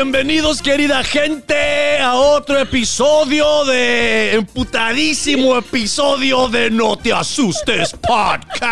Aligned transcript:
Bienvenidos, 0.00 0.62
querida 0.62 1.02
gente, 1.02 1.98
a 1.98 2.14
otro 2.14 2.56
episodio 2.56 3.64
de. 3.64 4.34
emputadísimo 4.34 5.56
episodio 5.56 6.48
de 6.48 6.70
No 6.70 6.96
Te 6.96 7.12
Asustes 7.12 7.94
Podcast. 7.94 8.70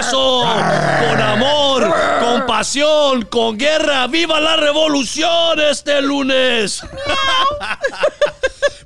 Eso, 0.00 0.46
con 1.10 1.20
amor, 1.20 1.94
con 2.20 2.46
pasión, 2.46 3.26
con 3.26 3.58
guerra. 3.58 4.06
¡Viva 4.06 4.40
la 4.40 4.56
revolución 4.56 5.60
este 5.60 6.00
lunes! 6.00 6.82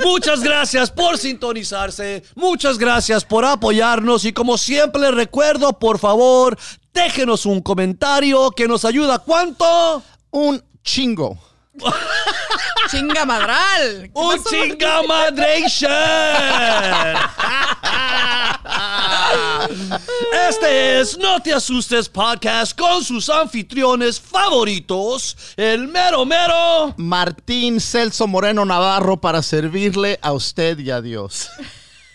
Muchas 0.02 0.40
gracias 0.42 0.90
por 0.90 1.18
sintonizarse, 1.18 2.22
muchas 2.34 2.78
gracias 2.78 3.24
por 3.24 3.44
apoyarnos 3.44 4.24
y 4.24 4.32
como 4.32 4.56
siempre 4.56 5.02
les 5.02 5.14
recuerdo, 5.14 5.78
por 5.78 5.98
favor, 5.98 6.58
déjenos 6.92 7.46
un 7.46 7.60
comentario 7.60 8.50
que 8.50 8.66
nos 8.66 8.84
ayuda. 8.84 9.18
¿Cuánto? 9.18 10.02
Un 10.30 10.62
chingo. 10.82 11.49
Chinga 12.90 13.24
madral. 13.24 14.02
¿Qué 14.02 14.10
¡Un 14.14 14.44
chingamadration! 14.44 15.90
Este 20.48 21.00
es 21.00 21.18
No 21.18 21.40
Te 21.40 21.52
Asustes 21.52 22.08
Podcast 22.08 22.76
con 22.78 23.04
sus 23.04 23.28
anfitriones 23.28 24.20
favoritos, 24.20 25.36
el 25.56 25.86
mero 25.86 26.24
mero. 26.24 26.94
Martín 26.96 27.80
Celso 27.80 28.26
Moreno 28.26 28.64
Navarro 28.64 29.20
para 29.20 29.42
servirle 29.42 30.18
a 30.22 30.32
usted 30.32 30.78
y 30.78 30.90
a 30.90 31.00
Dios. 31.00 31.48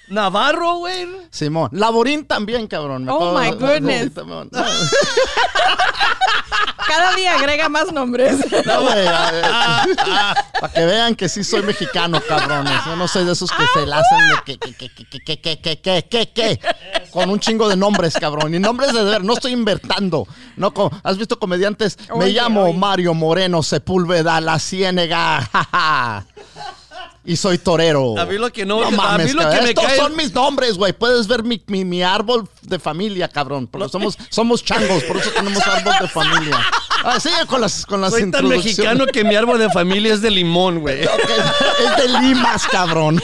Navarro, 0.10 0.76
güey. 0.76 1.08
Simón. 1.32 1.70
Laborín 1.74 2.26
también, 2.26 2.68
cabrón. 2.68 3.06
Me 3.06 3.12
Oh, 3.12 3.38
my 3.38 3.52
goodness. 3.52 4.12
Cada 6.88 7.16
día 7.16 7.36
agrega 7.36 7.68
más 7.68 7.92
nombres. 7.92 8.38
No, 8.66 8.82
güey, 8.84 9.06
Para 9.06 10.74
que 10.74 10.86
vean 10.86 11.16
que 11.16 11.28
sí 11.28 11.44
soy 11.44 11.64
mexicano, 11.64 12.22
cabrones. 12.28 12.74
Yo 12.86 12.96
no 12.96 13.08
soy 13.08 13.26
de 13.26 13.32
esos 13.34 13.52
que 13.52 13.64
se 13.74 13.86
la 13.86 14.00
hacen 14.00 14.30
de 14.30 14.36
que, 14.46 14.58
que, 14.60 14.74
que, 14.74 14.90
que, 14.90 15.42
que, 15.42 15.60
que, 15.60 15.82
que, 15.82 16.04
que, 16.08 16.32
que. 16.32 16.60
Con 17.12 17.30
un 17.30 17.40
chingo 17.40 17.68
de 17.68 17.76
nombres, 17.76 18.14
cabrón. 18.14 18.54
Y 18.54 18.60
nombres 18.60 18.94
de 18.94 19.04
ver, 19.04 19.24
no 19.24 19.34
estoy 19.34 19.54
inventando. 19.54 20.28
No, 20.58 20.74
¿Has 21.04 21.18
visto 21.18 21.40
comediantes? 21.40 21.98
Me 22.16 22.30
llamo 22.30 22.66
oye. 22.66 22.74
Mario 22.78 23.14
Moreno 23.14 23.64
Sepúlveda 23.64 24.40
La 24.42 24.60
Ciénega. 24.60 25.50
Y 27.28 27.36
soy 27.38 27.58
torero. 27.58 28.18
A 28.20 28.26
mí 28.26 28.38
lo 28.38 28.52
que 28.54 28.66
no- 28.66 28.82
No 28.82 28.88
a 28.88 28.92
mí 28.92 28.98
mames, 28.98 29.34
lo 29.34 29.50
que 29.50 29.62
me 29.62 29.70
Estos 29.70 29.84
cae- 29.86 29.98
son 29.98 30.16
mis 30.16 30.34
nombres, 30.34 30.78
güey. 30.78 30.94
Puedes 30.94 31.28
ver 31.28 31.44
mi, 31.44 31.62
mi, 31.68 31.84
mi 31.84 32.04
árbol 32.04 32.48
de 32.62 32.78
familia, 32.78 33.28
cabrón. 33.28 33.66
Porque 33.68 33.90
somos, 33.90 34.18
somos 34.30 34.64
changos, 34.64 35.04
por 35.04 35.18
eso 35.18 35.32
tenemos 35.32 35.62
árbol 35.68 35.94
de 36.02 36.08
familia. 36.08 36.60
Ah, 37.08 37.20
sigue 37.20 37.46
con 37.48 37.62
las, 37.62 37.86
con 37.86 38.02
las 38.02 38.12
Soy 38.12 38.32
tan 38.32 38.48
mexicano 38.48 39.06
que 39.06 39.24
mi 39.24 39.36
árbol 39.36 39.60
de 39.60 39.70
familia 39.70 40.14
es 40.14 40.22
de 40.22 40.32
limón, 40.32 40.80
güey. 40.80 41.02
Es 41.04 41.98
de 42.04 42.20
limas, 42.20 42.66
cabrón. 42.68 43.22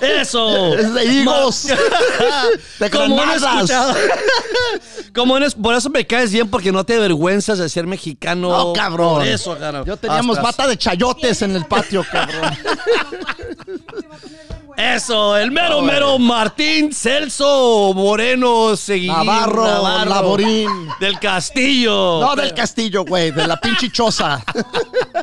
Eso. 0.00 0.74
Es 0.74 0.94
de 0.94 1.04
higos. 1.04 1.66
De 2.78 2.88
granadas. 2.88 3.70
Como 5.14 5.36
han 5.36 5.42
es- 5.42 5.54
por 5.54 5.74
eso 5.74 5.90
me 5.90 6.06
caes 6.06 6.32
bien 6.32 6.48
porque 6.50 6.72
no 6.72 6.84
te 6.84 6.96
avergüenzas 6.96 7.58
de 7.58 7.68
ser 7.68 7.86
mexicano. 7.86 8.48
No, 8.48 8.72
cabrón. 8.72 9.16
Por 9.16 9.26
eso, 9.26 9.56
cabrón. 9.58 9.84
Yo 9.84 9.96
teníamos 9.96 10.38
Hasta- 10.38 10.50
bata 10.50 10.66
de 10.66 10.78
chayotes 10.78 11.42
en 11.42 11.54
el 11.56 11.66
patio, 11.66 12.04
cabrón. 12.10 12.50
Eso, 14.76 15.36
el 15.36 15.52
mero 15.52 15.82
mero 15.82 16.18
Martín 16.18 16.92
Celso 16.92 17.92
Moreno 17.94 18.74
Seguín 18.76 19.06
Navarro, 19.12 19.64
Laborín. 20.04 20.68
Del 20.98 21.18
Castillo. 21.20 22.20
No 22.20 22.34
del 22.34 22.53
castillo, 22.54 23.04
güey, 23.04 23.30
de 23.30 23.46
la 23.46 23.60
pinche 23.60 23.90
choza. 23.90 24.42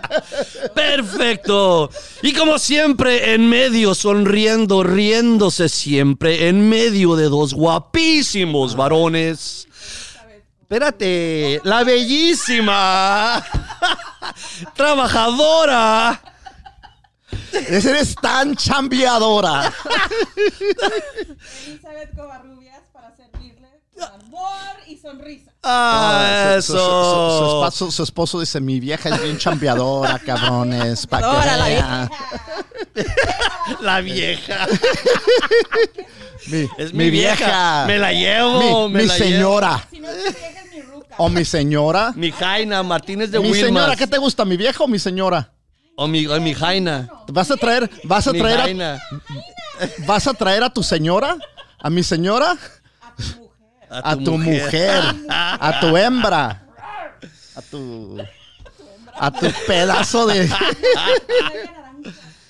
Perfecto. 0.75 1.89
Y 2.21 2.33
como 2.33 2.59
siempre, 2.59 3.33
en 3.33 3.47
medio, 3.47 3.95
sonriendo, 3.95 4.83
riéndose 4.83 5.69
siempre, 5.69 6.47
en 6.47 6.67
medio 6.69 7.15
de 7.15 7.25
dos 7.25 7.53
guapísimos 7.53 8.75
varones. 8.75 9.67
Espérate, 10.61 11.59
la 11.63 11.83
bellísima, 11.83 13.45
trabajadora, 14.75 16.21
Eres 17.53 18.15
tan 18.15 18.55
chambeadora. 18.55 19.73
Elizabeth 21.67 22.15
Covarrubias 22.15 22.83
para 22.91 23.15
servirle 23.15 23.67
amor 23.99 24.75
y 24.87 24.97
sonrisa. 24.97 25.50
Ah, 25.63 26.55
Su- 26.59 26.73
su- 26.73 26.77
su- 26.77 26.79
su- 26.79 26.83
su 26.83 26.87
eso. 26.87 27.65
esposo, 27.67 27.91
su 27.91 28.03
esposo 28.03 28.39
dice, 28.39 28.59
mi 28.59 28.79
vieja 28.79 29.09
es 29.09 29.21
bien 29.21 29.37
chambeadora, 29.37 30.17
cabrones. 30.19 31.05
Pa' 31.05 31.19
que 31.19 31.25
Adora 31.25 31.57
la 31.57 31.65
vean". 31.67 32.09
La 33.81 34.01
vieja. 34.01 34.67
Mi, 36.47 36.67
Es 36.77 36.93
mi, 36.93 37.09
vieja. 37.11 37.85
Me 37.85 37.97
la 37.99 38.11
llevo. 38.11 38.87
Mi, 38.89 38.93
me 38.95 39.01
mi 39.03 39.07
la 39.07 39.13
señora. 39.13 39.87
Si 39.91 39.99
no 39.99 40.09
es 40.09 40.17
mi 40.17 40.23
vieja, 40.23 40.61
es 40.63 40.73
mi 40.73 40.81
ruca. 40.81 41.15
O 41.17 41.29
mi 41.29 41.45
señora. 41.45 42.11
Mi 42.15 42.31
Jaina 42.31 42.81
Martínez 42.83 43.29
de 43.31 43.39
Mi 43.39 43.51
Wilmas. 43.51 43.67
señora, 43.67 43.95
¿qué 43.95 44.07
te 44.07 44.17
gusta? 44.17 44.43
¿Mi 44.45 44.57
vieja 44.57 44.83
o 44.83 44.87
mi 44.87 44.97
señora? 44.99 45.51
O 45.95 46.07
mi, 46.07 46.25
o 46.25 46.41
mi 46.41 46.53
Jaina. 46.55 47.07
¿Vas 47.27 47.51
a 47.51 47.57
traer, 47.57 47.89
vas 48.05 48.25
a 48.27 48.33
Mi 48.33 48.39
traer, 48.39 48.57
a, 48.59 48.63
Jaina. 48.63 49.01
vas 50.07 50.25
a 50.25 50.33
traer 50.33 50.63
a 50.63 50.69
tu 50.71 50.81
señora? 50.81 51.37
¿A 51.79 51.89
mi 51.91 52.01
señora? 52.01 52.51
A 53.01 53.15
tu 53.15 53.50
mujer. 54.37 55.03
A 55.29 55.79
tu 55.79 55.95
hembra. 55.97 56.61
A 57.55 57.61
tu. 57.61 58.17
A 59.19 59.31
tu 59.31 59.47
pedazo 59.67 60.27
de. 60.27 60.49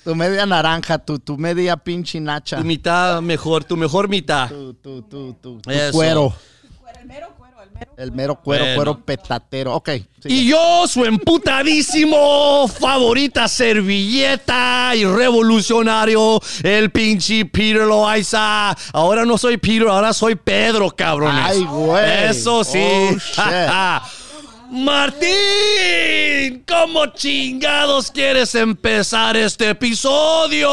Tu 0.04 0.16
media 0.16 0.44
naranja, 0.44 0.98
tu, 0.98 1.20
tu 1.20 1.36
media 1.36 1.76
pinche 1.76 2.18
nacha. 2.18 2.56
Tu 2.56 2.64
mitad 2.64 3.20
mejor, 3.22 3.62
tu 3.62 3.76
mejor 3.76 4.08
mitad. 4.08 4.48
Tu, 4.48 4.74
tu, 4.74 5.02
tu, 5.02 5.32
tu, 5.34 5.60
tu 5.60 5.70
Eso. 5.70 5.92
cuero. 5.92 6.34
El 6.64 6.70
mero 6.72 6.80
cuero, 6.80 7.00
el 7.00 7.06
mero 7.06 7.28
El 7.96 8.12
mero 8.12 8.36
cuero, 8.36 8.64
Bueno. 8.64 8.76
cuero 8.76 9.04
petatero. 9.04 9.74
Ok. 9.74 9.90
sigue. 10.22 10.34
Y 10.34 10.46
yo, 10.48 10.86
su 10.86 11.04
emputadísimo 11.04 12.68
favorita 12.80 13.48
servilleta 13.48 14.92
y 14.94 15.04
revolucionario, 15.04 16.40
el 16.62 16.90
pinche 16.90 17.44
Peter 17.46 17.82
Loaiza. 17.82 18.74
Ahora 18.92 19.24
no 19.24 19.36
soy 19.38 19.56
Peter, 19.56 19.88
ahora 19.88 20.12
soy 20.12 20.34
Pedro, 20.36 20.90
cabrones. 20.90 21.44
Ay, 21.44 21.64
güey. 21.64 22.24
Eso 22.30 22.64
sí. 22.64 22.78
Oh. 23.38 24.00
Martín, 24.74 26.64
¿cómo 26.66 27.04
chingados 27.08 28.10
quieres 28.10 28.54
empezar 28.54 29.36
este 29.36 29.68
episodio? 29.68 30.66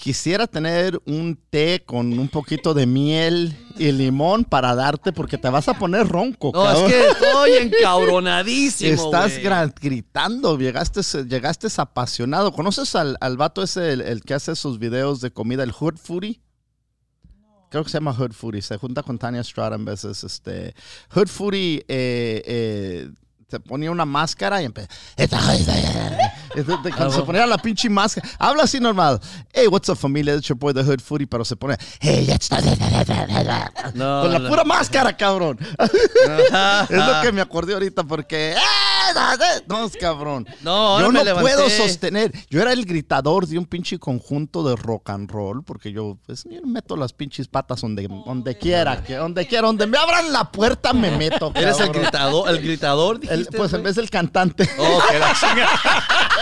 Quisiera 0.00 0.48
tener 0.48 1.00
un 1.06 1.38
té 1.48 1.84
con 1.86 2.18
un 2.18 2.26
poquito 2.26 2.74
de 2.74 2.86
miel 2.86 3.56
y 3.78 3.92
limón 3.92 4.42
para 4.42 4.74
darte 4.74 5.12
porque 5.12 5.38
te 5.38 5.48
vas 5.48 5.68
a 5.68 5.74
poner 5.74 6.08
ronco. 6.08 6.50
No, 6.52 6.72
es 6.72 6.92
que 6.92 7.06
estoy 7.06 7.52
encabronadísimo. 7.52 8.92
Estás 8.92 9.34
gritando, 9.80 10.58
llegaste, 10.58 11.02
llegaste 11.28 11.68
apasionado. 11.76 12.52
¿Conoces 12.52 12.96
al, 12.96 13.16
al 13.20 13.36
vato 13.36 13.62
ese, 13.62 13.92
el, 13.92 14.00
el 14.00 14.22
que 14.22 14.34
hace 14.34 14.56
sus 14.56 14.80
videos 14.80 15.20
de 15.20 15.30
comida, 15.30 15.62
el 15.62 15.70
Hood 15.70 15.98
Foodie? 15.98 16.40
Creo 17.72 17.84
que 17.84 17.90
se 17.90 17.96
llama 17.96 18.12
Hood 18.12 18.32
Foodie. 18.32 18.60
Se 18.60 18.76
junta 18.76 19.02
con 19.02 19.18
Tanya 19.18 19.42
Strada 19.42 19.76
en 19.76 19.86
veces. 19.86 20.22
Este, 20.24 20.74
Hood 21.14 21.28
Foodie 21.28 21.78
eh, 21.88 22.42
eh, 22.44 23.10
se 23.48 23.60
ponía 23.60 23.90
una 23.90 24.04
máscara 24.04 24.60
y 24.60 24.66
empezó. 24.66 24.88
Cuando 26.54 27.10
se 27.10 27.22
ponía 27.22 27.46
la 27.46 27.58
pinche 27.58 27.88
máscara. 27.88 28.28
Habla 28.38 28.64
así 28.64 28.78
normal. 28.80 29.20
Hey, 29.52 29.66
what's 29.68 29.88
up, 29.88 29.96
familia? 29.96 30.34
It's 30.34 30.48
your 30.48 30.58
boy, 30.58 30.72
the 30.72 30.82
Hood 30.82 31.00
Foodie. 31.00 31.26
Pero 31.26 31.44
se 31.44 31.56
pone. 31.56 31.76
Hey, 32.00 32.26
No, 33.94 34.22
Con 34.22 34.32
la 34.32 34.38
no. 34.38 34.48
pura 34.48 34.64
máscara, 34.64 35.16
cabrón. 35.16 35.58
es 35.78 36.90
lo 36.90 37.22
que 37.22 37.32
me 37.32 37.40
acordé 37.40 37.74
ahorita 37.74 38.04
porque. 38.04 38.52
¡eh! 38.52 38.56
No, 39.66 39.90
cabrón. 40.00 40.46
No, 40.62 41.00
yo 41.00 41.12
no 41.12 41.22
puedo 41.40 41.68
sostener. 41.70 42.32
Yo 42.50 42.60
era 42.60 42.72
el 42.72 42.84
gritador 42.84 43.46
de 43.46 43.58
un 43.58 43.66
pinche 43.66 43.98
conjunto 43.98 44.62
de 44.62 44.76
rock 44.76 45.10
and 45.10 45.30
roll 45.30 45.62
porque 45.64 45.92
yo, 45.92 46.18
pues, 46.26 46.44
yo 46.50 46.60
meto 46.64 46.96
las 46.96 47.12
pinches 47.12 47.48
patas 47.48 47.80
donde, 47.80 48.08
donde 48.08 48.56
quiera, 48.56 49.02
que 49.02 49.16
donde 49.16 49.46
quiera, 49.46 49.66
donde 49.66 49.86
me 49.86 49.98
abran 49.98 50.32
la 50.32 50.50
puerta 50.50 50.92
me 50.92 51.10
meto. 51.16 51.52
¿Eres 51.54 51.78
el 51.80 51.86
cabrón. 51.86 52.02
gritador? 52.02 52.48
¿El 52.50 52.62
gritador? 52.62 53.16
El- 53.16 53.20
dijiste, 53.40 53.56
pues 53.56 53.72
en 53.72 53.82
vez 53.82 53.96
del 53.96 54.10
cantante. 54.10 54.68
Oh, 54.78 55.00
que 55.10 55.18
la. 55.18 55.32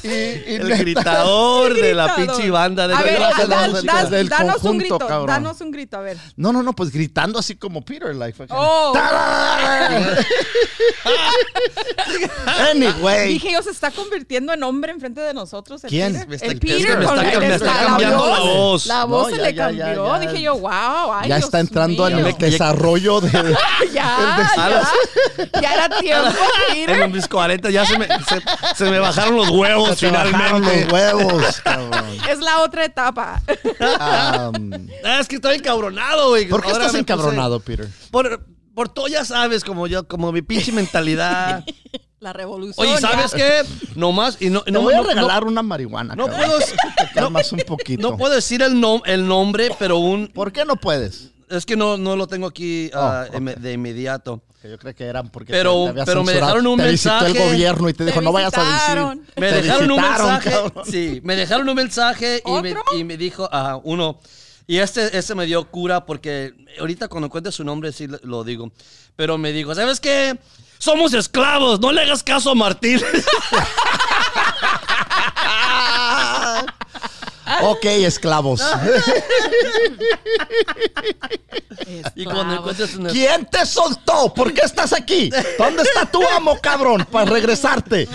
Y, 0.03 0.07
y 0.07 0.55
El 0.55 0.77
gritador 0.77 1.73
de 1.73 1.93
la 1.93 2.15
pinche 2.15 2.49
banda 2.49 2.87
de 2.87 2.95
A 2.95 3.01
ver, 3.01 3.19
del 4.09 4.29
danos 4.29 4.63
un 4.63 4.77
grito, 4.77 4.99
cabrón. 4.99 5.27
danos 5.27 5.61
un 5.61 5.71
grito, 5.71 5.97
a 5.97 6.01
ver. 6.01 6.17
No, 6.35 6.51
no, 6.51 6.63
no, 6.63 6.73
pues 6.73 6.91
gritando 6.91 7.39
así 7.39 7.55
como 7.55 7.83
Peter, 7.83 8.15
like. 8.15 8.37
Oh. 8.49 8.93
anyway. 12.71 13.33
Dije 13.33 13.51
yo, 13.51 13.61
se 13.61 13.71
está 13.71 13.91
convirtiendo 13.91 14.53
en 14.53 14.63
hombre 14.63 14.91
enfrente 14.91 15.21
de 15.21 15.33
nosotros. 15.33 15.83
el 15.83 15.89
¿Quién? 15.89 16.13
Peter? 16.13 16.27
Me 16.27 16.35
está- 16.35 16.47
el 16.47 16.59
Peter. 16.59 16.97
me 16.97 17.05
está 17.05 17.15
con- 17.15 17.23
me 17.23 17.59
cambiando 17.85 18.27
la 18.27 18.39
voz. 18.39 18.85
La 18.87 19.05
voz 19.05 19.29
No, 19.29 19.35
se 19.35 19.41
ya, 19.41 19.47
le 19.47 19.53
ya, 19.53 19.65
cambió. 19.67 20.07
ya. 20.07 20.19
Dije 20.19 20.41
yo, 20.41 20.57
wow. 20.57 21.13
Ay, 21.13 21.29
ya 21.29 21.35
Dios 21.37 21.45
está 21.45 21.59
entrando 21.59 22.07
en 22.07 22.19
el 22.19 22.37
desarrollo 22.37 23.21
de. 23.21 23.31
Ya, 23.93 24.49
ya, 24.55 24.91
ya 25.61 25.73
era 25.73 25.89
tiempo, 25.99 26.29
En 26.73 26.85
Peter. 26.85 27.09
mis 27.09 27.27
40 27.27 27.69
ya 27.69 27.85
se 27.85 27.97
me, 27.99 28.07
se, 28.07 28.41
se 28.75 28.85
me 28.89 28.99
bajaron 28.99 29.35
los 29.35 29.49
huevos 29.49 29.90
Se 29.95 30.07
finalmente. 30.07 30.83
los 30.85 30.93
huevos, 30.93 31.61
cabrón. 31.63 32.05
Es 32.29 32.39
la 32.39 32.61
otra 32.61 32.85
etapa. 32.85 33.41
Um, 33.79 34.71
Ah, 35.03 35.19
es 35.19 35.27
que 35.27 35.35
estoy 35.35 35.55
encabronado, 35.57 36.29
güey. 36.29 36.47
¿Por 36.47 36.61
qué 36.61 36.67
Ahora 36.71 36.79
estás 36.85 36.93
puse- 36.95 36.99
encabronado, 37.01 37.59
Peter? 37.59 37.87
Por, 38.11 38.45
por 38.75 38.89
todo, 38.89 39.07
ya 39.07 39.25
sabes, 39.25 39.63
como 39.63 39.87
yo, 39.87 40.07
como 40.07 40.31
mi 40.31 40.41
pinche 40.41 40.71
mentalidad. 40.71 41.63
La 42.19 42.33
revolución. 42.33 42.85
Oye, 42.85 42.99
¿sabes 42.99 43.31
ya. 43.31 43.37
qué? 43.37 43.61
Nomás, 43.95 44.37
y 44.39 44.51
no, 44.51 44.61
Te 44.61 44.71
no, 44.71 44.81
voy 44.81 44.93
a 44.93 44.97
no- 44.97 45.03
regalar 45.07 45.43
una 45.43 45.63
marihuana. 45.63 46.15
no 46.15 46.27
cabrón. 46.27 46.49
puedo, 46.51 46.59
calmas 47.15 47.51
un 47.51 47.59
poquito. 47.65 48.11
no 48.11 48.15
puedo 48.17 48.35
decir 48.35 48.61
el, 48.61 48.75
nom- 48.75 49.01
el 49.05 49.27
nombre, 49.27 49.69
pero 49.79 49.97
un, 49.97 50.27
¿Por 50.27 50.51
qué 50.51 50.63
no 50.63 50.75
puedes? 50.75 51.31
es 51.49 51.65
que 51.65 51.75
no, 51.75 51.97
no 51.97 52.15
lo 52.15 52.27
tengo 52.27 52.45
aquí 52.47 52.91
ah, 52.93 53.25
Oh, 53.31 53.35
em- 53.37 53.45
de 53.55 53.73
inmediato. 53.73 54.43
Que 54.61 54.69
yo 54.69 54.77
creo 54.77 54.93
que 54.93 55.05
eran 55.05 55.29
porque 55.29 55.51
Pero- 55.51 55.73
te, 55.73 55.83
te 55.85 55.89
había 55.89 56.05
pero 56.05 56.23
me 56.23 56.33
dejaron 56.33 56.67
un 56.67 56.77
te 56.77 56.87
visitó 56.89 57.17
el 57.17 57.23
mensaje. 57.33 57.49
gobierno 57.49 57.89
y 57.89 57.93
te 57.93 57.97
Te 58.05 58.11
dijo, 58.11 58.21
no 58.21 58.31
vayas 58.31 58.53
a 58.55 58.63
decir. 58.63 59.21
Me 59.37 59.49
Te 59.49 59.61
dejaron 59.63 59.91
un 59.91 60.01
mensaje. 60.01 60.49
cabrón. 60.51 60.85
Sí, 60.85 61.19
me 61.23 61.35
dejaron 61.35 61.67
un 61.69 61.75
mensaje 61.75 62.43
y 62.45 62.51
me, 62.61 62.71
¿Otro? 62.71 62.83
y 62.97 63.03
me 63.03 63.17
dijo, 63.17 63.49
ah, 63.51 63.79
uno. 63.83 64.19
Y 64.67 64.77
este, 64.77 65.17
este 65.17 65.33
me 65.33 65.47
dio 65.47 65.69
cura 65.71 66.05
porque 66.05 66.53
ahorita 66.79 67.07
cuando 67.07 67.27
cuente 67.29 67.51
su 67.51 67.63
nombre 67.63 67.91
sí 67.91 68.05
lo- 68.07 68.19
lo 68.23 68.43
digo. 68.43 68.71
Pero 69.15 69.37
me 69.39 69.51
dijo, 69.51 69.73
¿sabes 69.73 69.99
qué? 69.99 70.37
Somos 70.77 71.13
esclavos, 71.13 71.79
no 71.79 71.91
le 71.91 72.01
hagas 72.01 72.21
caso 72.23 72.51
a 72.51 72.55
Martín. 72.55 73.01
Ok, 77.63 77.85
esclavos. 77.85 78.61
y 82.15 82.25
cuando 82.25 82.55
encuentres 82.55 82.89
su 82.91 82.97
nombre. 82.97 83.13
¿Quién 83.13 83.45
te 83.45 83.65
soltó? 83.65 84.33
¿Por 84.33 84.53
qué 84.53 84.61
estás 84.61 84.93
aquí? 84.93 85.29
¿Dónde 85.57 85.83
está 85.83 86.05
tu 86.05 86.21
amo, 86.29 86.57
cabrón? 86.61 87.05
Para 87.11 87.29
regresarte. 87.31 88.07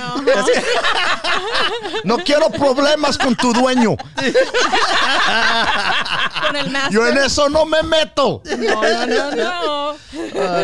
No 2.04 2.18
quiero 2.18 2.50
problemas 2.50 3.18
con 3.18 3.34
tu 3.36 3.52
dueño. 3.52 3.96
Con 6.46 6.56
el 6.56 6.70
master. 6.70 6.92
Yo 6.92 7.06
en 7.06 7.18
eso 7.18 7.48
no 7.48 7.64
me 7.66 7.82
meto. 7.82 8.42
No, 8.44 8.82
no, 8.82 9.06
no, 9.06 9.30
no. 9.32 9.90
Ah, 9.90 9.96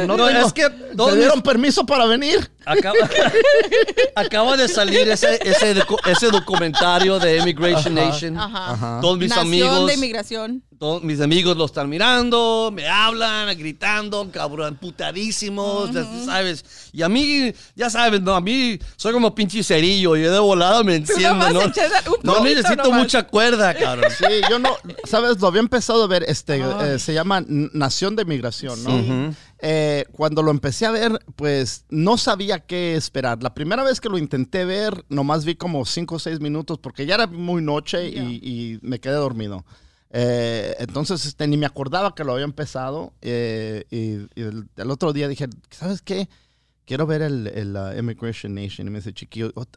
no 0.06 0.16
No, 0.16 0.26
tengo- 0.26 0.46
es 0.46 0.52
que 0.52 0.70
todos 0.96 1.10
¿Te 1.10 1.16
mis- 1.16 1.24
dieron 1.24 1.42
permiso 1.42 1.84
para 1.84 2.06
venir? 2.06 2.50
Acaba, 2.64 2.97
acaba 4.14 4.56
de 4.56 4.69
salir 4.69 5.09
ese, 5.09 5.38
ese, 5.49 5.75
docu- 5.76 5.99
ese 6.06 6.31
documentario 6.31 7.19
de 7.19 7.38
Immigration 7.38 7.94
Nation. 7.94 8.38
Ajá. 8.38 8.99
Todos 9.00 9.19
mis 9.19 9.29
Nación 9.31 9.47
amigos. 9.47 9.87
de 9.88 9.94
inmigración. 9.94 10.62
Todos 10.79 11.00
mis 11.05 11.20
amigos 11.20 11.56
lo 11.56 11.67
están 11.67 11.88
mirando, 11.88 12.70
me 12.75 12.88
hablan, 12.88 13.56
gritando, 13.56 14.29
cabrón, 14.32 14.76
putadísimos, 14.81 15.93
ya 15.93 16.05
sabes. 16.26 16.64
Y 16.93 17.03
a 17.03 17.09
mí, 17.09 17.53
ya 17.76 17.88
sabes, 17.88 18.20
no, 18.20 18.35
a 18.35 18.41
mí 18.41 18.81
soy 18.97 19.12
como 19.12 19.32
pinche 19.32 19.62
cerillo, 19.62 20.17
yo 20.17 20.32
de 20.32 20.41
volada 20.41 20.82
me 20.82 20.97
enciendo, 20.97 21.35
nomás 21.35 21.53
¿no? 21.53 21.62
echas 21.62 21.93
un 22.08 22.15
No 22.25 22.35
poquito 22.35 22.55
necesito 22.56 22.82
nomás. 22.82 22.99
mucha 22.99 23.23
cuerda, 23.29 23.73
cabrón. 23.75 24.11
Sí, 24.19 24.25
yo 24.50 24.58
no, 24.58 24.76
sabes, 25.05 25.41
lo 25.41 25.47
había 25.47 25.61
empezado 25.61 26.03
a 26.03 26.08
ver, 26.08 26.25
este, 26.26 26.61
eh, 26.61 26.99
se 26.99 27.15
llama 27.15 27.44
Nación 27.47 28.17
de 28.17 28.25
Migración, 28.25 28.82
¿no? 28.82 29.37
Eh, 29.64 30.06
cuando 30.11 30.43
lo 30.43 30.50
empecé 30.50 30.87
a 30.87 30.91
ver, 30.91 31.20
pues 31.37 31.85
no 31.88 32.19
sabía 32.19 32.59
qué 32.61 32.97
esperar. 32.97 33.43
La 33.44 33.55
primera 33.55 33.85
vez 33.85 34.00
que 34.00 34.09
lo 34.09 34.19
intenté 34.19 34.64
ver, 34.64 35.05
nomás 35.09 35.44
vi 35.44 35.55
como 35.55 35.85
5 35.85 36.17
o 36.17 36.19
6 36.19 36.41
minutos 36.41 36.79
porque 36.79 37.06
ya 37.06 37.14
era 37.14 37.29
muy 37.29 37.62
noche 37.62 38.09
y, 38.09 38.12
Ya. 38.14 38.23
y 38.25 38.79
me 38.82 38.99
quedé 38.99 39.14
dormido. 39.14 39.64
Eh, 40.11 40.75
entonces, 40.81 41.25
este, 41.26 41.47
ni 41.47 41.56
me 41.56 41.67
acordaba 41.67 42.14
que 42.14 42.25
lo 42.25 42.32
había 42.32 42.44
empezado. 42.44 43.12
eh, 43.23 43.85
y 43.91 44.14
y 44.38 44.43
el, 44.44 44.67
el 44.76 44.91
otro 44.91 45.12
día 45.12 45.29
dije, 45.29 45.47
¿sabes 45.70 46.03
qué? 46.03 46.29
Quiero 46.85 47.06
ver 47.06 47.23
el, 47.23 47.47
el, 47.47 47.76
uh, 47.76 47.97
Immigration 47.97 48.53
Nation. 48.55 48.88
Y 48.88 48.91
me 48.91 48.99
dice, 48.99 49.12
chiquillo, 49.15 49.53
"Ot- 49.55 49.69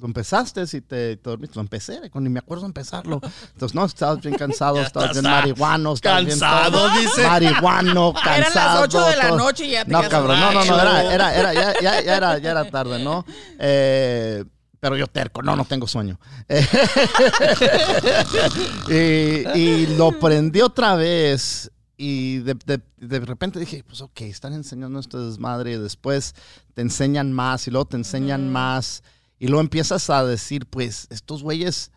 ¿lo, 0.00 0.06
empezaste 0.06 0.62
y 0.62 0.80
te, 0.80 1.16
te 1.16 1.30
dormiste? 1.30 1.54
Lo 1.56 1.60
empecé, 1.62 2.00
ni 2.14 2.28
me 2.28 2.38
acuerdo 2.40 2.66
empezarlo. 2.66 3.20
Entonces, 3.52 3.74
no, 3.74 3.84
estabas 3.84 4.20
bien 4.20 4.34
cansado, 4.36 4.80
estabas 4.82 5.12
bien 5.12 5.24
marihuano. 5.24 5.92
estabas 5.94 6.24
bien 6.24 6.38
cansado, 6.38 6.70
todo. 6.88 6.98
dice. 7.00 7.22
Marihuano, 7.26 8.12
cansado. 8.14 8.36
Eran 8.38 8.54
las 8.54 8.82
8 8.82 9.06
de 9.06 9.16
la 9.16 9.30
noche 9.32 9.66
y 9.66 9.70
ya 9.70 9.84
te 9.84 9.90
No, 9.92 10.08
cabrón, 10.08 10.40
no, 10.40 10.52
no, 10.52 10.64
no, 10.64 10.80
era, 10.80 11.14
era, 11.14 11.34
era, 11.34 11.54
ya, 11.54 11.74
ya, 11.80 12.02
ya 12.02 12.16
era, 12.16 12.38
ya 12.38 12.50
era 12.52 12.64
tarde, 12.70 12.98
¿no? 13.02 13.24
Eh, 13.58 14.44
pero 14.80 14.96
yo 14.96 15.06
terco, 15.06 15.42
no, 15.42 15.54
no 15.56 15.64
tengo 15.66 15.86
sueño. 15.86 16.18
y, 18.88 18.92
y 19.58 19.86
lo 19.96 20.18
prendí 20.18 20.60
otra 20.60 20.94
vez 20.96 21.70
y 21.96 22.38
de, 22.38 22.54
de- 22.64 22.80
de 22.96 23.20
repente 23.20 23.58
dije, 23.58 23.84
pues 23.86 24.00
ok, 24.00 24.22
están 24.22 24.54
enseñando 24.54 24.98
esto 24.98 25.28
desmadre 25.28 25.72
y 25.72 25.78
después 25.78 26.34
te 26.74 26.80
enseñan 26.82 27.32
más 27.32 27.66
y 27.66 27.70
luego 27.70 27.86
te 27.86 27.96
enseñan 27.96 28.50
más 28.50 29.02
y 29.40 29.48
luego 29.48 29.60
empiezas 29.62 30.08
a 30.10 30.24
decir, 30.24 30.66
pues 30.66 31.08
estos 31.10 31.42
güeyes 31.42 31.90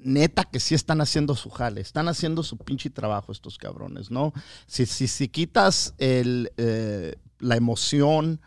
neta 0.00 0.44
que 0.44 0.58
sí 0.60 0.74
están 0.74 1.00
haciendo 1.00 1.36
su 1.36 1.48
jale, 1.50 1.80
están 1.80 2.08
haciendo 2.08 2.42
su 2.42 2.56
pinche 2.58 2.90
trabajo 2.90 3.30
estos 3.32 3.56
cabrones, 3.56 4.10
¿no? 4.10 4.32
Si, 4.66 4.84
si, 4.86 5.06
si 5.06 5.28
quitas 5.28 5.94
el, 5.98 6.50
eh, 6.56 7.14
la 7.38 7.56
emoción 7.56 8.40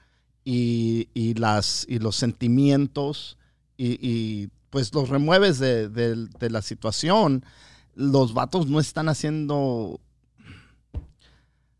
y, 0.44 1.08
y 1.14 1.34
las, 1.36 1.86
y 1.90 2.00
los 2.00 2.16
sentimientos 2.16 3.38
y, 3.78 3.98
y, 4.06 4.50
pues 4.70 4.94
los 4.94 5.10
remueves 5.10 5.60
de, 5.60 5.88
de- 5.90 6.28
de 6.28 6.50
la 6.50 6.62
situación, 6.62 7.44
los 7.96 8.34
vatos 8.34 8.68
no 8.68 8.80
están 8.80 9.10
haciendo, 9.10 10.00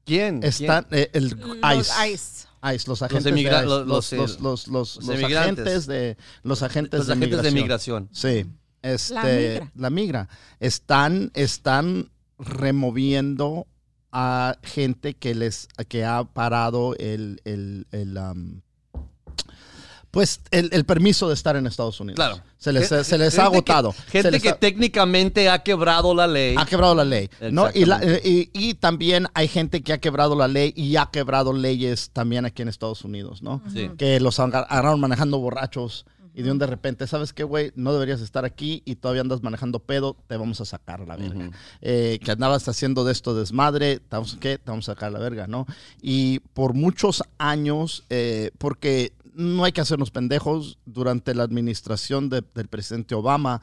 ¿Quién? 0.06 0.42
están, 0.44 0.88
eh, 0.92 1.10
el 1.14 1.30
Los 1.30 1.58
ICE. 1.88 2.10
ICE. 2.14 2.47
ICE, 2.64 2.88
los 2.90 3.02
agentes 3.02 3.24
de 3.24 3.40
ICE, 3.40 3.52
los- 3.64 3.88
los, 3.88 4.12
los, 4.12 4.12
los, 4.12 4.40
los, 4.42 4.42
los- 4.42 4.68
los 4.68 4.96
los 5.08 5.10
emigrantes. 5.10 5.66
agentes 5.68 5.88
de 5.88 6.18
los 6.44 6.62
agentes, 6.64 6.98
Los 7.00 7.08
de, 7.08 7.14
agentes 7.14 7.42
de 7.44 7.52
migración. 7.52 8.10
migración. 8.14 8.44
Sí, 8.44 8.52
este, 8.82 9.14
La 9.14 9.24
migra. 9.24 9.72
la 9.76 9.90
migra. 9.90 10.30
Están, 10.60 11.32
están 11.34 12.10
removiendo 12.40 13.68
a 14.12 14.58
gente 14.64 15.14
que 15.16 15.36
les 15.36 15.68
que 15.90 16.06
ha 16.06 16.24
parado 16.24 16.96
el, 16.98 17.42
el, 17.46 17.88
el, 17.92 18.18
um, 18.18 18.62
pues 20.12 20.42
el, 20.52 20.70
el 20.72 20.86
permiso 20.86 21.28
de 21.28 21.34
estar 21.34 21.56
en 21.56 21.68
Estados 21.68 22.00
Unidos. 22.00 22.16
Claro. 22.16 22.42
Se 22.58 22.72
les, 22.74 22.90
Gente- 22.90 23.04
se 23.04 23.18
les 23.18 23.34
ha 23.38 23.44
que- 23.44 23.48
agotado. 23.48 23.94
Gente 24.08 24.40
que 24.40 24.50
ha- 24.50 24.58
técnicamente 24.60 25.50
ha 25.50 25.60
quebrado 25.64 26.16
la 26.16 26.26
ley. 26.28 26.56
ha 26.58 26.66
quebrado 26.66 26.96
la 26.96 27.06
ley. 27.06 27.30
¿no? 27.52 27.68
Y, 27.74 27.86
la- 27.86 27.98
Exactamente. 27.98 28.30
y, 28.30 28.50
y 28.54 28.74
también 28.76 29.28
hay 29.34 29.48
gente 29.48 29.82
que 29.82 29.94
ha 29.94 30.00
quebrado 30.00 30.36
la 30.36 30.48
ley 30.48 30.74
y 30.76 30.96
ha 30.96 31.08
quebrado 31.12 31.54
leyes 31.54 32.10
también 32.12 32.46
aquí 32.46 32.62
en 32.62 32.70
Estados 32.70 33.04
Unidos, 33.04 33.42
¿no? 33.44 33.62
Sí. 33.72 33.92
Que 33.98 34.20
los 34.20 34.40
agar- 34.40 34.66
agarraron 34.70 35.00
manejando 35.00 35.38
borrachos 35.40 36.06
y 36.34 36.44
de 36.44 36.52
un 36.52 36.60
de 36.60 36.68
repente, 36.68 37.06
¿sabes 37.08 37.34
qué, 37.34 37.44
güey? 37.44 37.72
No 37.76 37.94
deberías 37.94 38.22
estar 38.22 38.46
aquí 38.46 38.84
y 38.86 38.96
todavía 38.96 39.22
andas 39.22 39.42
manejando 39.44 39.80
pedo, 39.80 40.16
te 40.28 40.38
vamos 40.38 40.62
a 40.62 40.66
sacar 40.66 41.02
a 41.02 41.06
la 41.06 41.16
verga. 41.16 41.50
Eh, 41.82 42.20
que 42.24 42.32
andabas 42.32 42.68
haciendo 42.68 43.04
de 43.04 43.12
esto 43.12 43.34
desmadre, 43.36 43.98
te 44.00 44.06
vamos, 44.16 44.38
¿qué? 44.40 44.58
Te 44.60 44.70
vamos 44.72 44.88
a 44.88 44.94
sacar 44.94 45.10
a 45.10 45.12
la 45.12 45.20
verga, 45.20 45.48
¿no? 45.48 45.66
Y 46.02 46.40
por 46.54 46.74
muchos 46.76 47.24
años, 47.40 48.04
eh, 48.12 48.52
porque 48.60 49.14
no 49.38 49.64
hay 49.64 49.72
que 49.72 49.82
hacernos 49.82 50.12
pendejos, 50.12 50.78
durante 50.86 51.34
la 51.36 51.44
administración 51.44 52.30
de- 52.30 52.44
del 52.54 52.68
presidente 52.68 53.16
Obama, 53.16 53.62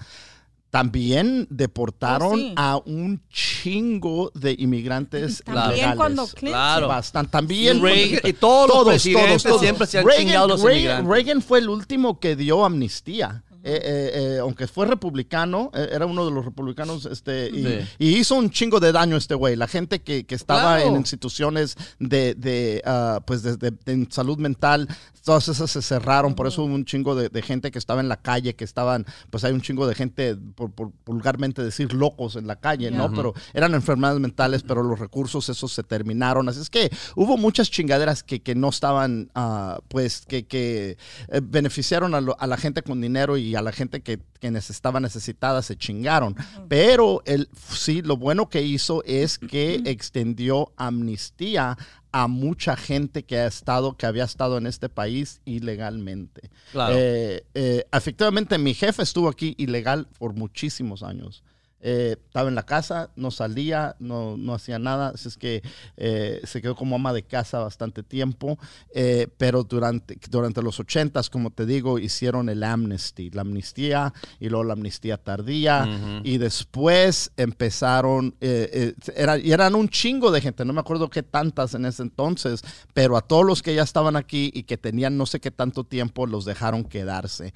también 0.70 1.46
deportaron 1.50 2.32
Oh, 2.32 2.36
sí. 2.36 2.52
a 2.56 2.80
un 2.84 3.22
chingo 3.30 4.32
de 4.34 4.56
inmigrantes 4.58 5.40
También 5.44 5.94
cuando 5.94 6.24
Clinton. 6.26 6.48
Claro. 6.50 6.88
Bastante. 6.88 7.30
También. 7.30 7.76
Y 7.76 7.80
Reagan- 7.80 8.20
y 8.28 8.32
todos 8.32 8.68
los 8.68 8.84
presidentes 8.88 9.42
siempre 9.60 9.86
se 9.86 9.98
han 9.98 10.04
Reagan, 10.04 10.26
chingado 10.26 10.48
los 10.48 10.62
Reagan- 10.62 10.74
inmigrantes. 10.76 11.08
Reagan 11.10 11.42
fue 11.42 11.58
el 11.60 11.68
último 11.68 12.18
que 12.18 12.34
dio 12.34 12.64
amnistía. 12.64 13.43
Eh, 13.66 13.80
eh, 13.82 14.10
eh, 14.36 14.38
aunque 14.40 14.66
fue 14.66 14.86
republicano, 14.86 15.70
eh, 15.72 15.88
era 15.90 16.04
uno 16.04 16.26
de 16.26 16.30
los 16.30 16.44
republicanos, 16.44 17.06
este, 17.06 17.48
y, 17.48 17.64
Sí. 17.64 17.78
y 17.98 18.08
hizo 18.18 18.34
un 18.34 18.50
chingo 18.50 18.78
de 18.78 18.92
daño 18.92 19.16
este 19.16 19.34
güey. 19.34 19.56
La 19.56 19.66
gente 19.68 20.02
que, 20.02 20.24
que 20.26 20.34
estaba 20.34 20.76
Claro. 20.76 20.90
en 20.90 20.96
instituciones 20.96 21.76
de, 21.98 22.34
de, 22.34 22.82
ah, 22.84 23.20
pues 23.26 23.42
de, 23.42 23.56
de- 23.56 23.70
de 23.70 24.06
salud 24.10 24.36
mental, 24.36 24.86
todas 25.24 25.48
esas 25.48 25.70
se 25.70 25.80
cerraron. 25.80 26.34
Por 26.34 26.46
eso 26.46 26.62
hubo 26.62 26.74
un 26.74 26.84
chingo 26.84 27.14
de, 27.14 27.30
gente 27.42 27.70
que 27.70 27.78
estaba 27.78 28.02
en 28.02 28.08
la 28.10 28.18
calle, 28.18 28.54
que 28.54 28.64
estaban, 28.64 29.06
pues 29.30 29.44
hay 29.44 29.52
un 29.54 29.62
chingo 29.62 29.86
de 29.86 29.94
gente, 29.94 30.36
por, 30.36 30.70
por 30.70 30.92
vulgarmente 31.06 31.62
decir, 31.62 31.94
locos 31.94 32.36
en 32.36 32.46
la 32.46 32.56
calle, 32.56 32.90
¿no? 32.90 33.10
Pero 33.12 33.32
eran 33.54 33.72
enfermedades 33.74 34.20
mentales, 34.20 34.62
pero 34.62 34.82
los 34.82 34.98
recursos 34.98 35.48
esos 35.48 35.72
se 35.72 35.82
terminaron. 35.82 36.48
Así 36.50 36.60
es 36.60 36.68
que 36.68 36.90
hubo 37.16 37.38
muchas 37.38 37.70
chingaderas 37.70 38.22
que, 38.22 38.40
que 38.42 38.54
no 38.54 38.68
estaban, 38.68 39.30
ah, 39.34 39.80
pues, 39.88 40.26
que, 40.26 40.46
que 40.46 40.98
eh, 41.28 41.40
beneficiaron 41.42 42.14
a, 42.14 42.20
lo- 42.20 42.36
a 42.38 42.46
la 42.46 42.58
gente 42.58 42.82
con 42.82 43.00
dinero 43.00 43.38
y 43.38 43.53
y 43.54 43.56
a 43.56 43.62
la 43.62 43.70
gente 43.70 44.02
que, 44.02 44.18
estaba 44.42 44.98
necesitada 44.98 45.62
se 45.62 45.76
chingaron. 45.76 46.34
Pero 46.68 47.22
el, 47.24 47.48
sí, 47.70 48.02
lo 48.02 48.16
bueno 48.16 48.48
que 48.48 48.62
hizo 48.62 49.04
es 49.04 49.38
que 49.38 49.80
extendió 49.84 50.72
amnistía 50.76 51.78
a 52.10 52.26
mucha 52.26 52.76
gente 52.76 53.22
que 53.22 53.38
ha 53.38 53.46
estado, 53.46 53.96
que 53.96 54.06
había 54.06 54.24
estado 54.24 54.58
en 54.58 54.66
este 54.66 54.88
país 54.88 55.40
ilegalmente. 55.44 56.50
Claro. 56.72 56.96
Eh, 56.98 57.44
eh, 57.54 57.84
efectivamente, 57.92 58.58
mi 58.58 58.74
jefe 58.74 59.04
estuvo 59.04 59.28
aquí 59.28 59.54
ilegal 59.56 60.08
por 60.18 60.34
muchísimos 60.34 61.04
años. 61.04 61.44
Eh, 61.86 62.16
estaba 62.18 62.48
en 62.48 62.54
la 62.54 62.62
casa, 62.64 63.10
no 63.14 63.30
salía, 63.30 63.94
no, 63.98 64.38
no 64.38 64.54
hacía 64.54 64.78
nada, 64.78 65.08
así 65.14 65.28
es 65.28 65.36
que 65.36 65.62
eh, 65.98 66.40
se 66.44 66.62
quedó 66.62 66.74
como 66.74 66.96
ama 66.96 67.12
de 67.12 67.24
casa 67.24 67.58
bastante 67.58 68.02
tiempo, 68.02 68.58
eh, 68.94 69.28
pero 69.36 69.64
durante, 69.64 70.18
durante 70.30 70.62
los 70.62 70.80
ochentas, 70.80 71.28
como 71.28 71.50
te 71.50 71.66
digo, 71.66 71.98
hicieron 71.98 72.48
el 72.48 72.62
amnesty, 72.64 73.28
la 73.30 73.42
amnistía 73.42 74.14
y 74.40 74.48
luego 74.48 74.64
la 74.64 74.72
amnistía 74.72 75.18
tardía 75.18 75.84
y 76.24 76.38
después 76.38 77.30
empezaron, 77.36 78.34
era- 78.40 79.36
y 79.38 79.52
eran 79.52 79.74
un 79.74 79.90
chingo 79.90 80.30
de 80.30 80.40
gente, 80.40 80.64
no 80.64 80.72
me 80.72 80.80
acuerdo 80.80 81.10
qué 81.10 81.22
tantas 81.22 81.74
en 81.74 81.84
ese 81.84 82.02
entonces, 82.02 82.62
pero 82.94 83.16
a 83.18 83.20
todos 83.20 83.44
los 83.44 83.62
que 83.62 83.74
ya 83.74 83.82
estaban 83.82 84.16
aquí 84.16 84.50
y 84.54 84.62
que 84.62 84.78
tenían 84.78 85.18
no 85.18 85.26
sé 85.26 85.38
qué 85.38 85.50
tanto 85.50 85.84
tiempo 85.84 86.26
los 86.26 86.46
dejaron 86.46 86.82
quedarse. 86.84 87.52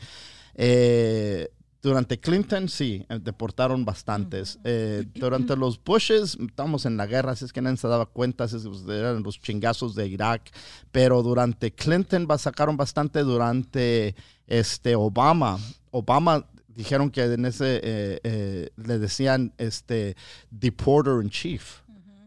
Eh, 0.54 1.49
durante 1.82 2.18
Clinton, 2.18 2.68
sí, 2.68 3.06
eh, 3.08 3.18
deportaron 3.23 3.85
bastantes. 3.85 4.58
Eh, 4.64 5.04
durante 5.14 5.56
los 5.56 5.82
Bushes, 5.82 6.37
estamos 6.40 6.87
en 6.87 6.97
la 6.97 7.06
guerra, 7.06 7.32
así 7.32 7.44
es 7.44 7.52
que 7.52 7.62
nadie 7.62 7.76
se 7.76 7.87
daba 7.88 8.06
cuenta, 8.06 8.44
así 8.44 8.56
es 8.56 8.62
que, 8.64 8.68
pues, 8.68 8.82
eran 8.88 9.23
los 9.23 9.40
chingazos 9.40 9.94
de 9.94 10.08
Irak. 10.08 10.50
Pero 10.90 11.23
durante 11.23 11.70
Clinton 11.73 12.26
va- 12.30 12.38
sacaron 12.38 12.76
bastante 12.76 13.20
durante 13.23 14.14
este, 14.47 14.97
Obama. 14.97 15.58
Obama 15.90 16.47
dijeron 16.68 17.11
que 17.11 17.25
en 17.25 17.44
ese 17.44 17.80
eh, 17.82 18.20
eh, 18.25 18.70
le 18.76 18.99
decían 18.99 19.52
este 19.58 20.16
deporter 20.50 21.23
in 21.23 21.30
chief. 21.30 21.80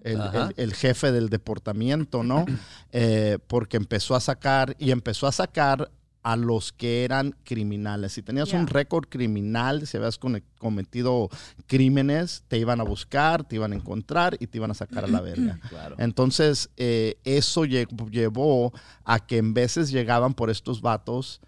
El- 0.03 0.17
el 0.57 0.73
jefe 0.73 1.11
del 1.11 1.29
deportamiento, 1.29 2.23
¿no? 2.23 2.45
Eh, 2.91 3.37
porque 3.47 3.77
empezó 3.77 4.15
a 4.15 4.19
sacar 4.19 4.75
y 4.79 4.89
empezó 4.91 5.27
a 5.27 5.31
sacar 5.31 5.91
a 6.23 6.35
los 6.35 6.71
que 6.71 7.03
eran 7.03 7.35
criminales. 7.43 8.13
Si 8.13 8.21
tenías 8.21 8.53
un 8.53 8.67
récord 8.67 9.07
criminal, 9.09 9.87
si 9.87 9.97
habías 9.97 10.19
cometido 10.59 11.29
crímenes, 11.67 12.43
te 12.47 12.57
iban 12.59 12.79
a 12.79 12.83
buscar, 12.83 13.43
te 13.43 13.55
iban 13.55 13.73
a 13.73 13.75
encontrar 13.75 14.37
y 14.39 14.47
te 14.47 14.57
iban 14.59 14.69
a 14.71 14.75
sacar 14.75 15.03
a 15.05 15.07
la 15.07 15.21
verga. 15.21 15.59
Claro. 15.69 15.95
Entonces, 15.97 16.69
eh, 16.77 17.17
eso 17.23 17.65
lle- 17.65 17.87
llevó 18.11 18.71
a 19.03 19.25
que 19.25 19.37
en 19.37 19.53
veces 19.53 19.89
llegaban 19.91 20.33
por 20.35 20.49
estos 20.51 20.81
vatos 20.81 21.41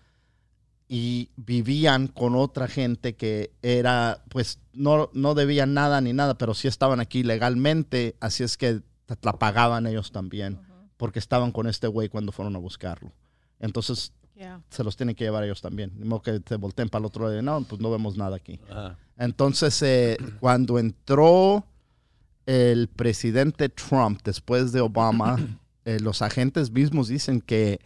y 0.88 1.30
vivían 1.36 2.08
con 2.08 2.36
otra 2.36 2.68
gente 2.68 3.16
que 3.16 3.52
era, 3.62 4.24
pues, 4.30 4.60
no, 4.74 5.10
no 5.14 5.34
debían 5.34 5.74
nada 5.74 6.02
ni 6.02 6.14
nada, 6.14 6.38
pero 6.38 6.54
sí 6.54 6.68
estaban 6.68 7.00
aquí 7.00 7.24
legalmente, 7.24 8.16
así 8.20 8.44
es 8.44 8.58
que 8.58 8.82
la 9.22 9.34
pagaban 9.34 9.88
ellos 9.88 10.12
también, 10.12 10.60
porque 10.98 11.20
estaban 11.20 11.52
con 11.52 11.68
este 11.68 11.88
güey 11.88 12.10
cuando 12.10 12.32
fueron 12.32 12.56
a 12.56 12.60
buscarlo. 12.60 13.12
Entonces, 13.60 14.12
Yeah. 14.36 14.62
se 14.70 14.84
los 14.84 14.98
tienen 14.98 15.16
que 15.16 15.24
llevar 15.26 15.44
ellos 15.44 15.62
también. 15.62 15.92
Ni 15.96 16.06
modo 16.06 16.22
que 16.22 16.42
se 16.48 16.56
volteen 16.56 16.90
para 16.90 17.02
el 17.02 17.06
otro 17.06 17.28
lado 17.30 17.42
no, 17.42 17.64
pues 17.64 17.80
no 17.80 17.92
vemos 17.92 18.18
nada 18.18 18.36
aquí. 18.36 18.60
Entonces, 19.18 19.82
eh, 19.84 20.18
cuando 20.40 20.80
entró 20.80 21.66
el 22.46 22.88
presidente 22.88 23.70
Trump 23.70 24.22
después 24.24 24.72
de 24.72 24.82
Obama, 24.82 25.38
eh, 25.86 26.00
los 26.00 26.22
agentes 26.22 26.72
mismos 26.72 27.08
dicen 27.08 27.42
que 27.42 27.80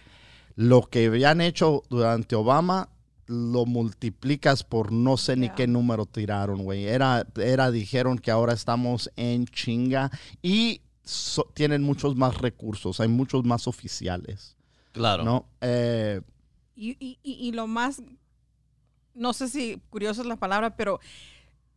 lo 0.56 0.82
que 0.84 1.08
habían 1.08 1.42
hecho 1.42 1.84
durante 1.90 2.36
Obama 2.36 2.90
lo 3.28 3.66
multiplicas 3.66 4.64
por 4.64 4.92
no 4.94 5.18
sé 5.18 5.36
ni 5.36 5.48
Yeah. 5.48 5.56
qué 5.56 5.68
número 5.68 6.06
tiraron, 6.06 6.64
güey. 6.64 6.86
Era, 6.86 7.28
era, 7.36 7.72
dijeron 7.72 8.18
que 8.18 8.32
ahora 8.32 8.54
estamos 8.54 9.12
en 9.18 9.46
chinga 9.48 10.10
y 10.42 10.82
so- 11.04 11.48
tienen 11.54 11.84
muchos 11.84 12.16
más 12.16 12.38
recursos, 12.38 13.02
hay 13.02 13.10
muchos 13.10 13.44
más 13.44 13.68
oficiales, 13.68 14.56
Claro. 14.94 15.24
¿no? 15.26 15.46
Eh, 15.60 16.22
Y, 16.78 16.92
y- 17.00 17.18
y- 17.24 17.48
y 17.48 17.52
lo 17.54 17.66
más, 17.66 18.04
no 19.16 19.34
sé 19.34 19.50
si 19.50 19.82
curioso 19.90 20.22
es 20.22 20.28
la 20.28 20.36
palabra, 20.36 20.76
pero 20.78 21.00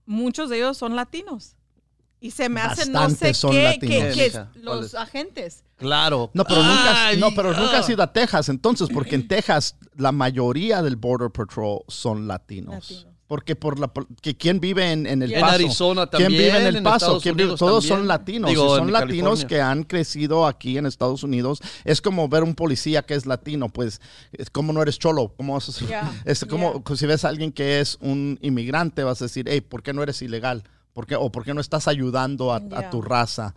muchos 0.05 0.51
de 0.51 0.59
ellos 0.59 0.77
son 0.77 0.95
latinos. 0.95 1.57
Y 2.23 2.33
se 2.33 2.51
me 2.51 2.61
hace 2.61 2.91
no 2.91 3.09
sé 3.09 3.33
son 3.33 3.53
qué, 3.53 3.79
que 3.81 4.31
¿Cuál 4.63 4.63
los 4.63 4.87
es? 4.89 4.95
agentes. 4.95 5.65
Claro. 5.77 6.31
No, 6.35 6.45
pero 6.45 6.63
nunca, 6.63 7.07
Ay, 7.07 7.17
no, 7.19 7.31
pero 7.35 7.55
nunca 7.55 7.79
has 7.79 7.89
ido 7.89 8.03
a 8.03 8.13
Texas, 8.13 8.51
entonces, 8.51 8.91
porque 8.93 9.15
en 9.15 9.27
Texas 9.29 9.77
la 9.97 10.13
mayoría 10.13 10.83
del 10.83 10.97
Border 10.97 11.31
Patrol 11.31 11.81
son 11.89 12.29
latinos. 12.29 12.91
Latinos. 12.91 13.10
Porque 13.31 13.55
por 13.55 13.79
la 13.79 13.93
que 14.21 14.37
quién 14.37 14.59
vive 14.59 14.91
en, 14.91 15.07
en 15.07 15.23
el 15.23 15.33
En 15.33 15.41
Paso, 15.41 15.55
Arizona 15.55 16.09
quién 16.09 16.23
también, 16.25 16.43
vive 16.47 16.59
en 16.59 16.67
el 16.67 16.77
en 16.79 16.83
Paso, 16.83 17.21
¿Quién 17.21 17.37
vive? 17.37 17.55
Todos 17.55 17.87
son 17.87 18.09
latinos, 18.09 18.51
Digo, 18.51 18.75
y 18.75 18.79
son 18.81 18.91
latinos 18.91 19.43
California. 19.43 19.47
que 19.47 19.63
han 19.63 19.85
crecido 19.85 20.49
aquí 20.49 20.77
en 20.77 20.85
Estados 20.85 21.23
Unidos. 21.23 21.61
Es 21.85 22.01
como 22.01 22.29
ver 22.29 22.43
un 22.43 22.57
policía 22.57 23.03
que 23.03 23.15
es 23.15 23.27
latino, 23.27 23.69
pues, 23.69 24.01
es 24.33 24.51
como 24.51 24.73
no 24.73 24.83
eres 24.83 24.99
cholo, 24.99 25.33
¿cómo 25.37 25.55
vas 25.55 25.69
a 25.69 25.71
ser? 25.71 25.87
Yeah, 25.87 26.13
Es 26.25 26.45
como 26.45 26.83
yeah. 26.85 26.97
si 26.97 27.07
ves 27.07 27.25
a 27.25 27.29
alguien 27.29 27.53
que 27.53 27.79
es 27.79 27.99
un 28.01 28.37
inmigrante, 28.43 29.05
vas 29.05 29.23
a 29.23 29.27
decir, 29.27 29.47
hey, 29.49 29.61
¿por 29.61 29.85
qué 29.85 29.93
no 29.93 30.03
eres 30.03 30.21
ilegal? 30.23 30.65
¿Por 30.93 31.07
qué, 31.07 31.15
o 31.15 31.31
por 31.31 31.45
qué 31.45 31.55
no 31.55 31.61
estás 31.61 31.87
ayudando 31.87 32.53
a, 32.53 32.91
tu 32.91 33.01
raza? 33.01 33.55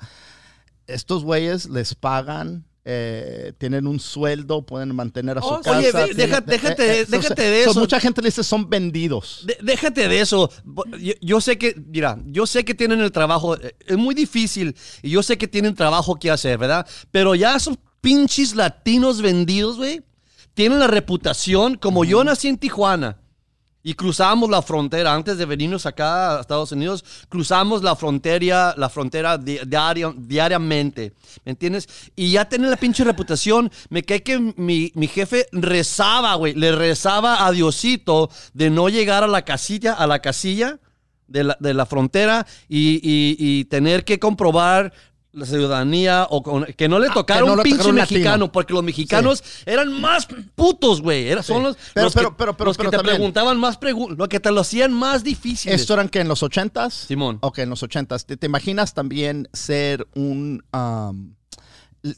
Estos 0.86 1.24
güeyes 1.24 1.68
les 1.68 1.96
pagan, 1.96 2.64
eh, 2.86 3.54
tienen 3.58 3.88
un 3.88 4.00
sueldo, 4.00 4.66
pueden 4.66 4.94
mantener 4.94 5.38
a 5.38 5.42
su 5.42 5.48
Oh, 5.48 5.62
casa. 5.62 5.78
Oye, 5.78 5.92
ve- 5.92 6.14
tienen- 6.14 6.16
deja- 6.18 6.42
déjate- 6.46 7.06
déjate 7.06 7.42
se- 7.44 7.50
de 7.50 7.64
so, 7.64 7.72
eso. 7.72 7.80
mucha 7.80 8.00
gente 8.00 8.22
le 8.22 8.28
dice 8.28 8.44
son 8.44 8.70
vendidos. 8.70 9.44
De- 9.46 9.58
déjate 9.62 10.08
de 10.10 10.20
eso. 10.20 10.50
Yo, 11.00 11.14
yo 11.22 11.40
sé 11.42 11.58
que, 11.58 11.76
mira, 11.88 12.20
yo 12.26 12.46
sé 12.46 12.66
que 12.66 12.74
tienen 12.74 13.00
el 13.00 13.12
trabajo, 13.12 13.56
eh, 13.56 13.76
es 13.88 13.98
muy 13.98 14.14
difícil 14.14 14.76
y 15.02 15.12
yo 15.12 15.24
sé 15.24 15.38
que 15.38 15.48
tienen 15.48 15.76
trabajo 15.76 16.16
que 16.18 16.30
hacer, 16.30 16.58
¿verdad? 16.58 16.86
Pero 17.12 17.36
ya 17.36 17.56
esos 17.56 17.78
pinches 18.02 18.54
latinos 18.56 19.22
vendidos, 19.22 19.78
güey, 19.78 20.02
tienen 20.54 20.80
la 20.80 20.88
reputación, 20.88 21.76
como 21.76 22.04
yo 22.04 22.24
nací 22.24 22.48
en 22.50 22.58
Tijuana 22.58 23.18
y 23.86 23.96
cruzamos 23.96 24.50
la 24.50 24.62
frontera 24.62 25.14
antes 25.14 25.38
de 25.38 25.46
venirnos 25.46 25.86
acá 25.86 26.38
a 26.38 26.42
Estados 26.42 26.72
Unidos, 26.72 27.04
cruzamos 27.28 27.84
la 27.84 27.96
frontera, 27.98 28.74
la 28.78 28.88
frontera 28.90 29.38
di- 29.38 29.60
diario- 29.66 30.16
diariamente, 30.18 31.14
¿me 31.44 31.52
entiendes? 31.52 31.90
Y 32.16 32.32
ya 32.32 32.46
tienen 32.48 32.70
la 32.70 32.78
pinche 32.78 33.04
reputación, 33.04 33.70
me 33.90 34.04
cae 34.04 34.24
que 34.24 34.40
mi, 34.56 34.92
mi 34.96 35.08
jefe 35.08 35.48
rezaba, 35.52 36.36
güey, 36.36 36.54
le 36.54 36.72
rezaba 36.72 37.46
a 37.46 37.52
Diosito 37.52 38.30
de 38.54 38.70
no 38.70 38.88
llegar 38.88 39.24
a 39.24 39.28
la 39.28 39.42
casilla, 39.44 39.94
a 39.94 40.08
la 40.08 40.20
casilla 40.20 40.80
de 41.28 41.44
la, 41.44 41.58
de 41.60 41.74
la 41.74 41.86
frontera 41.86 42.46
y- 42.70 43.00
y 43.38 43.66
tener 43.66 44.06
que 44.06 44.20
comprobar 44.20 44.94
la 45.34 45.46
ciudadanía 45.46 46.28
o 46.30 46.42
con- 46.44 46.64
que 46.66 46.88
no 46.88 47.00
le 47.00 47.08
Ah, 47.10 47.24
que 47.26 47.34
no 47.40 47.54
un 47.54 47.64
pinche 47.64 47.92
mexicano, 47.92 48.52
porque 48.52 48.74
los 48.74 48.84
mexicanos 48.84 49.44
eran 49.66 49.92
más 50.00 50.28
putos, 50.56 51.02
güey. 51.02 51.28
Era- 51.28 51.42
Son 51.44 51.58
Sí. 51.58 51.64
los, 51.64 51.78
Pero- 51.94 52.06
los 52.06 52.14
que, 52.14 52.20
pero- 52.22 52.38
pero- 52.38 52.54
pero- 52.58 52.68
los 52.70 52.78
que 52.78 52.84
te 52.86 52.90
también- 52.92 53.16
preguntaban 53.16 53.60
más 53.60 53.78
preguntas, 53.78 54.18
lo 54.18 54.30
que 54.30 54.40
te 54.40 54.52
lo 54.52 54.62
hacían 54.62 54.94
más 54.94 55.24
difícil. 55.24 55.72
¿Esto 55.72 55.94
eran 55.96 56.08
que 56.10 56.20
en 56.20 56.28
los 56.28 56.44
ochentas? 56.44 56.94
Simón. 56.94 57.40
Ok, 57.42 57.60
en 57.60 57.70
los 57.72 57.82
ochentas. 57.84 58.26
¿Te, 58.26 58.38
te 58.38 58.46
imaginas 58.46 58.94
también 58.94 59.50
ser 59.54 60.08
un... 60.16 60.64
um, 60.72 61.34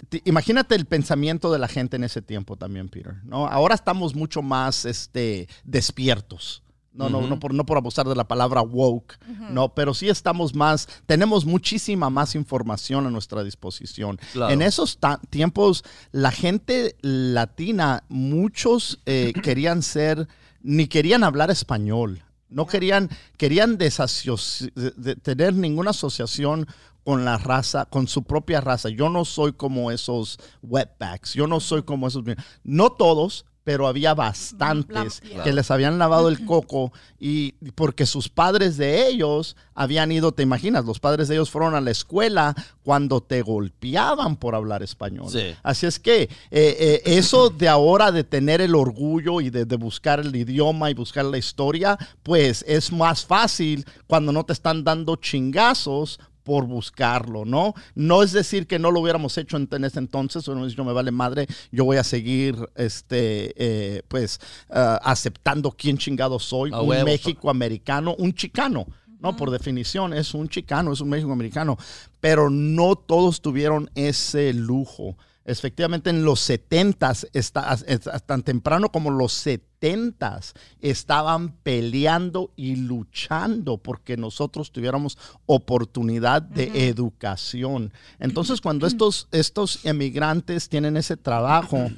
te- 0.10 0.22
imagínate 0.26 0.76
el 0.76 0.86
pensamiento 0.86 1.52
de 1.54 1.60
la 1.60 1.68
gente 1.68 1.96
en 1.96 2.04
ese 2.04 2.22
tiempo 2.22 2.58
también, 2.58 2.90
Peter. 2.90 3.16
¿no? 3.24 3.48
Ahora 3.48 3.76
estamos 3.76 4.14
mucho 4.16 4.42
más 4.42 4.84
este, 4.86 5.48
despiertos. 5.64 6.64
No, 6.96 7.10
no, 7.10 7.28
no, 7.28 7.40
por, 7.40 7.54
no 7.54 7.66
por 7.66 7.78
abusar 7.78 8.08
de 8.08 8.16
la 8.16 8.28
palabra 8.28 8.62
woke, 8.62 9.20
no, 9.52 9.74
pero 9.74 9.94
sí 9.94 10.08
estamos 10.08 10.56
más, 10.56 10.88
tenemos 11.06 11.46
muchísima 11.46 12.10
más 12.10 12.36
información 12.36 13.06
a 13.06 13.10
nuestra 13.10 13.44
disposición. 13.44 14.18
Claro. 14.32 14.54
En 14.54 14.62
esos 14.62 14.98
tiempos, 15.30 15.84
la 16.14 16.32
gente 16.32 16.96
latina, 17.02 18.04
muchos 18.08 19.00
eh, 19.06 19.34
querían 19.44 19.82
ser, 19.82 20.30
ni 20.62 20.88
querían 20.88 21.24
hablar 21.24 21.52
español. 21.52 22.24
No 22.48 22.66
querían, 22.66 23.10
querían 23.38 23.78
de 23.78 25.16
tener 25.22 25.54
ninguna 25.54 25.90
asociación 25.90 26.68
con 27.06 27.24
la 27.24 27.38
raza, 27.38 27.86
con 27.86 28.08
su 28.08 28.24
propia 28.24 28.62
raza. 28.62 28.90
Yo 28.90 29.10
no 29.10 29.26
soy 29.26 29.54
como 29.54 29.92
esos 29.92 30.40
wetbacks, 30.64 31.34
yo 31.34 31.46
no 31.46 31.60
soy 31.60 31.84
como 31.84 32.08
esos. 32.08 32.24
No 32.64 32.92
todos, 32.92 33.46
pero 33.66 33.88
había 33.88 34.14
bastantes 34.14 35.22
La- 35.36 35.44
que 35.44 35.52
les 35.52 35.70
habían 35.72 35.98
lavado 36.00 36.30
el 36.30 36.46
coco 36.46 36.94
y 37.20 37.54
porque 37.74 38.06
sus 38.06 38.30
padres 38.30 38.78
de 38.78 39.08
ellos 39.08 39.58
habían 39.74 40.12
ido, 40.12 40.32
te 40.32 40.44
imaginas, 40.44 40.86
los 40.86 41.00
padres 41.00 41.28
de 41.28 41.36
ellos 41.36 41.50
fueron 41.50 41.76
a 41.76 41.82
la 41.82 41.90
escuela 41.92 42.56
cuando 42.84 43.22
te 43.22 43.42
golpeaban 43.42 44.38
por 44.38 44.54
hablar 44.56 44.84
español. 44.84 45.30
Sí. 45.30 45.56
Así 45.64 45.88
es 45.88 46.00
que 46.00 46.22
eh, 46.22 46.30
eh, 46.52 47.02
eso 47.06 47.50
de 47.58 47.68
ahora 47.68 48.12
de 48.12 48.24
tener 48.24 48.62
el 48.62 48.76
orgullo 48.76 49.42
y 49.42 49.50
de, 49.50 49.66
de 49.66 49.76
buscar 49.76 50.20
el 50.20 50.34
idioma 50.36 50.92
y 50.92 50.94
buscar 50.94 51.26
la 51.26 51.40
historia, 51.40 51.98
pues 52.24 52.64
es 52.68 52.92
más 52.92 53.26
fácil 53.26 53.84
cuando 54.08 54.32
no 54.32 54.46
te 54.46 54.54
están 54.54 54.84
dando 54.84 55.16
chingazos 55.16 56.20
por 56.46 56.68
buscarlo, 56.68 57.44
¿no? 57.44 57.74
No 57.96 58.24
es 58.24 58.32
decir 58.32 58.68
que 58.68 58.80
no 58.80 58.92
lo 58.92 59.02
hubiéramos 59.02 59.38
hecho 59.38 59.58
en, 59.58 59.68
en 59.72 59.84
ese 59.84 60.00
entonces, 60.00 60.48
o 60.48 60.56
no 60.56 60.86
me 60.86 60.94
vale 60.94 61.12
madre, 61.12 61.48
yo 61.72 61.84
voy 61.84 61.98
a 61.98 62.04
seguir, 62.04 62.56
este, 62.76 63.54
eh, 63.58 64.04
pues, 64.08 64.40
uh, 64.70 65.02
aceptando 65.02 65.72
quién 65.72 65.98
chingado 65.98 66.40
soy, 66.40 66.72
A 66.72 66.82
un 66.82 66.90
huevo. 66.90 67.06
México 67.06 67.50
americano, 67.50 68.16
un 68.18 68.34
chicano. 68.34 68.86
No, 69.20 69.36
por 69.36 69.50
definición 69.50 70.14
es 70.14 70.36
un 70.36 70.50
chicano, 70.50 70.94
es 70.94 71.02
un 71.02 71.10
México 71.10 71.32
americano, 71.32 71.80
pero 72.22 72.52
no 72.52 72.96
todos 72.96 73.42
tuvieron 73.42 73.90
ese 73.96 74.54
lujo. 74.54 75.18
Efectivamente, 75.48 76.10
en 76.10 76.26
los 76.26 76.40
70s, 76.50 77.28
está, 77.34 77.78
es- 77.88 78.10
tan 78.26 78.42
temprano 78.42 78.90
como 78.92 79.12
los 79.12 79.32
70s, 79.46 80.54
estaban 80.82 81.50
peleando 81.62 82.52
y 82.56 82.76
luchando 82.78 83.78
porque 83.78 84.18
nosotros 84.18 84.72
tuviéramos 84.72 85.18
oportunidad 85.46 86.42
de 86.42 86.88
educación. 86.88 87.94
Entonces, 88.20 88.60
cuando 88.60 88.88
estos, 88.88 89.28
estos 89.32 89.86
emigrantes 89.86 90.68
tienen 90.68 90.98
ese 90.98 91.16
trabajo, 91.16 91.90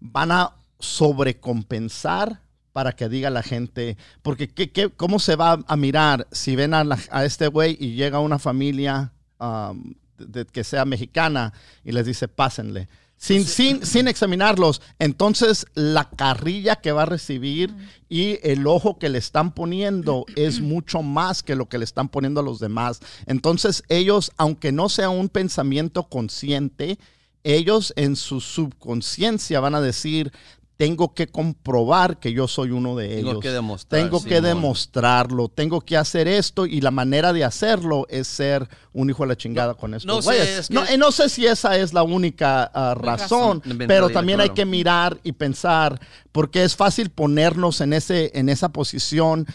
van 0.00 0.32
a 0.32 0.52
sobrecompensar 0.80 2.40
para 2.72 2.92
que 2.92 3.08
diga 3.08 3.30
la 3.30 3.42
gente, 3.42 3.96
porque 4.22 4.48
¿qué, 4.48 4.70
qué- 4.70 4.90
cómo 4.90 5.18
se 5.18 5.36
va 5.36 5.58
a 5.66 5.76
mirar 5.76 6.26
si 6.30 6.56
ven 6.56 6.74
a, 6.74 6.84
la- 6.84 6.98
a 7.10 7.24
este 7.24 7.46
güey 7.48 7.76
y 7.80 7.94
llega 7.94 8.18
una 8.20 8.38
familia 8.38 9.12
um, 9.40 9.94
de- 10.18 10.46
que 10.46 10.64
sea 10.64 10.84
mexicana 10.84 11.52
y 11.84 11.92
les 11.92 12.06
dice, 12.06 12.28
pásenle? 12.28 12.88
Sin, 13.18 13.46
sin, 13.46 13.84
sin 13.86 14.08
examinarlos, 14.08 14.82
entonces 14.98 15.64
la 15.74 16.10
carrilla 16.10 16.76
que 16.76 16.92
va 16.92 17.04
a 17.04 17.06
recibir 17.06 17.74
y 18.10 18.38
el 18.42 18.66
ojo 18.66 18.98
que 18.98 19.08
le 19.08 19.16
están 19.16 19.52
poniendo 19.52 20.26
es 20.36 20.60
mucho 20.60 21.00
más 21.02 21.42
que 21.42 21.56
lo 21.56 21.66
que 21.66 21.78
le 21.78 21.84
están 21.84 22.10
poniendo 22.10 22.40
a 22.40 22.44
los 22.44 22.60
demás. 22.60 23.00
Entonces 23.24 23.84
ellos, 23.88 24.32
aunque 24.36 24.70
no 24.70 24.90
sea 24.90 25.08
un 25.08 25.30
pensamiento 25.30 26.04
consciente, 26.10 26.98
ellos 27.42 27.92
en 27.96 28.16
su 28.16 28.40
subconsciencia 28.40 29.60
van 29.60 29.76
a 29.76 29.80
decir, 29.80 30.32
tengo 30.76 31.14
que 31.14 31.26
comprobar 31.26 32.18
que 32.18 32.32
yo 32.32 32.46
soy 32.48 32.70
uno 32.70 32.96
de 32.96 33.08
Tengo 33.08 33.30
ellos. 33.30 33.42
que 33.42 33.50
demostrar, 33.50 34.02
Tengo 34.02 34.22
que 34.22 34.40
demostrarlo, 34.42 35.48
tengo 35.48 35.80
que 35.80 35.96
hacer 35.96 36.28
esto 36.28 36.66
y 36.66 36.82
la 36.82 36.90
manera 36.90 37.32
de 37.32 37.44
hacerlo 37.44 38.06
es 38.10 38.28
ser 38.28 38.68
un 38.92 39.08
hijo 39.08 39.22
de 39.22 39.28
la 39.28 39.36
chingada 39.36 39.74
con 39.74 39.94
estos 39.94 40.06
no 40.06 40.20
sé, 40.20 40.28
güeyes. 40.28 40.58
es 40.58 40.68
que- 40.68 40.98
no, 40.98 41.12
sé 41.12 41.28
si 41.30 41.46
esa 41.46 41.76
es 41.78 41.94
la 41.94 42.02
única 42.02 42.70
ah, 42.74 42.94
razón, 42.94 43.62
pero 43.86 44.10
también 44.10 44.40
hay 44.40 44.50
que 44.50 44.66
mirar 44.66 45.18
y 45.22 45.32
pensar, 45.32 45.98
porque 46.30 46.62
es 46.62 46.76
fácil 46.76 47.08
ponernos 47.08 47.80
en, 47.80 47.94
ese, 47.94 48.30
en 48.34 48.50
esa 48.50 48.68
posición 48.68 49.46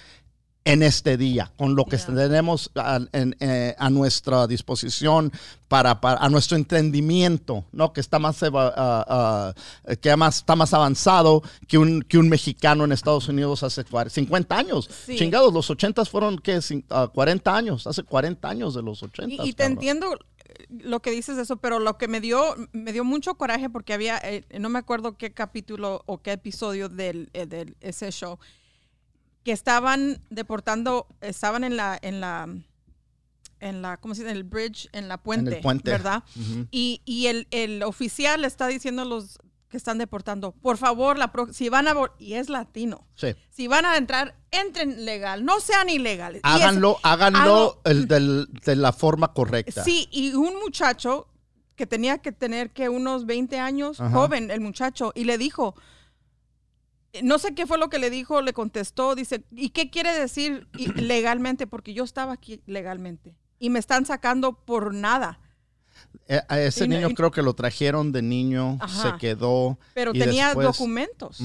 en 0.63 0.84
este 0.84 1.18
día, 1.18 1.51
con 1.58 1.75
lo 1.75 1.86
que 1.86 1.98
tenemos 1.98 2.70
a, 2.75 3.00
en- 3.13 3.36
eh, 3.39 3.75
a 3.80 3.89
nuestra 3.89 4.46
disposición, 4.46 5.32
para, 5.68 6.00
para- 6.01 6.20
a 6.24 6.30
nuestro 6.30 6.56
entendimiento, 6.56 7.65
¿no? 7.72 7.94
que 7.94 8.01
está 8.01 8.20
más, 8.20 8.44
ah, 8.44 8.74
ah, 8.77 9.53
que 10.00 10.15
más, 10.18 10.38
está 10.38 10.56
más 10.56 10.74
avanzado 10.74 11.41
que 11.68 11.77
un, 11.80 12.03
que 12.03 12.18
un 12.20 12.30
mexicano 12.30 12.84
en 12.84 12.91
Estados 12.91 13.27
Unidos 13.27 13.63
hace 13.63 13.84
cuar- 13.86 14.10
50 14.10 14.56
años. 14.58 14.88
Sí. 15.06 15.15
Chingados, 15.18 15.51
los 15.53 15.70
80 15.70 16.06
fueron, 16.06 16.38
¿qué? 16.38 16.58
Cin- 16.58 16.86
ah, 16.89 17.10
40 17.12 17.56
años, 17.56 17.88
hace 17.88 18.03
40 18.03 18.48
años 18.50 18.75
de 18.75 18.84
los 18.84 19.01
80. 19.01 19.44
Y, 19.44 19.50
y 19.50 19.53
te 19.53 19.63
entiendo 19.63 20.13
eh, 20.46 20.65
lo 20.70 21.01
que 21.01 21.10
dices 21.10 21.38
de 21.38 21.44
eso, 21.44 21.58
pero 21.58 21.80
lo 21.80 21.98
que 21.98 22.08
me 22.08 22.22
dio, 22.22 22.56
me 22.72 22.94
dio 22.94 23.03
mucho 23.03 23.34
coraje 23.36 23.70
porque 23.70 23.94
había, 23.94 24.20
eh, 24.20 24.44
no 24.60 24.70
me 24.70 24.77
acuerdo 24.77 25.18
qué 25.18 25.32
capítulo 25.34 26.03
o 26.06 26.22
qué 26.22 26.34
episodio 26.34 26.88
del, 26.89 27.30
eh, 27.34 27.46
del 27.48 27.75
ese 27.82 28.12
show, 28.12 28.38
que 29.43 29.51
estaban 29.51 30.21
deportando, 30.29 31.07
estaban 31.21 31.63
en 31.63 31.75
la, 31.77 31.98
en 32.01 32.21
la, 32.21 32.48
en 33.60 33.81
la, 33.81 33.98
¿cómo 33.98 34.15
se 34.15 34.21
dice? 34.21 34.31
En 34.31 34.38
el 34.38 34.43
bridge, 34.43 34.88
en 34.91 35.07
la 35.07 35.17
puente, 35.17 35.57
puente. 35.57 35.91
¿verdad? 35.91 36.24
Y, 36.71 37.01
y 37.05 37.27
el, 37.27 37.48
el 37.51 37.83
oficial 37.83 38.41
le 38.41 38.48
está 38.48 38.67
diciendo 38.67 39.03
a 39.03 39.05
los 39.05 39.39
que 39.69 39.77
están 39.77 39.98
deportando, 39.98 40.51
por 40.51 40.75
favor, 40.77 41.17
la 41.17 41.31
pro- 41.31 41.53
si 41.53 41.69
van 41.69 41.88
a, 41.88 41.93
y 42.19 42.33
es 42.33 42.50
latino, 42.50 43.07
Sí. 43.15 43.36
si 43.50 43.67
van 43.67 43.86
a 43.86 43.95
entrar, 43.95 44.36
entren 44.51 45.05
legal, 45.05 45.45
no 45.45 45.62
sean 45.62 45.88
ilegales. 45.89 46.41
Es- 46.43 46.51
Háganlo, 46.51 46.98
háganlo 47.03 47.39
hago- 47.39 47.81
el 47.86 48.05
del- 48.07 48.48
de 48.65 48.75
la 48.75 48.91
forma 48.91 49.33
correcta. 49.33 49.83
Sí, 49.83 50.10
y 50.12 50.33
un 50.33 50.60
muchacho 50.60 51.29
que 51.77 51.88
tenía 51.88 52.17
que 52.17 52.33
tener 52.33 52.71
que 52.71 52.89
unos 52.89 53.25
20 53.25 53.60
años, 53.60 54.01
Ajá. 54.01 54.12
joven 54.13 54.51
el 54.51 54.60
muchacho, 54.60 55.13
y 55.15 55.24
le 55.24 55.38
dijo, 55.38 55.74
no 57.24 57.39
sé 57.39 57.53
qué 57.56 57.68
fue 57.68 57.77
lo 57.77 57.89
que 57.89 58.00
le 58.00 58.10
dijo, 58.10 58.41
le 58.41 58.53
contestó, 58.53 59.15
dice, 59.15 59.44
¿y 59.51 59.70
qué 59.70 59.89
quiere 59.89 60.18
decir 60.18 60.68
legalmente? 60.96 61.68
Porque 61.68 61.94
yo 61.94 62.03
estaba 62.03 62.34
aquí 62.34 62.62
legalmente 62.65 63.36
y 63.60 63.70
me 63.70 63.80
están 63.80 64.06
sacando 64.06 64.54
por 64.54 64.93
nada. 64.93 65.39
Eh, 66.28 66.41
A 66.47 66.60
ese 66.60 66.86
Y 66.86 66.88
niño 66.88 67.10
y- 67.10 67.13
creo 67.15 67.32
que 67.32 67.41
lo 67.41 67.54
trajeron 67.54 68.12
de 68.12 68.21
niño, 68.21 68.78
Ajá. 68.80 69.12
se 69.12 69.17
quedó. 69.17 69.78
Pero 69.93 70.13
tenía 70.13 70.47
después- 70.47 70.65
documentos. 70.67 71.39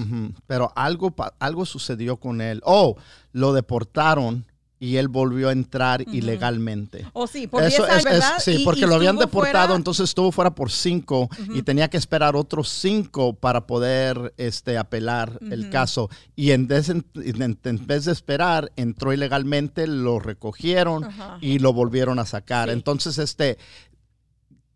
Pero 0.47 0.73
algo, 0.77 1.15
algo 1.41 1.67
sucedió 1.67 2.17
con 2.19 2.41
él. 2.41 2.61
Oh, 2.65 2.97
lo 3.33 3.53
deportaron 3.53 4.47
y 4.79 4.97
él 4.97 5.09
volvió 5.09 5.49
a 5.49 5.53
entrar 5.53 6.03
ilegalmente. 6.03 7.07
O 7.15 7.27
sí, 7.27 7.47
porque 7.47 7.69
Eso 7.69 7.87
es- 7.87 7.97
es- 7.99 8.05
verdad. 8.05 8.35
sí, 8.39 8.57
y- 8.61 8.65
porque 8.65 8.81
y 8.81 8.87
lo 8.87 8.95
habían 8.97 9.17
deportado, 9.17 9.69
fuera- 9.69 9.75
entonces 9.77 10.05
estuvo 10.11 10.31
fuera 10.33 10.55
por 10.55 10.71
cinco 10.71 11.31
y 11.55 11.63
tenía 11.63 11.89
que 11.89 11.97
esperar 11.97 12.37
otros 12.37 12.69
cinco 12.69 13.33
para 13.35 13.67
poder 13.67 14.35
este, 14.37 14.77
apelar 14.77 15.39
el 15.51 15.71
caso. 15.71 16.11
Y 16.35 16.51
en 16.51 16.67
vez, 16.67 16.91
en, 16.91 17.07
en- 17.15 17.87
vez 17.87 18.05
de 18.05 18.13
esperar, 18.13 18.71
entró 18.77 19.13
ilegalmente, 19.15 19.87
lo 19.87 20.19
recogieron 20.19 21.09
y 21.41 21.59
lo 21.59 21.73
volvieron 21.73 22.19
a 22.19 22.27
sacar. 22.27 22.69
Sí. 22.69 22.75
Entonces, 22.75 23.17
este 23.19 23.57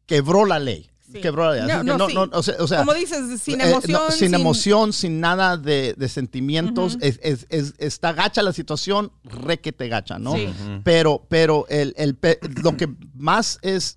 quebró 0.06 0.44
la 0.44 0.58
ley. 0.58 0.89
Sí. 1.12 1.20
Quebró 1.20 1.52
la 1.52 1.66
ley. 1.66 1.76
No, 1.76 1.82
no, 1.84 1.98
no- 1.98 2.08
sí. 2.08 2.14
no, 2.14 2.22
o 2.32 2.42
sea- 2.42 2.54
o 2.60 2.66
sea, 2.68 2.78
Como 2.78 2.94
dices, 2.94 3.40
sin 3.40 3.60
eh, 3.60 3.64
no, 3.64 3.70
emoción. 3.70 4.12
sin, 4.12 4.34
emoción, 4.34 4.92
sin 4.92 5.20
nada 5.20 5.56
de, 5.56 5.94
de 5.96 6.08
sentimientos. 6.08 6.94
Ujú. 6.96 7.04
es, 7.04 7.18
es- 7.22 7.46
es- 7.48 7.74
está 7.78 8.12
gacha 8.12 8.42
la 8.42 8.52
situación, 8.52 9.10
re 9.24 9.60
que 9.60 9.72
te 9.72 9.88
gacha, 9.88 10.18
¿no? 10.18 10.34
Sí. 10.34 10.48
Pero, 10.84 11.26
pero 11.28 11.66
el, 11.68 11.94
el 11.96 12.16
lo 12.62 12.76
que 12.76 12.88
más 13.14 13.58
es, 13.62 13.96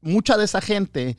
mucha 0.00 0.36
de 0.36 0.44
esa 0.44 0.60
gente 0.60 1.16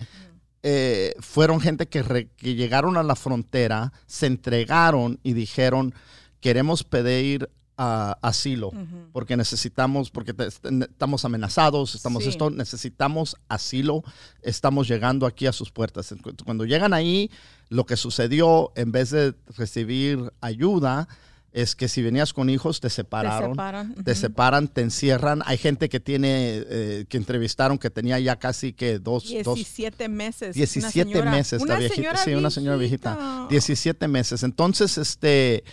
eh, 0.62 1.13
fueron 1.19 1.62
gente 1.62 1.88
que, 1.88 2.04
re- 2.04 2.30
que 2.36 2.56
llegaron 2.56 2.97
a 2.97 3.04
la 3.04 3.15
frontera, 3.15 3.93
se 4.08 4.25
entregaron 4.25 5.19
y 5.23 5.32
dijeron, 5.34 5.93
queremos 6.41 6.84
pedir 6.84 7.49
asilo, 7.79 8.71
porque 9.13 9.37
necesitamos, 9.37 10.11
porque 10.11 10.33
te- 10.33 10.47
estamos 10.47 11.23
amenazados, 11.25 11.95
estamos 11.95 12.23
Sí. 12.23 12.29
esto, 12.29 12.49
necesitamos 12.49 13.37
asilo, 13.47 14.03
estamos 14.41 14.87
llegando 14.87 15.25
aquí 15.25 15.45
a 15.47 15.53
sus 15.53 15.71
puertas. 15.71 16.13
Cuando 16.45 16.65
llegan 16.65 16.93
ahí, 16.93 17.31
lo 17.69 17.85
que 17.85 17.95
sucedió, 17.97 18.71
en 18.75 18.91
vez 18.91 19.11
de 19.11 19.33
recibir 19.57 20.31
ayuda, 20.41 21.07
es 21.51 21.75
que 21.75 21.87
si 21.87 22.03
venías 22.03 22.31
con 22.31 22.47
hijos, 22.47 22.79
te 22.79 22.89
Te 22.89 22.93
separaron 22.93 23.53
separan. 23.53 23.95
te 24.03 24.13
separan, 24.13 24.67
te 24.67 24.81
encierran. 24.81 25.41
Hay 25.47 25.57
gente 25.57 25.89
que 25.89 25.99
tiene, 25.99 26.63
eh, 26.69 27.05
que 27.09 27.17
entrevistaron 27.17 27.79
que 27.79 27.89
tenía 27.89 28.19
ya 28.19 28.35
casi 28.35 28.71
que 28.71 28.99
dos, 28.99 29.23
dos 29.43 29.55
17 29.55 30.07
meses. 30.09 30.49
una 30.49 30.53
17 30.53 31.09
señora- 31.09 31.31
meses. 31.31 31.59
Una 31.63 31.77
viejita, 31.79 32.17
sí, 32.17 32.35
una 32.35 32.51
señora 32.51 32.77
viejita. 32.77 33.15
viejita. 33.15 33.47
17 33.49 34.07
meses. 34.07 34.43
Entonces, 34.43 34.99
este, 34.99 35.63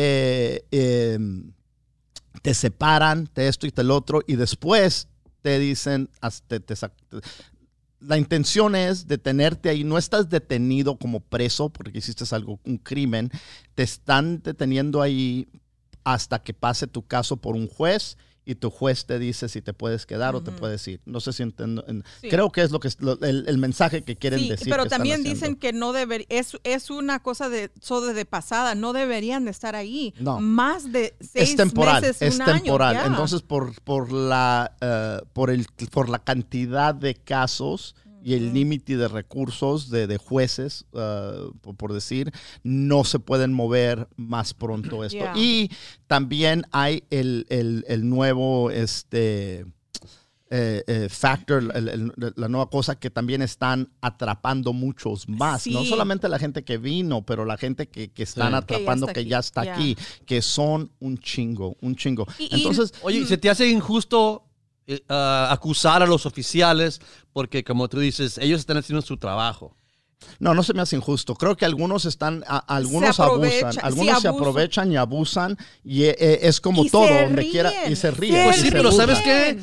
eh, 0.00 0.64
eh, 0.70 1.18
te 2.42 2.54
separan, 2.54 3.26
te 3.26 3.48
esto 3.48 3.66
y 3.66 3.72
te 3.72 3.82
el 3.82 3.90
otro, 3.90 4.20
y 4.28 4.36
después 4.36 5.08
te 5.42 5.58
dicen, 5.58 6.08
te- 6.46 6.60
la 8.00 8.16
intención 8.16 8.76
es 8.76 9.08
detenerte 9.08 9.68
ahí. 9.70 9.82
No 9.82 9.98
estás 9.98 10.28
detenido 10.28 10.96
como 10.96 11.18
preso 11.18 11.68
porque 11.68 11.98
hiciste 11.98 12.24
algo, 12.32 12.60
un 12.64 12.78
crimen. 12.78 13.30
Te 13.74 13.82
están 13.82 14.40
deteniendo 14.40 15.02
ahí 15.02 15.48
hasta 16.04 16.38
que 16.42 16.54
pase 16.54 16.86
tu 16.86 17.04
caso 17.04 17.36
por 17.38 17.56
un 17.56 17.66
juez 17.66 18.16
y 18.48 18.54
tu 18.54 18.70
juez 18.70 19.04
te 19.04 19.18
dice 19.18 19.46
si 19.50 19.60
te 19.60 19.74
puedes 19.74 20.06
quedar 20.06 20.34
o 20.34 20.42
te 20.42 20.50
puedes 20.52 20.88
ir. 20.88 21.02
No 21.04 21.20
sé 21.20 21.34
si 21.34 21.42
entiendo. 21.42 21.84
Sí. 22.22 22.30
Creo 22.30 22.50
que 22.50 22.62
es 22.62 22.70
lo 22.70 22.80
que 22.80 22.88
es 22.88 22.98
lo- 22.98 23.20
el, 23.20 23.44
el 23.46 23.58
mensaje 23.58 24.00
que 24.02 24.16
quieren 24.16 24.40
Sí, 24.40 24.48
decir. 24.48 24.68
pero 24.70 24.84
que 24.84 24.88
también 24.88 25.22
dicen 25.22 25.54
que 25.54 25.74
no 25.74 25.92
debería, 25.92 26.26
es, 26.30 26.56
es 26.64 26.88
una 26.88 27.20
cosa 27.22 27.50
de, 27.50 27.70
solo 27.82 28.06
de 28.14 28.24
pasada, 28.24 28.74
no 28.74 28.94
deberían 28.94 29.44
de 29.44 29.50
estar 29.50 29.76
ahí. 29.76 30.14
No. 30.18 30.40
Más 30.40 30.90
de 30.90 31.14
seis 31.20 31.50
es 31.50 31.56
temporal, 31.56 32.00
meses, 32.00 32.22
es 32.22 32.36
un 32.36 32.42
año, 32.42 32.62
temporal. 32.62 33.06
Entonces, 33.06 33.42
por, 33.42 33.78
por, 33.82 34.10
la, 34.10 34.74
eh, 34.80 35.18
por, 35.34 35.50
el, 35.50 35.66
por 35.92 36.08
la 36.08 36.18
cantidad 36.18 36.94
de 36.94 37.16
casos 37.16 37.94
y 38.28 38.34
el 38.34 38.52
límite 38.52 38.96
de 38.96 39.08
recursos 39.08 39.88
de, 39.90 40.06
de 40.06 40.18
jueces, 40.18 40.84
eh, 40.92 41.50
por, 41.60 41.76
por 41.76 41.92
decir, 41.92 42.30
no 42.62 43.04
se 43.04 43.18
pueden 43.18 43.52
mover 43.52 44.08
más 44.16 44.54
pronto 44.54 45.04
esto. 45.04 45.18
Yeah. 45.18 45.32
Y 45.36 45.70
también 46.06 46.64
hay 46.72 47.04
el, 47.10 47.46
el- 47.48 47.84
el 47.88 48.08
nuevo, 48.08 48.70
este... 48.70 49.64
eh, 50.50 50.82
eh, 50.86 51.08
factor, 51.10 51.62
el- 51.74 51.88
el- 51.88 52.12
la 52.36 52.48
nueva 52.48 52.70
cosa 52.70 52.98
que 52.98 53.10
también 53.10 53.42
están 53.42 53.90
atrapando 54.00 54.72
muchos 54.72 55.28
más, 55.28 55.66
no 55.66 55.84
solamente 55.84 56.26
la 56.26 56.38
gente 56.38 56.64
que 56.64 56.78
vino, 56.78 57.20
pero 57.20 57.44
la 57.44 57.58
gente 57.58 57.86
que, 57.88 58.08
que 58.08 58.22
están 58.22 58.52
Sí. 58.52 58.56
atrapando 58.56 59.04
está 59.06 59.12
que 59.12 59.20
aquí, 59.20 59.28
ya 59.28 59.38
está 59.40 59.60
aquí, 59.60 59.94
que 60.24 60.40
son 60.40 60.90
un 61.00 61.18
chingo, 61.18 61.76
un 61.82 61.94
chingo. 61.96 62.26
Y- 62.38 62.44
y- 62.44 62.48
Entonces, 62.56 62.94
Oye, 63.02 63.18
¿y 63.18 63.26
¿se 63.26 63.36
te 63.36 63.50
hace 63.50 63.68
injusto 63.68 64.47
eh, 64.88 65.00
ah, 65.08 65.48
acusar 65.52 66.02
a 66.02 66.06
los 66.06 66.26
oficiales 66.26 67.00
porque, 67.32 67.62
como 67.62 67.88
tú 67.88 68.00
dices, 68.00 68.38
ellos 68.38 68.58
están 68.60 68.78
haciendo 68.78 69.02
su 69.02 69.16
trabajo. 69.16 69.76
No, 70.40 70.52
no 70.52 70.64
se 70.64 70.74
me 70.74 70.82
hace 70.82 70.96
injusto. 70.96 71.36
Creo 71.36 71.56
que 71.56 71.64
algunos 71.64 72.04
están, 72.04 72.42
a- 72.48 72.58
algunos 72.58 73.14
Se 73.14 73.22
abusan, 73.22 73.72
algunos 73.82 74.20
se 74.20 74.26
aprovechan 74.28 74.90
y 74.90 74.96
abusan 74.96 75.56
y 75.84 76.02
eh, 76.04 76.16
eh, 76.18 76.38
es 76.42 76.60
como 76.60 76.84
Y 76.84 76.90
todo, 76.90 77.06
donde 77.06 77.48
quiera 77.48 77.72
y 77.88 77.94
se 77.94 78.10
ríen. 78.10 78.44
Pues 78.44 78.56
sí, 78.56 78.62
se 78.62 78.72
pero 78.72 78.90
burlan. 78.90 79.06
¿sabes 79.08 79.22
qué? 79.22 79.60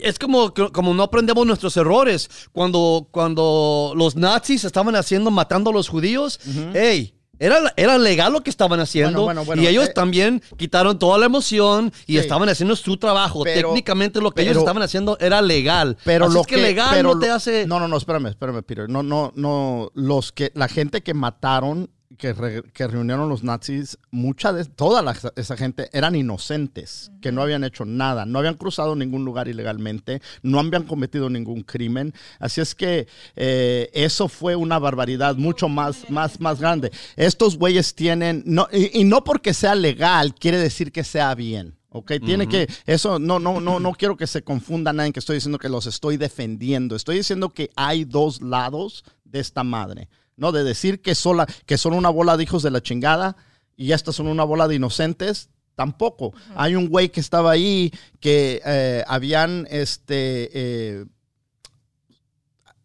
Es 0.00 0.18
como, 0.18 0.52
como 0.54 0.94
no 0.94 1.02
aprendemos 1.02 1.46
nuestros 1.46 1.76
errores. 1.76 2.28
Cuando, 2.52 3.08
cuando 3.10 3.92
los 3.96 4.14
nazis 4.16 4.64
estaban 4.64 4.94
haciendo, 4.96 5.30
matando 5.32 5.70
a 5.70 5.72
los 5.72 5.88
judíos, 5.88 6.38
hey, 6.74 7.14
era, 7.38 7.72
era 7.76 7.98
legal 7.98 8.32
lo 8.32 8.42
que 8.42 8.50
estaban 8.50 8.80
haciendo. 8.80 9.22
Bueno, 9.24 9.42
bueno, 9.42 9.44
bueno, 9.44 9.62
y 9.62 9.66
ellos 9.66 9.88
eh, 9.88 9.92
también 9.94 10.42
quitaron 10.56 10.98
toda 10.98 11.18
la 11.18 11.26
emoción 11.26 11.92
y 12.06 12.12
Sí. 12.14 12.18
estaban 12.18 12.48
haciendo 12.48 12.74
su 12.76 12.96
trabajo. 12.96 13.42
Pero- 13.44 13.68
Técnicamente 13.68 14.20
lo 14.20 14.30
que 14.32 14.42
ellos 14.42 14.56
estaban 14.58 14.82
haciendo 14.82 15.16
era 15.20 15.40
legal. 15.42 15.96
Pero 16.04 16.26
Así 16.26 16.34
lo 16.34 16.40
es 16.42 16.46
que, 16.46 16.56
legal 16.56 16.88
pero 16.92 17.14
no 17.14 17.20
te 17.20 17.30
hace... 17.30 17.66
No, 17.66 17.78
no, 17.80 17.88
no, 17.88 17.96
espérame, 17.96 18.26
espérame, 18.28 18.62
Peter. 18.62 18.88
No, 18.88 19.02
no, 19.02 19.32
no. 19.36 19.90
Los 19.94 20.32
que, 20.32 20.50
la 20.54 20.68
gente 20.68 21.02
que 21.02 21.14
mataron, 21.14 21.90
que, 22.16 22.32
re- 22.32 22.62
que 22.72 22.86
reunieron 22.86 23.28
los 23.28 23.44
nazis, 23.44 23.98
mucha 24.10 24.52
de 24.52 24.64
toda 24.64 25.02
la- 25.02 25.16
esa 25.36 25.56
gente 25.56 25.90
eran 25.92 26.14
inocentes, 26.16 27.10
que 27.20 27.32
no 27.32 27.42
habían 27.42 27.64
hecho 27.64 27.84
nada, 27.84 28.24
no 28.24 28.38
habían 28.38 28.54
cruzado 28.56 28.96
ningún 28.96 29.24
lugar 29.24 29.48
ilegalmente, 29.48 30.22
no 30.42 30.58
habían 30.58 30.84
cometido 30.84 31.28
ningún 31.28 31.62
crimen. 31.62 32.14
Así 32.38 32.60
es 32.60 32.74
que 32.74 33.06
eh, 33.36 33.90
eso 33.92 34.28
fue 34.28 34.56
una 34.56 34.78
barbaridad 34.78 35.36
mucho 35.36 35.68
más, 35.68 36.08
más, 36.10 36.40
más 36.40 36.60
grande. 36.60 36.90
Estos 37.16 37.58
güeyes 37.58 37.94
tienen, 37.94 38.42
no, 38.46 38.68
y, 38.72 39.00
y 39.00 39.04
no 39.04 39.22
porque 39.22 39.52
sea 39.52 39.74
legal, 39.74 40.34
quiere 40.34 40.58
decir 40.58 40.92
que 40.92 41.04
sea 41.04 41.34
bien. 41.34 41.74
Ok, 41.90 42.12
tiene 42.24 42.46
que, 42.48 42.68
eso 42.84 43.18
no, 43.18 43.38
no, 43.38 43.60
no, 43.60 43.80
no 43.80 43.92
quiero 43.92 44.16
que 44.16 44.26
se 44.26 44.42
confunda 44.42 44.92
nadie 44.92 45.12
que 45.12 45.20
estoy 45.20 45.36
diciendo 45.36 45.58
que 45.58 45.70
los 45.70 45.86
estoy 45.86 46.18
defendiendo. 46.18 46.94
Estoy 46.94 47.16
diciendo 47.16 47.48
que 47.48 47.70
hay 47.76 48.04
dos 48.04 48.42
lados 48.42 49.04
de 49.24 49.40
esta 49.40 49.64
madre. 49.64 50.08
No, 50.38 50.52
de 50.52 50.64
decir 50.64 51.02
que, 51.02 51.14
sola, 51.14 51.46
que 51.66 51.76
son 51.76 51.92
una 51.92 52.08
bola 52.08 52.36
de 52.36 52.44
hijos 52.44 52.62
de 52.62 52.70
la 52.70 52.80
chingada 52.80 53.36
y 53.76 53.92
estas 53.92 54.14
son 54.14 54.28
una 54.28 54.44
bola 54.44 54.68
de 54.68 54.76
inocentes, 54.76 55.50
tampoco. 55.74 56.32
Hay 56.56 56.74
un 56.74 56.88
güey 56.88 57.10
que 57.10 57.20
estaba 57.20 57.50
ahí 57.50 57.92
que 58.20 58.62
eh, 58.64 59.04
habían 59.06 59.66
este, 59.70 60.50
eh, 60.52 61.04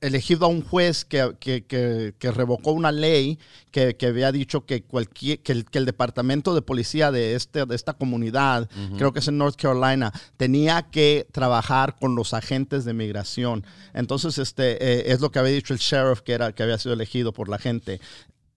elegido 0.06 0.46
a 0.46 0.50
un 0.50 0.62
juez 0.64 1.06
que, 1.06 1.34
que- 1.40 1.64
que- 1.66 2.14
que 2.20 2.32
revocó 2.32 2.72
una 2.72 2.92
ley 2.92 3.40
que, 3.72 3.96
que 3.96 4.08
había 4.08 4.32
dicho 4.32 4.66
que, 4.66 4.84
cualquier, 4.84 5.40
que, 5.40 5.52
el, 5.54 5.66
que 5.66 5.78
el 5.80 5.86
departamento 5.86 6.54
de 6.54 6.62
policía 6.62 7.12
de, 7.12 7.36
este, 7.36 7.66
de 7.66 7.76
esta 7.76 7.94
comunidad, 7.94 8.70
creo 8.98 9.14
que 9.14 9.20
es 9.20 9.28
en 9.28 9.38
North 9.38 9.56
Carolina, 9.56 10.12
tenía 10.38 10.84
que 10.92 11.26
trabajar 11.32 11.96
con 12.00 12.16
los 12.16 12.34
agentes 12.34 12.86
de 12.86 12.94
migración. 12.94 13.66
Entonces, 13.94 14.38
este, 14.38 14.74
eh, 14.84 15.12
es 15.14 15.22
lo 15.22 15.32
que 15.32 15.40
había 15.40 15.54
dicho 15.54 15.74
el 15.74 15.80
sheriff 15.80 16.22
que, 16.22 16.34
era, 16.34 16.52
que 16.54 16.64
había 16.64 16.78
sido 16.78 16.94
elegido 16.94 17.32
por 17.34 17.50
la 17.50 17.58
gente 17.58 18.00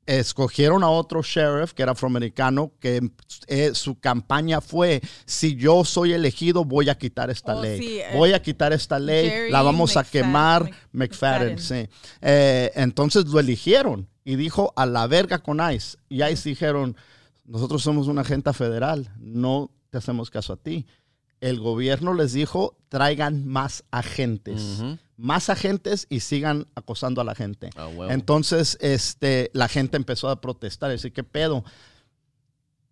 escogieron 0.07 0.83
a 0.85 0.89
otro 0.91 1.23
sheriff 1.23 1.73
que 1.73 1.83
era 1.83 1.93
afroamericano 1.93 2.73
que 2.81 3.11
eh, 3.49 3.73
su 3.75 3.99
campaña 3.99 4.61
fue 4.61 5.01
si 5.25 5.57
yo 5.57 5.85
soy 5.85 6.13
elegido 6.13 6.65
voy 6.65 6.89
a 6.89 6.97
quitar 6.97 7.29
esta 7.31 7.57
Oh, 7.57 7.63
ley. 7.63 7.79
sí, 7.79 7.99
eh, 7.99 8.07
voy 8.15 8.33
a 8.33 8.41
quitar 8.41 8.73
esta 8.73 8.99
ley 8.99 9.29
Jerry 9.29 9.51
la 9.51 9.63
vamos 9.63 9.97
a 9.97 10.05
quemar 10.05 10.65
Mc- 10.65 10.75
McFadden, 10.93 11.55
McFadden. 11.55 11.59
sí. 11.59 11.89
Eh, 12.23 12.71
entonces 12.77 13.27
lo 13.27 13.41
eligieron 13.41 14.09
y 14.25 14.37
dijo 14.37 14.73
a 14.77 14.87
la 14.87 15.07
verga 15.07 15.39
con 15.39 15.61
ICE 15.73 15.99
y 16.09 16.23
ICE 16.23 16.49
dijeron 16.51 16.97
nosotros 17.45 17.83
somos 17.83 18.09
una 18.09 18.23
agente 18.23 18.53
federal 18.53 19.09
no 19.19 19.71
te 19.91 19.99
hacemos 19.99 20.31
caso 20.31 20.53
a 20.53 20.57
ti 20.57 20.87
el 21.49 21.61
gobierno 21.61 22.13
les 22.15 22.33
dijo 22.33 22.77
traigan 22.89 23.47
más 23.47 23.85
agentes 23.91 24.83
más 25.17 25.49
agentes 25.49 26.07
y 26.11 26.21
sigan 26.21 26.67
acosando 26.75 27.21
a 27.21 27.25
la 27.25 27.35
gente 27.35 27.71
Ah, 27.77 27.89
entonces, 28.13 28.77
este, 28.81 29.51
la 29.55 29.69
gente 29.69 29.97
empezó 29.97 30.29
a 30.29 30.41
protestar, 30.41 30.91
decir, 30.91 31.13
¿qué 31.13 31.25
pedo? 31.25 31.65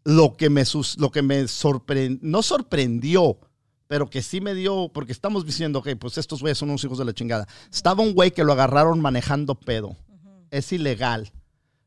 Lo 0.05 0.37
que 0.37 0.51
me, 0.51 0.65
sus- 0.65 0.99
lo 0.99 1.11
que 1.11 1.23
me 1.23 1.49
sorprendió, 1.49 2.19
no 2.23 2.43
sorprendió, 2.43 3.39
pero 3.87 4.11
que 4.11 4.21
sí 4.23 4.41
me 4.41 4.55
dio, 4.55 4.91
porque 4.93 5.13
estamos 5.13 5.47
diciendo, 5.47 5.79
ok, 5.79 5.91
pues 5.99 6.19
estos 6.19 6.41
güeyes 6.41 6.59
son 6.59 6.69
unos 6.71 6.85
hijos 6.85 6.99
de 6.99 7.05
la 7.07 7.15
chingada. 7.15 7.47
Estaba 7.73 8.03
un 8.03 8.13
güey 8.15 8.31
que 8.31 8.45
lo 8.45 8.53
agarraron 8.53 9.01
manejando 9.01 9.55
pedo. 9.55 9.97
Es 10.51 10.73
ilegal, 10.73 11.33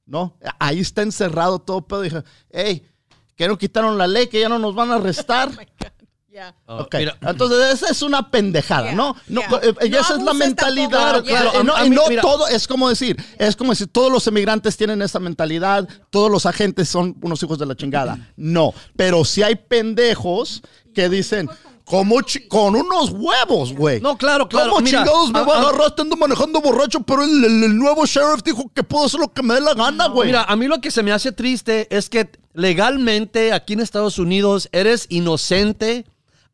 ¿no? 0.05 0.35
Ahí 0.59 0.79
está 0.79 1.01
encerrado 1.03 1.59
todo 1.59 1.81
pedo. 1.87 2.01
Dije, 2.01 2.23
hey, 2.51 2.87
que 3.35 3.47
no 3.47 3.57
quitaron 3.57 3.97
la 3.97 4.07
ley, 4.07 4.27
que 4.27 4.39
ya 4.39 4.49
no 4.49 4.57
nos 4.59 4.73
van 4.75 4.91
a 4.91 4.95
arrestar. 4.95 5.51
Yeah. 6.37 6.53
Ah, 6.67 6.81
Ok, 6.81 6.95
mira, 6.99 7.17
Entonces 7.21 7.73
esa 7.73 7.89
es 7.91 8.01
una 8.03 8.29
pendejada, 8.29 8.83
Yeah, 8.89 8.95
¿no? 8.95 9.15
No, 9.27 9.41
yeah. 9.41 9.59
eh, 9.63 9.73
eh, 9.81 9.89
No 9.89 9.97
esa 9.99 10.17
es 10.17 10.21
la 10.21 10.33
mentalidad. 10.35 11.23
claro, 11.23 11.23
yeah. 11.23 11.51
eh, 11.61 11.63
no, 11.63 11.75
A- 11.75 11.83
mí, 11.85 11.95
todo, 12.21 12.47
es 12.47 12.67
como 12.67 12.89
decir, 12.89 13.17
es 13.39 13.55
como 13.55 13.71
decir, 13.71 13.87
todos 13.87 14.11
los 14.11 14.27
emigrantes 14.27 14.77
tienen 14.77 15.01
esa 15.01 15.19
mentalidad, 15.19 15.87
todos 16.11 16.29
los 16.29 16.45
agentes 16.45 16.89
son 16.89 17.15
unos 17.23 17.41
hijos 17.41 17.57
de 17.57 17.65
la 17.65 17.75
chingada. 17.75 18.19
No, 18.35 18.71
pero 18.95 19.25
sí 19.25 19.41
hay 19.41 19.55
pendejos 19.55 20.61
que 20.93 21.09
dicen, 21.09 21.49
como 21.85 22.17
con 22.49 22.75
unos 22.75 23.09
huevos, 23.11 23.73
güey. 23.73 23.99
No, 24.01 24.15
claro, 24.15 24.47
claro. 24.47 24.69
¿Cómo 24.71 24.81
Mira, 24.81 24.99
chingados 24.99 25.31
me 25.31 25.39
a- 25.39 25.43
voy 25.43 25.55
a 25.55 25.59
agarrar 25.61 25.87
estando 25.87 26.17
manejando 26.17 26.61
borracho? 26.61 26.99
Pero 26.99 27.23
el, 27.23 27.45
el- 27.45 27.63
el 27.63 27.77
nuevo 27.77 28.05
sheriff 28.05 28.43
dijo 28.43 28.69
que 28.75 28.83
puedo 28.83 29.05
hacer 29.05 29.19
lo 29.21 29.33
que 29.33 29.41
me 29.41 29.55
dé 29.55 29.61
la 29.61 29.73
gana, 29.73 30.07
güey. 30.07 30.27
Mira, 30.27 30.43
a 30.43 30.55
mí 30.55 30.67
lo 30.67 30.79
que 30.81 30.91
se 30.91 31.01
me 31.01 31.11
hace 31.11 31.31
triste 31.31 31.87
es 31.89 32.09
que 32.09 32.29
legalmente 32.53 33.53
aquí 33.53 33.73
en 33.73 33.79
Estados 33.79 34.19
Unidos 34.19 34.67
eres 34.71 35.05
inocente 35.09 36.05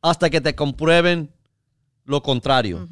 hasta 0.03 0.29
que 0.29 0.39
te 0.41 0.53
comprueben 0.53 1.31
lo 2.05 2.21
contrario. 2.21 2.87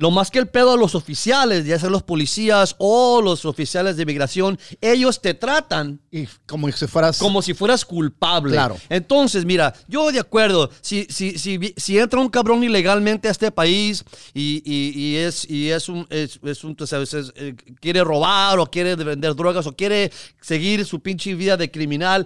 Lo 0.00 0.12
más 0.12 0.30
que 0.30 0.38
el 0.38 0.46
pedo 0.46 0.74
a 0.74 0.76
los 0.76 0.94
oficiales, 0.94 1.64
ya 1.66 1.76
sean 1.76 1.90
los 1.90 2.04
policías 2.04 2.76
o 2.78 3.20
los 3.20 3.44
oficiales 3.44 3.96
de 3.96 4.04
inmigración, 4.04 4.56
ellos 4.80 5.20
te 5.20 5.34
tratan 5.34 6.00
y 6.12 6.26
como 6.46 6.70
si 6.70 6.86
fueras... 6.86 7.18
como 7.18 7.42
si 7.42 7.52
fueras 7.52 7.84
culpable. 7.84 8.52
Claro. 8.52 8.76
Entonces, 8.90 9.44
mira, 9.44 9.74
yo 9.88 10.12
de 10.12 10.20
acuerdo, 10.20 10.70
si, 10.82 11.04
si, 11.10 11.36
si, 11.36 11.74
si 11.76 11.98
entra 11.98 12.20
un 12.20 12.28
cabrón 12.28 12.62
ilegalmente 12.62 13.26
a 13.26 13.32
este 13.32 13.50
país 13.50 14.04
y, 14.32 14.62
y- 14.64 14.92
y 14.96 15.16
es, 15.16 15.50
y 15.50 15.70
es 15.70 15.88
un, 15.88 16.06
es, 16.10 16.38
es 16.44 16.62
un, 16.62 16.76
tú 16.76 16.86
sabes, 16.86 17.12
es, 17.14 17.32
eh, 17.34 17.56
quiere 17.80 18.04
robar 18.04 18.60
o 18.60 18.66
quiere 18.66 18.94
vender 18.94 19.34
drogas 19.34 19.66
o 19.66 19.74
quiere 19.74 20.12
seguir 20.40 20.84
su 20.84 21.00
pinche 21.00 21.34
vida 21.34 21.56
de 21.56 21.72
criminal, 21.72 22.24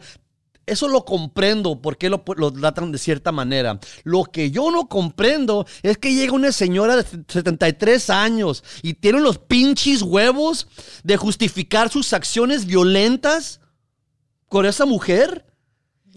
eso 0.66 0.88
lo 0.88 1.04
comprendo, 1.04 1.80
por 1.80 1.96
qué 1.96 2.08
lo, 2.08 2.22
lo 2.36 2.52
tratan 2.52 2.92
de 2.92 2.98
cierta 2.98 3.32
manera. 3.32 3.80
Lo 4.04 4.24
que 4.24 4.50
yo 4.50 4.70
no 4.70 4.88
comprendo 4.88 5.66
es 5.82 5.98
que 5.98 6.14
llega 6.14 6.32
una 6.32 6.52
señora 6.52 6.96
de 6.96 7.04
73 7.28 8.10
años 8.10 8.62
y 8.82 8.94
tiene 8.94 9.20
los 9.20 9.38
pinches 9.38 10.02
huevos 10.02 10.68
de 11.02 11.16
justificar 11.16 11.90
sus 11.90 12.12
acciones 12.12 12.66
violentas 12.66 13.60
con 14.48 14.66
esa 14.66 14.86
mujer. 14.86 15.51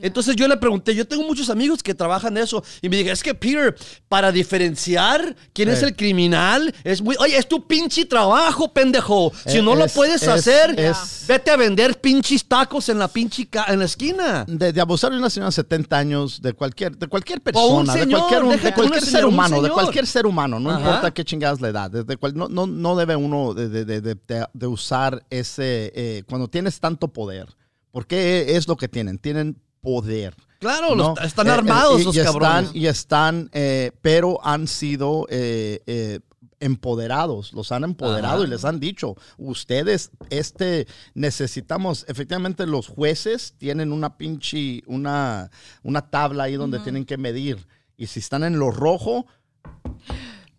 Entonces 0.02 0.36
yo 0.36 0.48
le 0.48 0.58
pregunté, 0.58 0.94
yo 0.94 1.08
tengo 1.08 1.24
muchos 1.24 1.50
amigos 1.50 1.82
que 1.82 1.94
trabajan 1.94 2.34
de 2.34 2.42
eso 2.42 2.62
y 2.82 2.90
me 2.90 2.98
dije, 2.98 3.12
es 3.12 3.24
que 3.24 3.34
Peter, 3.34 3.76
para 4.10 4.32
diferenciar 4.32 5.36
quién 5.54 5.70
es 5.70 5.82
Eh. 5.82 5.86
el 5.86 5.96
criminal, 5.96 6.74
es 6.84 7.02
muy, 7.02 7.16
oye, 7.20 7.38
es 7.38 7.48
tu 7.48 7.66
pinche 7.66 8.06
trabajo, 8.06 8.74
pendejo. 8.74 9.32
Si 9.46 9.60
Eh, 9.60 9.62
no 9.62 9.74
lo 9.76 9.86
es- 9.86 9.94
puedes 9.94 10.22
es- 10.24 10.28
hacer, 10.28 10.78
es- 10.80 11.26
vete 11.28 11.50
a 11.52 11.56
vender 11.56 12.00
pinches 12.02 12.46
tacos 12.46 12.90
en 12.90 13.00
la 13.00 13.08
pinche 13.08 13.46
ca- 13.48 13.66
en 13.70 13.80
la 13.80 13.86
esquina. 13.86 14.46
de, 14.48 14.74
de 14.74 14.82
abusar 14.82 15.12
de 15.12 15.18
una 15.18 15.30
señora 15.30 15.48
de 15.50 15.54
70 15.56 15.98
años, 15.98 16.42
de 16.42 16.54
cualquier, 16.54 16.98
de 16.98 17.08
cualquier 17.08 17.40
un 17.40 17.44
persona, 17.44 17.94
señor, 17.94 18.08
de 18.08 18.14
cualquier, 18.16 18.44
un- 18.44 18.92
de 18.92 19.02
ser 19.02 19.26
humano, 19.26 19.62
de 19.62 19.70
cualquier 19.70 20.06
ser 20.08 20.26
humano, 20.26 20.60
no 20.60 20.72
Ajá. 20.72 20.80
importa 20.80 21.14
qué 21.14 21.24
chingadas 21.24 21.62
la 21.62 21.70
edad, 21.70 21.90
desde 21.92 22.18
cual, 22.18 22.34
no, 22.36 22.48
no, 22.50 22.68
no 22.68 22.96
debe 22.96 23.16
uno 23.16 23.54
de, 23.54 23.70
de- 23.70 23.86
de- 23.86 24.02
de- 24.02 24.16
de- 24.28 24.46
de 24.54 24.68
usar 24.68 25.26
ese, 25.30 25.92
eh, 25.96 26.24
cuando 26.28 26.48
tienes 26.50 26.80
tanto 26.80 27.08
poder, 27.08 27.48
porque 27.92 28.56
es 28.58 28.68
lo 28.68 28.76
que 28.76 28.88
tienen, 28.90 29.18
tienen 29.20 29.58
poder. 29.86 30.36
Claro, 30.60 30.96
¿no? 30.96 31.14
los- 31.16 31.22
están 31.26 31.48
Eh, 31.48 31.50
eh, 31.50 31.54
armados 31.54 32.02
y, 32.02 32.04
los 32.06 32.16
y 32.18 32.20
cabrones. 32.24 32.64
Están, 32.66 32.78
y 32.82 32.88
están, 32.88 33.50
eh, 33.54 33.92
pero 34.02 34.40
han 34.44 34.68
sido 34.68 35.28
eh, 35.30 35.82
eh, 35.86 36.20
empoderados, 36.60 37.54
los 37.54 37.72
han 37.72 37.84
empoderado 37.84 38.38
Ajá. 38.40 38.48
y 38.48 38.50
les 38.50 38.66
han 38.66 38.80
dicho, 38.80 39.16
ustedes, 39.38 40.10
este, 40.32 40.88
necesitamos, 41.14 42.06
efectivamente 42.08 42.66
los 42.66 42.88
jueces 42.88 43.54
tienen 43.60 43.92
una 43.92 44.18
pinche, 44.18 44.82
una, 44.88 45.52
una 45.84 46.10
tabla 46.10 46.46
ahí 46.46 46.56
donde 46.56 46.80
tienen 46.80 47.06
que 47.06 47.18
medir. 47.18 47.68
Y 47.98 48.08
si 48.08 48.20
están 48.20 48.44
en 48.44 48.58
lo 48.58 48.72
rojo, 48.72 49.28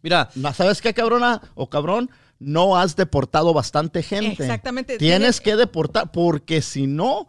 Mira, 0.02 0.30
¿sabes 0.54 0.80
qué, 0.80 0.94
cabrona 0.94 1.42
o 1.54 1.68
cabrón? 1.68 2.10
No 2.38 2.76
has 2.76 2.94
deportado 2.94 3.52
bastante 3.52 4.02
gente. 4.02 4.42
Exactamente. 4.44 4.98
Tienes 4.98 5.40
Tiene- 5.40 5.44
que 5.44 5.56
deportar, 5.56 6.12
porque 6.12 6.62
si 6.62 6.86
no, 6.86 7.26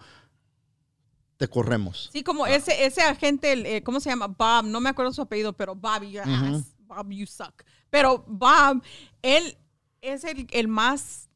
te 1.37 1.47
corremos. 1.47 2.09
Sí, 2.11 2.23
como 2.23 2.47
ese, 2.47 2.85
ese 2.85 3.01
agente, 3.01 3.53
el, 3.53 3.65
eh, 3.65 3.83
¿cómo 3.83 3.99
se 3.99 4.09
llama? 4.09 4.27
Bob, 4.27 4.65
no 4.65 4.81
me 4.81 4.89
acuerdo 4.89 5.13
su 5.13 5.21
apellido, 5.21 5.53
pero 5.53 5.75
Bob, 5.75 6.03
your 6.03 6.27
ass. 6.27 6.75
Bob, 6.79 7.11
you 7.11 7.25
suck. 7.27 7.63
Pero 7.89 8.25
Bob, 8.27 8.81
él 9.21 9.57
es 10.01 10.23
el, 10.23 10.47
el 10.51 10.67
más 10.67 11.29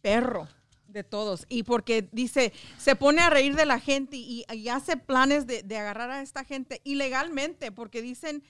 perro 0.00 0.48
de 0.88 1.04
todos. 1.04 1.44
Y 1.48 1.64
porque 1.64 2.08
dice, 2.12 2.52
se 2.78 2.96
pone 2.96 3.20
a 3.20 3.30
reír 3.30 3.56
de 3.56 3.66
la 3.66 3.78
gente 3.78 4.16
y, 4.16 4.44
y 4.50 4.68
hace 4.68 4.96
planes 4.96 5.46
de, 5.46 5.62
de 5.62 5.76
agarrar 5.76 6.10
a 6.10 6.22
esta 6.22 6.44
gente 6.44 6.80
ilegalmente, 6.84 7.72
porque 7.72 8.00
dicen, 8.00 8.42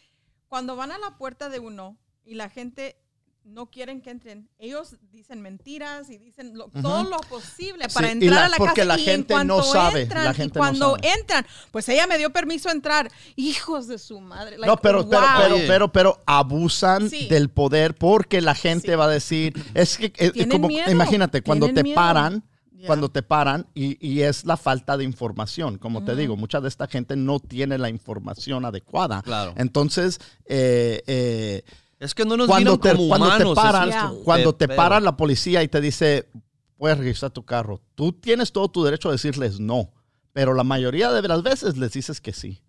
cuando 0.48 0.76
van 0.76 0.92
a 0.92 0.98
la 0.98 1.16
puerta 1.16 1.48
de 1.48 1.58
uno 1.58 1.96
y 2.24 2.34
la 2.34 2.48
gente 2.48 2.96
no 3.44 3.66
quieren 3.66 4.00
que 4.00 4.10
entren, 4.10 4.48
ellos 4.58 4.96
dicen 5.12 5.42
mentiras 5.42 6.08
y 6.10 6.16
dicen 6.18 6.56
lo- 6.56 6.68
todo 6.82 7.04
lo 7.04 7.18
posible 7.18 7.86
para 7.92 8.06
Sí, 8.08 8.12
entrar 8.14 8.32
la- 8.32 8.44
a 8.46 8.48
la 8.48 8.56
porque 8.56 8.80
casa. 8.82 8.84
la 8.86 8.98
y 8.98 9.00
en 9.00 9.06
gente 9.06 9.44
no 9.44 9.62
sabe, 9.62 10.02
entran, 10.02 10.24
la 10.24 10.30
y 10.30 10.34
gente 10.34 10.58
no 10.58 10.60
cuando 10.60 10.94
sabe. 10.96 11.12
entran, 11.20 11.46
pues 11.70 11.88
ella 11.90 12.06
me 12.06 12.16
dio 12.18 12.30
permiso 12.32 12.68
a 12.68 12.72
entrar. 12.72 13.10
Hijos 13.36 13.86
de 13.86 13.98
su 13.98 14.20
madre. 14.20 14.56
like, 14.56 14.66
no, 14.66 14.76
pero, 14.78 15.08
pero, 15.08 15.20
wow. 15.20 15.28
pero, 15.42 15.56
pero, 15.66 15.92
pero 15.92 16.22
abusan 16.26 17.10
Sí. 17.10 17.28
del 17.28 17.50
poder 17.50 17.94
porque 17.94 18.40
la 18.40 18.54
gente 18.54 18.92
Sí. 18.92 18.96
va 18.96 19.04
a 19.04 19.08
decir, 19.08 19.52
es 19.74 19.98
que, 19.98 20.12
es 20.16 20.32
Tienen 20.32 20.50
como, 20.50 20.68
miedo, 20.68 20.90
imagínate, 20.90 21.42
cuando 21.42 21.72
te 21.72 21.82
miedo. 21.82 21.94
paran, 21.96 22.44
cuando 22.86 23.10
te 23.10 23.22
paran 23.22 23.66
y, 23.74 23.96
y 24.06 24.20
es 24.22 24.44
la 24.44 24.58
falta 24.58 24.98
de 24.98 25.04
información, 25.04 25.78
como 25.78 26.04
te 26.04 26.14
digo, 26.16 26.36
mucha 26.36 26.60
de 26.60 26.68
esta 26.68 26.86
gente 26.86 27.16
no 27.16 27.40
tiene 27.40 27.78
la 27.78 27.88
información 27.88 28.66
adecuada. 28.66 29.22
Claro. 29.22 29.54
Entonces, 29.56 30.18
eh, 30.44 31.02
eh, 31.06 31.62
Es 32.04 32.14
que 32.14 32.24
no 32.24 32.36
nos 32.36 32.46
cuando 32.46 32.72
miran 32.76 32.80
te, 32.80 32.96
como 32.96 33.08
cuando 33.08 33.26
te 33.28 33.34
humanos. 33.36 33.54
paran, 33.54 33.88
es 33.88 33.94
eso 33.96 34.18
Ya. 34.18 34.24
cuando 34.24 34.54
te 34.54 34.68
pedo. 34.68 34.76
para 34.76 35.00
la 35.00 35.16
policía 35.16 35.62
y 35.62 35.68
te 35.68 35.80
dice, 35.80 36.28
puedes 36.76 36.98
registrar 36.98 37.30
tu 37.30 37.44
carro, 37.44 37.80
tú 37.94 38.12
tienes 38.12 38.52
todo 38.52 38.68
tu 38.68 38.84
derecho 38.84 39.08
a 39.08 39.12
decirles 39.12 39.58
no, 39.60 39.90
pero 40.32 40.52
la 40.54 40.64
mayoría 40.64 41.10
de 41.12 41.26
las 41.26 41.42
veces 41.42 41.76
les 41.76 41.92
dices 41.92 42.20
que 42.20 42.32
sí. 42.32 42.60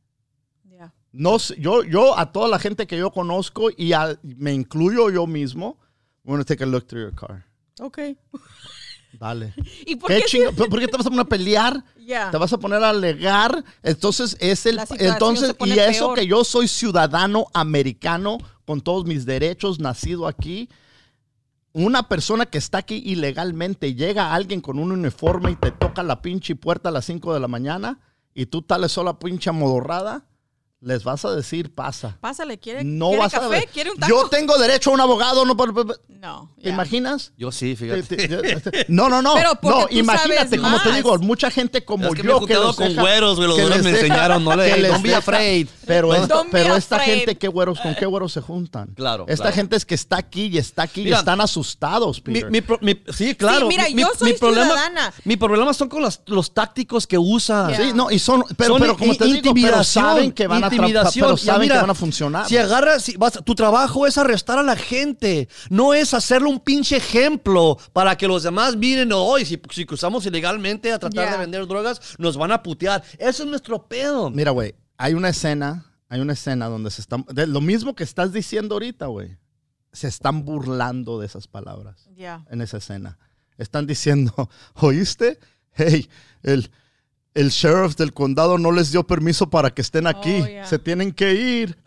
Ya. 0.64 0.94
No, 1.12 1.38
sé, 1.40 1.56
yo, 1.60 1.84
yo 1.84 2.18
a 2.18 2.32
toda 2.32 2.48
la 2.48 2.60
gente 2.60 2.88
que 2.88 2.98
yo 2.98 3.12
conozco 3.12 3.70
y 3.76 3.94
a- 3.94 4.18
me 4.24 4.54
incluyo 4.54 5.10
yo 5.10 5.28
mismo, 5.28 5.78
I'm 6.24 6.32
gonna 6.34 6.44
take 6.46 6.64
a 6.64 6.68
look 6.68 6.88
through 6.88 7.04
your 7.04 7.16
car. 7.16 7.46
Ok. 7.82 8.00
Dale. 9.20 9.54
¿Y 9.86 9.96
por 9.96 10.10
¿Qué 10.10 10.20
qué? 10.20 10.26
chingo- 10.26 10.54
¿Por 10.54 10.80
qué 10.80 10.88
te 10.88 10.98
vas 10.98 11.06
a 11.06 11.10
poner 11.10 11.22
a 11.26 11.26
pelear? 11.30 11.84
Te 12.32 12.38
vas 12.38 12.54
a 12.54 12.58
poner 12.58 12.84
a 12.84 12.90
alegar. 12.90 13.64
Entonces 13.84 14.38
es 14.40 14.66
el 14.66 14.80
entonces 15.00 15.56
y 15.66 15.72
eso 15.80 16.06
peor. 16.08 16.20
que 16.20 16.28
yo 16.28 16.44
soy 16.44 16.68
ciudadano 16.68 17.48
americano 17.54 18.38
con 18.66 18.82
todos 18.82 19.06
mis 19.06 19.26
derechos, 19.26 19.80
nacido 19.80 20.28
aquí. 20.28 20.70
Una 21.74 22.08
persona 22.08 22.46
que 22.46 22.58
está 22.58 22.78
aquí 22.80 23.02
ilegalmente 23.06 23.96
llega 23.96 24.34
alguien 24.34 24.62
con 24.62 24.80
un 24.80 24.92
uniforme 24.92 25.52
y 25.52 25.56
te 25.56 25.72
toca 25.72 26.04
la 26.04 26.22
pinche 26.22 26.56
puerta 26.56 26.90
a 26.90 26.92
las 26.92 27.06
5 27.06 27.34
de 27.34 27.40
la 27.42 27.48
mañana 27.50 28.00
y 28.34 28.46
tú 28.46 28.62
tales 28.62 28.94
sola 28.94 29.20
pinche 29.20 29.50
amodorrada, 29.50 30.26
les 30.86 31.04
vas 31.04 31.26
a 31.26 31.32
decir 31.36 31.74
pasa. 31.74 32.16
Pásale, 32.22 32.60
¿quiere, 32.60 32.84
No 32.84 33.08
quiere 33.08 33.20
vas 33.24 33.34
a 33.34 33.40
café? 33.40 33.50
ver. 33.50 33.68
¿Quiere 33.74 33.90
un 33.92 33.98
taco? 33.98 34.10
Yo 34.10 34.30
tengo 34.30 34.56
derecho 34.60 34.92
a 34.92 34.94
un 34.94 35.02
abogado, 35.02 35.44
no 35.44 35.56
No. 36.08 36.52
¿Te 36.62 36.70
imaginas? 36.70 37.34
Yo 37.38 37.52
sí, 37.52 37.76
Te- 37.76 38.04
fíjate. 38.04 38.28
te- 38.28 38.72
te- 38.72 38.86
No, 38.88 39.10
no, 39.10 39.22
no. 39.22 39.34
Pero 39.34 39.58
no, 39.64 39.88
imagínate, 39.90 40.58
como 40.60 40.80
te 40.82 40.92
digo, 40.94 41.18
mucha 41.20 41.50
gente 41.50 41.84
como 41.84 42.08
Es 42.08 42.14
que 42.16 42.24
me 42.24 42.30
yo 42.30 42.36
he 42.38 42.40
juntado 42.40 42.64
los 42.66 42.76
con 42.76 42.88
deja- 42.90 43.02
güeros, 43.02 43.36
güey, 43.38 43.48
los 43.48 43.58
que 43.58 43.64
güeros 43.66 43.84
me 43.84 43.90
enseñaron, 43.92 44.44
no 44.44 44.56
le- 44.56 44.72
que 44.74 44.78
les 44.82 44.92
don't 44.92 45.04
be 45.04 45.16
afraid. 45.16 45.68
Pero, 45.88 46.10
pero 46.52 46.76
esta 46.76 46.98
afraid. 46.98 47.18
gente, 47.18 47.38
¿qué 47.38 47.48
güeros, 47.48 47.80
¿con 47.80 47.96
qué 47.96 48.06
güeros 48.06 48.32
se 48.34 48.42
juntan? 48.42 48.88
Claro, 48.96 49.26
Esta 49.28 49.44
claro. 49.46 49.56
gente 49.56 49.76
es 49.76 49.86
que 49.86 49.96
está 49.96 50.18
aquí 50.18 50.46
y 50.48 50.58
está 50.58 50.84
aquí 50.84 51.04
Mira, 51.04 51.18
y 51.18 51.20
están 51.20 51.42
asustados, 51.42 52.18
Mi, 52.26 52.34
Peter. 52.34 52.52
mi 52.52 52.62
pro- 52.62 52.80
mi- 52.82 53.00
sí, 53.14 53.34
claro. 53.36 53.68
mira, 53.68 53.86
mi, 53.92 54.02
yo 54.02 54.08
mi- 54.12 54.18
soy 54.20 54.32
mi 54.34 54.38
problema, 54.38 54.66
ciudadana. 54.68 55.14
Mi 55.24 55.36
problema 55.38 55.74
son 55.74 55.90
con 55.90 56.02
los, 56.02 56.22
los 56.28 56.54
tácticos 56.54 57.06
que 57.08 57.18
usan. 57.18 57.76
Sí, 57.76 57.92
no, 57.94 58.10
y 58.12 58.20
son, 58.20 58.44
pero, 58.58 58.78
como 58.98 59.16
te 59.16 59.26
digo, 59.26 59.54
pero 59.54 59.84
saben 59.84 60.32
que 60.32 60.48
van 60.48 60.64
a 60.64 60.70
intimidación. 60.76 61.26
pero 61.26 61.38
Ya 61.38 61.46
saben 61.46 61.62
mira, 61.62 61.76
que 61.76 61.82
van 61.82 61.90
a 61.90 61.96
funcionar. 61.96 62.48
Si 62.48 62.58
agarras, 62.58 63.04
si 63.04 63.18
vas, 63.18 63.40
tu 63.44 63.56
trabajo 63.56 64.06
es 64.06 64.18
arrestar 64.18 64.60
a 64.60 64.64
la 64.64 64.76
gente, 64.76 65.50
no 65.70 65.94
es 65.94 66.14
hacerle 66.14 66.50
un 66.50 66.60
pinche 66.60 66.98
ejemplo 66.98 67.78
para 67.94 68.18
que 68.18 68.28
los 68.28 68.44
demás 68.44 68.76
miren, 68.76 69.12
hoy 69.14 69.46
si, 69.46 69.60
si 69.72 69.86
cruzamos 69.86 70.26
ilegalmente 70.26 70.92
a 70.92 71.00
tratar 71.00 71.32
de 71.32 71.38
vender 71.38 71.68
drogas, 71.68 72.02
nos 72.18 72.38
van 72.38 72.52
a 72.52 72.62
putear. 72.64 73.04
Eso 73.18 73.44
es 73.44 73.50
nuestro 73.50 73.88
pedo. 73.88 74.30
Mira, 74.30 74.52
güey, 74.52 74.76
hay 74.98 75.14
una 75.14 75.30
escena, 75.30 75.92
hay 76.10 76.22
una 76.22 76.34
escena 76.34 76.68
donde 76.68 76.92
se 76.92 77.02
están, 77.02 77.26
de 77.32 77.48
lo 77.48 77.62
mismo 77.62 77.96
que 77.96 78.04
estás 78.04 78.32
diciendo 78.34 78.76
ahorita, 78.76 79.08
güey, 79.08 79.38
se 79.92 80.08
están 80.08 80.44
burlando 80.46 81.20
de 81.20 81.26
esas 81.26 81.48
palabras. 81.48 82.10
Ya. 82.16 82.46
en 82.50 82.62
esa 82.62 82.78
escena. 82.78 83.18
Están 83.58 83.88
diciendo, 83.88 84.50
¿oíste? 84.76 85.40
Hey, 85.72 86.10
el, 86.44 86.70
el 87.36 87.50
sheriff 87.50 87.96
del 87.96 88.14
condado 88.14 88.58
no 88.58 88.72
les 88.72 88.92
dio 88.92 89.06
permiso 89.06 89.50
para 89.50 89.70
que 89.70 89.82
estén 89.84 90.08
aquí. 90.08 90.40
Oh, 90.42 90.48
yeah. 90.48 90.66
Se 90.66 90.80
tienen 90.80 91.12
que 91.12 91.34
ir. 91.36 91.78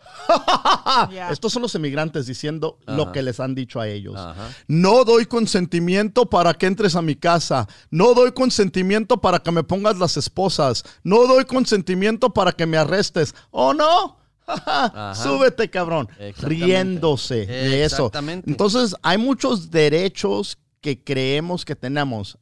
Yeah. 1.11 1.31
Estos 1.31 1.53
son 1.53 1.61
los 1.61 1.75
emigrantes 1.75 2.25
diciendo 2.25 2.77
lo 2.87 3.11
que 3.11 3.21
les 3.21 3.39
han 3.39 3.53
dicho 3.55 3.79
a 3.79 3.87
ellos. 3.87 4.19
No 4.67 5.03
doy 5.05 5.25
consentimiento 5.25 6.29
para 6.29 6.53
que 6.55 6.65
entres 6.65 6.95
a 6.95 7.01
mi 7.01 7.15
casa. 7.15 7.67
No 7.91 8.13
doy 8.13 8.31
consentimiento 8.31 9.21
para 9.21 9.39
que 9.39 9.51
me 9.51 9.63
pongas 9.63 9.97
las 9.97 10.17
esposas. 10.17 10.83
No 11.03 11.27
doy 11.27 11.45
consentimiento 11.45 12.31
para 12.33 12.51
que 12.51 12.65
me 12.65 12.77
arrestes. 12.77 13.35
¿Oh, 13.51 13.73
no? 13.73 14.17
Ajá. 14.47 15.13
Súbete, 15.15 15.69
cabrón. 15.69 16.09
Riéndose 16.39 17.45
de 17.45 17.83
eso. 17.83 17.95
Exactamente. 18.07 18.49
Entonces, 18.49 18.95
hay 19.01 19.17
muchos 19.17 19.69
derechos 19.71 20.57
que 20.81 21.03
creemos 21.03 21.65
que 21.65 21.75
tenemos. 21.75 22.37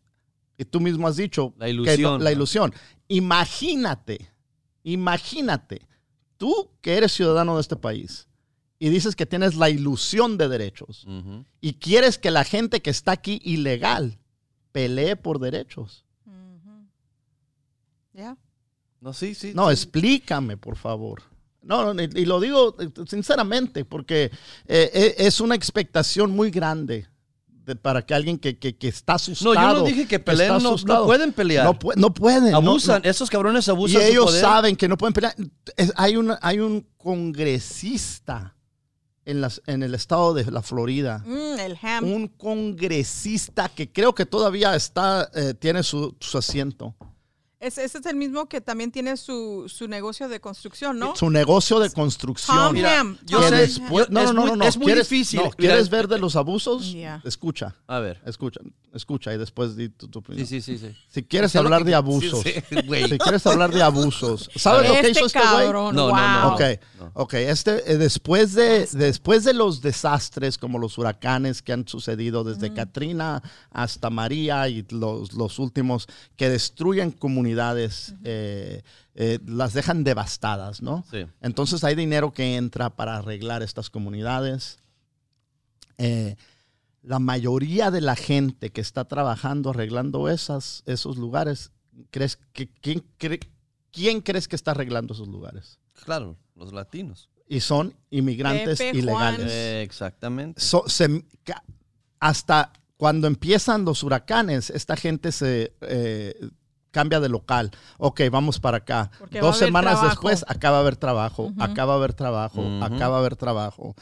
Y 0.57 0.65
tú 0.65 0.79
mismo 0.79 1.07
has 1.07 1.17
dicho. 1.17 1.53
La 1.57 1.65
que 1.65 1.71
ilusión. 1.71 2.01
no- 2.01 2.17
la 2.19 2.31
ilusión. 2.31 2.73
Imagínate, 3.07 4.29
imagínate, 4.83 5.87
tú 6.37 6.71
que 6.81 6.95
eres 6.97 7.13
ciudadano 7.13 7.55
de 7.55 7.61
este 7.61 7.75
país 7.75 8.27
y 8.79 8.89
dices 8.89 9.15
que 9.15 9.25
tienes 9.25 9.55
la 9.55 9.69
ilusión 9.69 10.37
de 10.37 10.47
derechos 10.49 11.05
y 11.61 11.73
quieres 11.73 12.17
que 12.17 12.31
la 12.31 12.43
gente 12.43 12.81
que 12.81 12.89
está 12.89 13.13
aquí 13.13 13.41
ilegal 13.43 14.19
pelee 14.71 15.15
por 15.15 15.39
derechos. 15.39 16.05
Ya. 18.13 18.35
No, 18.99 19.13
sí, 19.13 19.35
sí. 19.35 19.51
No, 19.53 19.67
sí. 19.67 19.73
explícame, 19.73 20.57
por 20.57 20.75
favor. 20.75 21.21
No, 21.61 21.93
no, 21.93 22.01
y, 22.01 22.09
y 22.15 22.25
lo 22.25 22.39
digo 22.39 22.75
eh, 22.79 22.89
sinceramente, 23.07 23.85
porque 23.85 24.31
eh, 24.67 24.91
eh, 24.93 25.15
es 25.17 25.39
una 25.39 25.53
expectación 25.53 26.31
muy 26.31 26.49
grande 26.49 27.07
de- 27.67 27.75
para 27.75 28.01
que 28.03 28.13
alguien 28.15 28.39
que, 28.39 28.57
que- 28.57 28.75
que 28.77 28.87
está 28.87 29.13
No, 29.13 29.15
asustado. 29.17 29.53
yo 29.53 29.73
no 29.79 29.83
dije 29.83 30.07
que 30.07 30.17
peleen, 30.19 30.57
no, 30.63 30.75
no 30.85 31.05
pueden 31.05 31.33
pelear. 31.33 31.65
No, 31.65 31.77
pu- 31.77 31.93
no 31.97 32.13
pueden. 32.13 32.51
no- 32.51 32.57
abusan, 32.57 33.01
no. 33.03 33.09
esos 33.09 33.29
cabrones 33.29 33.67
Y 33.67 33.71
abusan 33.71 34.01
su 34.01 34.07
ellos 34.07 34.25
poder. 34.25 34.41
saben 34.41 34.75
que 34.75 34.87
no 34.87 34.97
pueden 34.97 35.13
pelear. 35.13 35.35
Es- 35.75 35.93
hay, 35.97 36.15
una, 36.15 36.39
hay 36.41 36.59
un 36.59 36.87
congresista 36.97 38.55
en, 39.25 39.41
las, 39.41 39.61
en 39.67 39.83
el 39.83 39.93
estado 39.93 40.33
de 40.33 40.49
la 40.49 40.61
Florida. 40.61 41.21
Mm, 41.25 41.59
el 41.59 41.77
ham. 41.81 42.03
Un 42.05 42.27
congresista 42.29 43.67
que 43.69 43.91
creo 43.91 44.15
que 44.15 44.25
todavía 44.25 44.73
está, 44.75 45.29
eh, 45.35 45.53
tiene 45.53 45.83
su, 45.83 46.15
su 46.19 46.37
asiento. 46.37 46.95
Ese, 47.59 47.83
ese 47.83 47.97
es 47.97 48.05
el 48.05 48.15
mismo 48.15 48.47
que 48.47 48.61
también 48.61 48.91
tiene 48.91 49.17
su, 49.17 49.65
su 49.67 49.87
negocio 49.87 50.29
de 50.29 50.39
construcción, 50.39 50.99
¿no? 50.99 51.15
Su 51.15 51.31
negocio 51.31 51.79
de 51.79 51.89
construcción. 51.89 52.55
Tom 52.55 52.73
Mira, 52.73 53.03
yo 53.25 53.41
sé, 53.49 53.55
después- 53.55 54.09
no, 54.11 54.19
es 54.19 54.27
no, 54.27 54.33
no, 54.33 54.45
no, 54.49 54.55
no. 54.57 54.63
es 54.65 54.77
muy 54.77 54.85
¿Quieres- 54.85 55.09
difícil. 55.09 55.39
no, 55.39 55.45
Mira, 55.45 55.55
¿Quieres 55.57 55.89
ver 55.89 56.07
de 56.07 56.19
los 56.19 56.35
abusos? 56.35 56.91
Yeah. 56.93 57.19
Escucha, 57.25 57.75
A 57.87 57.97
ver. 57.97 58.21
escucha, 58.27 58.59
escucha 58.93 59.33
y 59.33 59.39
después 59.39 59.75
di 59.75 59.89
tu, 59.89 60.07
tu 60.07 60.19
opinión. 60.19 60.45
Sí, 60.45 60.61
sí, 60.61 60.77
sí, 60.77 60.87
sí. 60.87 60.95
Si 61.09 61.23
quieres 61.23 61.55
hablar 61.55 61.79
que- 61.81 61.89
de 61.89 61.95
abusos, 61.95 62.41
sí, 62.43 62.53
sí, 62.69 62.75
güey. 62.85 63.09
si 63.09 63.17
quieres 63.17 63.43
hablar 63.47 63.71
de 63.73 63.81
abusos, 63.81 64.51
¿sabes 64.55 64.87
lo 64.87 64.93
que 64.93 64.99
Este 64.99 65.11
hizo 65.13 65.25
este 65.25 65.39
güey? 65.39 65.71
No, 65.73 65.91
no, 65.91 66.09
no. 66.11 66.53
Ok, 66.53 66.61
No. 66.99 67.11
ok. 67.15 67.33
Este, 67.33 67.91
eh, 67.91 67.97
después, 67.97 68.53
de, 68.53 68.87
después 68.91 69.43
de 69.43 69.55
los 69.55 69.81
desastres 69.81 70.59
como 70.59 70.77
los 70.77 70.99
huracanes 70.99 71.63
que 71.63 71.73
han 71.73 71.87
sucedido 71.87 72.43
desde 72.43 72.71
Katrina 72.71 73.41
hasta 73.71 74.11
María 74.11 74.67
y 74.69 74.85
los, 74.91 75.33
los 75.33 75.57
últimos 75.57 76.05
que 76.35 76.49
destruyen 76.49 77.09
comunidades, 77.11 77.46
eh, 78.23 78.81
eh, 79.15 79.39
las 79.45 79.73
dejan 79.73 80.03
devastadas, 80.03 80.81
¿no? 80.81 81.03
Sí. 81.09 81.25
Entonces 81.41 81.83
hay 81.83 81.95
dinero 81.95 82.33
que 82.33 82.55
entra 82.55 82.89
para 82.95 83.17
arreglar 83.17 83.63
estas 83.63 83.89
comunidades. 83.89 84.79
Eh, 85.97 86.35
la 87.01 87.19
mayoría 87.19 87.89
de 87.91 88.01
la 88.01 88.15
gente 88.15 88.69
que 88.71 88.81
está 88.81 89.05
trabajando 89.05 89.69
arreglando 89.69 90.29
esas, 90.29 90.83
esos 90.85 91.17
lugares, 91.17 91.71
¿crees 92.11 92.37
que, 92.53 92.67
quién, 92.67 93.03
cree- 93.17 93.47
¿quién 93.91 94.21
crees 94.21 94.47
que 94.47 94.55
está 94.55 94.71
arreglando 94.71 95.13
esos 95.13 95.27
lugares? 95.27 95.79
Claro, 96.03 96.37
los 96.55 96.73
latinos. 96.73 97.29
Y 97.47 97.61
son 97.61 97.95
inmigrantes 98.09 98.77
Pepe, 98.79 98.97
ilegales. 98.97 99.47
Eh, 99.49 99.81
exactamente. 99.81 100.59
So- 100.61 100.83
se- 100.87 101.23
ca- 101.43 101.63
hasta 102.19 102.73
cuando 102.97 103.27
empiezan 103.27 103.85
los 103.85 104.03
huracanes, 104.03 104.69
esta 104.69 104.97
gente 104.97 105.31
se 105.31 105.73
eh, 105.81 106.49
cambia 106.97 107.19
de 107.19 107.29
local. 107.29 107.69
Ok, 107.99 108.21
vamos 108.31 108.59
para 108.59 108.77
acá. 108.77 109.11
Porque 109.19 109.39
Dos 109.39 109.57
semanas 109.59 109.93
trabajo. 109.99 110.09
después 110.09 110.43
acá 110.47 110.71
va 110.71 110.77
a 110.77 110.79
haber 110.79 110.95
trabajo, 110.95 111.43
Ujú. 111.43 111.61
acá 111.61 111.85
va 111.85 111.93
a 111.93 111.97
haber 111.97 112.13
trabajo, 112.15 112.61
Ujú. 112.61 112.83
acá 112.83 113.07
va 113.09 113.17
a 113.17 113.19
haber 113.19 113.35
trabajo. 113.35 113.93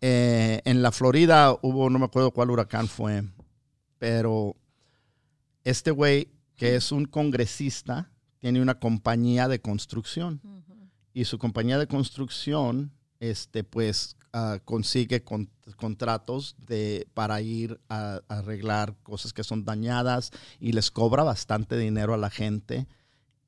Eh, 0.00 0.62
en 0.64 0.80
la 0.80 0.92
Florida 0.92 1.54
hubo, 1.60 1.90
no 1.90 1.98
me 1.98 2.06
acuerdo 2.06 2.30
cuál 2.30 2.50
huracán 2.50 2.88
fue, 2.88 3.22
pero 3.98 4.56
este 5.64 5.90
güey, 5.90 6.28
que 6.56 6.74
es 6.76 6.90
un 6.90 7.04
congresista, 7.04 8.10
tiene 8.38 8.62
una 8.62 8.78
compañía 8.78 9.46
de 9.46 9.60
construcción 9.60 10.40
y 11.12 11.26
su 11.26 11.38
compañía 11.38 11.78
de 11.78 11.86
construcción 11.86 12.92
este 13.20 13.62
pues 13.62 14.16
ah, 14.32 14.58
consigue 14.64 15.22
con- 15.22 15.50
contratos 15.76 16.56
de 16.58 17.06
para 17.14 17.40
ir 17.40 17.80
a, 17.88 18.20
a 18.28 18.38
arreglar 18.38 18.94
cosas 19.02 19.32
que 19.32 19.44
son 19.44 19.64
dañadas 19.64 20.30
y 20.60 20.72
les 20.72 20.90
cobra 20.90 21.22
bastante 21.22 21.76
dinero 21.78 22.14
a 22.14 22.18
la 22.18 22.30
gente 22.30 22.86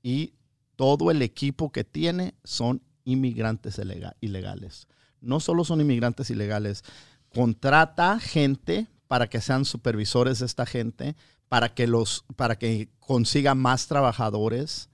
y 0.03 0.35
todo 0.77 1.11
el 1.11 1.23
equipo 1.23 1.71
que 1.71 1.85
tiene 1.85 2.35
son 2.45 2.83
inmigrantes 3.05 3.79
ilega- 3.79 4.17
ilegales 4.21 4.87
no 5.21 5.41
solo 5.41 5.65
son 5.65 5.81
inmigrantes 5.81 6.29
ilegales, 6.29 6.85
contrata 7.33 8.21
gente 8.21 8.87
para 9.09 9.27
que 9.29 9.41
sean 9.41 9.65
supervisores 9.65 10.39
de 10.39 10.47
esta 10.47 10.67
gente, 10.67 11.17
para 11.49 11.75
que 11.75 11.87
los, 11.87 12.25
para 12.37 12.57
que 12.57 12.89
consiga 13.01 13.55
más 13.55 13.87
trabajadores. 13.87 14.89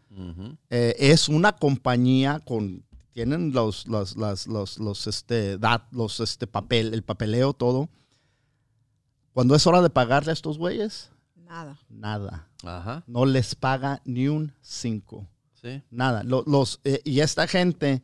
Eh, 0.71 0.95
es 0.99 1.29
una 1.29 1.53
compañía 1.53 2.41
con 2.41 2.85
tienen 3.13 3.53
los 3.53 3.87
los 3.89 4.17
los 4.17 4.47
los, 4.47 4.79
los, 4.79 5.07
este 5.07 5.59
dat- 5.59 5.89
los 5.91 6.21
este 6.21 6.47
papel 6.47 6.95
el 6.95 7.03
papeleo 7.03 7.53
todo 7.53 7.89
cuando 9.33 9.55
es 9.55 9.67
hora 9.67 9.83
de 9.83 9.91
pagarle 9.91 10.31
a 10.31 10.35
estos 10.35 10.59
güeyes 10.59 11.11
Nada. 11.37 11.79
nada 11.89 12.49
Ajá. 12.65 13.03
no 13.07 13.27
les 13.27 13.55
paga 13.55 14.01
ni 14.05 14.29
un 14.29 14.53
cinco 14.61 15.27
Sí. 15.61 15.83
nada 15.91 16.23
Lo- 16.25 16.45
los 16.47 16.81
eh, 16.85 17.01
y 17.05 17.21
esta 17.21 17.47
gente 17.47 18.03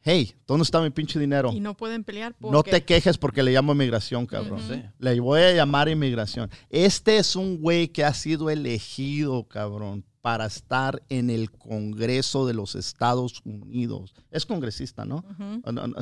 hey 0.00 0.34
dónde 0.46 0.62
está 0.62 0.80
mi 0.80 0.90
pinche 0.90 1.18
dinero 1.18 1.50
Y 1.52 1.60
no 1.60 1.76
pueden 1.76 2.04
pelear 2.04 2.34
porque... 2.38 2.52
no 2.52 2.62
te 2.62 2.84
quejes 2.84 3.18
porque 3.18 3.42
le 3.42 3.52
llamo 3.52 3.72
inmigración 3.72 4.26
cabrón. 4.26 4.60
Sí. 4.68 4.82
le 4.98 5.20
voy 5.20 5.40
a 5.40 5.52
llamar 5.52 5.88
inmigración. 5.88 6.50
Este 6.70 7.18
es 7.18 7.36
un 7.36 7.58
güey 7.60 7.88
que 7.88 8.04
ha 8.04 8.14
sido 8.14 8.48
elegido, 8.50 9.44
cabrón, 9.48 10.04
para 10.24 10.46
estar 10.46 11.02
en 11.10 11.28
el 11.28 11.50
Congreso 11.50 12.46
de 12.46 12.54
los 12.54 12.76
Estados 12.76 13.42
Unidos. 13.44 14.14
Es 14.30 14.46
congresista, 14.46 15.04
¿no? 15.04 15.22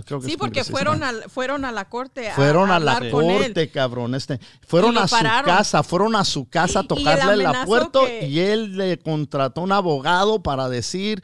Creo 0.06 0.20
que 0.20 0.28
Sí, 0.28 0.36
porque 0.38 0.62
fueron, 0.62 1.02
al, 1.02 1.24
fueron 1.28 1.64
a 1.64 1.72
la 1.72 1.88
corte 1.88 2.30
a, 2.30 2.36
Fueron 2.36 2.70
a, 2.70 2.78
la 2.78 3.00
corte, 3.10 3.68
cabrón. 3.70 4.14
Este, 4.14 4.38
fueron 4.64 4.96
a 4.96 5.08
su 5.08 5.16
pararon. 5.16 5.44
casa, 5.52 5.82
fueron 5.82 6.14
a 6.14 6.24
su 6.24 6.48
casa 6.48 6.78
a 6.78 6.82
y 6.82 6.84
el 6.84 6.86
tocarle 6.86 7.36
la 7.38 7.64
puerta 7.64 7.98
que- 8.06 8.28
y 8.28 8.38
él 8.38 8.76
le 8.76 8.96
contrató 9.00 9.60
un 9.62 9.72
abogado 9.72 10.40
para 10.40 10.68
decir, 10.68 11.20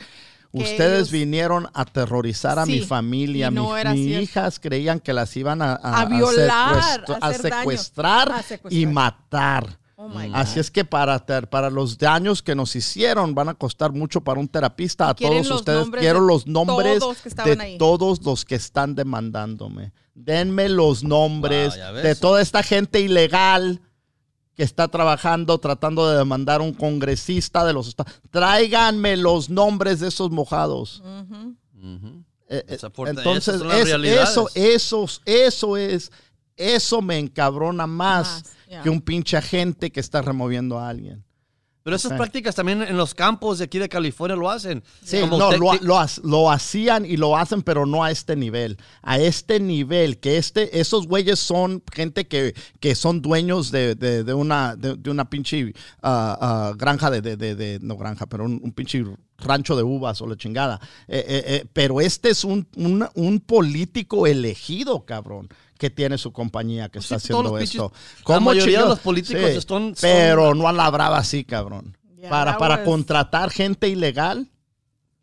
ustedes 0.51 0.99
ellos- 0.99 1.11
vinieron 1.13 1.67
a 1.67 1.83
aterrorizar 1.83 2.59
a 2.59 2.67
mi 2.67 2.81
familia, 2.81 3.49
no 3.53 3.75
mis 3.93 4.19
hijas 4.23 4.59
creían 4.59 4.99
que 4.99 5.13
las 5.13 5.37
iban 5.37 5.63
a, 5.63 5.75
A 5.75 6.05
violar, 6.07 7.05
a 7.21 7.33
secuestrar 7.33 8.45
y 8.71 8.87
matar. 8.87 9.79
Oh 10.01 10.09
my 10.09 10.29
God. 10.29 10.35
Así 10.37 10.61
es 10.61 10.71
que 10.71 10.85
para, 10.85 11.19
ter- 11.27 11.49
para 11.49 11.71
los 11.71 11.99
daños 11.99 12.41
que 12.41 12.55
nos 12.55 12.77
hicieron 12.77 13.35
van 13.35 13.49
a 13.49 13.55
costar 13.55 13.93
mucho 13.93 14.21
para 14.21 14.39
un 14.39 14.47
terapista. 14.47 15.09
A 15.09 15.15
todos 15.15 15.51
ustedes 15.51 15.89
quiero 15.99 16.21
los 16.21 16.47
nombres 16.47 17.01
todos 17.01 17.19
que 17.21 17.29
estaban 17.29 17.59
de 17.59 17.65
ahí. 17.65 17.79
todos 17.79 18.25
los 18.25 18.45
que 18.45 18.55
están 18.55 18.95
demandándome. 18.95 19.93
Denme 20.15 20.69
los 20.69 21.03
nombres 21.03 21.77
Wow, 21.77 21.95
ves. 21.95 22.03
de 22.05 22.15
toda 22.15 22.41
esta 22.41 22.63
gente 22.63 23.01
ilegal 23.01 23.81
que 24.55 24.63
está 24.63 24.87
trabajando, 24.89 25.59
tratando 25.59 26.09
de 26.09 26.17
demandar 26.19 26.61
a 26.61 26.65
un 26.65 26.75
congresista 26.75 27.65
de 27.65 27.73
los 27.73 27.89
estados. 27.89 28.13
Tráiganme 28.31 29.17
los 29.17 29.51
nombres 29.51 29.99
de 30.01 30.09
esos 30.09 30.31
mojados. 30.31 31.03
Ujú. 31.05 31.57
Ujú. 31.75 32.25
Eh, 32.51 32.59
eh, 32.59 32.65
Desafortunadamente, 32.69 33.51
Entonces, 33.53 33.89
es- 33.89 34.29
eso, 34.29 34.49
eso, 34.55 35.07
eso 35.27 35.77
es, 35.77 36.11
eso 36.59 37.01
me 37.01 37.19
encabrona 37.19 37.87
más 37.87 38.43
que 38.83 38.91
un 38.91 39.01
pinche 39.01 39.37
agente 39.37 39.91
que 39.91 40.01
está 40.01 40.21
removiendo 40.21 40.79
a 40.79 40.89
alguien. 40.89 41.25
Pero 41.85 41.97
esas 41.97 42.13
prácticas 42.19 42.55
también 42.55 42.83
en 42.83 42.99
los 42.99 43.15
campos 43.15 43.57
de 43.59 43.65
aquí 43.65 43.79
de 43.79 43.89
California 43.89 44.37
lo 44.37 44.51
hacen. 44.51 44.83
Sí, 45.03 45.21
Como 45.21 45.39
no, 45.39 45.49
te- 45.49 45.57
lo, 45.57 45.73
lo 45.81 45.99
ha- 45.99 46.07
lo 46.23 46.51
hacían 46.51 47.07
y 47.07 47.17
lo 47.17 47.35
hacen, 47.35 47.63
pero 47.63 47.87
no 47.87 48.05
a 48.05 48.11
este 48.11 48.37
nivel. 48.37 48.77
A 49.01 49.19
este 49.19 49.59
nivel, 49.59 50.19
que 50.19 50.37
este, 50.37 50.81
esos 50.81 51.07
güeyes 51.07 51.39
son 51.39 51.83
gente 51.91 52.29
que, 52.29 52.55
que 52.81 52.95
son 52.95 53.23
dueños 53.23 53.71
de, 53.71 53.95
de- 53.95 54.23
de 54.23 54.35
una, 54.35 54.77
de, 54.77 54.97
de 54.97 55.11
una 55.11 55.31
pinche 55.31 55.73
ah, 56.03 56.37
ah, 56.39 56.73
granja 56.77 57.11
de, 57.11 57.23
de- 57.23 57.39
de- 57.39 57.55
de- 57.55 57.79
no 57.81 57.97
granja, 57.97 58.27
pero 58.27 58.45
un, 58.45 58.61
un 58.63 58.73
pinche 58.73 59.03
rancho 59.39 59.75
de 59.75 59.83
uvas 59.83 60.21
o 60.21 60.27
la 60.27 60.37
chingada. 60.37 60.79
Eh, 61.07 61.25
eh, 61.27 61.45
eh, 61.47 61.65
pero 61.73 62.03
este 62.03 62.29
es 62.29 62.45
un, 62.45 62.69
un, 62.77 63.09
un 63.15 63.41
político 63.41 64.27
elegido, 64.27 65.07
cabrón. 65.07 65.49
Que 65.79 65.89
tiene 65.91 66.19
su 66.19 66.33
compañía 66.33 66.89
que 66.89 66.99
Pues 66.99 67.05
está 67.07 67.19
sí, 67.21 67.33
haciendo 67.33 67.57
esto. 67.59 67.91
pinches- 67.93 68.29
la 68.29 68.41
mayoría 68.41 68.83
de 68.83 68.89
los 68.89 68.99
políticos 68.99 69.43
están- 69.43 69.95
son- 69.95 69.95
Pero 70.01 70.55
no 70.55 70.69
a 70.69 70.73
la 70.73 70.91
brava 70.91 71.19
así, 71.19 71.45
cabrón. 71.45 71.97
Para 72.29 72.59
para 72.59 72.83
contratar 72.85 73.51
gente 73.51 73.89
ilegal. 73.89 74.49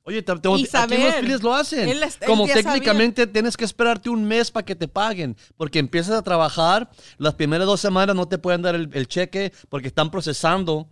Oye, 0.08 0.22
te- 0.22 0.36
te- 0.38 0.50
Y 0.50 0.68
aquí 0.72 0.98
los. 0.98 1.16
Phillies 1.16 1.42
lo 1.44 1.54
hacen. 1.56 1.90
Él 1.90 2.04
es- 2.04 2.18
él 2.22 2.28
Como 2.28 2.46
técnicamente 2.46 3.26
tienes 3.28 3.58
que 3.58 3.66
esperarte 3.66 4.10
un 4.10 4.24
mes 4.24 4.52
para 4.52 4.64
que 4.64 4.76
te 4.76 4.88
paguen, 4.88 5.36
porque 5.58 5.80
empiezas 5.80 6.16
a 6.16 6.22
trabajar, 6.22 6.90
las 7.18 7.34
primeras 7.34 7.66
dos 7.66 7.82
semanas 7.82 8.16
no 8.16 8.28
te 8.28 8.38
pueden 8.38 8.62
dar 8.62 8.76
el, 8.76 8.88
el 8.94 9.08
cheque 9.08 9.52
porque 9.68 9.88
están 9.88 10.12
procesando 10.12 10.88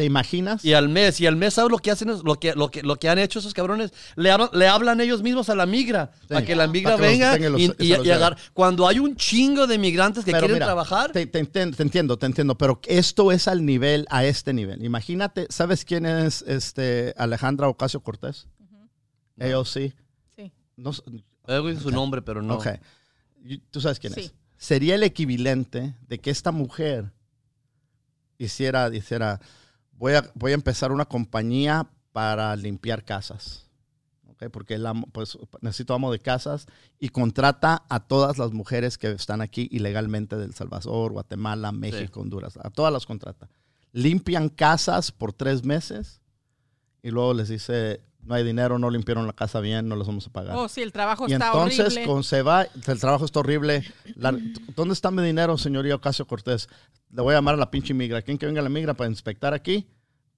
¿Te 0.00 0.06
imaginas? 0.06 0.64
y 0.64 0.72
al 0.72 0.88
mes, 0.88 1.20
y 1.20 1.26
al 1.26 1.36
mes 1.36 1.52
sabes 1.52 1.70
lo 1.70 1.76
que 1.76 1.90
hacen, 1.90 2.08
lo 2.24 2.34
que, 2.40 2.54
lo 2.54 2.70
que, 2.70 2.82
lo 2.82 2.96
que 2.96 3.10
han 3.10 3.18
hecho 3.18 3.38
esos 3.38 3.52
cabrones, 3.52 3.92
le 4.16 4.30
hablan, 4.30 4.48
le 4.54 4.66
hablan 4.66 4.98
ellos 5.02 5.22
mismos 5.22 5.50
a 5.50 5.54
la 5.54 5.66
migra, 5.66 6.10
para 6.26 6.42
que 6.42 6.56
la 6.56 6.66
migra 6.66 6.96
que 6.96 7.02
venga 7.02 7.36
y 7.36 7.42
los- 7.50 7.60
y, 7.78 7.92
y 7.92 8.10
Cuando 8.54 8.88
hay 8.88 8.98
un 8.98 9.14
chingo 9.14 9.66
de 9.66 9.76
migrantes 9.76 10.24
que 10.24 10.30
Pero 10.30 10.40
quieren 10.40 10.54
mira, 10.56 10.64
trabajar, 10.64 11.12
Te, 11.12 11.26
te 11.26 11.44
te 11.44 11.82
entiendo, 11.82 12.16
te 12.16 12.24
entiendo, 12.24 12.56
pero 12.56 12.80
esto 12.86 13.30
es 13.30 13.46
al 13.46 13.66
nivel, 13.66 14.06
a 14.08 14.24
este 14.24 14.54
nivel. 14.54 14.82
Imagínate, 14.82 15.46
¿sabes 15.50 15.84
quién 15.84 16.06
es 16.06 16.40
este 16.48 17.12
Alejandra 17.18 17.68
Ocasio 17.68 18.00
Cortés? 18.00 18.46
Ellos 19.38 19.70
sí. 19.70 19.92
Sí. 20.34 20.50
No, 20.78 20.92
he 21.46 21.56
oído 21.58 21.78
su 21.78 21.90
nombre, 21.90 22.22
pero 22.22 22.40
no. 22.40 22.54
Ok. 22.54 22.68
Tú 23.70 23.82
sabes 23.82 23.98
quién 24.00 24.14
Sí. 24.14 24.20
es. 24.20 24.34
Sería 24.56 24.94
el 24.94 25.02
equivalente 25.02 25.94
de 26.08 26.18
que 26.20 26.30
esta 26.30 26.52
mujer 26.52 27.12
hiciera, 28.38 28.88
hiciera 28.94 29.40
voy 30.00 30.14
a, 30.14 30.28
voy 30.34 30.50
a 30.50 30.54
empezar 30.54 30.90
una 30.90 31.04
compañía 31.04 31.86
para 32.12 32.56
limpiar 32.56 33.04
casas. 33.04 33.66
Porque 34.52 34.74
el 34.74 34.86
amo- 34.86 35.06
pues, 35.12 35.36
necesito 35.60 35.92
amo 35.92 36.10
de 36.10 36.18
casas 36.18 36.66
y 36.98 37.10
contrata 37.10 37.84
a 37.90 38.00
todas 38.00 38.38
las 38.38 38.52
mujeres 38.52 38.96
que 38.96 39.10
están 39.10 39.42
aquí 39.42 39.68
ilegalmente 39.70 40.36
del 40.36 40.54
Salvador, 40.54 41.12
Guatemala, 41.12 41.72
México, 41.72 42.20
Honduras. 42.20 42.56
A 42.62 42.70
todas 42.70 42.90
las 42.90 43.04
contrata. 43.04 43.50
Limpian 43.92 44.48
casas 44.48 45.12
por 45.12 45.34
tres 45.34 45.62
meses 45.64 46.22
y 47.02 47.10
luego 47.10 47.34
les 47.34 47.50
dice, 47.50 48.00
no 48.22 48.34
hay 48.34 48.44
dinero, 48.44 48.78
no 48.78 48.90
limpiaron 48.90 49.26
la 49.26 49.32
casa 49.32 49.60
bien, 49.60 49.88
no 49.88 49.96
les 49.96 50.06
vamos 50.06 50.26
a 50.26 50.30
pagar. 50.30 50.56
Oh, 50.56 50.68
sí, 50.68 50.82
el 50.82 50.92
trabajo 50.92 51.26
Y 51.28 51.32
está 51.32 51.46
entonces, 51.46 51.80
horrible. 51.86 52.04
con 52.06 52.22
se 52.24 52.42
va, 52.42 52.62
el 52.62 53.00
trabajo 53.00 53.24
está 53.24 53.40
horrible. 53.40 53.84
La- 54.16 54.38
¿Dónde 54.76 54.92
está 54.94 55.10
mi 55.10 55.22
dinero, 55.22 55.56
señoría 55.58 55.94
Ocasio 55.96 56.26
Cortés? 56.26 56.68
Le 57.10 57.22
voy 57.22 57.32
a 57.32 57.38
llamar 57.38 57.54
a 57.54 57.58
la 57.58 57.70
pinche 57.70 57.92
migra. 57.94 58.22
¿Quién 58.22 58.38
que 58.38 58.46
venga 58.46 58.62
la 58.62 58.68
migra 58.68 58.94
para 58.94 59.10
inspectar 59.10 59.52
aquí? 59.54 59.86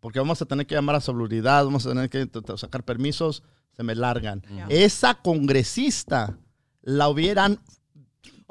Porque 0.00 0.18
vamos 0.18 0.40
a 0.42 0.46
tener 0.46 0.66
que 0.66 0.74
llamar 0.74 0.96
a 0.96 1.00
salubridad, 1.00 1.64
vamos 1.64 1.86
a 1.86 1.90
tener 1.90 2.08
que 2.10 2.28
sacar 2.56 2.82
permisos, 2.84 3.42
se 3.76 3.82
me 3.82 3.94
largan. 3.94 4.42
Esa 4.68 5.14
congresista 5.14 6.36
la 6.82 7.08
hubieran, 7.08 7.58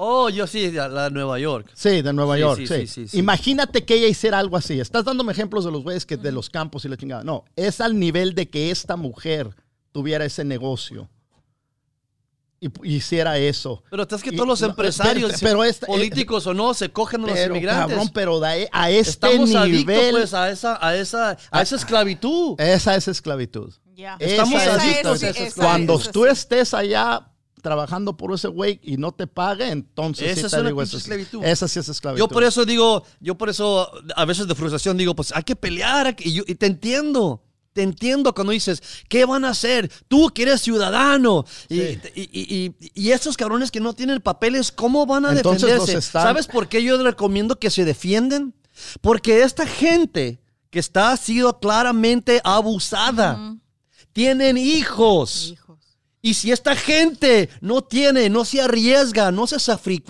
Oh, 0.03 0.29
yo 0.29 0.47
sí, 0.47 0.71
la 0.71 0.87
la 0.87 1.03
de 1.05 1.11
Nueva 1.11 1.37
York. 1.37 1.69
sí, 1.75 2.01
de 2.01 2.11
Nueva 2.11 2.33
Sí, 2.35 2.41
York, 2.41 2.57
sí, 2.61 2.67
sí. 2.67 2.73
sí, 2.73 2.87
sí, 2.87 3.07
sí. 3.09 3.19
Imagínate 3.19 3.85
que 3.85 3.93
ella 3.95 4.07
hiciera 4.07 4.39
algo 4.39 4.57
así. 4.57 4.79
Estás 4.79 5.05
dándome 5.05 5.31
ejemplos 5.31 5.63
de 5.63 5.71
los 5.71 5.83
güeyes 5.83 6.07
que 6.07 6.17
de 6.17 6.31
los 6.31 6.49
campos 6.49 6.85
y 6.85 6.89
la 6.89 6.97
chingada. 6.97 7.23
No, 7.23 7.45
es 7.55 7.79
al 7.81 7.99
nivel 7.99 8.33
de 8.33 8.49
que 8.49 8.71
esta 8.71 8.95
mujer 8.95 9.49
tuviera 9.91 10.25
ese 10.25 10.43
negocio 10.43 11.07
y 12.59 12.95
hiciera 12.95 13.37
eso. 13.39 13.83
Pero 13.89 14.07
es 14.09 14.21
que 14.23 14.29
Y- 14.31 14.35
todos 14.35 14.47
los 14.47 14.61
empresarios, 14.61 15.33
pero- 15.39 15.41
pero 15.59 15.63
esta- 15.65 15.87
políticos 15.87 16.45
o 16.47 16.53
no, 16.53 16.73
se 16.73 16.89
cogen 16.91 17.23
a 17.23 17.27
los 17.27 17.33
Pero, 17.33 17.55
inmigrantes. 17.55 17.87
cabrón, 17.95 18.09
pero 18.13 18.39
de- 18.39 18.69
a 18.71 18.89
este 18.91 19.09
Estamos 19.11 19.55
adictos 19.55 19.67
nivel, 19.87 20.11
pues 20.11 20.33
a 20.33 20.49
esa, 20.49 20.77
a 20.83 20.95
esa, 20.95 21.37
a 21.51 21.61
esa 21.61 21.75
esclavitud. 21.75 22.59
esa 22.59 22.95
es 22.95 23.07
esclavitud. 23.07 23.73
Ya. 23.95 24.15
Estamos 24.19 24.61
Esa 24.61 24.77
es 24.77 24.81
adictos 24.83 25.23
esa 25.23 25.43
esa- 25.43 25.61
Cuando 25.61 25.95
esa 25.99 26.11
tú 26.11 26.25
estés 26.25 26.73
allá 26.73 27.27
trabajando 27.61 28.17
por 28.17 28.33
ese 28.33 28.47
güey 28.47 28.79
y 28.83 28.97
no 28.97 29.11
te 29.11 29.27
pague, 29.27 29.69
entonces 29.69 30.31
Esa 30.31 30.39
sí 30.41 30.45
es 30.47 30.51
te 30.51 30.59
una 30.59 30.69
digo, 30.69 30.81
esa, 30.81 30.97
esclavitud. 30.97 31.43
esa 31.43 31.67
sí 31.67 31.79
es 31.79 31.87
esclavitud. 31.89 32.19
Yo 32.19 32.27
por 32.27 32.43
eso 32.43 32.65
digo, 32.65 33.03
yo 33.19 33.35
por 33.37 33.49
eso 33.49 33.89
a 34.15 34.25
veces 34.25 34.47
de 34.47 34.55
frustración 34.55 34.97
digo, 34.97 35.15
pues 35.15 35.31
hay 35.35 35.43
que 35.43 35.55
pelear. 35.55 36.07
hay 36.07 36.15
que- 36.15 36.27
Y, 36.29 36.33
yo- 36.33 36.43
y 36.47 36.55
te 36.55 36.65
entiendo. 36.65 37.43
Te 37.73 37.83
entiendo 37.83 38.33
cuando 38.35 38.51
dices, 38.51 38.83
¿qué 39.07 39.23
van 39.23 39.45
a 39.45 39.49
hacer? 39.51 39.89
Tú 40.09 40.29
que 40.33 40.41
eres 40.41 40.59
ciudadano. 40.59 41.45
Y, 41.69 41.77
Sí. 41.77 41.99
y, 42.15 42.21
y- 42.23 42.75
y- 42.81 42.91
y 42.93 43.11
esos 43.11 43.37
cabrones 43.37 43.71
que 43.71 43.79
no 43.79 43.93
tienen 43.93 44.19
papeles, 44.19 44.73
¿cómo 44.73 45.05
van 45.05 45.25
a 45.25 45.31
Entonces 45.31 45.61
defenderse? 45.69 45.97
están- 45.99 46.23
¿Sabes 46.23 46.47
por 46.47 46.67
qué 46.67 46.83
yo 46.83 47.01
recomiendo 47.01 47.57
que 47.59 47.69
se 47.69 47.85
defienden? 47.85 48.53
Porque 48.99 49.43
esta 49.43 49.65
gente 49.65 50.41
que 50.69 50.79
está 50.79 51.15
sido 51.15 51.59
claramente 51.61 52.41
abusada, 52.43 53.55
tienen 54.11 54.57
hijos. 54.57 55.51
Hijos. 55.53 55.70
Y 56.21 56.35
si 56.35 56.51
esta 56.51 56.75
gente 56.75 57.49
no 57.61 57.81
tiene, 57.81 58.29
no 58.29 58.45
se 58.45 58.61
arriesga, 58.61 59.31
no 59.31 59.47
se, 59.47 59.57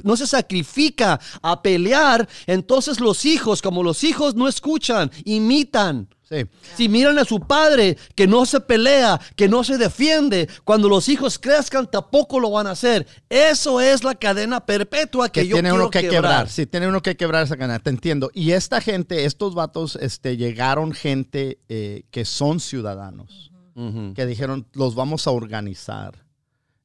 no 0.04 0.18
se 0.18 0.28
sacrifica 0.28 1.20
a 1.42 1.62
pelear, 1.62 2.28
entonces 2.48 3.00
los 3.00 3.26
hijos, 3.26 3.62
como 3.62 3.82
los 3.82 4.04
hijos 4.04 4.36
no 4.36 4.48
escuchan, 4.48 5.10
imitan. 5.24 6.10
Sí. 6.32 6.46
Si 6.78 6.88
miran 6.88 7.20
a 7.20 7.26
su 7.26 7.42
padre 7.42 7.98
que 8.16 8.26
no 8.26 8.46
se 8.46 8.62
pelea, 8.62 9.20
que 9.36 9.50
no 9.50 9.66
se 9.66 9.78
defiende, 9.78 10.48
cuando 10.64 10.88
los 10.88 11.10
hijos 11.10 11.38
crezcan 11.38 11.92
tampoco 11.92 12.40
lo 12.40 12.52
van 12.52 12.68
a 12.68 12.72
hacer. 12.72 13.06
Eso 13.30 13.82
es 13.82 14.06
la 14.06 14.16
cadena 14.16 14.66
perpetua 14.66 15.28
que, 15.28 15.42
que 15.42 15.48
yo 15.48 15.56
tiene 15.58 15.70
quiero 15.70 15.84
uno 15.84 15.92
que 15.92 16.00
quebrar. 16.00 16.22
quebrar. 16.22 16.50
Sí, 16.50 16.66
tiene 16.66 16.88
uno 16.88 17.02
que 17.02 17.18
quebrar 17.18 17.44
esa 17.44 17.58
cadena, 17.58 17.80
te 17.80 17.90
entiendo. 17.90 18.32
Y 18.34 18.52
esta 18.52 18.80
gente, 18.80 19.26
estos 19.26 19.56
vatos, 19.56 19.98
este, 19.98 20.38
llegaron 20.38 20.94
gente 20.94 21.60
eh, 21.68 22.04
que 22.12 22.24
son 22.24 22.62
ciudadanos, 22.62 23.51
Que 23.74 24.26
dijeron, 24.26 24.68
los 24.74 24.96
vamos 24.96 25.28
a 25.28 25.32
organizar. 25.32 26.26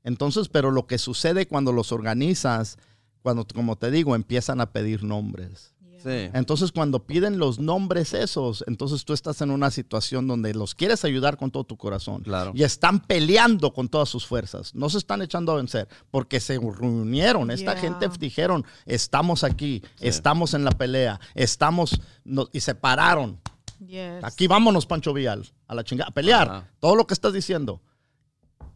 Entonces, 0.05 0.49
pero 0.49 0.71
lo 0.71 0.87
que 0.87 0.99
sucede 0.99 1.47
cuando 1.49 1.73
los 1.73 1.91
organizas, 1.93 2.79
cuando, 3.23 3.45
como 3.47 3.77
te 3.77 3.91
digo, 3.91 4.15
empiezan 4.15 4.61
a 4.61 4.67
pedir 4.71 5.03
nombres. 5.03 5.73
Sí. 6.03 6.31
Entonces, 6.35 6.71
cuando 6.71 7.05
piden 7.05 7.39
los 7.39 7.59
nombres 7.59 8.15
esos, 8.15 8.63
entonces 8.69 9.05
tú 9.05 9.13
estás 9.13 9.41
en 9.41 9.51
una 9.51 9.73
situación 9.73 10.29
donde 10.29 10.55
los 10.55 10.77
quieres 10.77 11.05
ayudar 11.05 11.37
con 11.37 11.51
todo 11.51 11.65
tu 11.65 11.77
corazón. 11.77 12.23
Claro. 12.23 12.53
Y 12.55 12.63
están 12.63 13.01
peleando 13.01 13.73
con 13.73 13.89
todas 13.89 14.09
sus 14.09 14.25
fuerzas. 14.25 14.73
No 14.73 14.89
se 14.89 14.99
están 14.99 15.23
echando 15.23 15.51
a 15.51 15.57
vencer 15.57 15.89
porque 16.13 16.39
se 16.39 16.61
reunieron. 16.61 17.51
Esta 17.51 17.73
Yeah. 17.73 17.81
gente 17.81 18.09
dijeron, 18.21 18.65
estamos 18.85 19.43
aquí, 19.43 19.83
estamos 19.99 20.55
en 20.55 20.63
la 20.65 20.71
pelea, 20.71 21.19
estamos, 21.35 22.01
no- 22.25 22.49
y 22.53 22.61
se 22.61 22.77
pararon. 22.77 23.41
Yes. 23.79 24.25
Aquí 24.25 24.47
vámonos, 24.47 24.87
Pancho 24.87 25.13
Vial, 25.13 25.47
a 25.67 25.75
la 25.75 25.85
chingada, 25.85 26.09
a 26.09 26.15
pelear. 26.15 26.49
Ajá. 26.49 26.71
Todo 26.81 26.97
lo 26.97 27.07
que 27.07 27.15
estás 27.15 27.33
diciendo. 27.33 27.83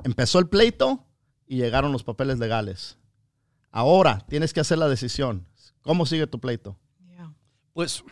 Empezó 0.05 0.39
el 0.39 0.49
pleito 0.49 1.05
y 1.47 1.57
llegaron 1.57 1.93
los 1.93 2.05
papeles 2.05 2.39
legales. 2.39 2.99
Ahora 3.71 4.25
tienes 4.29 4.53
que 4.53 4.61
hacer 4.61 4.79
la 4.79 4.89
decisión. 4.89 5.47
¿Cómo 5.83 6.07
sigue 6.07 6.27
tu 6.27 6.41
pleito? 6.41 6.77
Yeah. 7.07 7.33
Pues 7.73 8.05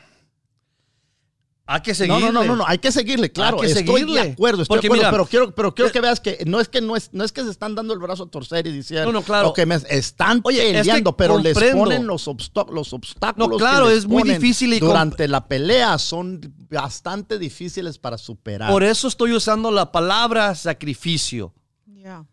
hay 1.71 1.83
que 1.83 1.91
No, 1.91 1.95
seguirle. 1.97 2.21
no, 2.21 2.33
no, 2.33 2.45
no, 2.45 2.57
no, 2.57 2.65
hay 2.67 2.79
que 2.79 2.91
seguirle, 2.91 3.31
claro. 3.31 3.59
que 3.59 3.67
estoy 3.67 3.85
seguirle. 3.85 4.23
de 4.25 4.33
acuerdo, 4.33 4.63
estoy 4.63 4.77
Porque 4.77 4.89
de 4.89 4.95
acuerdo, 4.95 5.03
mira, 5.03 5.11
pero 5.11 5.27
quiero, 5.27 5.55
pero 5.55 5.75
quiero 5.75 5.89
eh, 5.91 5.93
que 5.93 6.01
veas 6.01 6.19
que 6.19 6.43
no 6.47 6.61
es 6.61 6.69
que 6.69 6.81
no 6.81 6.97
es, 6.97 7.11
no 7.13 7.25
es 7.25 7.31
que 7.31 7.45
se 7.45 7.51
están 7.51 7.75
dando 7.75 7.93
el 7.93 7.99
brazo 8.01 8.23
a 8.23 8.31
torcer 8.31 8.67
y 8.67 8.73
diciendo, 8.73 9.05
No, 9.05 9.13
no, 9.13 9.23
claro. 9.23 9.49
"Ok, 9.51 9.61
me 9.67 9.75
están 9.91 10.41
Oye, 10.45 10.63
es 10.63 10.73
que 10.73 10.79
peleando, 10.79 11.17
pero 11.17 11.39
les 11.39 11.57
ponen 11.75 12.07
los, 12.07 12.27
los 12.27 12.93
obstáculos. 12.93 12.93
No, 13.37 13.51
que 13.51 13.57
claro, 13.59 13.89
les 13.91 13.99
es 13.99 14.07
muy 14.07 14.23
difícil 14.23 14.73
y 14.73 14.81
durante 14.81 15.29
la 15.29 15.47
pelea 15.47 15.99
son 15.99 16.41
bastante 16.71 17.39
difíciles 17.39 17.99
para 17.99 18.17
superar. 18.17 18.71
Por 18.73 18.83
eso 18.83 19.07
estoy 19.07 19.33
usando 19.33 19.71
la 19.71 19.93
palabra 19.93 20.55
sacrificio. 20.55 21.53
Yeah. 21.87 22.25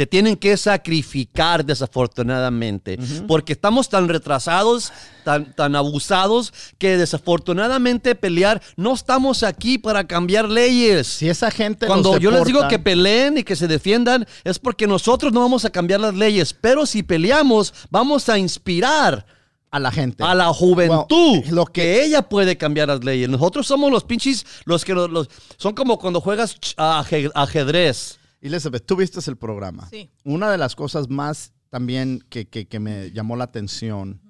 Se 0.00 0.06
tienen 0.06 0.34
que 0.38 0.56
sacrificar 0.56 1.62
desafortunadamente, 1.62 2.98
porque 3.28 3.52
estamos 3.52 3.86
tan 3.90 4.08
retrasados, 4.08 4.94
tan, 5.24 5.54
tan 5.54 5.76
abusados, 5.76 6.54
que 6.78 6.96
desafortunadamente 6.96 8.14
pelear, 8.14 8.62
no 8.78 8.94
estamos 8.94 9.42
aquí 9.42 9.76
para 9.76 10.04
cambiar 10.04 10.48
leyes. 10.48 11.06
si 11.06 11.28
esa 11.28 11.50
gente 11.50 11.86
Cuando 11.86 12.16
yo 12.16 12.30
les 12.30 12.46
digo 12.46 12.66
que 12.66 12.78
peleen 12.78 13.36
y 13.36 13.42
que 13.42 13.54
se 13.54 13.68
defiendan, 13.68 14.26
es 14.42 14.58
porque 14.58 14.86
nosotros 14.86 15.34
no 15.34 15.40
vamos 15.40 15.66
a 15.66 15.70
cambiar 15.70 16.00
las 16.00 16.14
leyes, 16.14 16.54
pero 16.58 16.86
si 16.86 17.02
peleamos, 17.02 17.74
vamos 17.90 18.30
a 18.30 18.38
inspirar 18.38 19.26
a 19.70 19.78
la 19.78 19.90
gente. 19.92 20.24
a 20.24 20.34
la 20.34 20.46
juventud 20.46 21.40
Well, 21.44 21.50
lo 21.54 21.66
que, 21.66 21.82
que- 21.82 22.04
ella 22.06 22.22
puede 22.22 22.56
cambiar 22.56 22.88
las 22.88 23.04
leyes. 23.04 23.28
Nosotros 23.28 23.66
somos 23.66 23.92
los 23.92 24.04
pinches, 24.04 24.46
los 24.64 24.82
que 24.82 24.94
los, 24.94 25.10
los- 25.10 25.28
son 25.58 25.74
como 25.74 25.98
cuando 25.98 26.22
juegas 26.22 26.56
ajedrez. 26.78 28.16
Elizabeth, 28.40 28.86
tú 28.86 28.96
viste 28.96 29.20
el 29.30 29.36
programa. 29.36 29.88
Sí. 29.90 30.10
Una 30.24 30.50
de 30.50 30.58
las 30.58 30.74
cosas 30.76 31.08
más 31.10 31.52
también 31.68 32.24
que, 32.30 32.48
que- 32.48 32.66
que 32.66 32.80
me 32.80 33.10
llamó 33.12 33.36
la 33.36 33.44
atención 33.44 34.20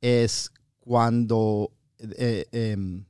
es 0.00 0.52
cuando 0.78 1.72
eh, 1.98 2.46
em, 2.52 3.04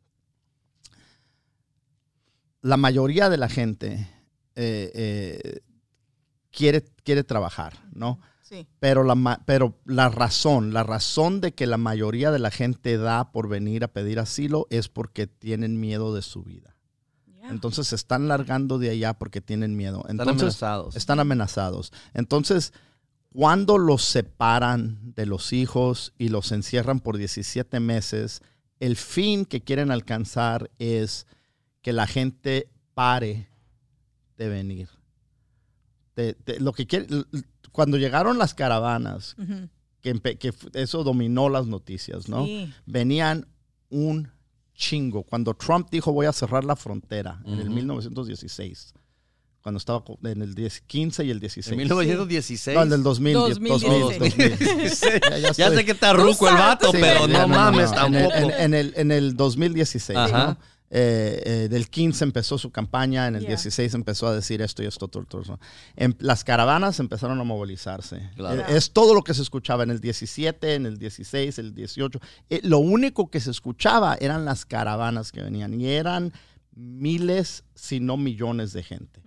la 2.63 2.77
mayoría 2.77 3.29
de 3.29 3.37
la 3.39 3.49
gente 3.49 4.09
eh, 4.57 4.91
eh, 4.95 5.61
quiere, 6.51 6.85
quiere 7.05 7.25
trabajar, 7.25 7.75
¿no? 7.93 8.21
Sí. 8.43 8.67
Pero 8.81 9.05
la, 9.05 9.15
ma- 9.15 9.41
pero 9.47 9.79
la 9.85 10.09
razón, 10.09 10.73
la 10.73 10.83
razón 10.83 11.41
de 11.41 11.53
que 11.53 11.67
la 11.67 11.77
mayoría 11.77 12.31
de 12.33 12.41
la 12.41 12.51
gente 12.51 12.99
da 12.99 13.31
por 13.31 13.49
venir 13.49 13.85
a 13.85 13.89
pedir 13.93 14.19
asilo 14.19 14.67
es 14.71 14.89
porque 14.89 15.27
tienen 15.29 15.79
miedo 15.79 16.15
de 16.15 16.23
su 16.23 16.43
vida. 16.43 16.77
Entonces 17.51 17.89
se 17.89 17.97
están 17.97 18.29
largando 18.29 18.79
de 18.79 18.91
allá 18.91 19.15
porque 19.15 19.41
tienen 19.41 19.77
miedo. 19.77 19.99
Están 20.03 20.21
Entonces, 20.21 20.41
amenazados. 20.63 20.97
están 20.97 21.21
amenazados. 21.21 21.93
Entonces, 22.15 22.73
cuando 23.33 23.79
los 23.79 24.03
separan 24.05 25.13
de 25.15 25.27
los 25.27 25.53
hijos 25.53 26.13
y 26.19 26.29
los 26.29 26.53
encierran 26.53 27.01
por 27.01 27.17
17 27.19 27.79
meses, 27.81 28.41
el 28.81 28.97
fin 28.97 29.45
que 29.45 29.61
quieren 29.63 29.91
alcanzar 29.91 30.71
es 30.79 31.27
que 31.83 31.93
la 31.93 32.07
gente 32.07 32.69
pare 32.95 33.49
de 34.37 34.49
venir. 34.49 34.89
De- 36.17 36.37
de- 36.47 36.61
lo 36.61 36.73
que 36.73 36.87
quiere- 36.87 37.07
cuando 37.73 37.97
llegaron 37.99 38.37
las 38.39 38.55
caravanas, 38.55 39.37
que, 40.03 40.53
eso 40.75 41.05
dominó 41.05 41.49
las 41.49 41.67
noticias, 41.67 42.29
¿no? 42.29 42.45
Sí. 42.47 42.73
Venían 42.87 43.47
un 43.91 44.31
chingo. 44.81 45.23
Cuando 45.23 45.53
Trump 45.55 45.89
dijo 45.91 46.11
voy 46.13 46.27
a 46.27 46.33
cerrar 46.33 46.65
la 46.65 46.75
frontera 46.75 47.41
en 47.45 47.55
el 47.61 47.67
Ujú. 47.67 47.75
1916, 47.75 48.95
cuando 49.63 49.77
estaba 49.79 50.03
en 50.25 50.41
el 50.41 50.55
10, 50.55 50.81
15 50.87 51.25
y 51.27 51.31
el 51.31 51.39
16. 51.39 51.73
En 51.73 51.77
1916. 51.79 52.75
No, 52.75 52.83
en 52.83 52.93
el 52.95 53.03
2000. 53.03 53.35
2016. 53.35 54.19
2000. 54.19 55.21
Ya, 55.21 55.39
ya 55.39 55.39
Ya 55.39 55.49
estoy- 55.67 55.77
sé 55.77 55.85
que 55.85 55.93
está 55.93 56.13
ruco 56.15 56.49
el 56.49 56.55
vato, 56.55 56.87
tú 56.87 56.93
pero 56.99 57.21
sabes. 57.21 57.39
no, 57.39 57.47
mames 57.49 57.91
En 57.91 57.95
tampoco. 57.97 58.35
el, 58.35 58.45
en, 58.45 58.61
en 58.61 58.75
el, 58.75 58.93
en 58.97 59.13
el 59.13 59.37
2016, 59.37 60.19
Ajá. 60.19 60.47
¿no? 60.47 60.59
Eh, 60.93 61.43
eh, 61.47 61.69
del 61.69 61.89
15 61.89 62.25
empezó 62.25 62.59
su 62.59 62.73
campaña, 62.73 63.29
en 63.29 63.37
el 63.37 63.43
Yeah. 63.43 63.51
16 63.51 63.95
empezó 63.95 64.27
a 64.27 64.35
decir 64.35 64.61
esto 64.61 64.83
y 64.83 64.87
esto, 64.87 65.07
todo, 65.07 65.25
todo 65.25 65.43
eso. 65.43 65.61
En- 65.95 66.17
las 66.19 66.43
caravanas 66.43 66.99
empezaron 66.99 67.41
a 67.41 67.45
movilizarse. 67.45 68.29
Claro. 68.35 68.63
Eh, 68.63 68.77
es 68.77 68.91
todo 68.91 69.15
lo 69.15 69.23
que 69.23 69.33
se 69.33 69.43
escuchaba 69.43 69.85
en 69.85 69.91
el 69.91 70.01
17, 70.01 70.75
en 70.75 70.87
el 70.87 70.99
16, 70.99 71.59
el 71.61 71.75
18. 71.75 72.19
Eh, 72.49 72.61
lo 72.65 72.79
único 72.79 73.31
que 73.31 73.39
se 73.39 73.53
escuchaba 73.53 74.17
eran 74.21 74.45
las 74.45 74.67
caravanas 74.67 75.31
que 75.31 75.43
venían 75.43 75.81
y 75.81 75.87
eran 75.87 76.33
miles, 76.75 77.63
si 77.75 78.01
no 78.01 78.17
millones 78.17 78.73
de 78.73 78.83
gente. 78.83 79.21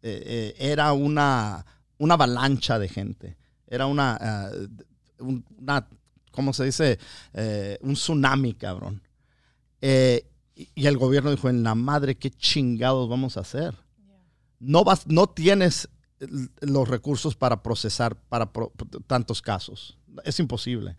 Eh, 0.00 0.22
eh, 0.24 0.54
era 0.58 0.92
una, 0.94 1.66
una 1.98 2.14
avalancha 2.14 2.78
de 2.78 2.88
gente. 2.88 3.36
Era 3.66 3.84
una, 3.84 4.50
un- 5.18 5.44
una 5.58 5.86
¿cómo 6.30 6.52
se 6.54 6.64
dice? 6.64 6.98
Eh, 7.34 7.76
un 7.82 7.92
tsunami, 7.94 8.54
cabrón. 8.54 9.02
Eh, 9.82 10.24
y, 10.58 10.68
y 10.74 10.86
el 10.86 10.98
gobierno 10.98 11.30
dijo, 11.30 11.48
en 11.48 11.62
la 11.62 11.74
madre, 11.74 12.16
¿qué 12.16 12.30
chingados 12.30 13.08
vamos 13.08 13.36
a 13.36 13.40
hacer? 13.40 13.74
No, 14.60 14.82
vas, 14.84 15.06
no 15.06 15.28
tienes 15.28 15.88
los 16.60 16.88
recursos 16.88 17.36
para 17.36 17.62
procesar 17.62 18.16
para 18.28 18.52
pro- 18.52 18.72
tantos 19.06 19.40
casos. 19.40 19.96
Es 20.24 20.40
imposible. 20.40 20.96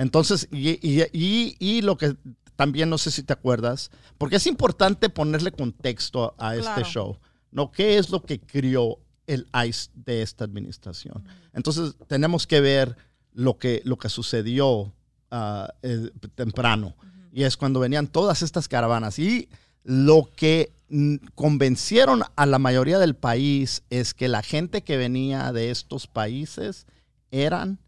Entonces, 0.00 0.48
y, 0.50 0.70
y- 0.80 1.02
y- 1.12 1.56
y 1.58 1.82
lo 1.82 1.98
que 1.98 2.16
también 2.56 2.88
no 2.88 2.96
sé 2.96 3.10
si 3.10 3.22
te 3.22 3.32
acuerdas, 3.34 3.90
porque 4.18 4.36
es 4.36 4.46
importante 4.46 5.10
ponerle 5.10 5.52
contexto 5.52 6.34
a, 6.38 6.48
a 6.50 6.56
este 6.56 6.84
show, 6.84 7.18
¿no? 7.50 7.70
¿Qué 7.70 7.98
es 7.98 8.08
lo 8.10 8.22
que 8.22 8.40
crió 8.40 8.98
el 9.26 9.46
ICE 9.68 9.90
de 9.94 10.22
esta 10.22 10.44
administración? 10.44 11.22
Entonces, 11.52 11.94
tenemos 12.06 12.46
que 12.46 12.60
ver 12.62 12.96
lo 13.34 13.58
que, 13.58 13.82
lo 13.84 13.98
que 13.98 14.08
sucedió 14.08 14.94
ah, 15.30 15.68
eh, 15.82 16.10
temprano. 16.34 16.94
Y 17.32 17.44
es 17.44 17.56
cuando 17.56 17.80
venían 17.80 18.06
todas 18.06 18.42
estas 18.42 18.68
caravanas. 18.68 19.18
Y 19.18 19.48
lo 19.84 20.28
que 20.36 20.70
convencieron 21.34 22.22
a 22.36 22.46
la 22.46 22.58
mayoría 22.58 22.98
del 22.98 23.14
país 23.14 23.82
es 23.90 24.14
que 24.14 24.28
la 24.28 24.42
gente 24.42 24.82
que 24.82 24.96
venía 24.96 25.52
de 25.52 25.70
estos 25.70 26.06
países 26.06 26.86
eran, 27.30 27.78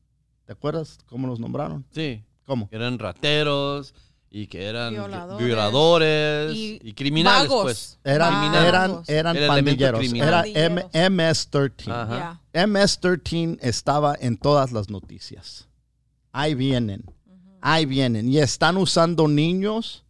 ¿te 0.46 0.52
acuerdas 0.52 0.98
cómo 1.06 1.26
los 1.26 1.38
nombraron? 1.40 1.84
Sí, 1.90 2.22
¿Cómo? 2.46 2.68
que 2.68 2.76
eran 2.76 2.98
rateros 2.98 3.94
y 4.30 4.46
que 4.48 4.64
eran 4.64 4.92
Violadores. 4.94 5.46
violadores 5.46 6.54
y, 6.56 6.80
Y 6.82 6.92
criminales, 6.94 7.48
vagos. 7.48 7.62
pues. 7.64 7.98
Eran, 8.04 8.54
eran, 8.54 9.02
eran 9.06 9.36
pandilleros. 9.46 10.02
Era 10.12 10.40
Pandilleros. 10.42 10.90
M- 10.92 11.10
MS-13. 11.10 11.88
Ajá. 11.92 12.40
Yeah. 12.52 12.66
MS-13 12.66 13.58
estaba 13.62 14.16
en 14.18 14.36
todas 14.36 14.72
las 14.72 14.90
noticias. 14.90 15.68
Ahí 16.32 16.54
vienen. 16.54 17.04
Ahí 17.66 17.86
vienen. 17.86 18.28
Y 18.28 18.38
están 18.38 18.76
usando 18.76 19.26
niños 19.26 20.04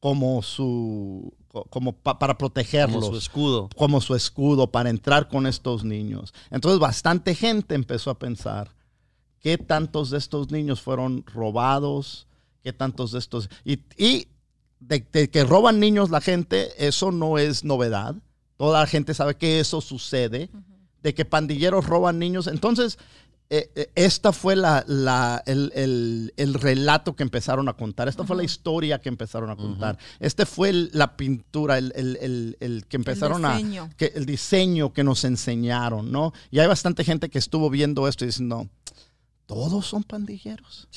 como 0.00 0.42
su. 0.42 1.34
co- 1.48 1.64
como 1.64 1.92
pa- 1.92 2.18
para 2.18 2.38
protegerlos. 2.38 3.00
Como 3.04 3.12
su 3.12 3.18
escudo. 3.18 3.68
como 3.76 4.00
su 4.00 4.14
escudo 4.14 4.70
para 4.70 4.88
entrar 4.88 5.28
con 5.28 5.46
estos 5.46 5.84
niños. 5.84 6.32
Entonces 6.50 6.80
bastante 6.80 7.34
gente 7.34 7.74
empezó 7.74 8.10
a 8.10 8.18
pensar 8.18 8.70
qué 9.40 9.58
tantos 9.58 10.08
de 10.10 10.16
estos 10.18 10.50
niños 10.50 10.80
fueron 10.80 11.24
robados, 11.26 12.26
qué 12.62 12.72
tantos 12.72 13.12
de 13.12 13.18
estos... 13.18 13.50
Y, 13.64 13.80
y 13.98 14.26
de, 14.80 15.06
de 15.12 15.28
que 15.28 15.44
roban 15.44 15.78
niños 15.80 16.08
la 16.08 16.20
gente, 16.22 16.70
eso 16.86 17.12
no 17.12 17.36
es 17.36 17.64
novedad. 17.64 18.14
Toda 18.56 18.80
la 18.80 18.86
gente 18.86 19.12
sabe 19.12 19.36
que 19.36 19.60
eso 19.60 19.80
sucede, 19.82 20.48
de 21.02 21.14
que 21.14 21.24
pandilleros 21.26 21.86
roban 21.86 22.18
niños. 22.18 22.46
Entonces, 22.46 22.98
eh, 23.50 23.70
eh, 23.74 23.90
esta 23.94 24.32
fue 24.32 24.56
la, 24.56 24.84
la- 24.86 25.42
el, 25.46 25.72
el- 25.74 26.34
el 26.36 26.54
relato 26.54 27.16
que 27.16 27.22
empezaron 27.22 27.68
a 27.68 27.72
contar. 27.74 28.06
Esta 28.08 28.24
fue 28.24 28.36
la 28.36 28.44
historia 28.44 29.00
que 29.00 29.08
empezaron 29.08 29.48
a 29.50 29.56
contar. 29.56 29.96
Este 30.20 30.44
fue 30.44 30.68
el- 30.68 30.90
la 30.92 31.16
pintura, 31.16 31.78
el, 31.78 31.92
el- 32.60 32.84
que 32.88 32.96
empezaron 32.96 33.44
a... 33.46 33.56
diseño. 33.56 33.90
Que, 33.96 34.12
el 34.14 34.26
diseño 34.26 34.92
que 34.92 35.02
nos 35.02 35.24
enseñaron, 35.24 36.12
¿no? 36.12 36.32
Y 36.50 36.58
hay 36.58 36.66
bastante 36.66 37.04
gente 37.04 37.30
que 37.30 37.38
estuvo 37.38 37.70
viendo 37.70 38.06
esto 38.06 38.24
y 38.24 38.28
diciendo, 38.28 38.68
todos 39.46 39.86
son 39.86 40.02
pandilleros. 40.04 40.88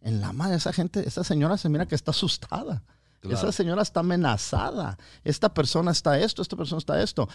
En 0.00 0.22
la 0.22 0.32
madre, 0.32 0.56
esa 0.56 0.72
gente, 0.72 1.06
esa 1.06 1.22
señora 1.22 1.58
se 1.58 1.68
mira 1.68 1.84
que 1.86 1.94
está 1.94 2.12
asustada. 2.12 2.82
Claro. 3.20 3.36
Esa 3.36 3.52
señora 3.52 3.82
está 3.82 4.00
amenazada. 4.00 4.96
Esta 5.24 5.52
persona 5.52 5.90
está 5.90 6.18
esto, 6.18 6.40
esta 6.40 6.56
persona 6.56 6.78
está 6.78 7.02
esto. 7.02 7.28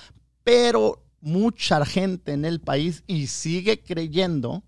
Pero 0.43 1.03
mucha 1.25 1.83
gente 1.85 2.33
en 2.33 2.45
el 2.45 2.61
país 2.61 3.03
y 3.07 3.27
sigue 3.27 3.81
creyendo 3.81 4.63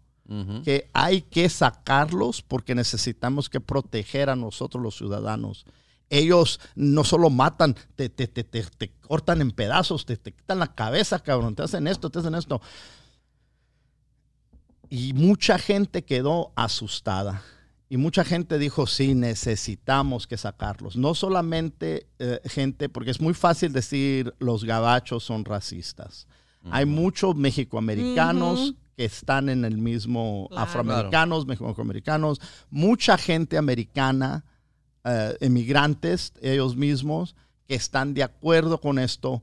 que 0.66 0.90
hay 0.92 1.22
que 1.22 1.48
sacarlos 1.48 2.42
porque 2.42 2.76
necesitamos 2.76 3.50
que 3.50 3.62
proteger 3.62 4.30
a 4.30 4.36
nosotros 4.36 4.84
los 4.84 4.98
ciudadanos. 4.98 5.66
Ellos 6.10 6.60
no 6.76 7.06
solo 7.06 7.30
matan, 7.30 7.76
te, 7.96 8.10
te, 8.10 8.28
te, 8.28 8.44
te, 8.44 8.64
te 8.64 8.92
cortan 9.08 9.40
en 9.40 9.52
pedazos, 9.52 10.06
te, 10.06 10.18
te 10.18 10.34
quitan 10.34 10.60
la 10.60 10.74
cabeza, 10.74 11.20
cabrón, 11.20 11.56
te 11.56 11.64
hacen 11.64 11.88
esto, 11.88 12.10
te 12.10 12.20
hacen 12.20 12.36
esto. 12.36 12.60
Y 14.90 15.14
mucha 15.14 15.60
gente 15.60 16.04
quedó 16.04 16.52
asustada. 16.56 17.44
Y 17.88 17.96
mucha 17.96 18.26
gente 18.26 18.58
dijo, 18.58 18.86
sí, 18.86 19.14
necesitamos 19.14 20.28
que 20.28 20.38
sacarlos. 20.38 20.98
No 20.98 21.14
solamente 21.14 22.08
eh, 22.20 22.42
gente, 22.46 22.90
porque 22.90 23.12
es 23.12 23.22
muy 23.22 23.34
fácil 23.34 23.72
decir 23.72 24.34
los 24.40 24.66
gabachos 24.66 25.24
son 25.24 25.46
racistas. 25.46 26.28
Hay 26.72 26.86
muchos 26.86 27.36
mexicoamericanos 27.36 28.70
Ujú. 28.72 28.78
que 28.96 29.06
están 29.06 29.50
en 29.50 29.66
el 29.66 29.78
mismo 29.78 30.48
Claro. 30.50 30.64
afroamericanos, 30.64 31.46
mexicoamericanos, 31.46 32.40
mucha 32.70 33.18
gente 33.18 33.58
americana, 33.58 34.44
eh, 35.04 35.38
emigrantes 35.42 36.34
ellos 36.42 36.76
mismos, 36.76 37.36
que 37.68 37.76
están 37.76 38.14
de 38.14 38.24
acuerdo 38.24 38.80
con 38.80 38.98
esto, 39.00 39.42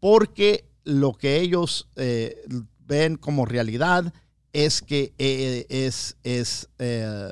porque 0.00 0.64
lo 0.84 1.12
que 1.14 1.40
ellos 1.40 1.88
eh, 1.96 2.42
ven 2.86 3.16
como 3.16 3.44
realidad 3.46 4.12
es 4.52 4.82
que 4.82 5.12
eh, 5.18 5.66
es, 5.68 6.16
es 6.22 6.68
eh, 6.78 7.30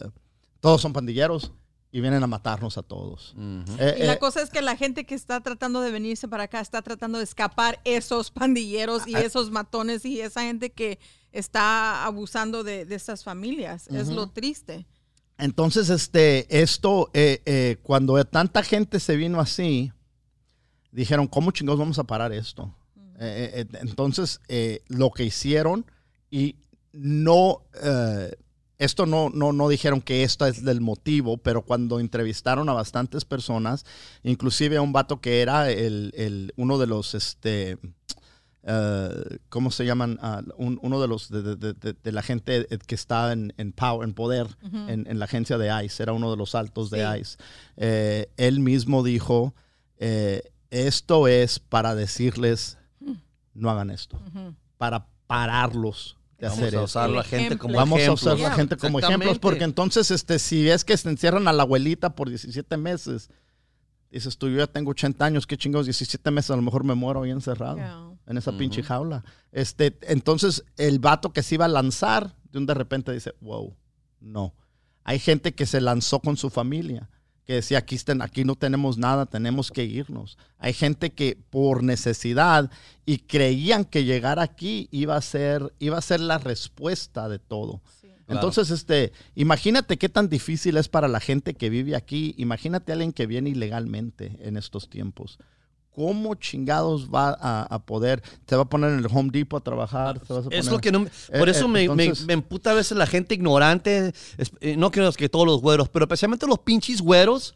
todos 0.60 0.80
son 0.80 0.92
pandilleros 0.92 1.52
y 1.92 2.00
vienen 2.00 2.22
a 2.22 2.26
matarnos 2.26 2.78
a 2.78 2.82
todos. 2.82 3.34
Eh, 3.78 3.96
Y 4.00 4.02
la 4.04 4.14
eh, 4.14 4.18
cosa 4.18 4.42
es 4.42 4.50
que 4.50 4.62
la 4.62 4.76
gente 4.76 5.04
que 5.04 5.14
está 5.14 5.40
tratando 5.40 5.80
de 5.80 5.90
venirse 5.90 6.28
para 6.28 6.44
acá 6.44 6.60
está 6.60 6.82
tratando 6.82 7.18
de 7.18 7.24
escapar 7.24 7.80
esos 7.84 8.30
pandilleros 8.30 9.06
y 9.06 9.14
Ah, 9.16 9.20
esos 9.20 9.50
matones 9.50 10.04
y 10.04 10.20
esa 10.20 10.42
gente 10.42 10.70
que 10.70 10.98
está 11.32 12.04
abusando 12.04 12.62
de, 12.64 12.84
de 12.84 12.94
esas 12.94 13.24
familias. 13.24 13.88
Es 13.88 14.08
lo 14.08 14.28
triste. 14.30 14.86
Entonces, 15.38 15.88
este, 15.90 16.46
esto, 16.62 17.10
eh, 17.14 17.40
eh, 17.46 17.78
cuando 17.82 18.22
tanta 18.24 18.62
gente 18.62 19.00
se 19.00 19.16
vino 19.16 19.40
así, 19.40 19.90
dijeron, 20.92 21.26
¿cómo 21.26 21.50
chingados 21.50 21.78
vamos 21.80 21.98
a 21.98 22.04
parar 22.04 22.32
esto? 22.32 22.74
Eh, 23.18 23.66
eh, 23.72 23.78
entonces, 23.80 24.40
eh, 24.48 24.82
lo 24.88 25.10
que 25.10 25.24
hicieron 25.24 25.86
y 26.30 26.56
no, 26.92 27.62
eh, 27.82 28.36
esto 28.80 29.06
no, 29.06 29.30
no, 29.30 29.52
no 29.52 29.68
dijeron 29.68 30.00
que 30.00 30.24
esto 30.24 30.44
es 30.46 30.64
del 30.64 30.80
motivo, 30.80 31.36
pero 31.38 31.62
cuando 31.62 32.00
entrevistaron 32.00 32.68
a 32.68 32.72
bastantes 32.72 33.24
personas, 33.24 33.84
inclusive 34.24 34.76
a 34.78 34.82
un 34.82 34.92
vato 34.92 35.20
que 35.20 35.42
era 35.42 35.70
el, 35.70 36.12
el- 36.16 36.52
uno 36.56 36.78
de 36.78 36.86
los, 36.88 37.14
este, 37.14 37.78
eh, 38.62 39.38
¿cómo 39.48 39.70
se 39.70 39.84
llaman? 39.86 40.18
Ah, 40.22 40.42
un- 40.56 40.78
uno 40.82 41.00
de 41.00 41.08
los, 41.08 41.28
de, 41.30 41.42
de- 41.56 41.72
de- 41.74 41.92
de 42.02 42.12
la 42.12 42.22
gente 42.22 42.66
que 42.86 42.94
está 42.94 43.32
en, 43.32 43.52
en 43.56 43.72
power, 43.72 44.06
en 44.08 44.14
poder 44.14 44.46
en, 44.88 45.06
en 45.06 45.18
la 45.18 45.24
agencia 45.24 45.56
de 45.58 45.84
ICE, 45.84 46.02
era 46.02 46.12
uno 46.12 46.30
de 46.30 46.36
los 46.36 46.54
altos 46.54 46.90
de 46.90 46.98
Sí. 47.04 47.20
ICE. 47.20 47.36
Eh, 47.76 48.30
él 48.36 48.60
mismo 48.60 49.02
dijo, 49.02 49.54
eh, 49.98 50.42
esto 50.70 51.26
es 51.28 51.58
para 51.58 51.94
decirles, 51.94 52.78
no 53.54 53.70
hagan 53.70 53.90
esto, 53.90 54.20
para 54.78 55.06
pararlos 55.26 56.16
de 56.40 56.48
Vamos 56.48 56.58
hacer 56.62 56.76
a 56.76 56.82
usar 56.82 57.10
la 57.10 57.22
gente 57.22 57.36
ejemplo. 57.46 57.58
como 57.58 57.76
Vamos 57.76 57.98
a 57.98 58.02
ejemplos. 58.02 58.22
usar 58.22 58.38
la 58.40 58.50
gente 58.54 58.76
como 58.76 58.98
ejemplos, 58.98 59.38
porque 59.38 59.64
entonces, 59.64 60.10
este, 60.10 60.38
si 60.38 60.64
ves 60.64 60.84
que 60.84 60.96
se 60.96 61.08
encierran 61.10 61.46
a 61.48 61.52
la 61.52 61.62
abuelita 61.64 62.14
por 62.14 62.28
17 62.30 62.76
meses, 62.78 63.28
dices 64.10 64.38
tú, 64.38 64.48
yo 64.48 64.56
ya 64.58 64.66
tengo 64.66 64.90
80 64.92 65.24
años, 65.24 65.46
qué 65.46 65.56
chingados, 65.56 65.86
17 65.86 66.30
meses, 66.30 66.50
a 66.50 66.56
lo 66.56 66.62
mejor 66.62 66.82
me 66.84 66.94
muero 66.94 67.22
ahí 67.22 67.30
encerrado 67.30 67.76
Yeah. 67.76 68.08
en 68.26 68.38
esa 68.38 68.52
pinche 68.56 68.82
jaula. 68.82 69.22
Este, 69.52 69.96
entonces, 70.02 70.64
el 70.76 70.98
vato 70.98 71.32
que 71.32 71.42
se 71.42 71.56
iba 71.56 71.66
a 71.66 71.68
lanzar, 71.68 72.34
de 72.50 72.58
un 72.58 72.66
de 72.66 72.74
repente 72.74 73.12
dice, 73.12 73.34
wow, 73.40 73.76
no. 74.20 74.54
Hay 75.04 75.18
gente 75.18 75.54
que 75.54 75.66
se 75.66 75.80
lanzó 75.80 76.20
con 76.20 76.36
su 76.36 76.50
familia, 76.50 77.08
que 77.46 77.54
decía, 77.54 77.78
aquí, 77.78 77.96
estén, 77.96 78.22
aquí 78.22 78.44
no 78.44 78.54
tenemos 78.54 78.98
nada, 78.98 79.26
tenemos 79.26 79.70
que 79.70 79.84
irnos. 79.84 80.38
Hay 80.58 80.72
gente 80.72 81.10
que 81.10 81.36
por 81.50 81.82
necesidad 81.82 82.70
y 83.06 83.18
creían 83.18 83.84
que 83.84 84.04
llegar 84.04 84.38
aquí 84.38 84.88
iba 84.90 85.16
a 85.16 85.20
ser, 85.20 85.72
iba 85.78 85.98
a 85.98 86.02
ser 86.02 86.20
la 86.20 86.38
respuesta 86.38 87.28
de 87.28 87.38
todo. 87.38 87.80
Entonces, 88.28 88.70
este, 88.70 89.12
imagínate 89.34 89.96
qué 89.96 90.08
tan 90.08 90.28
difícil 90.28 90.76
es 90.76 90.88
para 90.88 91.08
la 91.08 91.18
gente 91.18 91.54
que 91.54 91.68
vive 91.68 91.96
aquí. 91.96 92.34
Imagínate 92.38 92.92
a 92.92 92.94
alguien 92.94 93.12
que 93.12 93.26
viene 93.26 93.50
ilegalmente 93.50 94.38
en 94.40 94.56
estos 94.56 94.88
tiempos. 94.88 95.38
¿Cómo 95.94 96.34
chingados 96.36 97.08
va 97.12 97.36
a, 97.40 97.62
a 97.64 97.78
poder? 97.84 98.22
¿Te 98.46 98.54
va 98.56 98.62
a 98.62 98.68
poner 98.68 98.90
en 98.92 99.00
el 99.00 99.06
Home 99.12 99.30
Depot 99.32 99.60
a 99.60 99.64
trabajar? 99.64 100.20
¿Te 100.20 100.32
vas 100.32 100.46
a 100.46 100.48
Es 100.50 100.66
lo 100.70 100.78
que 100.78 100.92
no. 100.92 101.04
Eh, 101.04 101.38
Por 101.38 101.48
eso 101.48 101.64
eh, 101.66 101.68
me, 101.68 101.88
me- 101.88 102.12
me 102.26 102.32
emputa 102.32 102.70
a 102.70 102.74
veces 102.74 102.96
la 102.96 103.06
gente 103.06 103.34
ignorante. 103.34 104.12
es- 104.38 104.52
eh, 104.60 104.76
no 104.76 104.90
creo 104.90 105.12
que 105.12 105.28
todos 105.28 105.46
los 105.46 105.60
güeros, 105.60 105.88
pero 105.88 106.04
especialmente 106.04 106.46
los 106.46 106.60
pinches 106.60 107.02
güeros 107.02 107.54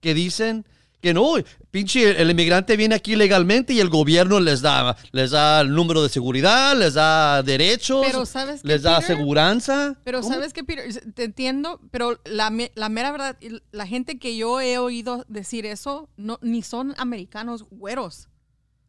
que 0.00 0.14
dicen 0.14 0.64
que 1.00 1.14
no, 1.14 1.34
pinche 1.70 2.20
el 2.20 2.30
inmigrante 2.30 2.76
viene 2.76 2.94
aquí 2.96 3.14
legalmente 3.14 3.72
y 3.72 3.80
el 3.80 3.88
gobierno 3.88 4.40
les 4.40 4.62
da, 4.62 4.96
les 5.12 5.30
da 5.30 5.60
el 5.60 5.72
número 5.72 6.02
de 6.02 6.08
seguridad, 6.08 6.76
les 6.76 6.94
da 6.94 7.42
derechos, 7.42 8.04
Pero 8.04 8.26
¿sabes 8.26 8.64
les 8.64 8.82
da 8.82 8.98
Peter? 8.98 9.14
aseguranza. 9.14 9.96
Pero 10.04 10.20
¿Cómo? 10.22 10.34
sabes 10.34 10.52
que, 10.52 10.64
Peter, 10.64 10.88
te 11.14 11.24
entiendo, 11.24 11.80
pero 11.92 12.20
la, 12.24 12.52
la 12.74 12.88
mera 12.88 13.12
verdad, 13.12 13.36
la 13.70 13.86
gente 13.86 14.18
que 14.18 14.36
yo 14.36 14.60
he 14.60 14.78
oído 14.78 15.24
decir 15.28 15.66
eso, 15.66 16.08
no, 16.16 16.38
ni 16.42 16.62
son 16.62 16.94
americanos 16.98 17.64
güeros. 17.70 18.28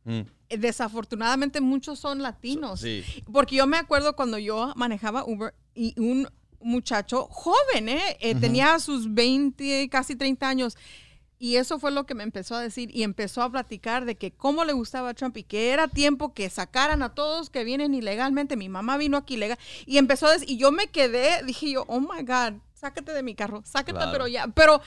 Mm, 0.05 0.21
Eh, 0.49 0.57
Desafortunadamente 0.57 1.61
muchos 1.61 1.99
son 1.99 2.23
latinos. 2.23 2.79
sí. 2.81 3.03
Porque 3.31 3.55
yo 3.57 3.67
me 3.67 3.77
acuerdo 3.77 4.15
cuando 4.15 4.39
yo 4.39 4.73
manejaba 4.75 5.23
Uber 5.25 5.53
y 5.75 5.93
un 5.99 6.27
muchacho 6.61 7.27
joven, 7.29 7.87
¿eh? 7.89 8.17
Eh, 8.19 8.33
tenía 8.35 8.79
sus 8.79 9.13
20, 9.13 9.87
casi 9.89 10.15
30 10.15 10.49
años. 10.49 10.75
Y 11.41 11.55
eso 11.55 11.79
fue 11.79 11.91
lo 11.91 12.05
que 12.05 12.15
me 12.15 12.23
empezó 12.23 12.55
a 12.55 12.61
decir 12.61 12.89
y 12.93 13.03
empezó 13.03 13.41
a 13.41 13.49
platicar 13.49 14.03
de 14.03 14.15
que 14.15 14.31
cómo 14.31 14.65
le 14.65 14.73
gustaba 14.73 15.09
a 15.09 15.13
Trump 15.13 15.37
y 15.37 15.43
que 15.43 15.69
era 15.71 15.87
tiempo 15.87 16.33
que 16.33 16.49
sacaran 16.49 17.01
a 17.01 17.15
todos 17.15 17.49
que 17.49 17.63
vienen 17.63 17.93
ilegalmente. 17.93 18.57
Mi 18.57 18.67
mamá 18.67 18.97
vino 18.97 19.15
aquí 19.15 19.35
ilegal 19.35 19.57
y 19.85 19.97
empezó 19.99 20.27
a 20.27 20.33
decir, 20.33 20.49
y 20.49 20.57
yo 20.57 20.73
me 20.73 20.87
quedé, 20.87 21.41
dije 21.45 21.71
yo, 21.71 21.85
oh 21.87 22.01
my 22.01 22.23
God, 22.23 22.59
sácate 22.73 23.13
de 23.13 23.23
mi 23.23 23.35
carro, 23.35 23.61
sácate, 23.65 23.93
Claro. 23.93 24.11
pero 24.11 24.27
ya, 24.27 24.47
pero, 24.47 24.81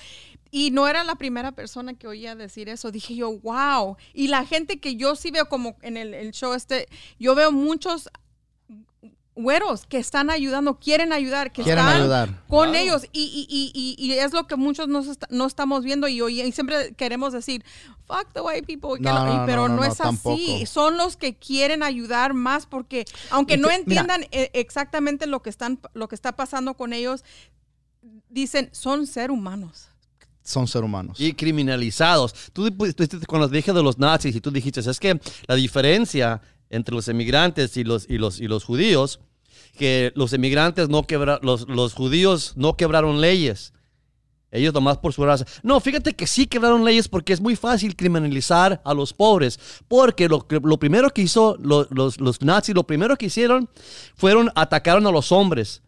y 0.50 0.70
no 0.72 0.86
era 0.88 1.04
la 1.04 1.14
primera 1.14 1.52
persona 1.52 1.94
que 1.94 2.06
oía 2.06 2.34
decir 2.36 2.68
eso. 2.68 2.90
Dije 2.90 3.14
yo, 3.14 3.38
wow. 3.38 3.96
Y 4.12 4.28
la 4.28 4.44
gente 4.44 4.78
que 4.78 4.96
yo 4.96 5.16
sí 5.16 5.30
veo 5.30 5.48
como 5.48 5.76
en 5.80 5.96
el, 5.96 6.12
el 6.12 6.32
show 6.32 6.52
este, 6.52 6.86
yo 7.18 7.34
veo 7.34 7.50
muchos 7.50 8.10
güeros 9.34 9.86
que 9.86 9.96
están 9.98 10.28
ayudando, 10.30 10.78
quieren 10.78 11.12
ayudar, 11.12 11.52
que 11.52 11.62
Quieren 11.62 11.84
están 11.84 12.00
ayudar. 12.02 12.28
con 12.48 12.68
Claro. 12.70 12.84
ellos. 12.84 13.04
Y, 13.12 13.46
y, 13.48 13.72
y, 13.74 13.96
y, 13.98 14.12
y 14.12 14.18
es 14.18 14.32
lo 14.32 14.46
que 14.46 14.56
muchos 14.56 14.88
no, 14.88 15.00
est- 15.00 15.24
no 15.30 15.46
estamos 15.46 15.84
viendo 15.84 16.06
y, 16.06 16.20
hoy- 16.20 16.42
y 16.42 16.52
siempre 16.52 16.92
queremos 16.94 17.32
decir, 17.32 17.64
fuck 18.06 18.26
the 18.34 18.40
white 18.42 18.66
people, 18.66 19.00
No, 19.00 19.24
no, 19.24 19.46
pero 19.46 19.68
no, 19.68 19.76
no, 19.76 19.80
no, 19.82 19.84
es 19.84 19.96
tampoco. 19.96 20.34
así. 20.36 20.66
Son 20.66 20.98
los 20.98 21.16
que 21.16 21.34
quieren 21.36 21.82
ayudar 21.82 22.34
más 22.34 22.66
porque, 22.66 23.06
aunque 23.30 23.56
no 23.56 23.68
que, 23.68 23.82
mira. 23.86 24.02
entiendan 24.02 24.26
eh, 24.32 24.50
exactamente 24.52 25.26
lo 25.26 25.40
que, 25.40 25.48
están, 25.48 25.80
lo 25.94 26.08
que 26.08 26.14
está 26.14 26.32
pasando 26.36 26.74
con 26.74 26.92
ellos, 26.92 27.24
dicen, 28.28 28.68
son 28.72 29.06
ser 29.06 29.30
humanos. 29.30 29.88
Son 30.44 30.66
seres 30.66 30.84
humanos. 30.86 31.20
y 31.20 31.34
criminalizados. 31.34 32.34
Tú, 32.52 32.68
tú- 32.70 32.92
tú- 33.06 33.20
cuando 33.28 33.46
dije 33.48 33.72
de 33.72 33.80
los 33.82 33.96
nazis 33.98 34.34
y 34.34 34.40
tú 34.40 34.50
dijiste, 34.50 34.80
es 34.80 34.98
que 34.98 35.20
la 35.46 35.54
diferencia 35.54 36.42
entre 36.72 36.94
los 36.94 37.06
emigrantes 37.06 37.76
y 37.76 37.84
los, 37.84 38.08
y 38.10 38.18
los, 38.18 38.40
y 38.40 38.48
los 38.48 38.64
judíos, 38.64 39.20
que 39.78 40.12
los 40.16 40.32
emigrantes 40.32 40.88
no 40.88 41.04
quebraron, 41.06 41.40
los, 41.46 41.68
los 41.68 41.94
judíos 41.94 42.54
no 42.56 42.76
quebraron 42.76 43.20
leyes. 43.20 43.72
Ellos 44.50 44.74
nomás 44.74 44.98
por 44.98 45.14
su 45.14 45.24
raza. 45.24 45.46
No, 45.62 45.80
fíjate 45.80 46.12
que 46.12 46.26
sí 46.26 46.46
quebraron 46.46 46.84
leyes 46.84 47.08
porque 47.08 47.32
es 47.32 47.40
muy 47.40 47.56
fácil 47.56 47.96
criminalizar 47.96 48.82
a 48.84 48.92
los 48.92 49.14
pobres. 49.14 49.58
Porque 49.88 50.28
lo, 50.28 50.46
lo 50.62 50.78
primero 50.78 51.08
que 51.08 51.22
hizo 51.22 51.56
lo- 51.58 51.86
los, 51.90 52.20
los 52.20 52.42
nazis, 52.42 52.74
lo 52.74 52.82
primero 52.86 53.16
que 53.16 53.26
hicieron 53.26 53.70
fueron 54.14 54.50
atacaron 54.54 55.06
a 55.06 55.10
los 55.10 55.32
hombres. 55.32 55.80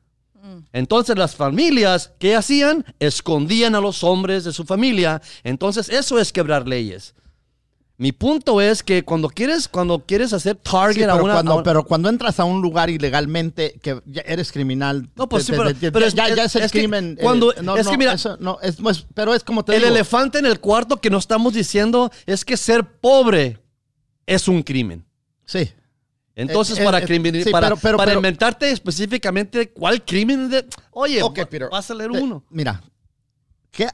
Entonces 0.73 1.17
las 1.19 1.37
familias, 1.37 2.13
¿qué 2.19 2.37
hacían? 2.37 2.85
Escondían 2.99 3.75
a 3.75 3.81
los 3.81 4.03
hombres 4.03 4.45
de 4.45 4.53
su 4.53 4.65
familia. 4.65 5.21
Entonces 5.43 5.89
eso 5.91 6.19
es 6.19 6.33
quebrar 6.33 6.67
leyes. 6.67 7.15
Mi 7.97 8.11
punto 8.11 8.61
es 8.61 8.83
que 8.83 9.05
cuando 9.05 9.29
quieres, 9.29 9.69
cuando 9.69 10.01
quieres 10.01 10.33
hacer 10.33 10.57
target 10.57 10.97
Sí, 10.97 11.03
a 11.05 11.15
una... 11.15 11.35
cuando, 11.35 11.53
a 11.53 11.55
una- 11.55 11.63
pero 11.63 11.85
cuando 11.85 12.09
entras 12.09 12.41
a 12.41 12.45
un 12.45 12.61
lugar 12.61 12.91
ilegalmente 12.91 13.79
que 13.81 14.01
ya 14.07 14.23
eres 14.27 14.51
criminal, 14.51 15.09
No, 15.15 15.29
pues 15.29 15.45
sí, 15.45 15.53
pero- 15.53 15.69
es- 16.05 16.15
ya, 16.15 16.35
ya 16.35 16.45
es 16.45 16.57
el 16.57 16.63
es 16.65 16.73
que 16.73 16.81
crimen. 16.81 17.17
eh, 17.19 17.23
cuando- 17.23 17.55
no, 17.63 17.77
es 17.77 17.85
no, 17.85 17.91
que 17.93 17.97
mira- 17.99 18.15
eso 18.15 18.37
no, 18.41 18.59
es, 18.63 18.77
pues, 18.77 19.07
pero 19.15 19.33
es 19.33 19.45
como 19.45 19.65
te 19.65 19.77
el 19.77 19.83
digo. 19.83 19.95
elefante 19.95 20.39
en 20.39 20.47
el 20.47 20.59
cuarto 20.59 20.97
que 21.01 21.09
no 21.09 21.19
estamos 21.19 21.55
diciendo 21.55 22.11
es 22.27 22.45
que 22.45 22.57
ser 22.57 22.85
pobre 22.99 23.61
es 24.27 24.49
un 24.49 24.65
crimen. 24.65 25.05
Sí. 25.45 25.71
Entonces, 26.35 26.77
Eh, 26.79 26.83
eh, 26.83 26.85
para, 26.85 26.99
eh, 26.99 27.07
sí, 27.45 27.51
para, 27.53 27.69
pero- 27.69 27.77
pero- 27.81 27.97
para 27.99 28.09
pero- 28.11 28.19
inventarte 28.19 28.71
específicamente 28.73 29.71
cuál 29.71 30.05
crimen 30.05 30.51
de... 30.51 30.67
Oye, 30.91 31.23
Ok, 31.23 31.39
va- 31.39 31.45
Peter. 31.47 31.69
vas 31.71 31.89
a 31.89 31.95
leer 31.95 32.11
Te- 32.11 32.21
uno. 32.21 32.43
Mira, 32.51 32.83
¿qué, 33.71 33.87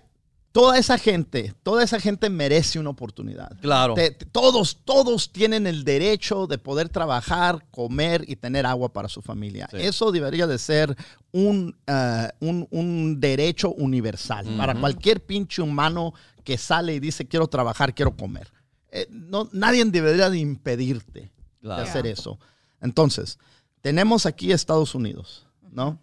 toda 0.53 0.79
esa 0.79 0.99
gente, 0.99 1.55
toda 1.63 1.83
esa 1.85 2.01
gente 2.01 2.29
merece 2.29 2.79
una 2.79 2.91
oportunidad. 2.91 3.57
Claro. 3.61 3.95
Te- 3.95 4.11
te- 4.11 4.27
todos, 4.27 4.79
todos 4.85 5.31
tienen 5.33 5.67
el 5.67 5.85
derecho 5.85 6.47
de 6.47 6.59
poder 6.59 6.89
trabajar, 6.89 7.65
comer 7.71 8.25
y 8.27 8.37
tener 8.37 8.67
agua 8.67 8.93
para 8.93 9.09
su 9.09 9.23
familia. 9.23 9.69
Sí. 9.71 9.79
Eso 9.81 10.11
debería 10.13 10.47
de 10.47 10.59
ser 10.59 10.97
un, 11.33 11.77
ah, 11.87 12.31
un, 12.41 12.67
un 12.71 13.21
derecho 13.21 13.71
universal 13.73 14.47
para 14.57 14.75
cualquier 14.75 15.25
pinche 15.25 15.63
humano 15.63 16.15
que 16.45 16.59
sale 16.59 16.95
y 16.95 17.01
dice 17.01 17.29
quiero 17.29 17.47
trabajar, 17.47 17.95
quiero 17.95 18.17
comer. 18.17 18.49
Eh, 18.91 19.07
no, 19.11 19.49
nadie 19.53 19.85
debería 19.85 20.31
de 20.31 20.39
impedirte 20.39 21.31
Claro. 21.61 21.83
de 21.83 21.89
hacer 21.89 22.07
eso. 22.07 22.39
Entonces, 22.81 23.39
tenemos 23.83 24.25
aquí 24.27 24.51
Estados 24.51 24.95
Unidos, 24.95 25.47
¿no? 25.71 25.99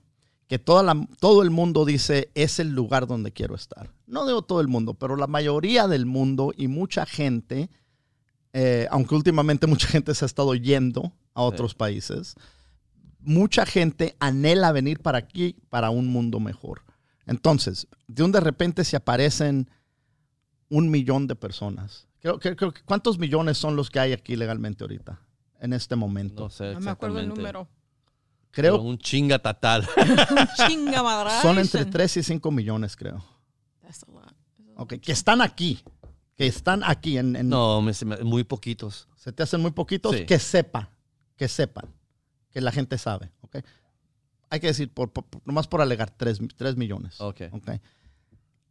Que 0.47 0.59
toda 0.59 0.81
la- 0.83 1.07
todo 1.19 1.41
el 1.43 1.49
mundo 1.51 1.83
dice 1.85 2.31
es 2.33 2.59
el 2.59 2.69
lugar 2.69 3.05
donde 3.07 3.31
quiero 3.33 3.53
estar. 3.55 3.91
No 4.05 4.25
digo 4.25 4.41
todo 4.43 4.61
el 4.61 4.67
mundo, 4.69 4.93
pero 4.93 5.15
la 5.17 5.27
mayoría 5.27 5.87
del 5.87 6.05
mundo 6.05 6.53
y 6.55 6.67
mucha 6.69 7.05
gente, 7.05 7.69
eh, 8.53 8.87
aunque 8.89 9.15
últimamente 9.15 9.67
mucha 9.67 9.87
gente 9.89 10.15
se 10.15 10.23
ha 10.23 10.27
estado 10.27 10.55
yendo 10.55 11.11
a 11.33 11.41
otros 11.41 11.75
países, 11.75 12.35
mucha 13.19 13.65
gente 13.65 14.15
anhela 14.19 14.71
venir 14.71 15.01
para 15.01 15.17
aquí 15.17 15.57
para 15.69 15.89
un 15.89 16.07
mundo 16.07 16.39
mejor. 16.39 16.83
Entonces, 17.25 17.87
de 18.07 18.23
un 18.23 18.31
de 18.31 18.39
repente 18.39 18.85
se 18.85 18.95
aparecen 18.95 19.69
un 20.69 20.89
millón 20.89 21.27
de 21.27 21.35
personas. 21.35 22.07
Creo, 22.21 22.39
que- 22.39 22.55
creo 22.55 22.73
¿Cuántos 22.85 23.19
millones 23.19 23.57
son 23.57 23.75
los 23.75 23.89
que 23.89 23.99
hay 23.99 24.13
aquí 24.13 24.35
legalmente 24.37 24.83
ahorita? 24.83 25.19
En 25.59 25.73
este 25.73 25.95
momento. 25.95 26.43
No 26.43 26.49
sé 26.49 26.73
No 26.73 26.79
me 26.79 26.91
acuerdo 26.91 27.19
el 27.19 27.27
número. 27.29 27.67
Pero 28.57 28.73
Creo 28.73 28.81
un 28.81 28.97
chinga 28.97 29.37
tatal. 29.39 29.87
Chinga 30.67 31.03
madre. 31.03 31.29
son 31.43 31.59
entre 31.59 31.85
3 31.85 32.17
y 32.17 32.23
5 32.23 32.49
millones, 32.51 32.95
creo. 32.95 33.23
That's 33.83 34.03
a 34.03 34.11
lot. 34.11 34.33
Ok, 34.75 34.95
que 34.99 35.11
están 35.11 35.41
aquí. 35.41 35.83
Que 36.35 36.47
están 36.47 36.83
aquí. 36.83 37.19
En, 37.19 37.35
en- 37.35 37.49
no, 37.49 37.81
me- 37.83 37.93
muy 38.23 38.43
poquitos. 38.43 39.07
Se 39.15 39.31
te 39.31 39.43
hacen 39.43 39.61
muy 39.61 39.71
poquitos. 39.71 40.15
Sí. 40.15 40.25
Que 40.25 40.39
sepa. 40.39 40.89
Que 41.35 41.47
sepan. 41.47 41.85
Que 42.51 42.59
la 42.59 42.71
gente 42.71 42.97
sabe. 42.97 43.31
Ok. 43.41 43.57
Hay 44.49 44.59
que 44.59 44.67
decir, 44.67 44.89
por, 44.91 45.11
nomás 45.45 45.67
por 45.67 45.81
alegar, 45.81 46.09
3, 46.09 46.39
millones. 46.77 47.21
Ok. 47.21 47.41
Ok. 47.51 47.69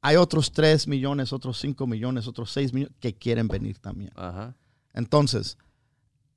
Hay 0.03 0.17
otros 0.17 0.51
3 0.51 0.89
millones, 0.89 1.33
otros 1.33 1.59
5 1.61 1.87
millones, 1.87 2.27
otros 2.27 2.51
6 2.53 2.73
millones 2.73 2.97
que 2.99 3.15
quieren 3.15 3.47
venir 3.47 3.79
también. 3.79 4.11
Ajá. 4.17 4.57
Entonces, 4.95 5.59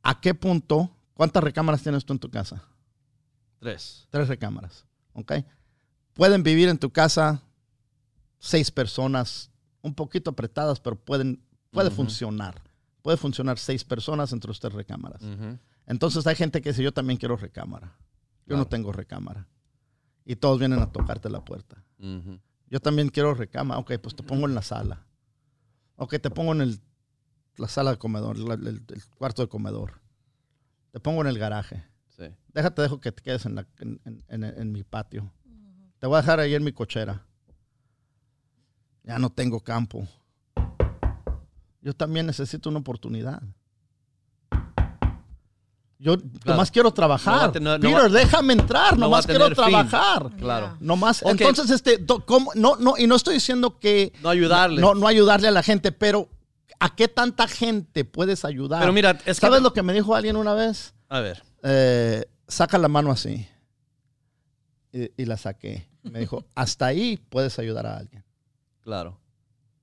¿a 0.04 0.22
qué 0.22 0.36
punto? 0.36 0.92
¿Cuántas 1.16 1.44
recámaras 1.44 1.82
tienes 1.82 2.06
tú 2.06 2.14
en 2.14 2.20
tu 2.20 2.30
casa? 2.30 2.64
Tres. 3.60 4.08
Tres 4.10 4.28
recámaras. 4.28 4.86
¿Ok? 5.14 5.34
Pueden 6.14 6.44
vivir 6.44 6.70
en 6.70 6.78
tu 6.78 6.90
casa 6.92 7.44
seis 8.40 8.72
personas, 8.72 9.52
un 9.82 9.94
poquito 9.94 10.32
apretadas, 10.32 10.80
pero 10.80 10.96
pueden, 10.96 11.44
puede 11.72 11.90
funcionar. 11.96 12.62
Puede 13.02 13.18
funcionar 13.18 13.58
seis 13.58 13.84
personas 13.84 14.32
entre 14.34 14.52
tres 14.54 14.74
recámaras. 14.74 15.22
Entonces 15.86 16.26
hay 16.28 16.36
gente 16.36 16.62
que 16.62 16.70
dice, 16.70 16.84
yo 16.84 16.92
también 16.94 17.18
quiero 17.18 17.36
recámara. 17.38 17.98
Yo 18.46 18.56
no 18.58 18.66
tengo 18.68 18.92
recámara. 18.92 19.48
Y 20.26 20.36
todos 20.36 20.60
vienen 20.60 20.80
a 20.80 20.92
tocarte 20.92 21.30
la 21.30 21.44
puerta. 21.44 21.84
Yo 22.70 22.80
también 22.80 23.10
quiero 23.10 23.34
recámara. 23.34 23.80
Ok, 23.80 23.94
pues 24.02 24.16
te 24.16 24.24
pongo 24.24 24.48
en 24.48 24.54
la 24.56 24.62
sala. 24.62 25.06
Ok, 25.96 26.20
te 26.22 26.30
pongo 26.30 26.52
en 26.54 26.62
el, 26.62 26.80
la 27.58 27.68
sala 27.68 27.92
de 27.92 27.98
comedor, 27.98 28.38
la- 28.38 28.54
el, 28.54 28.68
el 28.88 29.06
cuarto 29.18 29.42
de 29.42 29.50
comedor. 29.50 30.02
Te 30.92 31.00
pongo 31.00 31.22
en 31.22 31.28
el 31.28 31.38
garaje. 31.40 31.84
Sí. 32.20 32.26
Déjate, 32.54 32.82
dejo 32.82 33.00
que 33.00 33.12
te 33.14 33.24
quedes 33.24 33.46
en, 33.46 33.56
la- 33.56 33.66
en- 33.80 34.00
en- 34.06 34.24
en- 34.28 34.44
en 34.44 34.72
mi 34.72 34.84
patio. 34.84 35.32
Te 36.00 36.08
voy 36.08 36.18
a 36.18 36.22
dejar 36.22 36.40
ahí 36.40 36.54
en 36.54 36.64
mi 36.64 36.72
cochera. 36.74 37.26
Ya 39.04 39.18
no 39.20 39.30
tengo 39.30 39.60
campo. 39.62 40.06
Yo 41.82 41.94
también 41.94 42.26
necesito 42.26 42.70
una 42.70 42.80
oportunidad. 42.80 43.42
Yo 45.98 46.16
nomás 46.46 46.72
quiero 46.72 46.92
trabajar. 46.92 47.48
No 47.62 47.78
Peter, 47.80 47.94
va- 47.94 48.10
déjame 48.10 48.54
entrar. 48.54 48.94
no 48.94 49.06
nomás 49.06 49.26
quiero 49.26 49.48
fin. 49.48 49.56
trabajar. 49.56 50.30
Claro. 50.38 50.78
Nomás, 50.80 51.22
Ok. 51.24 51.32
entonces, 51.42 51.70
este. 51.72 52.06
No, 52.56 52.76
no, 52.78 52.98
y 52.98 53.06
no 53.08 53.16
estoy 53.16 53.34
diciendo 53.36 53.80
que 53.80 54.14
No 54.24 54.30
ayudarle. 54.30 54.80
no, 54.82 54.94
no 54.96 55.08
ayudarle 55.08 55.50
a 55.50 55.52
la 55.52 55.62
gente, 55.64 55.92
pero 55.92 56.30
¿a 56.80 56.96
qué 56.96 57.10
tanta 57.10 57.48
gente 57.50 58.06
puedes 58.06 58.46
ayudar? 58.46 58.80
Pero 58.80 58.94
mira, 58.94 59.12
es 59.12 59.24
que- 59.24 59.34
¿Sabes 59.48 59.62
lo 59.62 59.74
que 59.74 59.84
me 59.84 59.92
dijo 59.94 60.16
alguien 60.16 60.38
una 60.38 60.54
vez? 60.54 60.94
A 61.10 61.20
ver. 61.20 61.44
Eh, 61.64 62.26
saca 62.48 62.78
la 62.78 62.88
mano 62.88 63.12
así. 63.12 63.48
Y, 64.92 65.10
y 65.22 65.26
la 65.26 65.38
saqué. 65.38 65.88
Me 66.04 66.20
dijo, 66.20 66.46
hasta 66.56 66.86
ahí 66.88 67.18
puedes 67.30 67.58
ayudar 67.60 67.86
a 67.86 67.98
alguien. 67.98 68.24
Claro. 68.82 69.20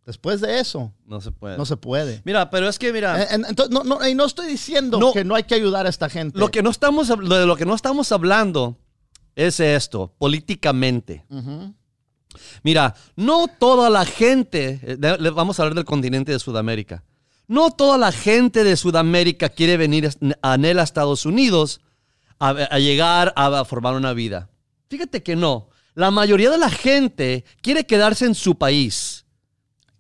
Después 0.05 0.41
de 0.41 0.61
eso, 0.61 0.93
No 1.05 1.21
se 1.21 1.33
puede. 1.33 1.57
no 1.59 1.67
se 1.67 1.77
puede. 1.77 2.23
Mira, 2.25 2.49
pero 2.49 2.69
es 2.69 2.79
que 2.79 2.93
mira. 2.93 3.25
En- 3.25 3.45
entonces, 3.45 3.73
no, 3.75 3.83
no, 3.83 4.07
y 4.09 4.15
no 4.15 4.25
estoy 4.25 4.47
diciendo 4.47 4.99
No. 5.01 5.13
que 5.13 5.25
no 5.25 5.35
hay 5.35 5.43
que 5.45 5.57
ayudar 5.57 5.85
a 5.87 5.89
esta 5.89 6.09
gente. 6.09 6.39
Lo 6.39 6.49
que 6.49 6.63
no 6.63 6.71
estamos, 6.71 7.09
lo 7.09 7.57
que 7.57 7.67
no 7.67 7.75
estamos 7.75 8.13
hablando 8.13 8.77
es 9.35 9.59
esto, 9.59 10.13
políticamente. 10.19 11.25
Mira, 12.63 12.95
no 13.17 13.49
toda 13.49 13.91
la 13.91 14.05
gente, 14.05 14.79
eh, 14.83 14.97
vamos 15.35 15.59
a 15.59 15.63
hablar 15.65 15.75
del 15.75 15.85
continente 15.85 16.31
de 16.33 16.39
Sudamérica, 16.39 17.03
no 17.49 17.71
toda 17.71 17.97
la 17.99 18.13
gente 18.13 18.65
de 18.65 18.77
Sudamérica 18.77 19.49
quiere 19.49 19.77
venir 19.77 20.11
a 20.43 20.53
anhela 20.53 20.83
a 20.83 20.85
Estados 20.85 21.27
Unidos 21.27 21.81
a, 22.39 22.49
a 22.51 22.79
llegar 22.79 23.33
a, 23.37 23.47
a 23.61 23.65
formar 23.65 23.95
una 23.95 24.13
vida. 24.13 24.49
Fíjate 24.89 25.23
que 25.23 25.37
no. 25.37 25.69
La 25.95 26.11
mayoría 26.11 26.51
de 26.51 26.59
la 26.59 26.71
gente 26.71 27.45
quiere 27.63 27.87
quedarse 27.87 28.27
en 28.27 28.35
su 28.35 28.57
país 28.57 29.25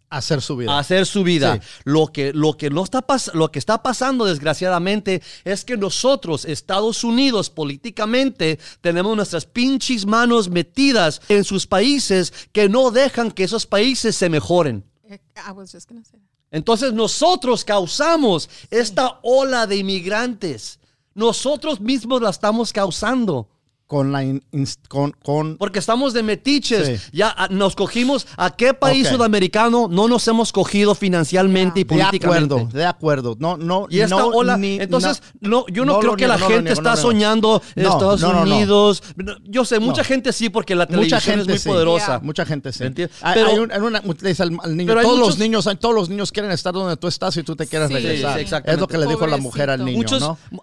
Hacer 0.09 0.41
su 0.41 0.57
vida. 0.57 0.73
a 0.73 0.79
hacer 0.79 1.05
su 1.05 1.25
vida. 1.25 1.55
Sí. 1.61 1.81
Lo, 1.85 2.07
que, 2.09 2.33
lo, 2.33 2.57
que 2.57 2.71
no 2.71 2.85
está 2.85 3.05
pas- 3.05 3.33
lo 3.35 3.51
que 3.51 3.59
está 3.59 3.83
pasando, 3.83 4.25
desgraciadamente, 4.25 5.21
es 5.45 5.65
que 5.65 5.77
nosotros, 5.77 6.45
Estados 6.45 7.03
Unidos, 7.03 7.51
políticamente, 7.51 8.61
tenemos 8.81 9.17
nuestras 9.17 9.47
pinches 9.47 10.07
manos 10.07 10.49
metidas 10.49 11.21
en 11.29 11.43
sus 11.43 11.67
países 11.67 12.33
que 12.53 12.69
no 12.69 12.93
dejan 12.93 13.33
que 13.33 13.45
esos 13.45 13.67
países 13.67 14.15
se 14.15 14.29
mejoren. 14.29 14.85
I 15.11 15.51
was 15.53 15.73
just 15.73 15.89
gonna 15.89 16.05
say 16.05 16.21
that. 16.21 16.36
Entonces 16.51 16.93
nosotros 16.93 17.65
causamos 17.65 18.49
esta 18.71 19.19
ola 19.23 19.67
de 19.67 19.77
inmigrantes. 19.77 20.79
Nosotros 21.15 21.81
mismos 21.81 22.23
la 22.23 22.31
estamos 22.31 22.73
causando. 22.73 23.49
Con 23.87 24.11
la 24.11 24.25
in- 24.25 24.43
con, 24.89 25.13
con 25.23 25.57
Porque 25.59 25.79
estamos 25.79 26.13
de 26.13 26.25
metiches. 26.25 27.01
Sí. 27.03 27.11
Ya 27.13 27.33
ah, 27.37 27.47
nos 27.51 27.77
cogimos. 27.77 28.27
¿A 28.37 28.51
qué 28.51 28.75
país 28.75 29.07
sudamericano 29.07 29.87
no 29.89 30.09
nos 30.09 30.27
hemos 30.27 30.51
cogido 30.51 30.97
financialmente 30.97 31.81
y 31.81 31.85
de 31.85 31.89
políticamente? 31.89 32.55
acuerdo, 32.55 32.77
de 32.77 32.85
acuerdo. 32.85 33.37
No, 33.39 33.57
no, 33.57 33.87
Y 33.89 34.01
esta 34.01 34.17
no, 34.17 34.27
ola, 34.29 34.57
ni- 34.57 34.81
entonces, 34.81 35.23
no, 35.41 35.67
yo 35.69 35.85
no, 35.85 35.93
no 35.95 35.99
creo 36.01 36.17
que 36.17 36.27
la 36.27 36.37
gente 36.37 36.63
niego, 36.63 36.73
está 36.73 36.97
soñando 36.97 37.63
Estados 37.77 38.21
no, 38.23 38.33
no, 38.33 38.45
no. 38.45 38.57
Unidos. 38.57 39.05
Yo 39.45 39.65
sé, 39.65 39.79
mucha 39.79 40.03
No. 40.03 40.09
gente 40.09 40.33
sí, 40.33 40.49
porque 40.51 40.75
la 40.75 40.85
Mucha 40.87 40.91
televisión 40.95 41.21
gente 41.21 41.41
es 41.43 41.49
muy 41.49 41.59
sí. 41.59 41.69
poderosa. 41.69 42.07
Yeah. 42.07 42.19
Mucha 42.21 42.45
gente 42.45 42.73
sí. 42.73 42.83
Hay- 42.83 43.35
Pero- 43.35 43.47
hay 43.51 43.59
un- 43.59 43.73
una- 43.85 44.01
dice 44.21 44.43
al, 44.43 44.59
al 44.65 44.77
niño, 44.77 44.89
Pero 44.89 44.99
hay 45.01 45.07
todos 45.07 45.19
muchos- 45.21 45.35
los 45.35 45.39
niños, 45.39 45.69
todos 45.79 45.95
los 45.95 46.09
niños 46.09 46.33
quieren 46.33 46.51
estar 46.51 46.75
donde 46.75 46.97
tú 46.97 47.07
estás 47.07 47.37
y 47.37 47.45
tú 47.45 47.55
te 47.55 47.69
quieres 47.69 47.87
Sí, 47.87 47.95
regresar. 47.95 48.41
es 48.67 48.79
lo 48.81 48.89
que 48.89 48.99
le 48.99 49.07
dijo 49.07 49.29
la 49.29 49.37
mujer 49.37 49.71
al 49.71 49.85
niño. 49.85 50.05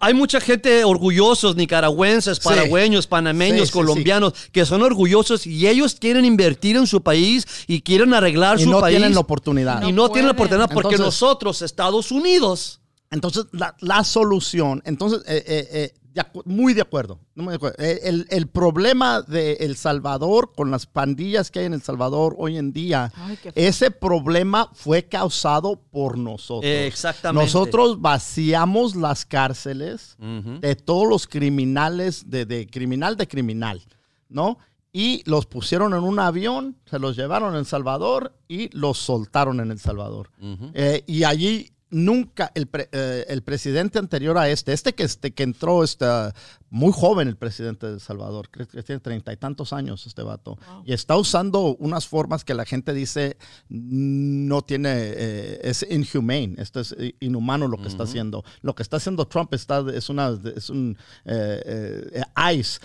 Hay 0.02 0.12
mucha 0.12 0.40
gente 0.40 0.84
orgullosos, 0.84 1.56
nicaragüenses, 1.56 2.38
paragüeños, 2.40 3.06
panameños, 3.14 3.60
Sí, 3.60 3.66
sí, 3.66 3.72
sí. 3.72 3.78
colombianos, 3.78 4.32
que 4.50 4.64
son 4.66 4.82
orgullosos 4.82 5.46
y 5.46 5.66
ellos 5.68 5.96
quieren 6.00 6.24
invertir 6.24 6.76
en 6.76 6.86
su 6.86 7.00
país 7.02 7.46
y 7.68 7.80
quieren 7.82 8.12
arreglar 8.14 8.58
Y 8.58 8.64
su 8.64 8.70
no 8.70 8.80
país. 8.80 8.96
tienen 8.96 9.14
la 9.14 9.20
oportunidad. 9.20 9.82
y 9.86 9.92
No 9.92 10.02
no 10.04 10.08
tienen 10.10 10.26
la 10.26 10.32
oportunidad 10.32 10.68
porque 10.72 10.94
Entonces- 10.96 11.20
nosotros, 11.22 11.62
Estados 11.62 12.10
Unidos, 12.10 12.80
Entonces, 13.10 13.44
la, 13.52 13.76
la 13.80 14.02
solución, 14.02 14.82
entonces, 14.84 15.20
eh, 15.28 15.44
eh, 15.46 15.68
eh, 15.72 15.94
de 16.14 16.22
muy 16.44 16.74
de 16.74 16.82
acuerdo. 16.82 17.18
no 17.34 17.44
muy 17.44 17.52
de 17.52 17.56
acuerdo. 17.56 17.76
El, 17.78 18.26
el 18.30 18.46
problema 18.46 19.22
de 19.22 19.54
El 19.54 19.76
Salvador, 19.76 20.52
con 20.54 20.70
las 20.70 20.86
pandillas 20.86 21.50
que 21.50 21.60
hay 21.60 21.66
en 21.66 21.74
El 21.74 21.82
Salvador 21.82 22.34
hoy 22.38 22.56
en 22.56 22.72
día, 22.72 23.12
Ay, 23.16 23.38
ese 23.54 23.90
problema 23.90 24.70
fue 24.72 25.04
causado 25.04 25.80
por 25.90 26.16
nosotros. 26.16 26.64
Eh, 26.70 26.86
exactamente. 26.86 27.44
Nosotros 27.44 28.00
vaciamos 28.00 28.94
las 28.96 29.24
cárceles 29.26 30.16
de 30.18 30.76
todos 30.76 31.08
los 31.08 31.26
criminales, 31.26 32.30
de, 32.30 32.46
de 32.46 32.66
criminal 32.66 33.16
de 33.16 33.26
criminal, 33.28 33.82
¿no? 34.28 34.58
Y 34.92 35.28
los 35.28 35.46
pusieron 35.46 35.92
en 35.92 36.04
un 36.04 36.20
avión, 36.20 36.76
se 36.88 37.00
los 37.00 37.16
llevaron 37.16 37.56
a 37.56 37.58
El 37.58 37.66
Salvador 37.66 38.38
y 38.46 38.68
los 38.76 38.96
soltaron 38.98 39.58
en 39.58 39.72
El 39.72 39.80
Salvador. 39.80 40.30
Eh, 40.72 41.02
y 41.08 41.24
allí 41.24 41.73
nunca 41.94 42.50
el, 42.54 42.66
pre- 42.66 42.88
eh, 42.92 43.24
el 43.28 43.42
presidente 43.42 43.98
anterior 43.98 44.36
a 44.36 44.48
este, 44.48 44.72
este 44.72 44.94
que, 44.94 45.04
este 45.04 45.32
que 45.32 45.42
entró, 45.42 45.82
está 45.84 46.34
muy 46.70 46.92
joven 46.92 47.28
el 47.28 47.36
presidente 47.36 47.86
de 47.86 47.94
El 47.94 48.00
Salvador, 48.00 48.50
creo 48.50 48.66
que 48.66 48.82
tiene 48.82 49.00
treinta 49.00 49.32
y 49.32 49.36
tantos 49.36 49.72
años 49.72 50.06
este 50.06 50.22
vato, 50.22 50.58
y 50.84 50.92
está 50.92 51.16
usando 51.16 51.76
unas 51.76 52.06
formas 52.06 52.44
que 52.44 52.54
la 52.54 52.64
gente 52.64 52.92
dice 52.92 53.36
no 53.68 54.62
tiene, 54.62 54.90
eh, 54.92 55.60
es 55.62 55.86
inhumane, 55.88 56.56
esto 56.58 56.80
es 56.80 56.94
inhumano 57.20 57.68
lo 57.68 57.78
que 57.80 57.88
está 57.88 58.02
haciendo. 58.02 58.44
Lo 58.60 58.74
que 58.74 58.82
está 58.82 58.96
haciendo 58.96 59.26
Trump 59.26 59.54
está, 59.54 59.84
es, 59.94 60.08
una, 60.08 60.38
es 60.56 60.68
un 60.70 60.98
eh, 61.24 62.10
eh, 62.12 62.54
ICE, 62.54 62.80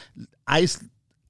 ICE 0.62 0.80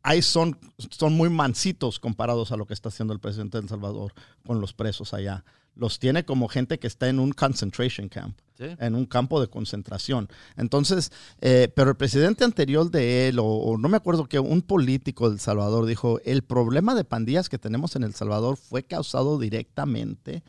ahí 0.02 0.22
son, 0.22 0.58
son 0.92 1.14
muy 1.14 1.30
mansitos 1.30 2.00
comparados 2.00 2.52
a 2.52 2.58
lo 2.58 2.66
que 2.66 2.74
está 2.74 2.90
haciendo 2.90 3.14
el 3.14 3.20
presidente 3.20 3.58
de 3.58 3.64
El 3.64 3.70
Salvador 3.70 4.14
con 4.46 4.62
los 4.62 4.74
presos 4.74 5.14
allá. 5.14 5.44
Los 5.80 5.98
tiene 5.98 6.26
como 6.26 6.48
gente 6.50 6.78
que 6.78 6.88
está 6.88 7.08
en 7.08 7.20
un 7.20 7.32
concentration 7.32 8.10
camp, 8.10 8.38
Sí. 8.58 8.66
en 8.80 8.94
un 8.96 9.06
campo 9.06 9.40
de 9.40 9.48
concentración. 9.48 10.28
Entonces, 10.58 11.12
eh, 11.40 11.72
pero 11.74 11.92
el 11.92 11.96
presidente 11.96 12.44
anterior 12.44 12.92
de 12.92 13.30
él, 13.30 13.40
o, 13.40 13.46
o 13.46 13.78
no 13.78 13.88
me 13.88 13.96
acuerdo 13.96 14.28
que 14.28 14.40
un 14.40 14.62
político 14.62 15.30
de 15.30 15.36
El 15.36 15.40
Salvador 15.40 15.86
dijo, 15.86 16.20
el 16.26 16.42
problema 16.44 16.94
de 16.94 17.06
pandillas 17.06 17.48
que 17.48 17.58
tenemos 17.58 17.96
en 17.96 18.04
El 18.04 18.14
Salvador 18.14 18.58
fue 18.58 18.84
causado 18.84 19.40
directamente. 19.40 20.44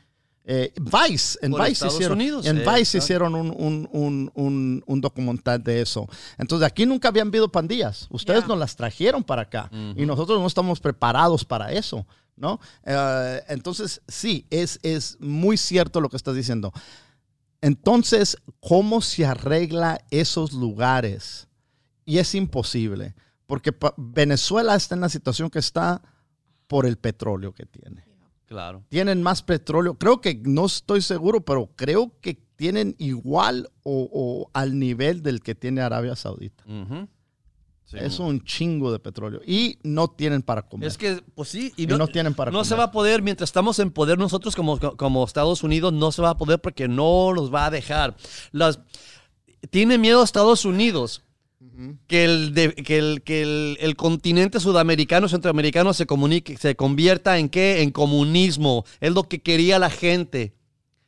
Eh, 0.45 0.73
Vice, 0.81 1.39
en 1.43 1.53
Por 1.53 1.61
Vice 1.61 1.73
Estados 1.73 1.95
hicieron, 1.95 2.19
Unidos, 2.19 2.47
en 2.47 2.59
eh, 2.59 2.61
Vice 2.61 2.79
exacto. 2.81 2.99
hicieron 2.99 3.35
un, 3.35 3.51
un, 3.51 3.89
un, 3.93 4.33
un, 4.35 4.85
un 4.87 5.01
documental 5.01 5.63
de 5.63 5.83
eso. 5.83 6.09
Entonces, 6.39 6.67
aquí 6.67 6.87
nunca 6.87 7.09
habían 7.09 7.29
habido 7.29 7.51
pandillas. 7.51 8.07
Ustedes 8.11 8.47
nos 8.47 8.59
las 8.59 8.75
trajeron 8.75 9.23
para 9.23 9.43
acá 9.43 9.71
y 9.97 10.07
nosotros 10.07 10.41
no 10.41 10.47
estamos 10.47 10.81
preparados 10.81 11.45
para 11.45 11.73
eso, 11.73 12.07
¿no? 12.37 12.59
Eh, 12.85 13.43
entonces, 13.49 14.01
sí, 14.09 14.47
es, 14.51 14.81
es 14.83 15.19
muy 15.21 15.57
cierto 15.57 16.01
lo 16.01 16.09
que 16.09 16.17
estás 16.17 16.35
diciendo. 16.35 16.73
Entonces, 17.61 18.39
¿cómo 18.61 19.03
se 19.03 19.27
arregla 19.27 20.01
esos 20.11 20.53
lugares? 20.53 21.47
Y 22.07 22.19
es 22.19 22.35
imposible, 22.35 23.15
porque 23.47 23.73
Venezuela 23.97 24.75
está 24.75 24.95
en 24.95 25.03
la 25.03 25.11
situación 25.11 25.51
que 25.51 25.59
está 25.59 26.03
por 26.67 26.87
el 26.87 26.97
petróleo 26.97 27.53
que 27.53 27.67
tiene 27.67 28.10
Claro. 28.51 28.83
tienen 28.89 29.23
más 29.23 29.43
petróleo. 29.45 29.95
Creo 29.95 30.21
que 30.21 30.43
no 30.45 30.67
estoy 30.67 31.03
seguro, 31.03 31.41
pero 31.41 31.71
creo 31.77 32.13
que 32.21 32.35
tienen 32.57 32.97
igual 32.99 33.71
o, 33.85 34.09
o 34.13 34.51
al 34.53 34.77
nivel 34.77 35.23
del 35.23 35.41
que 35.41 35.55
tiene 35.55 35.83
Arabia 35.83 36.17
Saudita. 36.17 36.65
Sí. 37.85 37.97
Es 38.01 38.19
un 38.19 38.43
chingo 38.43 38.91
de 38.91 38.99
petróleo 38.99 39.41
y 39.47 39.79
no 39.85 40.09
tienen 40.09 40.43
para 40.43 40.63
comer. 40.63 40.89
Es 40.89 40.99
que, 40.99 41.23
pues 41.37 41.49
sí, 41.49 41.73
y 41.77 41.85
Y 41.85 41.87
no 41.87 42.09
tienen 42.09 42.35
para 42.35 42.51
No 42.51 42.65
se 42.65 42.71
comer. 42.71 42.81
va 42.81 42.85
a 42.87 42.91
poder, 42.93 43.23
mientras 43.23 43.49
estamos 43.51 43.79
en 43.79 43.93
poder 43.93 44.19
nosotros 44.19 44.57
como, 44.57 44.79
como 44.79 45.25
Estados 45.25 45.63
Unidos, 45.63 45.93
no 45.93 46.11
se 46.11 46.21
va 46.21 46.31
a 46.31 46.37
poder 46.37 46.61
porque 46.61 46.89
no 46.89 47.33
los 47.33 47.55
va 47.55 47.67
a 47.67 47.71
dejar. 47.71 48.17
Las, 48.51 48.81
tiene 49.71 49.97
miedo 49.97 50.25
Estados 50.25 50.65
Unidos 50.65 51.23
que, 52.07 52.25
el, 52.25 52.75
que, 52.85 52.99
el, 52.99 53.23
que 53.23 53.77
el 53.79 53.97
continente 53.97 54.61
sudamericano, 54.61 55.29
centroamericano 55.29 55.93
se, 55.93 56.07
comunique, 56.07 56.57
se 56.57 56.75
convierta 56.75 57.39
en 57.39 57.49
qué? 57.49 57.83
En 57.83 57.91
comunismo. 57.91 58.85
Es 59.01 59.13
lo 59.13 59.25
que 59.25 59.43
quería 59.43 59.79
la 59.79 59.91
gente. 59.91 60.55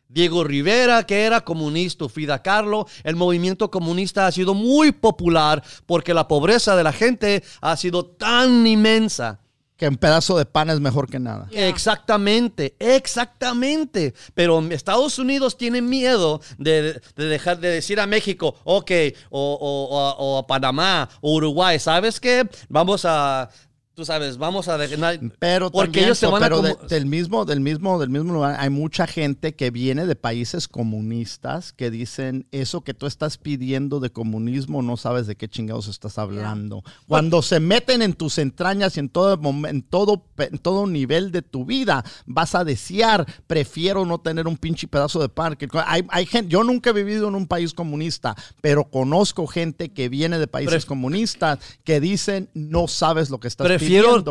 Diego 0.09 0.45
Rivera, 0.45 1.05
que 1.05 1.23
era 1.23 1.41
comunista, 1.41 2.07
Frida 2.07 2.43
Kahlo, 2.43 2.87
el 3.03 3.17
movimiento 3.17 3.71
comunista 3.71 4.27
ha 4.27 4.33
sido 4.33 4.53
muy 4.53 4.93
popular 4.93 5.65
porque 5.87 6.13
la 6.13 6.29
pobreza 6.29 6.77
de 6.77 6.85
la 6.85 6.93
gente 6.93 7.43
ha 7.63 7.77
sido 7.79 8.05
tan 8.05 8.67
inmensa. 8.67 9.42
Que 9.83 9.89
un 9.89 9.97
pedazo 9.97 10.39
de 10.39 10.47
pan 10.47 10.71
es 10.71 10.79
mejor 10.79 11.11
que 11.11 11.19
nada. 11.19 11.49
Exactamente, 11.51 12.77
exactamente. 12.79 14.15
Pero 14.33 14.61
Estados 14.71 15.19
Unidos 15.19 15.57
tiene 15.57 15.83
miedo 15.83 16.41
de, 16.57 17.03
de 17.17 17.25
dejar 17.25 17.59
de 17.59 17.69
decir 17.69 17.99
a 17.99 18.07
México, 18.07 18.55
ok, 18.63 18.93
o 19.31 20.39
a 20.39 20.47
Panamá, 20.47 21.09
o 21.21 21.35
Uruguay, 21.35 21.81
¿sabes 21.81 22.21
qué? 22.21 22.49
Vamos 22.69 23.05
a, 23.05 23.51
tú 23.95 24.05
sabes, 24.05 24.39
vamos 24.39 24.69
a 24.69 24.79
dejar... 24.79 25.21
Pero 25.39 25.71
porque 25.71 25.87
también, 25.87 26.05
ellos 26.07 26.19
se 26.19 26.27
van 26.27 26.43
pero 26.43 26.61
a... 26.61 26.63
de- 26.63 26.75
como- 26.77 26.89
del 26.89 27.07
mismo 27.07 27.45
del 27.45 27.61
mismo 27.61 27.99
del 28.01 28.09
mismo 28.11 28.33
lugar 28.33 28.57
hay 28.59 28.71
mucha 28.71 29.07
gente 29.07 29.55
que 29.55 29.71
viene 29.71 30.07
de 30.07 30.17
países 30.17 30.67
comunistas 30.67 31.73
que 31.73 31.91
dicen 31.91 32.47
eso 32.53 32.81
que 32.83 32.95
tú 32.95 33.07
estás 33.07 33.37
pidiendo 33.39 34.01
de 34.01 34.11
comunismo 34.11 34.83
no 34.83 34.97
sabes 34.97 35.27
de 35.27 35.37
qué 35.37 35.49
chingados 35.49 35.89
estás 35.89 36.19
hablando. 36.19 36.83
Cuando 37.07 37.43
se 37.43 37.61
meten 37.61 38.03
en 38.03 38.15
tus 38.15 38.39
entrañas 38.39 38.97
y 38.97 39.01
en 39.01 39.09
todo 39.09 39.39
en 39.69 39.83
todo 39.83 40.25
en 40.39 40.59
todo 40.59 40.87
nivel 40.87 41.33
de 41.33 41.43
tu 41.43 41.65
vida 41.65 42.05
vas 42.27 42.55
a 42.55 42.65
desear 42.65 43.27
prefiero 43.47 44.07
no 44.07 44.19
tener 44.21 44.47
un 44.47 44.57
pinche 44.57 44.87
pedazo 44.89 45.21
de 45.21 45.29
pan. 45.29 45.57
que- 45.57 45.69
hay, 45.87 46.03
hay 46.09 46.27
gente, 46.27 46.51
yo 46.51 46.65
nunca 46.65 46.91
he 46.91 46.93
vivido 46.93 47.29
en 47.29 47.35
un 47.35 47.47
país 47.47 47.75
comunista, 47.75 48.35
pero 48.61 48.85
conozco 48.85 49.47
gente 49.47 49.91
que 49.93 50.09
viene 50.09 50.39
de 50.39 50.47
países 50.47 50.85
Pref- 50.85 50.89
comunistas 50.89 51.59
que 51.85 52.01
dicen 52.01 52.49
no 52.55 52.89
sabes 52.89 53.29
lo 53.31 53.39
que 53.41 53.49
estás 53.49 53.67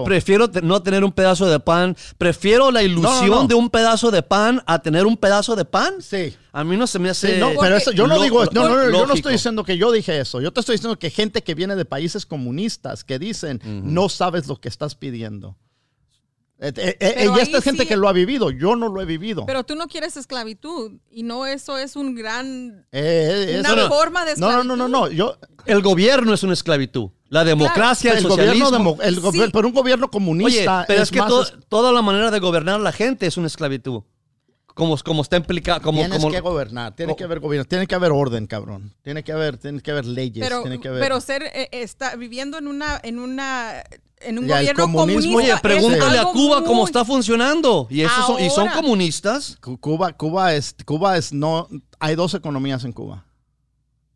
Prefiero, 0.04 0.50
no 0.64 0.82
tener 0.84 1.04
un 1.04 1.12
pedazo 1.12 1.48
de 1.50 1.60
pan. 1.60 1.96
Prefiero 2.18 2.72
la 2.72 2.84
ilusión 2.84 3.30
no. 3.30 3.48
de 3.48 3.56
un 3.56 3.70
pedazo 3.70 4.12
de 4.12 4.24
pan 4.24 4.62
a 4.66 4.80
tener 4.82 5.06
un 5.06 5.18
pedazo 5.18 5.56
de 5.56 5.66
pan. 5.66 5.96
Sí. 6.02 6.36
A 6.54 6.64
mí 6.64 6.76
no 6.78 6.86
se 6.88 7.00
me 7.00 7.10
hace. 7.10 7.36
Sí, 7.36 7.40
no, 7.40 7.52
pero 7.60 7.78
eso, 7.78 7.92
yo 7.92 8.08
no 8.08 8.16
lo- 8.18 8.24
digo, 8.24 8.46
no, 8.46 8.68
no, 8.68 8.76
no, 8.76 8.92
yo 8.98 9.06
no 9.06 9.14
estoy 9.14 9.34
diciendo 9.34 9.64
que 9.64 9.78
yo 9.78 9.92
dije 9.92 10.20
eso. 10.20 10.42
Yo 10.42 10.52
te 10.52 10.60
estoy 10.60 10.76
diciendo 10.76 10.98
que 11.00 11.10
gente 11.10 11.44
que 11.44 11.56
viene 11.56 11.76
de 11.76 11.86
países 11.86 12.26
comunistas 12.26 13.04
que 13.04 13.20
dicen 13.20 13.62
no 13.86 14.10
sabes 14.10 14.48
lo 14.48 14.58
que 14.60 14.68
estás 14.70 14.96
pidiendo. 14.96 15.56
Eh, 16.64 16.72
eh, 16.78 16.98
eh, 17.00 17.14
Pero 17.16 17.38
y 17.38 17.40
esta 17.40 17.58
es 17.58 17.64
gente 17.64 17.84
sí- 17.84 17.88
que 17.90 17.96
lo 17.98 18.08
ha 18.08 18.14
vivido. 18.14 18.52
Yo 18.52 18.76
no 18.76 18.88
lo 18.88 19.02
he 19.02 19.06
vivido. 19.06 19.48
Pero 19.48 19.64
tú 19.64 19.74
no 19.76 19.88
quieres 19.88 20.16
esclavitud 20.16 20.92
y 21.10 21.24
no 21.24 21.48
eso 21.48 21.80
es 21.80 21.96
un 21.96 22.14
gran 22.14 22.86
Eh, 22.92 23.56
eh, 23.56 23.60
una 23.62 23.88
forma 23.90 24.26
de 24.26 24.36
no, 24.36 24.48
esclavitud. 24.48 24.68
no, 24.68 24.76
no, 24.76 24.88
no, 24.88 25.08
no. 25.08 25.10
Yo, 25.10 25.38
El 25.66 25.82
gobierno 25.82 26.34
es 26.36 26.44
una 26.44 26.54
esclavitud. 26.54 27.10
La 27.32 27.44
democracia, 27.46 28.12
el, 28.12 28.18
el 28.20 28.24
gobierno, 28.28 28.54
socialismo. 28.66 28.96
demo- 28.98 29.02
el 29.02 29.16
Sí. 29.46 29.50
pero 29.54 29.68
un 29.68 29.74
gobierno 29.74 30.06
Oye, 30.06 30.12
comunista 30.12 30.84
pero 30.88 31.02
es, 31.02 31.10
que 31.10 31.20
más 31.20 31.30
to- 31.30 31.44
es- 31.44 31.54
toda 31.70 31.92
la 31.94 32.02
manera 32.02 32.30
de 32.30 32.40
gobernar 32.40 32.76
a 32.76 32.80
la 32.80 32.92
gente 32.92 33.26
es 33.26 33.38
una 33.38 33.48
esclavitud. 33.48 34.04
Como, 34.74 34.98
como 34.98 35.22
está 35.22 35.38
implicado. 35.38 35.82
Como, 35.82 36.00
tienes 36.00 36.20
como, 36.20 36.32
que 36.32 36.40
gobernar, 36.40 36.96
tiene 36.96 37.16
que 37.16 37.24
haber 37.24 37.40
gobierno, 37.40 37.66
tiene 37.66 37.88
que 37.88 37.96
haber 37.96 38.12
orden, 38.12 38.48
cabrón. 38.48 38.94
Tiene 39.02 39.24
que 39.24 39.32
haber, 39.32 39.58
tiene 39.58 39.82
que 39.82 39.92
haber 39.92 40.06
leyes, 40.06 40.46
pero, 40.46 40.62
tiene 40.62 40.80
que 40.80 40.88
haber. 40.90 41.02
pero 41.02 41.20
ser 41.22 41.44
eh, 41.44 41.68
está 41.72 42.16
viviendo 42.16 42.58
en 42.58 42.68
una 42.68 43.00
en 43.04 43.20
una 43.20 43.82
en 44.20 44.38
un 44.40 44.48
Ya, 44.48 44.58
gobierno 44.58 44.84
comunista 44.92 45.36
Oye, 45.36 45.54
pregúntale 45.62 46.20
a 46.20 46.26
Cuba 46.26 46.64
cómo 46.64 46.86
está 46.86 47.04
funcionando. 47.06 47.88
Y, 47.90 48.02
esos 48.02 48.26
son, 48.26 48.42
y 48.44 48.50
son 48.50 48.68
comunistas. 48.70 49.58
Cu- 49.62 49.78
Cuba, 49.80 50.14
Cuba 50.14 50.54
es, 50.54 50.76
Cuba 50.86 51.18
es 51.18 51.32
no, 51.34 51.68
hay 52.00 52.16
dos 52.16 52.34
economías 52.34 52.84
en 52.84 52.92
Cuba. 52.94 53.26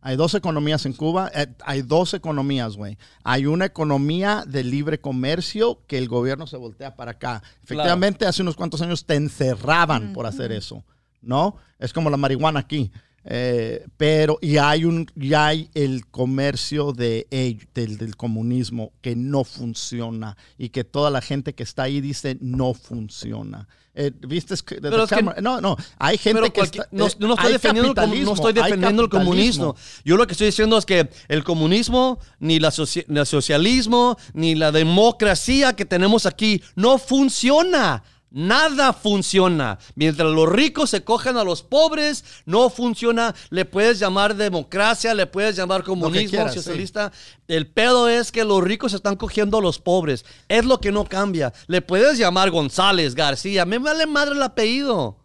Hay 0.06 0.18
dos 0.18 0.36
economías 0.36 0.86
en 0.86 0.94
Cuba, 0.94 1.32
eh, 1.34 1.48
hay 1.66 1.82
dos 1.82 2.14
economías, 2.14 2.78
güey. 2.78 2.96
Hay 3.24 3.48
una 3.48 3.66
economía 3.66 4.44
de 4.46 4.64
libre 4.64 5.02
comercio 5.02 5.82
que 5.88 5.98
el 5.98 6.08
gobierno 6.08 6.46
se 6.46 6.58
voltea 6.58 6.96
para 6.96 7.14
acá. 7.14 7.42
Efectivamente, 7.64 8.28
hace 8.28 8.44
unos 8.44 8.56
cuantos 8.56 8.84
años 8.84 9.08
te 9.08 9.16
encerraban 9.16 10.14
por 10.14 10.28
hacer 10.28 10.52
eso, 10.52 10.84
¿no? 11.24 11.56
Es 11.80 11.92
como 11.92 12.12
la 12.12 12.18
marihuana 12.18 12.60
aquí. 12.60 12.92
Eh, 13.28 13.84
pero, 13.98 14.38
y 14.40 14.58
hay 14.58 14.86
un, 14.86 15.08
y 15.16 15.34
hay 15.34 15.70
el 15.74 16.06
comercio 16.06 16.92
de, 16.94 17.26
del, 17.74 17.98
del 17.98 18.16
comunismo 18.16 18.92
que 19.02 19.16
no 19.16 19.44
funciona 19.44 20.38
y 20.60 20.70
que 20.70 20.84
toda 20.84 21.10
la 21.10 21.22
gente 21.22 21.54
que 21.56 21.64
está 21.64 21.84
ahí 21.84 22.02
dice 22.02 22.38
no 22.40 22.76
funciona. 22.76 23.68
Eh, 23.98 24.12
¿Viste? 24.28 24.54
Que- 24.66 24.76
Pero 24.92 25.08
no, 25.42 25.60
no, 25.62 25.78
hay 25.98 26.18
gente 26.18 26.42
que 26.52 26.60
está, 26.66 26.88
no, 26.92 27.08
eh, 27.08 27.16
no 27.18 27.34
estoy 27.34 27.46
defendiendo, 27.54 27.90
el, 27.90 27.96
no 28.26 28.34
estoy 28.36 28.54
defendiendo 28.54 29.02
comunismo. 29.10 29.76
Yo 30.04 30.18
lo 30.18 30.28
que 30.28 30.32
estoy 30.34 30.48
diciendo 30.48 30.78
es 30.78 30.86
que 30.86 31.10
el 31.30 31.44
comunismo, 31.44 32.20
ni 32.40 32.60
la, 32.60 32.72
el 33.08 33.26
socialismo, 33.26 34.18
ni 34.34 34.54
la 34.54 34.72
democracia 34.72 35.74
que 35.74 35.86
tenemos 35.86 36.26
aquí 36.28 36.62
no 36.76 36.98
funciona. 37.00 38.04
Nada 38.36 38.92
funciona. 38.92 39.80
Mientras 39.96 40.30
los 40.30 40.50
ricos 40.50 40.90
se 40.90 41.06
cojan 41.06 41.38
a 41.38 41.46
los 41.46 41.64
pobres, 41.64 42.26
no 42.46 42.70
funciona. 42.70 43.34
Le 43.50 43.64
puedes 43.64 43.98
llamar 43.98 44.36
democracia, 44.36 45.14
le 45.14 45.26
puedes 45.26 45.56
llamar 45.56 45.84
comunismo, 45.84 46.32
quieras, 46.32 46.54
socialista. 46.54 47.14
El 47.48 47.68
pedo 47.68 48.10
es 48.10 48.34
que 48.34 48.44
los 48.44 48.62
ricos 48.62 48.92
se 48.92 48.98
están 48.98 49.16
cogiendo 49.16 49.60
a 49.60 49.62
los 49.62 49.80
pobres. 49.80 50.26
Es 50.50 50.66
lo 50.66 50.82
que 50.82 50.92
no 50.92 51.06
cambia. 51.06 51.54
Le 51.68 51.82
puedes 51.82 52.18
llamar 52.18 52.52
González, 52.52 53.16
García. 53.16 53.64
Me 53.64 53.78
vale 53.78 54.06
madre 54.06 54.36
el 54.36 54.44
apellido. 54.44 55.16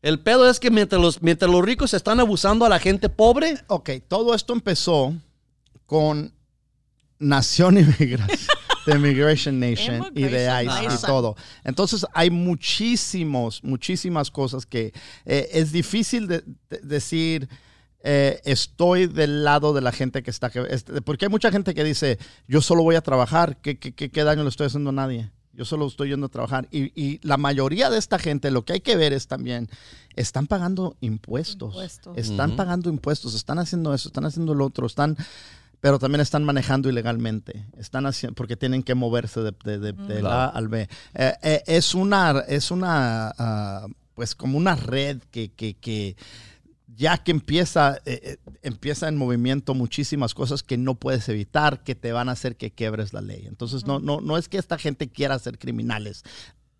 El 0.00 0.20
pedo 0.20 0.48
es 0.48 0.58
que 0.58 0.70
mientras 0.70 1.02
los, 1.02 1.20
mientras 1.20 1.50
los 1.50 1.62
ricos 1.62 1.92
están 1.92 2.20
abusando 2.20 2.64
a 2.64 2.70
la 2.70 2.78
gente 2.78 3.10
pobre, 3.10 3.62
Ok, 3.66 3.90
todo 4.08 4.34
esto 4.34 4.54
empezó 4.54 5.12
con 5.84 6.32
Nación 7.18 7.76
Inmigración, 7.76 8.38
de 8.90 8.98
Immigration 8.98 9.58
Nation 9.60 10.06
y 10.14 10.22
de 10.24 10.64
ICE 10.64 10.94
y 10.94 11.00
todo. 11.06 11.36
Entonces 11.64 12.04
hay 12.12 12.30
muchísimos, 12.30 13.62
muchísimas 13.62 14.30
cosas 14.30 14.66
que 14.66 14.92
eh, 15.24 15.48
es 15.52 15.72
difícil 15.72 16.26
de, 16.26 16.42
de- 16.68 16.80
decir. 16.82 17.48
eh, 18.02 18.40
estoy 18.44 19.06
del 19.06 19.44
lado 19.44 19.74
de 19.74 19.82
la 19.82 19.92
gente 19.92 20.22
que 20.22 20.30
está 20.30 20.48
que- 20.48 20.64
este, 20.70 21.02
porque 21.02 21.26
hay 21.26 21.30
mucha 21.30 21.50
gente 21.52 21.74
que 21.74 21.84
dice 21.84 22.18
yo 22.48 22.62
solo 22.62 22.82
voy 22.82 22.96
a 22.96 23.02
trabajar 23.02 23.58
¿qué, 23.60 23.78
qué, 23.78 23.92
qué- 23.92 24.08
qué 24.10 24.24
daño 24.24 24.42
le 24.42 24.48
estoy 24.48 24.68
haciendo 24.68 24.88
a 24.88 24.92
nadie 24.94 25.30
yo 25.52 25.66
solo 25.66 25.86
estoy 25.86 26.08
yendo 26.08 26.24
a 26.24 26.28
trabajar 26.30 26.66
y, 26.70 26.98
y 26.98 27.20
la 27.22 27.36
mayoría 27.36 27.90
de 27.90 27.98
esta 27.98 28.18
gente 28.18 28.50
lo 28.50 28.64
que 28.64 28.72
hay 28.72 28.80
que 28.80 28.96
ver 28.96 29.12
es 29.12 29.26
también 29.26 29.68
están 30.16 30.46
pagando 30.46 30.96
impuestos, 31.02 31.74
Impuestos. 31.74 32.16
están 32.16 32.56
pagando 32.56 32.88
impuestos 32.88 33.34
están 33.34 33.58
haciendo 33.58 33.92
eso 33.92 34.08
están 34.08 34.24
haciendo 34.24 34.54
lo 34.54 34.64
otro 34.64 34.86
están 34.86 35.14
pero 35.80 35.98
también 35.98 36.20
están 36.20 36.44
manejando 36.44 36.88
ilegalmente 36.88 37.66
están 37.78 38.06
haciendo 38.06 38.34
porque 38.34 38.56
tienen 38.56 38.82
que 38.82 38.94
moverse 38.94 39.40
de, 39.40 39.52
de, 39.64 39.78
de- 39.78 39.92
del 39.92 40.26
A 40.26 40.46
al 40.46 40.68
B 40.68 40.88
Eh, 41.14 41.32
eh, 41.42 41.62
es 41.66 41.94
una 41.94 42.40
es 42.48 42.70
una 42.70 43.32
ah, 43.38 43.86
pues 44.14 44.34
como 44.34 44.58
una 44.58 44.76
red 44.76 45.18
que, 45.30 45.50
que, 45.52 45.74
que 45.74 46.16
ya 46.94 47.16
que 47.16 47.30
empieza, 47.30 47.96
eh, 48.04 48.20
eh, 48.44 48.52
empieza 48.62 49.08
en 49.08 49.16
movimiento 49.16 49.72
muchísimas 49.74 50.34
cosas 50.34 50.62
que 50.62 50.76
no 50.76 50.96
puedes 50.96 51.26
evitar, 51.30 51.82
que 51.82 51.94
te 51.94 52.12
van 52.12 52.28
a 52.28 52.32
hacer 52.32 52.56
que 52.56 52.72
quebres 52.72 53.14
la 53.14 53.22
ley. 53.22 53.46
Entonces, 53.46 53.86
no, 53.86 54.00
no, 54.00 54.20
no 54.20 54.36
es 54.36 54.50
que 54.50 54.58
esta 54.58 54.76
gente 54.76 55.08
quiera 55.08 55.38
ser 55.38 55.58
criminales. 55.58 56.24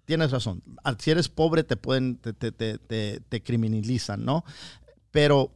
Tienes 0.05 0.30
razón. 0.32 0.62
Al- 0.84 1.01
Si 1.01 1.11
eres 1.11 1.30
pobre, 1.30 1.64
te 1.64 1.76
pueden, 1.78 2.16
te, 2.16 2.34
te- 2.34 2.53
te- 2.53 2.76
te- 2.76 3.20
te 3.26 3.42
criminalizan, 3.42 4.22
¿no? 4.22 4.44
Pero 5.11 5.53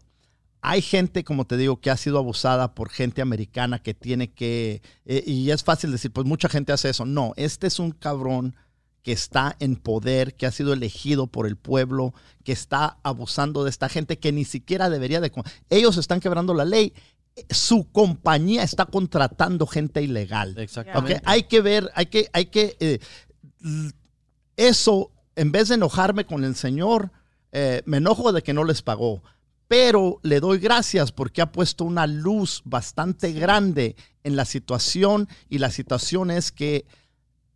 hay 0.67 0.81
gente, 0.81 1.25
como 1.25 1.47
te 1.47 1.59
digo, 1.59 1.79
que 1.79 1.91
ha 1.91 1.97
sido 1.99 2.17
abusada 2.17 2.75
por 2.75 2.89
gente 2.89 3.21
americana 3.21 3.83
que 3.83 3.93
tiene 3.93 4.33
que, 4.33 4.81
eh, 5.05 5.23
y 5.27 5.51
es 5.51 5.63
fácil 5.63 5.93
decir, 5.93 6.11
pues 6.11 6.27
mucha 6.27 6.49
gente 6.49 6.73
hace 6.73 6.89
eso. 6.89 7.05
No, 7.05 7.35
este 7.37 7.67
es 7.67 7.79
un 7.79 7.91
cabrón 7.91 8.57
que 9.03 9.13
está 9.13 9.57
en 9.61 9.77
poder, 9.77 10.35
que 10.35 10.47
ha 10.47 10.51
sido 10.51 10.73
elegido 10.73 11.27
por 11.27 11.47
el 11.47 11.57
pueblo, 11.57 12.15
que 12.45 12.53
está 12.53 12.97
abusando 13.03 13.63
de 13.63 13.69
esta 13.69 13.91
gente 13.91 14.19
que 14.19 14.33
ni 14.33 14.47
siquiera 14.47 14.89
debería 14.89 15.21
de... 15.21 15.31
Ellos 15.69 15.99
están 15.99 16.21
quebrando 16.21 16.55
la 16.55 16.65
ley. 16.65 16.95
Su 17.51 17.87
compañía 17.93 18.63
está 18.63 18.87
contratando 18.87 19.67
gente 19.67 20.01
ilegal. 20.01 20.57
Exactamente. 20.57 21.21
Hay 21.27 21.43
que 21.43 21.61
ver, 21.61 21.91
hay 21.95 22.07
que, 22.07 22.31
hay 22.33 22.47
que, 22.47 22.75
eh, 22.81 23.01
eso, 24.57 25.11
en 25.37 25.53
vez 25.53 25.69
de 25.69 25.75
enojarme 25.75 26.25
con 26.25 26.43
el 26.43 26.55
Señor, 26.55 27.13
eh, 27.53 27.83
me 27.85 27.99
enojo 27.99 28.33
de 28.33 28.43
que 28.43 28.55
no 28.55 28.65
les 28.65 28.81
pagó. 28.81 29.23
Pero 29.77 30.21
le 30.23 30.39
doy 30.39 30.61
gracias 30.61 31.11
porque 31.11 31.43
ha 31.43 31.51
puesto 31.51 31.83
una 31.85 32.07
luz 32.07 32.63
bastante 32.65 33.33
grande 33.33 33.97
en 34.23 34.37
la 34.37 34.45
situación 34.45 35.29
y 35.49 35.59
la 35.59 35.73
situación 35.73 36.31
es 36.31 36.53
que 36.53 36.87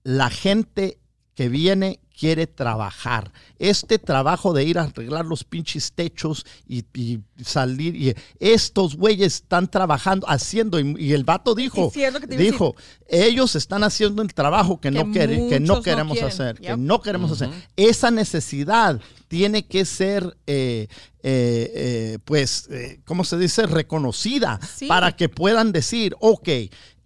la 0.03 0.29
gente 0.29 0.99
que 1.37 1.49
viene 1.49 2.01
quiere 2.19 2.47
trabajar. 2.47 3.31
Este 3.59 3.99
trabajo 3.99 4.53
de 4.53 4.65
ir 4.65 4.79
a 4.79 4.83
arreglar 4.85 5.25
los 5.25 5.45
pinches 5.45 5.93
techos 5.93 6.45
y, 6.67 6.85
y 6.95 7.21
salir, 7.45 7.95
y 7.95 8.15
estos 8.41 8.97
güeyes 8.97 9.35
están 9.35 9.71
trabajando, 9.71 10.29
haciendo, 10.29 10.81
y, 10.81 10.97
y 10.99 11.13
el 11.13 11.25
vato 11.25 11.55
dijo, 11.55 11.91
sí, 11.95 12.03
dijo, 12.37 12.75
ellos 13.09 13.55
están 13.55 13.85
haciendo 13.85 14.23
el 14.23 14.35
trabajo 14.35 14.81
que, 14.81 14.89
Que 14.91 15.05
no, 15.05 15.13
quere- 15.13 15.49
que 15.49 15.61
no 15.61 15.83
queremos 15.83 16.15
quieren. 16.19 16.33
hacer, 16.33 16.57
que 16.61 16.77
no 16.77 17.01
queremos 17.03 17.31
hacer. 17.33 17.51
Esa 17.77 18.11
necesidad 18.11 19.01
tiene 19.29 19.67
que 19.67 19.85
ser, 19.85 20.37
eh, 20.47 20.89
eh, 21.23 21.73
eh, 21.75 22.19
pues, 22.25 22.69
eh, 22.71 23.01
¿cómo 23.05 23.23
se 23.25 23.37
dice? 23.39 23.67
Reconocida 23.67 24.59
Sí. 24.77 24.87
para 24.87 25.15
que 25.15 25.29
puedan 25.29 25.71
decir, 25.73 26.17
ok, 26.21 26.49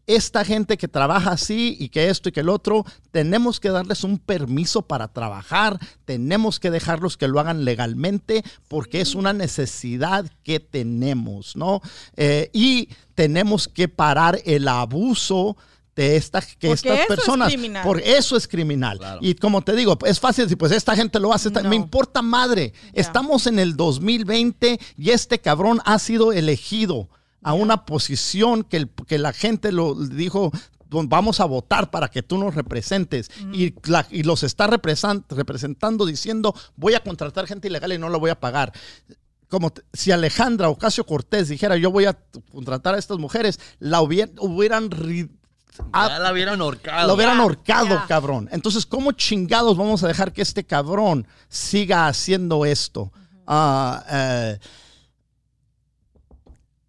esta 0.06 0.44
gente 0.44 0.76
que 0.76 0.88
trabaja 0.88 1.30
así 1.30 1.76
y 1.78 1.88
que 1.88 2.08
esto 2.10 2.28
y 2.28 2.32
que 2.32 2.40
el 2.40 2.48
otro, 2.48 2.84
tenemos 3.12 3.60
que 3.60 3.70
darles 3.70 4.02
un 4.04 4.18
permiso 4.18 4.82
para 4.82 5.08
trabajar, 5.08 5.78
tenemos 6.04 6.58
que 6.58 6.70
dejarlos 6.70 7.16
que 7.16 7.28
lo 7.28 7.38
hagan 7.40 7.64
legalmente 7.64 8.42
porque 8.68 9.00
es 9.00 9.14
una 9.14 9.32
necesidad 9.32 10.30
que 10.42 10.58
tenemos, 10.60 11.56
¿no? 11.56 11.80
Eh, 12.16 12.50
y 12.52 12.88
tenemos 13.14 13.68
que 13.68 13.88
parar 13.88 14.40
el 14.44 14.66
abuso 14.68 15.56
de 15.94 16.16
esta, 16.16 16.40
que 16.40 16.68
Porque 16.68 16.72
estas 16.72 16.92
eso 16.92 17.02
es 17.02 17.06
personas, 17.06 17.48
criminal. 17.48 17.84
por 17.84 18.00
eso 18.00 18.36
es 18.36 18.48
criminal. 18.48 18.98
Claro. 18.98 19.18
Y 19.22 19.34
como 19.34 19.60
te 19.62 19.76
digo, 19.76 19.98
es 20.06 20.18
fácil 20.18 20.46
decir, 20.46 20.56
pues 20.56 20.72
esta 20.72 20.96
gente 20.96 21.20
lo 21.20 21.32
hace, 21.34 21.48
esta- 21.48 21.62
No. 21.62 21.68
me 21.68 21.76
importa 21.76 22.22
madre. 22.22 22.72
Estamos 22.94 23.46
en 23.46 23.58
el 23.58 23.76
2020 23.76 24.80
y 24.96 25.10
este 25.10 25.38
cabrón 25.38 25.80
ha 25.84 25.98
sido 25.98 26.32
elegido 26.32 27.08
a 27.42 27.52
una 27.54 27.84
posición 27.86 28.62
que, 28.64 28.76
el- 28.78 28.90
que 29.06 29.18
la 29.18 29.32
gente 29.32 29.72
lo 29.72 29.94
dijo, 29.94 30.50
"Pues 30.88 31.08
vamos 31.08 31.40
a 31.40 31.44
votar 31.44 31.90
para 31.90 32.08
que 32.08 32.22
tú 32.22 32.38
nos 32.38 32.54
representes. 32.54 33.30
Y, 33.52 33.74
la- 33.90 34.06
y 34.10 34.22
los 34.24 34.42
está 34.42 34.66
representando 34.66 36.06
diciendo, 36.06 36.54
voy 36.76 36.94
a 36.94 37.00
contratar 37.02 37.46
gente 37.46 37.68
ilegal 37.68 37.92
y 37.92 37.98
no 37.98 38.08
la 38.08 38.18
voy 38.18 38.30
a 38.30 38.38
pagar. 38.40 38.72
Como 39.48 39.72
si 39.92 40.10
Alejandra 40.12 40.68
Ocasio 40.70 41.04
Cortés 41.04 41.48
dijera, 41.48 41.76
yo 41.76 41.90
voy 41.90 42.06
a 42.06 42.16
contratar 42.50 42.94
a 42.94 42.98
estas 42.98 43.18
mujeres, 43.18 43.58
la 43.78 44.00
hubier- 44.00 44.32
hubieran... 44.38 44.88
Ya 45.94 46.18
la 46.18 46.32
hubieran 46.32 46.60
ahorcado. 46.60 47.08
lo 47.08 47.14
hubieran 47.14 47.36
Ya, 47.36 47.42
ahorcado, 47.42 47.88
ya. 47.88 48.06
cabrón. 48.06 48.48
Entonces, 48.52 48.84
¿cómo 48.84 49.12
chingados 49.12 49.76
vamos 49.76 50.02
a 50.04 50.08
dejar 50.08 50.32
que 50.32 50.42
este 50.42 50.64
cabrón 50.64 51.26
siga 51.48 52.08
haciendo 52.08 52.64
esto? 52.66 53.10
Ah, 53.46 54.04
eh, 54.10 54.58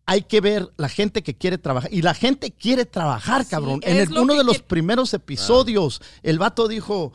hay 0.05 0.23
que 0.23 0.41
ver 0.41 0.69
la 0.77 0.89
gente 0.89 1.23
que 1.23 1.35
quiere 1.35 1.57
trabajar. 1.57 1.93
Y 1.93 2.01
la 2.01 2.13
gente 2.13 2.51
quiere 2.51 2.85
trabajar, 2.85 3.43
Sí, 3.43 3.49
cabrón. 3.51 3.79
en 3.83 3.97
el- 3.97 4.17
uno 4.17 4.33
de 4.35 4.43
los 4.43 4.55
quiere- 4.55 4.67
primeros 4.67 5.13
episodios, 5.13 6.01
el 6.23 6.39
vato 6.39 6.67
dijo, 6.67 7.13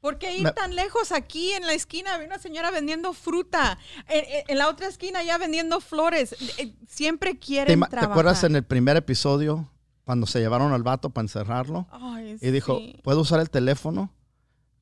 ¿Por 0.00 0.18
qué 0.18 0.36
ir 0.38 0.48
tan 0.50 0.76
lejos 0.76 1.10
aquí 1.10 1.50
en 1.52 1.66
la 1.66 1.72
esquina? 1.72 2.14
Había 2.14 2.28
una 2.28 2.38
señora 2.38 2.70
vendiendo 2.70 3.12
fruta. 3.12 3.76
En, 4.08 4.18
en- 4.24 4.44
en 4.48 4.58
la 4.58 4.68
otra 4.68 4.86
esquina 4.86 5.24
ya 5.24 5.36
vendiendo 5.36 5.80
flores. 5.80 6.36
Eh, 6.58 6.74
Siempre 6.86 7.32
¿te, 7.32 7.38
quieren 7.40 7.80
te 7.80 7.86
trabajar. 7.88 8.10
acuerdas 8.12 8.44
en 8.44 8.54
el 8.54 8.62
primer 8.62 8.96
episodio 8.96 9.68
cuando 10.04 10.28
se 10.28 10.38
llevaron 10.38 10.72
al 10.72 10.84
vato 10.84 11.10
para 11.10 11.24
encerrarlo? 11.24 11.88
Ay, 11.90 12.36
Y 12.40 12.50
dijo. 12.52 12.78
¿puedo 13.02 13.22
usar 13.22 13.40
el 13.40 13.50
teléfono? 13.50 14.12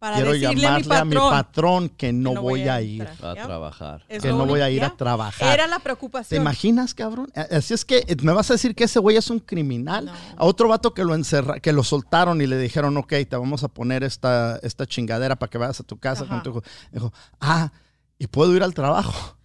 Para 0.04 0.16
Quiero 0.16 0.32
decirle 0.32 0.54
llamarle 0.60 0.96
a 0.96 1.04
mi 1.06 1.14
patrón, 1.14 1.30
patrón 1.30 1.88
que 1.88 2.12
no, 2.12 2.34
que 2.34 2.38
voy 2.40 2.68
a 2.68 2.82
ir. 2.82 3.08
A 3.22 3.32
trabajar. 3.34 4.04
Es 4.06 4.20
Que 4.22 4.28
no 4.28 4.44
voy 4.44 4.60
a 4.60 4.68
ir 4.68 4.84
a 4.84 4.94
trabajar. 4.94 5.54
Era 5.54 5.66
la 5.66 5.76
¿Te 5.76 5.82
preocupación. 5.84 6.42
imaginas, 6.42 6.92
cabrón? 6.92 7.32
Así 7.50 7.72
es 7.72 7.86
que 7.86 8.04
eh, 8.06 8.14
me 8.20 8.32
vas 8.34 8.50
a 8.50 8.52
decir 8.54 8.74
que 8.74 8.84
ese 8.84 8.98
güey 8.98 9.16
es 9.16 9.30
un 9.30 9.38
criminal. 9.38 10.04
No. 10.04 10.12
A 10.36 10.44
otro 10.44 10.68
vato 10.68 10.92
que 10.92 11.04
lo 11.04 11.14
encerra, 11.14 11.58
que 11.58 11.72
lo 11.72 11.82
soltaron 11.82 12.42
y 12.42 12.46
le 12.46 12.58
dijeron, 12.58 12.94
ok, 12.98 13.08
te 13.26 13.34
vamos 13.34 13.64
a 13.64 13.68
poner 13.68 14.04
esta, 14.04 14.58
esta 14.62 14.84
chingadera 14.84 15.36
para 15.36 15.48
que 15.48 15.56
vayas 15.56 15.80
a 15.80 15.84
tu 15.84 15.96
casa 15.96 16.26
con 16.26 16.42
tu 16.42 16.50
hijo. 16.50 16.62
Dijo, 16.92 17.10
ah, 17.40 17.72
¿y 18.18 18.26
puedo 18.26 18.54
ir 18.54 18.62
al 18.62 18.74
trabajo? 18.74 19.38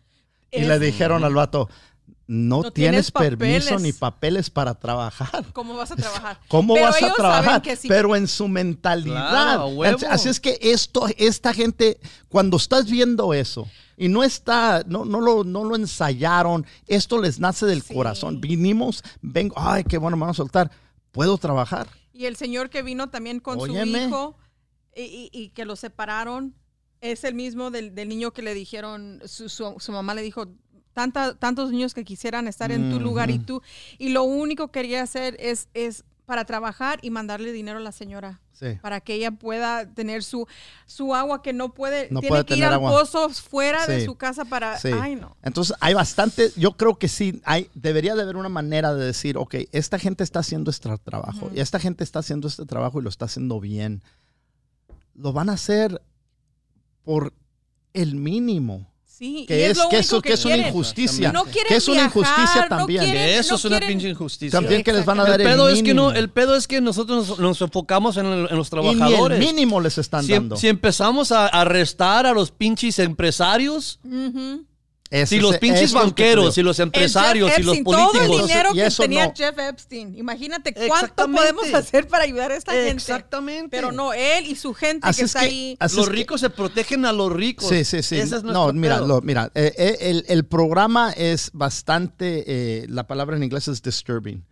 Y 0.51 0.57
Es- 0.63 0.67
le 0.67 0.77
dijeron 0.79 1.23
al 1.23 1.35
vato, 1.35 1.69
no, 2.31 2.61
No 2.61 2.71
tienes, 2.71 3.11
tienes 3.11 3.11
permiso 3.11 3.79
ni 3.79 3.91
papeles 3.91 4.51
para 4.51 4.75
trabajar. 4.75 5.45
¿Cómo 5.51 5.75
vas 5.75 5.91
a 5.91 5.95
trabajar? 5.95 6.39
¿Cómo 6.47 6.75
Pero 6.75 6.85
vas 6.85 7.01
a 7.01 7.13
trabajar? 7.13 7.63
sí- 7.75 7.87
Pero 7.87 8.15
en 8.15 8.27
su 8.27 8.47
mentalidad. 8.47 9.29
Claro. 9.31 9.75
Así 10.11 10.29
es 10.29 10.39
que 10.39 10.59
esto, 10.61 11.07
esta 11.17 11.55
gente, 11.55 11.99
cuando 12.27 12.57
estás 12.57 12.85
viendo 12.89 13.33
eso 13.33 13.67
y 13.97 14.09
no 14.09 14.23
está, 14.23 14.83
no, 14.85 15.05
no, 15.05 15.19
lo, 15.21 15.43
no 15.43 15.63
lo 15.63 15.75
ensayaron, 15.75 16.67
esto 16.85 17.19
les 17.19 17.39
nace 17.39 17.65
del 17.65 17.81
Sí. 17.81 17.95
corazón. 17.95 18.39
Vinimos, 18.39 19.03
vengo, 19.21 19.55
ay, 19.57 19.83
qué 19.83 19.97
bueno, 19.97 20.15
me 20.15 20.21
van 20.21 20.29
a 20.29 20.33
soltar. 20.35 20.69
¿Puedo 21.11 21.35
trabajar? 21.39 21.87
Y 22.13 22.25
el 22.25 22.35
señor 22.35 22.69
que 22.69 22.83
vino 22.83 23.09
también 23.09 23.39
con 23.39 23.59
Óyeme. 23.59 24.03
su 24.03 24.07
hijo 24.07 24.37
y, 24.95 25.01
y- 25.01 25.29
y 25.33 25.49
que 25.49 25.65
lo 25.65 25.75
separaron 25.75 26.53
es 27.01 27.23
el 27.23 27.33
mismo 27.33 27.71
del, 27.71 27.95
del 27.95 28.07
niño 28.09 28.31
que 28.31 28.41
le 28.43 28.53
dijeron, 28.53 29.21
su, 29.25 29.49
su- 29.49 29.75
su 29.79 29.91
mamá 29.91 30.13
le 30.13 30.21
dijo, 30.21 30.45
Tanta, 30.99 31.33
tantos 31.33 31.71
niños 31.71 31.93
que 31.93 32.03
quisieran 32.03 32.49
estar 32.49 32.73
en 32.73 32.89
tu 32.91 32.99
lugar 32.99 33.29
y 33.31 33.39
tú, 33.39 33.61
y 33.97 34.09
lo 34.09 34.23
único 34.23 34.67
que 34.67 34.81
quería 34.81 35.01
hacer 35.01 35.37
es, 35.39 35.69
es 35.73 36.03
para 36.25 36.43
trabajar 36.43 36.99
y 37.01 37.09
mandarle 37.09 37.53
dinero 37.53 37.77
a 37.77 37.81
la 37.81 37.93
señora. 37.93 38.41
Sí. 38.51 38.77
Para 38.81 38.99
que 38.99 39.13
ella 39.13 39.31
pueda 39.31 39.85
tener 39.93 40.23
su, 40.23 40.45
su 40.85 41.15
agua 41.15 41.41
que 41.41 41.53
no 41.53 41.73
puede, 41.73 42.09
No 42.11 42.19
tiene 42.19 42.27
puede 42.27 42.45
que 42.45 42.57
ir 42.57 42.65
al 42.65 42.81
pozo 42.81 43.29
fuera 43.29 43.87
de 43.87 44.03
su 44.03 44.15
casa 44.15 44.43
para, 44.43 44.77
Sí. 44.77 44.89
ay 44.93 45.15
no. 45.15 45.37
Entonces 45.41 45.77
hay 45.79 45.93
bastante, 45.93 46.51
yo 46.57 46.73
creo 46.73 46.99
que 46.99 47.07
sí, 47.07 47.41
hay, 47.45 47.69
debería 47.75 48.13
de 48.15 48.23
haber 48.23 48.35
una 48.35 48.49
manera 48.49 48.93
de 48.93 49.05
decir, 49.05 49.37
ok, 49.37 49.55
esta 49.71 49.97
gente 49.97 50.25
está 50.25 50.39
haciendo 50.39 50.69
este 50.69 50.89
trabajo 50.97 51.49
y 51.55 51.61
esta 51.61 51.79
gente 51.79 52.03
está 52.03 52.19
haciendo 52.19 52.49
este 52.49 52.65
trabajo 52.65 52.99
y 52.99 53.03
lo 53.03 53.09
está 53.09 53.23
haciendo 53.23 53.61
bien. 53.61 54.03
Lo 55.15 55.31
van 55.31 55.49
a 55.49 55.53
hacer 55.53 56.01
por 57.05 57.31
el 57.93 58.15
mínimo, 58.15 58.85
Sí, 59.19 59.39
y 59.39 59.45
que 59.45 59.65
es, 59.69 59.75
lo 59.77 59.89
que, 59.89 59.97
único 59.97 59.99
eso, 59.99 60.21
que 60.21 60.31
es 60.33 60.45
una 60.45 60.55
injusticia. 60.55 61.31
No 61.33 61.43
que 61.43 61.59
es 61.75 61.87
una 61.89 61.95
viajar, 62.03 62.07
injusticia 62.17 62.61
no 62.69 62.77
también. 62.77 63.03
quieren- 63.03 63.21
Que 63.25 63.37
eso 63.37 63.49
no 63.51 63.55
es 63.57 63.65
una 63.65 63.77
quieren- 63.79 63.87
pinche 63.89 64.09
injusticia. 64.09 64.59
También 64.59 64.81
que 64.81 64.93
les 64.93 65.03
van 65.05 65.19
a 65.19 65.23
el 65.23 65.29
dar 65.31 65.41
el, 65.41 65.47
pedo 65.47 65.67
es 65.67 65.83
que 65.83 65.93
no, 65.93 66.11
el 66.11 66.29
pedo 66.29 66.55
es 66.55 66.67
que 66.69 66.79
nosotros 66.79 67.27
nos, 67.27 67.39
nos 67.39 67.61
enfocamos 67.61 68.15
en, 68.15 68.27
el- 68.27 68.47
en 68.49 68.57
los 68.57 68.69
y 68.71 68.75
ni 68.75 68.87
el 68.89 68.95
trabajadores. 68.97 69.39
mínimo 69.39 69.81
les 69.81 69.97
están 69.97 70.23
Si, 70.23 70.33
em- 70.33 70.43
dando. 70.43 70.55
si 70.55 70.67
empezamos 70.69 71.33
a 71.33 71.47
arrestar 71.47 72.25
a 72.27 72.31
los 72.31 72.51
pinches 72.51 72.97
empresarios, 72.99 73.99
Ujú. 74.05 74.63
Ese 75.11 75.35
si 75.37 75.39
los 75.41 75.57
pinches 75.57 75.91
banqueros, 75.91 76.53
si 76.53 76.61
los 76.61 76.77
empresarios, 76.79 77.49
Jeff 77.49 77.57
si 77.57 77.63
los 77.63 77.77
Epstein, 77.77 77.83
Todo 77.97 78.11
el 78.13 78.19
políticos. 78.27 78.47
dinero 78.47 78.69
Y 78.69 78.73
que 78.75 78.85
eso 78.85 79.01
tenía 79.03 79.25
no. 79.27 79.33
Jeff 79.35 79.57
Epstein. 79.57 80.15
Imagínate 80.15 80.71
cuánto 80.73 80.93
Exactamente. 80.93 81.41
podemos 81.53 81.73
hacer 81.73 82.07
para 82.07 82.25
ayudar 82.25 82.51
a 82.51 82.55
esta 82.55 82.73
gente. 82.73 82.91
Exactamente. 82.91 83.69
Pero 83.75 83.91
no, 83.91 84.13
él 84.13 84.45
y 84.45 84.55
su 84.55 84.75
gente 84.75 85.07
Así 85.07 85.21
que 85.21 85.25
es 85.25 85.29
está 85.31 85.39
que- 85.39 85.45
ahí. 85.47 85.77
así 85.79 85.95
los 85.95 86.05
es 86.05 86.09
que- 86.11 86.15
ricos 86.15 86.41
se 86.41 86.51
protegen 86.51 87.05
a 87.05 87.11
los 87.11 87.31
ricos. 87.33 87.67
Sí, 87.69 87.83
sí, 87.85 88.03
sí. 88.03 88.17
Ese 88.19 88.35
es 88.37 88.43
no, 88.43 88.71
mira, 88.71 88.99
lo- 88.99 89.21
mira, 89.21 89.51
eh, 89.55 89.73
eh, 89.77 89.97
el, 90.01 90.25
el 90.27 90.45
programa 90.45 91.11
es 91.13 91.49
bastante, 91.53 92.43
eh, 92.45 92.85
la 92.87 93.07
palabra 93.07 93.35
en 93.35 93.41
inglés 93.43 93.67
es 93.67 93.81
disturbing. 93.81 94.43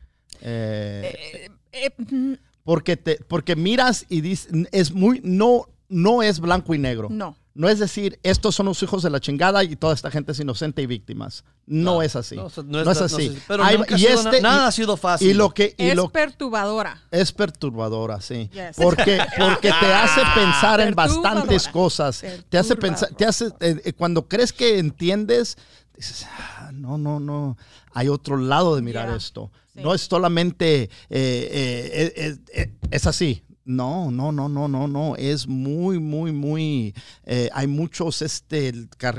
Eh, 0.41 1.13
Eh, 1.33 1.49
eh, 1.71 1.91
mm, 1.97 2.33
porque, 2.63 2.97
te, 2.97 3.17
porque 3.27 3.55
miras 3.55 4.05
y 4.09 4.21
dices, 4.21 4.49
es 4.71 4.91
muy, 4.91 5.21
no, 5.23 5.67
no 5.89 6.23
es 6.23 6.39
blanco 6.39 6.73
y 6.73 6.79
negro. 6.79 7.09
no. 7.11 7.35
No 7.57 7.67
es 7.69 7.79
decir, 7.79 8.19
estos 8.21 8.53
son 8.53 8.67
los 8.67 8.83
hijos 8.83 9.01
de 9.01 9.09
la 9.09 9.19
chingada 9.19 9.63
y 9.63 9.75
toda 9.75 9.95
esta 9.95 10.11
gente 10.11 10.31
es 10.31 10.39
inocente 10.39 10.83
y 10.83 10.85
víctimas. 10.85 11.43
No, 11.65 11.95
No, 11.95 12.01
es 12.03 12.15
así. 12.15 12.35
no, 12.35 12.45
es, 12.91 13.01
así. 13.01 13.35
pero 13.47 13.63
Hay- 13.63 13.77
nunca 13.79 13.95
ha 13.95 13.97
y 13.97 14.01
sido 14.01 14.13
este- 14.13 14.41
na- 14.41 14.49
nada 14.51 14.65
y- 14.65 14.67
ha 14.67 14.71
sido 14.71 14.95
fácil. 14.95 15.27
Y 15.29 15.33
lo 15.33 15.49
que, 15.49 15.73
y 15.75 15.87
Es 15.87 15.95
lo, 15.95 16.09
perturbadora. 16.09 17.01
es 17.09 17.31
perturbadora, 17.31 18.21
sí. 18.21 18.47
Yes. 18.53 18.75
Porque, 18.77 19.19
porque 19.39 19.71
te 19.79 19.91
hace 19.93 20.21
pensar 20.35 20.81
en 20.81 20.93
bastantes 20.93 21.67
cosas. 21.67 22.23
Te 22.47 22.57
hace 22.59 22.75
pensar, 22.75 23.09
te 23.17 23.25
hace, 23.25 23.47
eh, 23.59 23.81
eh, 23.85 23.93
cuando 23.93 24.27
crees 24.27 24.53
que 24.53 24.77
entiendes, 24.77 25.57
dices, 25.95 26.27
"Ah, 26.29 26.69
no, 26.71 26.99
no, 26.99 27.19
no, 27.19 27.57
hay 27.91 28.07
otro 28.07 28.37
lado 28.37 28.75
de 28.75 28.83
mirar 28.83 29.09
esto. 29.17 29.51
sí. 29.73 29.81
No 29.81 29.95
es 29.95 30.01
solamente, 30.01 30.91
eh, 31.09 32.37
eh, 32.53 32.71
es 32.91 33.07
así. 33.07 33.43
No, 33.67 34.09
no, 34.11 34.31
no, 34.31 34.47
no, 34.47 34.69
no, 34.69 34.87
no. 34.87 35.15
Es 35.17 35.45
muy, 35.45 35.99
muy, 35.99 36.31
muy. 36.31 36.95
eh, 37.25 37.49
hay 37.53 37.67
muchos, 37.67 38.21
este, 38.21 38.71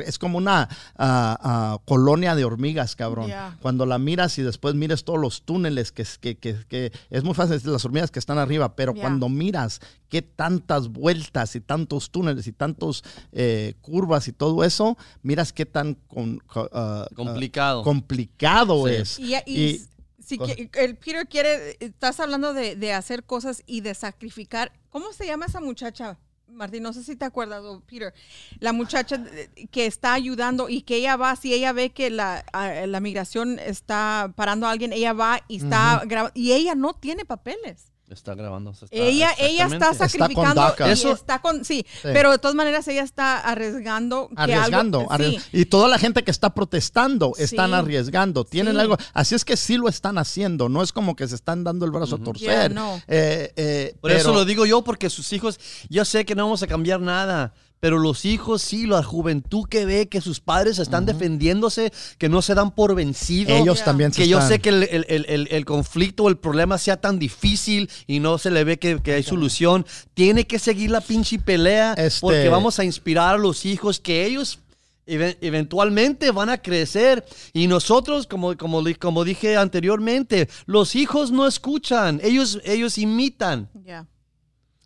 es 0.06 0.18
como 0.18 0.38
una 0.38 0.68
ah, 0.96 1.78
colonia 1.84 2.34
de 2.34 2.44
hormigas, 2.46 2.96
cabrón. 2.96 3.30
Cuando 3.60 3.84
la 3.84 3.98
miras 3.98 4.38
y 4.38 4.42
después 4.42 4.74
mires 4.74 5.04
todos 5.04 5.20
los 5.20 5.42
túneles, 5.42 5.92
que, 5.92 6.00
es- 6.02 6.16
que, 6.16 6.36
que, 6.36 6.56
que 6.66 6.92
es 7.10 7.24
muy 7.24 7.34
fácil 7.34 7.54
decir 7.56 7.68
las 7.70 7.84
hormigas 7.84 8.10
que 8.10 8.18
están 8.18 8.38
arriba, 8.38 8.74
pero 8.74 8.94
cuando 8.94 9.28
miras 9.28 9.80
qué 10.08 10.22
tantas 10.22 10.88
vueltas 10.88 11.54
y 11.54 11.60
tantos 11.60 12.10
túneles 12.10 12.46
y 12.46 12.52
tantos 12.52 13.04
eh, 13.32 13.74
curvas 13.82 14.28
y 14.28 14.32
todo 14.32 14.64
eso, 14.64 14.96
miras 15.22 15.52
qué 15.52 15.66
tan 15.66 15.92
con- 16.06 16.38
co- 16.46 16.70
ah, 16.72 17.06
Complicado. 17.14 17.82
complicado 17.82 18.86
Sí. 18.88 18.94
es. 18.94 19.18
Y, 19.18 19.34
y 19.46 19.60
Y- 19.68 19.80
si 20.28 20.38
que- 20.38 20.70
el 20.74 20.96
Peter 20.96 21.26
quiere, 21.26 21.76
estás 21.80 22.20
hablando 22.20 22.52
de, 22.52 22.76
de 22.76 22.92
hacer 22.92 23.24
cosas 23.24 23.62
y 23.66 23.80
de 23.80 23.94
sacrificar. 23.94 24.72
¿Cómo 24.90 25.12
se 25.12 25.26
llama 25.26 25.46
esa 25.46 25.60
muchacha? 25.60 26.18
Martín, 26.50 26.82
no 26.82 26.92
sé 26.94 27.02
si 27.04 27.14
te 27.14 27.26
acuerdas, 27.26 27.62
Peter, 27.86 28.14
la 28.58 28.72
muchacha 28.72 29.22
que 29.70 29.84
está 29.86 30.14
ayudando 30.14 30.68
y 30.70 30.80
que 30.80 30.96
ella 30.96 31.16
va, 31.16 31.36
si 31.36 31.52
ella 31.52 31.72
ve 31.72 31.90
que 31.90 32.08
la, 32.08 32.42
la 32.86 33.00
migración 33.00 33.58
está 33.58 34.32
parando 34.34 34.66
a 34.66 34.70
alguien, 34.70 34.94
ella 34.94 35.12
va 35.12 35.42
y 35.46 35.56
está 35.58 36.02
grabando, 36.06 36.32
y 36.34 36.52
ella 36.52 36.74
no 36.74 36.94
tiene 36.94 37.26
papeles. 37.26 37.92
Está 38.10 38.34
grabando. 38.34 38.70
está- 38.70 38.86
ella, 38.90 39.30
ella 39.38 39.66
está 39.66 39.90
exactamente. 39.90 40.32
Está 40.32 40.34
con 40.34 40.54
sacrificando 40.54 40.92
Eso- 40.92 41.12
está 41.12 41.38
con, 41.40 41.64
sí, 41.64 41.84
Sí. 41.90 42.08
pero 42.12 42.30
de 42.30 42.38
todas 42.38 42.54
maneras 42.54 42.88
ella 42.88 43.02
está 43.02 43.38
arriesgando. 43.38 44.28
que 44.28 44.34
Arriesgando. 44.36 45.06
algo- 45.10 45.24
sí. 45.30 45.38
Y 45.52 45.66
toda 45.66 45.88
la 45.88 45.98
gente 45.98 46.24
que 46.24 46.30
está 46.30 46.54
protestando 46.54 47.32
están 47.38 47.70
Sí. 47.70 47.76
arriesgando. 47.76 48.44
Tienen 48.44 48.74
Sí. 48.74 48.80
algo. 48.80 48.96
Así 49.12 49.34
es 49.34 49.44
que 49.44 49.56
sí 49.56 49.76
lo 49.76 49.88
están 49.88 50.16
haciendo. 50.18 50.68
No 50.68 50.82
es 50.82 50.92
como 50.92 51.16
que 51.16 51.28
se 51.28 51.34
están 51.34 51.64
dando 51.64 51.84
el 51.84 51.90
brazo 51.90 52.16
a 52.16 52.18
torcer. 52.18 52.72
No. 52.72 52.96
Eh, 53.08 53.52
eh, 53.56 53.94
Por 54.00 54.10
eso 54.10 54.28
pero- 54.30 54.34
lo 54.40 54.44
digo 54.44 54.64
yo, 54.64 54.82
porque 54.82 55.10
sus 55.10 55.32
hijos, 55.32 55.58
yo 55.88 56.04
sé 56.04 56.24
que 56.24 56.34
no 56.34 56.44
vamos 56.44 56.62
a 56.62 56.66
cambiar 56.66 57.00
nada, 57.00 57.52
pero 57.80 57.98
los 57.98 58.24
hijos 58.24 58.62
sí, 58.62 58.86
la 58.86 59.02
juventud 59.02 59.64
que 59.68 59.84
ve 59.84 60.08
que 60.08 60.20
sus 60.20 60.40
padres 60.40 60.78
están 60.78 61.06
defendiéndose, 61.06 61.92
que 62.18 62.28
no 62.28 62.42
se 62.42 62.54
dan 62.54 62.72
por 62.74 62.94
vencidos. 62.94 63.52
Ellos 63.60 63.84
también 63.84 64.12
se 64.12 64.22
que 64.22 64.28
yo 64.28 64.38
están- 64.38 64.48
sé 64.48 64.58
que 64.60 64.68
el, 64.70 64.82
el- 64.84 65.06
el- 65.08 65.26
el- 65.28 65.48
el 65.50 65.64
conflicto 65.64 66.24
o 66.24 66.28
el 66.28 66.36
problema 66.36 66.76
sea 66.78 66.96
tan 67.00 67.18
difícil 67.18 67.88
y 68.06 68.20
no 68.20 68.38
se 68.38 68.50
le 68.50 68.64
ve 68.64 68.78
que, 68.78 69.00
que 69.02 69.14
hay 69.14 69.22
solución, 69.22 69.86
tiene 70.14 70.46
que 70.46 70.58
seguir 70.58 70.90
la 70.90 71.00
pinche 71.00 71.38
pelea 71.38 71.94
Este- 71.94 72.20
porque 72.20 72.48
vamos 72.48 72.78
a 72.78 72.84
inspirar 72.84 73.34
a 73.34 73.38
los 73.38 73.64
hijos 73.64 74.00
que 74.00 74.24
ellos 74.26 74.58
even- 75.06 75.36
eventualmente 75.40 76.30
van 76.32 76.50
a 76.50 76.58
crecer 76.58 77.24
y 77.54 77.66
nosotros, 77.66 78.26
como, 78.26 78.56
como, 78.56 78.82
como 78.98 79.24
dije 79.24 79.56
anteriormente, 79.56 80.48
los 80.66 80.94
hijos 80.96 81.30
no 81.30 81.46
escuchan, 81.46 82.20
ellos, 82.22 82.60
ellos 82.64 82.98
imitan. 82.98 83.68
Ya. 83.86 84.04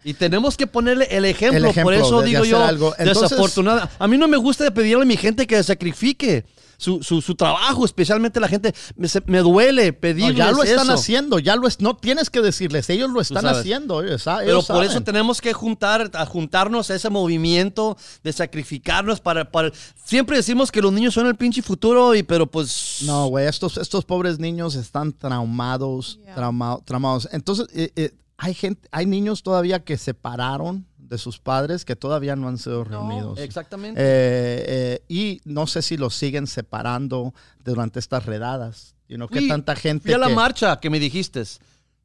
Y 0.05 0.15
tenemos 0.15 0.57
que 0.57 0.67
ponerle 0.67 1.07
el 1.11 1.25
ejemplo, 1.25 1.59
El 1.59 1.65
ejemplo 1.67 1.85
por 1.85 1.95
eso 1.95 2.21
de- 2.21 2.27
digo 2.29 2.45
yo, 2.45 2.63
algo. 2.63 2.95
Entonces- 2.99 3.23
desafortunada. 3.31 3.91
A 3.99 4.09
mí 4.09 4.19
no 4.19 4.27
me 4.29 4.37
gusta 4.37 4.69
pedirle 4.73 5.03
a 5.03 5.07
mi 5.07 5.17
gente 5.17 5.47
que 5.47 5.63
sacrifique 5.63 6.45
su, 6.77 7.01
su, 7.01 7.23
su 7.23 7.37
trabajo, 7.37 7.85
especialmente 7.85 8.41
la 8.41 8.49
gente. 8.49 8.75
Me, 8.97 9.07
se- 9.07 9.23
me 9.27 9.39
duele 9.39 9.93
No, 9.93 9.99
pedirles 10.01 10.37
ya 10.37 10.51
lo 10.51 10.65
están 10.65 10.87
eso. 10.87 10.95
haciendo, 10.95 11.39
ya 11.39 11.55
lo 11.55 11.69
es, 11.69 11.81
no 11.81 11.95
tienes 11.97 12.29
que 12.31 12.41
decirles, 12.41 12.91
ellos 12.91 13.09
lo 13.11 13.21
están 13.21 13.47
haciendo. 13.47 14.03
Ellos, 14.03 14.25
Pero 14.25 14.63
por 14.65 14.83
eso 14.83 15.01
tenemos 15.03 15.41
que 15.41 15.53
juntar, 15.53 16.11
a 16.15 16.27
juntarnos 16.27 16.91
a 16.91 16.97
ese 16.97 17.09
movimiento 17.09 17.97
de 18.25 18.33
sacrificarnos 18.33 19.21
para, 19.21 19.49
para... 19.53 19.71
Siempre 20.05 20.37
decimos 20.37 20.73
que 20.73 20.83
los 20.83 20.93
niños 20.93 21.15
son 21.15 21.29
el 21.29 21.37
pinche 21.37 21.63
futuro, 21.63 22.17
y 22.17 22.25
pero 22.25 22.47
pues... 22.49 22.99
No, 23.03 23.29
güey, 23.29 23.47
estos, 23.47 23.77
estos 23.77 24.05
pobres 24.05 24.41
niños 24.41 24.75
están 24.75 25.13
traumados, 25.13 26.19
Yeah. 26.25 26.35
trauma- 26.35 26.81
traumados. 26.85 27.29
Entonces, 27.31 27.69
eh, 27.75 27.93
eh, 27.95 28.11
hay 28.45 28.55
gente, 28.55 28.89
hay 28.91 29.07
niños 29.07 29.43
todavía 29.43 29.85
que 29.85 29.97
separaron 29.97 30.85
de 30.99 31.17
sus 31.19 31.39
padres 31.39 31.85
que 31.85 31.95
todavía 31.95 32.35
no 32.37 32.49
han 32.49 32.59
sido 32.59 32.83
reunidos. 32.85 33.39
Exactamente. 33.39 34.01
Eh, 34.01 34.65
eh, 34.67 35.05
y 35.09 35.41
no 35.45 35.67
sé 35.67 35.83
si 35.83 35.97
los 35.97 36.15
siguen 36.15 36.47
separando 36.47 37.35
durante 37.63 38.01
estas 38.01 38.27
redadas. 38.27 38.97
You 39.09 39.17
know, 39.17 39.29
que 39.29 39.47
tanta 39.47 39.77
gente 39.77 40.05
Fui 40.05 40.15
a 40.15 40.19
la 40.19 40.29
que, 40.29 40.35
marcha 40.35 40.81
que 40.81 40.91
me 40.91 40.99
dijiste 40.99 41.43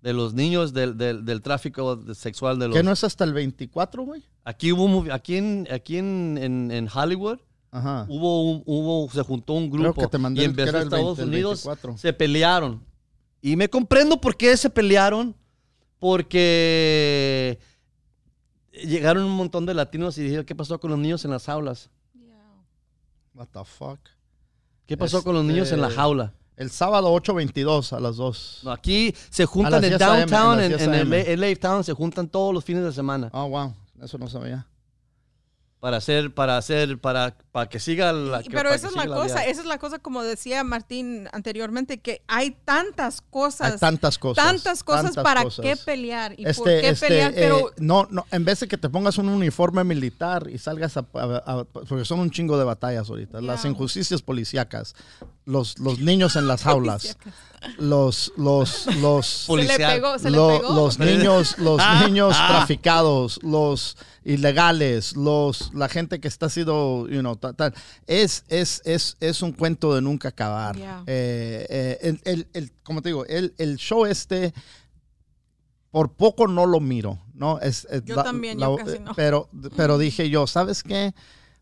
de 0.01 0.13
los 0.13 0.33
niños 0.33 0.73
del, 0.73 0.95
del, 0.97 1.25
del 1.25 1.41
tráfico 1.41 2.03
sexual 2.13 2.59
de 2.59 2.67
los... 2.67 2.75
que 2.77 2.83
no 2.83 2.91
es 2.91 3.03
hasta 3.03 3.23
el 3.23 3.33
24, 3.33 4.03
güey. 4.03 4.23
Aquí 4.43 4.71
hubo, 4.71 5.11
aquí 5.11 5.37
en, 5.37 5.67
aquí 5.71 5.97
en, 5.97 6.37
en, 6.39 6.71
en 6.71 6.87
Hollywood, 6.93 7.39
Ajá. 7.71 8.05
hubo, 8.09 8.51
un- 8.51 8.63
hubo, 8.65 9.09
se 9.11 9.21
juntó 9.23 9.53
un 9.53 9.69
Creo 9.69 9.83
grupo 9.85 10.01
que 10.01 10.07
te 10.07 10.17
mandé 10.17 10.41
y 10.41 10.45
en 10.45 10.53
vez 10.55 10.71
de 10.71 10.79
Estados 10.83 11.17
20, 11.17 11.21
el 11.23 11.29
Unidos 11.29 11.63
24. 11.63 11.97
se 11.97 12.13
pelearon. 12.13 12.83
Y 13.41 13.55
me 13.55 13.69
comprendo 13.69 14.19
por 14.19 14.35
qué 14.35 14.55
se 14.57 14.69
pelearon, 14.69 15.33
porque 15.99 17.59
llegaron 18.71 19.23
un 19.23 19.31
montón 19.31 19.65
de 19.65 19.73
latinos 19.73 20.17
y 20.17 20.23
dijeron, 20.23 20.45
¿qué 20.45 20.55
pasó 20.55 20.79
con 20.79 20.91
los 20.91 20.99
niños 20.99 21.25
en 21.25 21.31
las 21.31 21.49
aulas? 21.49 21.89
What 23.33 23.47
the 23.51 23.63
fuck. 23.63 23.99
¿Qué 24.85 24.97
pasó 24.97 25.23
con 25.23 25.35
los 25.35 25.43
niños 25.45 25.71
en 25.71 25.81
la 25.81 25.87
Este, 25.87 25.99
jaula? 25.99 26.33
El 26.55 26.71
sábado 26.71 27.13
8.22 27.13 27.93
a 27.95 27.99
las 27.99 28.15
2. 28.15 28.61
No, 28.63 28.71
aquí 28.71 29.13
se 29.29 29.45
juntan 29.45 29.83
en 29.83 29.91
10 29.91 30.01
a.m., 30.01 30.25
downtown, 30.25 30.59
en, 30.59 30.71
en 30.71 30.77
10 30.77 30.81
el 30.81 30.93
a.m.. 30.93 31.37
LA 31.37 31.55
Town, 31.57 31.83
se 31.83 31.93
juntan 31.93 32.27
todos 32.27 32.51
los 32.53 32.63
fines 32.63 32.83
de 32.83 32.91
semana 32.91 33.29
Oh, 33.31 33.47
wow. 33.49 33.75
Eso 34.01 34.17
no 34.17 34.27
sabía. 34.27 34.65
para 35.79 35.97
hacer, 35.97 36.33
para 36.33 36.57
hacer, 36.57 36.99
para, 36.99 37.37
para 37.57 37.69
que 37.69 37.79
siga 37.79 38.13
la. 38.13 38.43
Que- 38.43 38.51
Pero 38.51 38.69
esa 38.71 38.87
que 38.89 38.93
es 38.93 38.95
la 38.95 39.07
cosa, 39.07 39.33
vida. 39.33 39.45
esa 39.45 39.61
es 39.61 39.65
la 39.65 39.79
cosa 39.79 39.97
como 39.97 40.21
decía 40.21 40.63
Martín 40.63 41.27
anteriormente, 41.33 41.97
que 41.97 42.21
hay 42.27 42.51
tantas 42.65 43.21
cosas, 43.21 43.73
Hay 43.73 43.79
tantas 43.79 44.19
cosas. 44.19 44.45
tantas 44.45 44.83
cosas 44.83 45.03
tantas 45.05 45.23
para 45.23 45.41
cosas. 45.43 45.63
qué 45.65 45.75
pelear 45.75 46.33
y 46.33 46.43
por 46.43 46.49
Este, 46.51 46.81
qué 46.81 46.89
este, 46.89 47.07
pelear, 47.07 47.31
eh, 47.31 47.35
pero 47.35 47.71
no, 47.77 48.07
no, 48.11 48.27
en 48.29 48.45
vez 48.45 48.59
de 48.59 48.67
que 48.67 48.77
te 48.77 48.89
pongas 48.89 49.17
un 49.17 49.27
uniforme 49.29 49.83
militar 49.83 50.47
y 50.53 50.59
salgas 50.59 50.97
a, 50.97 51.05
a- 51.15 51.43
a- 51.59 51.63
porque 51.63 52.05
son 52.05 52.19
un 52.19 52.29
chingo 52.29 52.59
de 52.59 52.63
batallas 52.63 53.09
ahorita, 53.09 53.41
las 53.41 53.65
injusticias 53.65 54.21
policíacas, 54.21 54.93
los, 55.45 55.79
los 55.79 55.97
niños 55.97 56.35
en 56.35 56.45
las 56.47 56.61
jaulas, 56.67 57.17
los, 57.79 58.33
los, 58.37 58.85
los, 58.97 59.25
se 59.47 59.55
le 59.55 59.77
pegó, 59.77 60.19
se 60.19 60.29
le 60.29 60.37
pegó. 60.37 60.75
los 60.75 60.99
niños, 60.99 61.57
los 61.57 61.79
Ah, 61.81 62.03
niños 62.05 62.35
ah. 62.37 62.47
traficados, 62.49 63.39
los 63.41 63.97
ilegales, 64.23 65.15
los, 65.15 65.73
la 65.73 65.87
gente 65.87 66.19
que 66.19 66.27
está 66.27 66.49
sido, 66.49 67.07
you 67.07 67.21
know, 67.21 67.37
es, 68.07 68.43
es, 68.47 68.81
es, 68.85 69.17
es 69.19 69.41
un 69.41 69.51
cuento 69.53 69.93
de 69.95 70.01
nunca 70.01 70.29
acabar. 70.29 70.75
Yeah. 70.75 71.03
Eh, 71.07 71.65
eh, 71.69 71.97
el, 72.01 72.21
el- 72.25 72.47
el- 72.53 72.71
como 72.83 73.01
te 73.01 73.09
digo, 73.09 73.25
el, 73.25 73.53
el 73.57 73.77
show 73.77 74.05
este, 74.05 74.53
por 75.91 76.13
poco 76.13 76.47
no 76.47 76.65
lo 76.65 76.79
miro, 76.79 77.19
¿no? 77.33 77.59
Es, 77.59 77.87
es 77.89 78.03
Yo 78.05 78.21
también, 78.23 78.59
yo 78.59 78.75
casi 78.75 78.99
no. 78.99 79.13
Pero, 79.15 79.49
pero 79.75 79.97
dije 79.97 80.29
yo, 80.29 80.45
¿sabes 80.47 80.83
qué? 80.83 81.13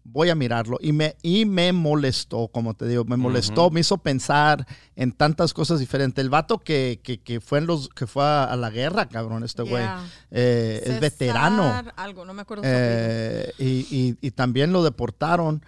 Voy 0.07 0.29
a 0.29 0.35
mirarlo. 0.35 0.77
Y 0.81 0.91
me, 0.91 1.15
y 1.23 1.45
me 1.45 1.73
molestó, 1.73 2.47
como 2.49 2.75
te 2.75 2.87
digo, 2.87 3.05
me 3.05 3.17
molestó, 3.17 3.71
me 3.71 3.79
hizo 3.79 3.97
pensar 3.97 4.67
en 4.95 5.11
tantas 5.11 5.51
cosas 5.51 5.79
diferentes. 5.79 6.23
El 6.23 6.29
vato 6.29 6.59
que, 6.59 6.99
que, 7.01 7.19
que 7.21 7.41
fue, 7.41 7.57
en 7.57 7.65
los, 7.65 7.89
que 7.89 8.05
fue 8.05 8.23
a, 8.23 8.43
a 8.43 8.55
la 8.55 8.69
guerra, 8.69 9.07
cabrón, 9.09 9.43
este 9.43 9.63
güey. 9.63 9.81
Yeah. 9.81 10.07
eh, 10.29 10.83
es 10.85 10.99
veterano. 10.99 11.81
Algo, 11.95 12.23
no 12.23 12.35
me 12.35 12.43
acuerdo 12.43 12.61
su 12.63 12.69
apellido. 12.69 12.87
Eh, 12.91 13.53
y, 13.57 13.65
y- 13.89 14.17
y 14.21 14.29
también 14.31 14.71
lo 14.71 14.83
deportaron. 14.83 15.63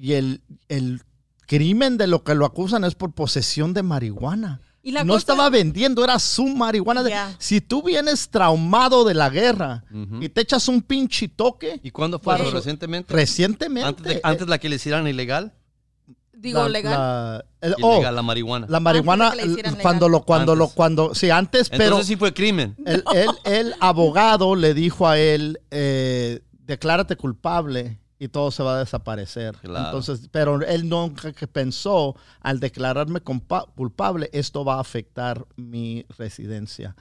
Y 0.00 0.14
el, 0.14 0.40
el 0.68 1.02
crimen 1.46 1.98
de 1.98 2.06
lo 2.06 2.24
que 2.24 2.34
lo 2.34 2.46
acusan 2.46 2.84
es 2.84 2.94
por 2.94 3.12
posesión 3.12 3.74
de 3.74 3.82
marihuana. 3.82 4.60
Y 4.82 4.92
la 4.92 5.04
no 5.04 5.12
cosa- 5.12 5.18
estaba 5.18 5.50
vendiendo, 5.50 6.02
era 6.02 6.18
su 6.18 6.46
marihuana. 6.46 7.02
Si 7.38 7.60
tú 7.60 7.82
vienes 7.82 8.30
traumado 8.30 9.04
de 9.04 9.12
la 9.12 9.28
guerra 9.28 9.84
y 10.20 10.30
te 10.30 10.40
echas 10.40 10.68
un 10.68 10.80
pinche 10.80 11.28
toque, 11.28 11.80
¿Y 11.82 11.90
cuándo 11.90 12.18
fue 12.18 12.34
eso? 12.40 12.50
recientemente? 12.50 13.12
recientemente. 13.12 13.88
antes, 13.88 14.04
de, 14.06 14.12
eh, 14.14 14.20
antes 14.22 14.46
de 14.46 14.50
la 14.50 14.58
que 14.58 14.68
le 14.70 14.76
hicieran 14.76 15.06
ilegal. 15.06 15.52
Digo, 16.32 16.62
la- 16.62 16.68
legal. 16.70 16.92
la- 16.94 17.44
el- 17.60 17.74
oh, 17.82 17.96
Ilegal 17.96 18.14
la 18.16 18.22
marihuana. 18.22 18.66
la 18.70 18.80
marihuana, 18.80 19.34
cuando 19.82 20.08
lo, 20.08 20.22
cuando 20.24 20.56
lo, 20.56 20.68
cuando, 20.68 21.14
sí, 21.14 21.28
antes, 21.28 21.68
pero 21.68 21.84
Entonces 21.84 22.06
sí 22.06 22.16
fue 22.16 22.32
crimen. 22.32 22.74
el, 22.86 23.04
el- 23.12 23.52
el 23.52 23.74
abogado 23.80 24.56
le 24.56 24.72
dijo 24.72 25.06
a 25.06 25.18
él, 25.18 25.60
eh, 25.70 26.40
declárate 26.64 27.16
culpable 27.16 27.99
y 28.20 28.28
todo 28.28 28.50
se 28.50 28.62
va 28.62 28.76
a 28.76 28.78
desaparecer. 28.80 29.56
Claro. 29.62 29.86
Entonces, 29.86 30.28
pero 30.30 30.60
él 30.60 30.88
nunca 30.88 31.32
que 31.32 31.46
pensó, 31.48 32.14
al 32.40 32.60
declararme 32.60 33.20
culpable, 33.20 34.28
esto 34.32 34.64
va 34.64 34.74
a 34.76 34.80
afectar 34.80 35.46
mi 35.56 36.04
residencia. 36.18 36.94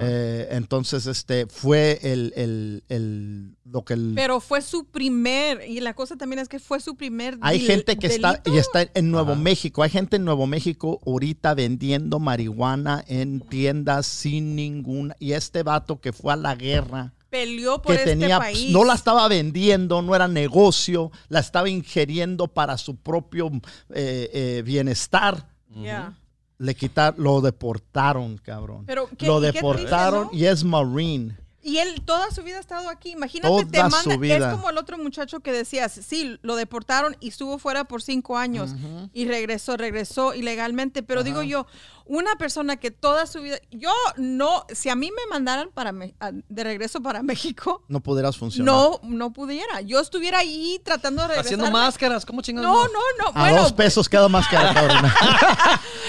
Eh, 0.00 0.48
entonces, 0.50 1.06
este 1.06 1.46
fue 1.46 1.98
el, 2.02 2.32
el- 2.36 2.84
el- 2.88 3.54
lo 3.64 3.84
que 3.84 3.94
el- 3.94 4.12
Pero 4.14 4.40
fue 4.40 4.60
su 4.60 4.84
primer, 4.86 5.62
y 5.66 5.80
la 5.80 5.94
cosa 5.94 6.16
también 6.16 6.40
es 6.40 6.48
que 6.48 6.58
fue 6.58 6.80
su 6.80 6.94
primer 6.96 7.38
hay 7.40 7.58
del- 7.58 7.66
gente 7.68 7.96
que 7.96 8.06
está 8.06 8.42
y 8.44 8.56
está 8.58 8.86
en 8.94 9.10
Nuevo 9.10 9.32
Ajá. 9.32 9.40
México. 9.40 9.82
Hay 9.82 9.90
gente 9.90 10.16
en 10.16 10.24
Nuevo 10.24 10.46
México 10.46 11.00
ahorita 11.06 11.54
vendiendo 11.54 12.18
marihuana 12.18 13.02
en 13.08 13.40
tiendas 13.40 14.06
sin 14.06 14.56
ninguna. 14.56 15.16
Y 15.18 15.32
este 15.32 15.62
vato 15.62 16.00
que 16.00 16.12
fue 16.12 16.32
a 16.34 16.36
la 16.36 16.54
guerra 16.54 17.12
peleó 17.32 17.80
por 17.80 17.94
que 17.96 18.02
este 18.02 18.10
tenía, 18.10 18.36
pues, 18.38 18.52
país. 18.52 18.70
no 18.70 18.84
la 18.84 18.92
estaba 18.94 19.26
vendiendo, 19.26 20.02
no 20.02 20.14
era 20.14 20.28
negocio, 20.28 21.10
la 21.28 21.40
estaba 21.40 21.68
ingiriendo 21.70 22.46
para 22.46 22.76
su 22.76 22.96
propio 22.96 23.50
eh, 23.94 24.28
eh, 24.32 24.62
bienestar. 24.64 25.48
Yeah. 25.74 26.12
Le 26.58 26.74
quitar, 26.74 27.14
lo 27.18 27.40
deportaron, 27.40 28.36
cabrón. 28.36 28.84
Pero, 28.86 29.08
¿qué- 29.16 29.26
lo 29.26 29.38
y 29.38 29.46
qué 29.46 29.52
deportaron 29.52 30.28
y 30.32 30.44
es 30.44 30.62
Marine. 30.62 31.38
Y 31.64 31.78
él 31.78 32.02
toda 32.04 32.30
su 32.32 32.42
vida 32.42 32.56
ha 32.56 32.60
estado 32.60 32.88
aquí. 32.88 33.10
Imagínate, 33.12 33.48
Toda 33.48 33.64
te 33.70 33.80
manda, 33.82 34.02
su 34.02 34.18
vida. 34.18 34.36
es 34.48 34.54
como 34.56 34.68
el 34.70 34.78
otro 34.78 34.98
muchacho 34.98 35.40
que 35.40 35.52
decías, 35.52 35.92
sí, 35.92 36.38
lo 36.42 36.56
deportaron 36.56 37.16
y 37.20 37.28
estuvo 37.28 37.58
fuera 37.58 37.84
por 37.84 38.02
cinco 38.02 38.36
años 38.36 38.70
y 39.12 39.26
regresó, 39.26 39.76
regresó 39.76 40.34
ilegalmente. 40.34 41.02
Pero 41.04 41.22
digo 41.22 41.42
yo, 41.42 41.66
una 42.04 42.34
persona 42.34 42.76
que 42.78 42.90
toda 42.90 43.26
su 43.28 43.40
vida, 43.42 43.58
yo 43.70 43.92
no, 44.16 44.66
si 44.74 44.88
a 44.88 44.96
mí 44.96 45.10
me 45.12 45.22
mandaran 45.30 45.70
para 45.72 45.92
Me- 45.92 46.14
a- 46.18 46.32
de 46.32 46.64
regreso 46.64 47.00
para 47.00 47.22
México, 47.32 47.84
No 47.86 48.00
pudieras 48.00 48.36
funcionar. 48.36 48.66
no, 48.74 49.00
no 49.04 49.32
pudiera. 49.32 49.82
Yo 49.82 50.00
estuviera 50.00 50.38
ahí 50.40 50.80
tratando 50.84 51.22
de 51.22 51.28
regresar. 51.28 51.44
Haciendo 51.46 51.70
máscaras, 51.70 52.26
¿cómo 52.26 52.42
chingados? 52.42 52.68
No, 52.68 52.84
no, 52.86 53.00
no. 53.32 53.38
A 53.40 53.42
bueno, 53.44 53.62
dos 53.62 53.72
pesos 53.72 54.08
queda 54.08 54.28
más 54.28 54.48
cara, 54.48 54.74
cabrón. 54.74 54.98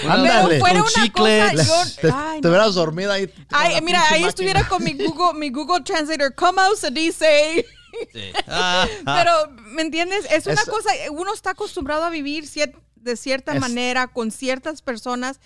pero 0.02 0.12
Ándale. 0.12 0.60
una 0.62 0.84
chicle. 0.84 1.40
cosa, 1.52 1.62
yo, 1.62 2.00
Te, 2.00 2.10
ay, 2.12 2.40
te 2.40 2.48
no. 2.48 2.54
hubieras 2.54 2.74
dormido 2.74 3.12
ahí. 3.12 3.32
Ay, 3.50 3.80
mira, 3.82 4.00
ahí 4.02 4.10
máquina. 4.22 4.28
estuviera 4.28 4.68
con 4.68 4.82
mi 4.82 4.94
Google, 4.94 5.38
mi 5.44 5.50
Google 5.50 5.82
Translator. 5.82 6.34
¿Cómo 6.34 6.62
se 6.76 6.90
dice? 6.90 7.66
Ah, 8.48 8.88
ah. 9.06 9.16
Pero, 9.22 9.62
¿me 9.68 9.82
entiendes? 9.82 10.26
Es 10.28 10.46
una 10.46 10.54
Es- 10.60 10.68
cosa, 10.68 10.90
uno 11.12 11.32
está 11.32 11.50
acostumbrado 11.50 12.02
a 12.02 12.10
vivir 12.10 12.42
cier- 12.44 12.74
de 12.96 13.16
cierta 13.16 13.52
Es- 13.54 13.60
manera 13.60 14.08
con 14.08 14.32
ciertas 14.32 14.82
personas 14.82 15.38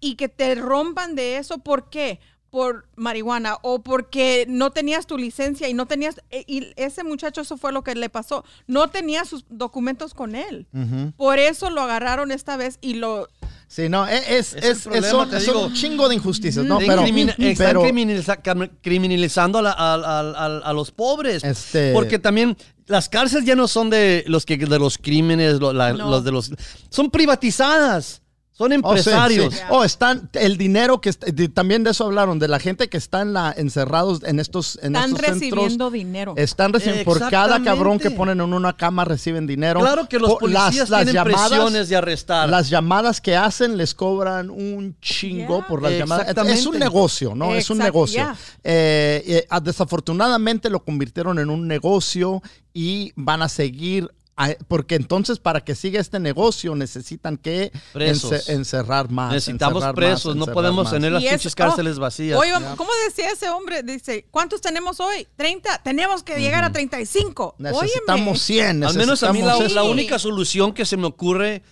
y 0.00 0.16
que 0.16 0.28
te 0.28 0.54
rompan 0.54 1.14
de 1.14 1.38
eso. 1.38 1.56
¿Por 1.58 1.88
qué? 1.88 2.20
Por 2.54 2.86
marihuana 2.94 3.56
o 3.62 3.82
porque 3.82 4.46
no 4.48 4.70
tenías 4.70 5.08
tu 5.08 5.18
licencia 5.18 5.68
y 5.68 5.74
no 5.74 5.86
tenías. 5.86 6.20
e- 6.30 6.44
Y 6.46 6.72
ese 6.76 7.02
muchacho, 7.02 7.40
eso 7.40 7.56
fue 7.56 7.72
lo 7.72 7.82
que 7.82 7.96
le 7.96 8.08
pasó. 8.08 8.44
No 8.68 8.86
tenía 8.90 9.24
sus 9.24 9.44
documentos 9.48 10.14
con 10.14 10.36
él. 10.36 10.68
Por 11.16 11.40
eso 11.40 11.68
lo 11.70 11.80
agarraron 11.82 12.30
esta 12.30 12.56
vez 12.56 12.78
y 12.80 12.94
lo. 12.94 13.26
Sí, 13.66 13.88
no, 13.88 14.06
e, 14.06 14.18
es, 14.38 14.54
es, 14.54 14.86
Es 14.86 15.06
son, 15.10 15.40
son 15.40 15.56
un 15.64 15.72
chingo 15.74 16.08
de 16.08 16.14
injusticias, 16.14 16.64
¿no? 16.64 16.78
Están 16.78 16.94
Pero, 16.94 17.02
crimina- 17.02 17.34
están 17.36 17.66
pero 17.66 17.82
criminaliza- 17.82 18.40
cam- 18.40 18.70
criminalizando 18.80 19.58
a, 19.58 19.62
la- 19.62 19.72
a- 19.72 19.94
a- 19.94 20.20
a- 20.46 20.58
a 20.58 20.72
los 20.72 20.92
pobres. 20.92 21.42
Este- 21.42 21.92
Porque 21.92 22.20
también 22.20 22.56
las 22.86 23.08
cárceles 23.08 23.46
ya 23.46 23.56
no 23.56 23.66
son 23.66 23.90
de 23.90 24.22
los 24.28 24.46
que 24.46 24.56
de 24.58 24.78
los 24.78 24.96
crímenes, 24.96 25.58
lo- 25.58 25.72
la- 25.72 25.92
No. 25.92 26.08
los 26.08 26.22
de 26.22 26.30
los 26.30 26.52
son 26.88 27.10
privatizadas. 27.10 28.20
Son 28.56 28.66
Oh, 28.66 28.68
sí, 28.68 28.74
empresarios. 28.76 29.54
sí. 29.54 29.60
Oh, 29.68 29.82
están 29.82 30.30
el 30.34 30.56
dinero 30.56 31.00
que 31.00 31.10
de- 31.10 31.48
también 31.48 31.82
de 31.82 31.90
eso 31.90 32.04
hablaron 32.04 32.38
de 32.38 32.46
la 32.46 32.60
gente 32.60 32.88
que 32.88 32.96
está 32.96 33.20
en 33.22 33.32
la 33.32 33.52
encerrados 33.56 34.22
en 34.22 34.38
estos 34.38 34.78
en 34.80 34.94
Están 34.94 35.10
estos 35.10 35.26
centros. 35.26 35.50
recibiendo 35.50 35.90
dinero. 35.90 36.34
Están 36.36 36.72
recibiendo 36.72 37.04
por 37.04 37.18
cada 37.30 37.60
cabrón 37.64 37.98
que 37.98 38.12
ponen 38.12 38.40
en 38.40 38.52
una 38.54 38.76
cama 38.76 39.04
reciben 39.04 39.48
dinero. 39.48 39.80
Claro 39.80 40.08
que 40.08 40.20
los 40.20 40.34
Por- 40.34 40.50
las- 40.52 40.62
policías 40.66 40.88
las 40.88 41.00
tienen 41.04 41.14
llamadas- 41.24 41.48
presiones 41.48 41.88
de 41.88 41.96
arrestar. 41.96 42.48
Las 42.48 42.70
llamadas 42.70 43.20
que 43.20 43.34
hacen 43.36 43.76
les 43.76 43.92
cobran 43.92 44.50
un 44.50 44.96
chingo 45.00 45.58
Yeah. 45.58 45.66
por 45.66 45.82
las 45.82 45.92
llamadas. 45.92 46.28
Es 46.46 46.64
un 46.66 46.78
negocio, 46.78 47.34
¿no? 47.34 47.52
es 47.56 47.68
un 47.70 47.78
negocio. 47.78 48.22
yeah. 48.22 48.36
Eh, 48.62 49.22
eh, 49.26 49.46
ah, 49.50 49.58
desafortunadamente 49.60 50.70
lo 50.70 50.84
convirtieron 50.84 51.40
en 51.40 51.50
un 51.50 51.66
negocio 51.66 52.40
y 52.72 53.12
van 53.16 53.42
a 53.42 53.48
seguir. 53.48 54.08
A- 54.36 54.56
porque 54.68 54.96
entonces 54.96 55.38
para 55.38 55.62
que 55.62 55.74
siga 55.74 56.00
este 56.00 56.18
negocio 56.18 56.74
necesitan 56.74 57.36
que 57.36 57.70
Presos. 57.92 58.48
encerrar 58.48 59.10
más. 59.10 59.32
Necesitamos 59.32 59.76
encerrar 59.76 59.94
más, 59.94 59.96
presos, 59.96 60.36
no 60.36 60.46
podemos 60.46 60.84
más. 60.84 60.92
tener 60.92 61.12
las 61.12 61.22
pinches 61.22 61.54
cárceles 61.54 61.98
oh, 61.98 62.00
vacías. 62.00 62.38
Oye, 62.38 62.52
¿cómo 62.76 62.90
decía 63.06 63.30
ese 63.30 63.48
hombre? 63.50 63.82
Dice, 63.82 64.26
¿cuántos 64.30 64.60
tenemos 64.60 64.98
hoy? 65.00 65.26
30. 65.36 65.82
Tenemos 65.84 66.22
que 66.22 66.38
llegar 66.40 66.64
a 66.64 66.72
35. 66.72 67.56
Necesitamos 67.58 68.20
Óyeme. 68.22 68.38
100. 68.38 68.84
Al 68.84 68.94
menos 68.96 69.22
a 69.22 69.32
mí 69.32 69.42
la, 69.42 69.56
la 69.68 69.82
única 69.84 70.18
solución 70.18 70.72
que 70.72 70.84
se 70.84 70.96
me 70.96 71.06
ocurre, 71.06 71.62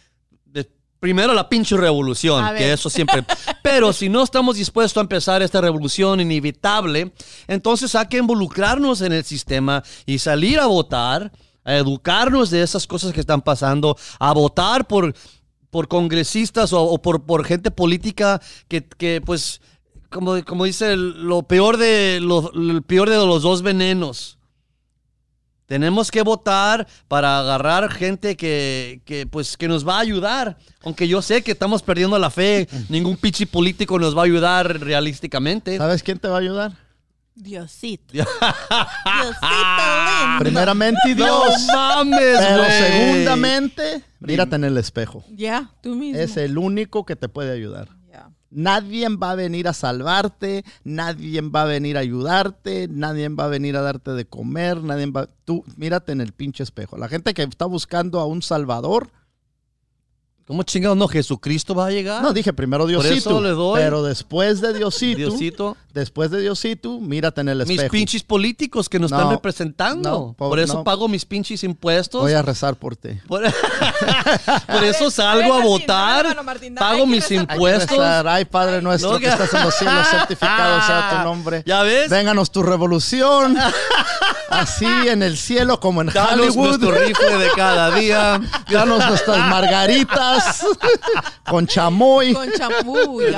de- 0.46 0.70
primero 1.00 1.34
la 1.34 1.48
pinche 1.48 1.76
revolución, 1.76 2.44
A 2.44 2.54
que 2.54 2.64
ver. 2.64 2.74
eso 2.74 2.88
siempre... 2.88 3.24
Pero 3.62 3.92
si 3.92 4.08
no 4.08 4.22
estamos 4.24 4.56
dispuestos 4.56 4.96
a 4.98 5.02
empezar 5.02 5.40
esta 5.42 5.60
revolución 5.60 6.20
inevitable, 6.20 7.12
entonces 7.46 7.94
hay 7.94 8.06
que 8.06 8.18
involucrarnos 8.18 9.00
en 9.02 9.12
el 9.12 9.24
sistema 9.24 9.82
y 10.06 10.18
salir 10.18 10.58
a 10.60 10.66
votar, 10.66 11.32
a 11.64 11.76
educarnos 11.76 12.50
de 12.50 12.62
esas 12.62 12.86
cosas 12.86 13.12
que 13.12 13.20
están 13.20 13.42
pasando, 13.42 13.96
a 14.18 14.32
votar 14.32 14.86
por, 14.86 15.14
por 15.70 15.88
congresistas 15.88 16.72
o, 16.72 16.82
o 16.82 17.00
por, 17.00 17.24
por 17.24 17.44
gente 17.44 17.70
política 17.70 18.40
que, 18.68 18.84
que, 18.84 19.20
pues... 19.20 19.60
Como, 20.10 20.44
como 20.44 20.66
dice, 20.66 20.94
lo 20.94 21.44
peor 21.44 21.78
de 21.78 22.20
lo, 22.20 22.52
peor 22.82 23.08
de 23.08 23.16
los 23.16 23.40
dos 23.40 23.62
venenos. 23.62 24.36
Tenemos 25.64 26.10
que 26.10 26.20
votar 26.20 26.86
para 27.08 27.38
agarrar 27.38 27.90
gente 27.90 28.36
que, 28.36 29.00
que, 29.06 29.26
pues, 29.26 29.56
que 29.56 29.68
nos 29.68 29.88
va 29.88 29.96
a 29.96 30.00
ayudar. 30.00 30.58
Aunque 30.82 31.08
yo 31.08 31.22
sé 31.22 31.42
que 31.42 31.52
estamos 31.52 31.82
perdiendo 31.82 32.18
la 32.18 32.28
fe, 32.28 32.68
ningún 32.90 33.16
pichi 33.16 33.46
político 33.46 33.98
nos 33.98 34.14
va 34.14 34.20
a 34.20 34.24
ayudar 34.26 34.80
realísticamente. 34.80 35.78
¿Sabes 35.78 36.02
quién 36.02 36.18
te 36.18 36.28
va 36.28 36.36
a 36.36 36.40
ayudar? 36.40 36.72
Diosito. 37.34 38.12
Diosito 38.12 38.26
lindo. 39.10 40.38
Primeramente 40.38 41.14
Dios. 41.14 41.66
No 41.66 41.74
mames, 41.74 42.38
pero 42.38 42.64
segundamente, 42.64 44.04
mírate 44.20 44.56
en 44.56 44.64
el 44.64 44.76
espejo. 44.76 45.24
Ya, 45.30 45.70
tú 45.82 45.94
mismo. 45.94 46.20
Es 46.20 46.36
el 46.36 46.58
único 46.58 47.06
que 47.06 47.16
te 47.16 47.28
puede 47.28 47.52
ayudar. 47.52 47.88
Ya. 48.10 48.30
Nadie 48.50 49.08
va 49.08 49.30
a 49.30 49.34
venir 49.34 49.66
a 49.66 49.72
salvarte, 49.72 50.64
nadie 50.84 51.40
va 51.40 51.62
a 51.62 51.66
venir 51.66 51.96
a 51.96 52.00
ayudarte, 52.00 52.86
nadie 52.90 53.28
va 53.30 53.44
a 53.46 53.48
venir 53.48 53.76
a 53.76 53.82
darte 53.82 54.10
de 54.12 54.26
comer, 54.26 54.82
nadie 54.82 55.06
va... 55.06 55.28
Tú 55.44 55.64
mírate 55.76 56.12
en 56.12 56.20
el 56.20 56.32
pinche 56.32 56.62
espejo. 56.62 56.98
La 56.98 57.08
gente 57.08 57.32
que 57.32 57.42
está 57.42 57.64
buscando 57.64 58.20
a 58.20 58.26
un 58.26 58.42
salvador, 58.42 59.10
¿Cómo 60.46 60.62
chingados 60.64 60.96
no? 60.98 61.06
¿Jesucristo 61.08 61.74
va 61.74 61.86
a 61.86 61.90
llegar? 61.90 62.22
no 62.22 62.32
dije 62.32 62.52
primero 62.52 62.82
Por 62.84 62.88
Diosito, 62.90 63.14
eso 63.30 63.40
le 63.40 63.50
doy. 63.50 63.80
pero 63.80 64.02
después 64.02 64.60
de 64.60 64.72
Diosito, 64.74 65.16
Diosito. 65.16 65.76
después 65.94 66.30
de 66.30 66.40
Diosito, 66.40 66.98
mírate 67.00 67.40
en 67.42 67.48
el 67.48 67.58
Mis 67.60 67.70
espejo. 67.70 67.92
pinches 67.92 68.22
políticos 68.24 68.88
que 68.88 68.98
nos 68.98 69.10
No, 69.12 69.18
están 69.18 69.30
representando. 69.32 70.10
no, 70.10 70.34
por 70.36 70.58
eso 70.58 70.74
no. 70.74 70.84
pago 70.84 71.06
mis 71.08 71.24
pinches 71.24 71.62
impuestos. 71.64 72.22
Voy 72.22 72.32
a 72.32 72.42
rezar 72.42 72.74
por 72.76 72.96
ti. 72.96 73.10
Por, 73.28 73.42
por 74.66 74.84
eso 74.84 75.10
salgo 75.10 75.54
a 75.54 75.56
ver, 75.58 75.66
votar, 75.66 76.44
Martín, 76.44 76.74
pago 76.74 77.06
mis 77.06 77.28
rezar. 77.28 77.46
Impuestos. 77.52 77.98
Ay, 78.00 78.44
Padre 78.44 78.82
nuestro 78.82 79.18
que 79.18 79.26
estás 79.28 79.52
en 79.54 79.62
los 79.62 79.74
cielos, 79.74 80.06
santificado 80.08 80.82
sea 80.86 81.10
tu 81.18 81.24
nombre. 81.28 81.62
¿Ya 81.64 81.82
ves? 81.82 82.10
Vénganos 82.10 82.50
tu 82.50 82.62
revolución. 82.62 83.56
Así 84.50 84.84
en 85.08 85.22
el 85.22 85.38
cielo 85.38 85.80
como 85.80 86.02
en 86.02 86.08
Danos 86.08 86.48
Hollywood. 86.56 86.66
nuestro 86.80 86.90
rifle 86.92 87.38
de 87.38 87.48
cada 87.56 87.90
día. 87.96 88.40
Danos 88.70 89.06
nuestras 89.08 89.38
margaritas 89.48 90.41
con 91.48 91.66
chamoy. 91.66 92.34
Con 92.34 92.50
amor. 92.62 93.22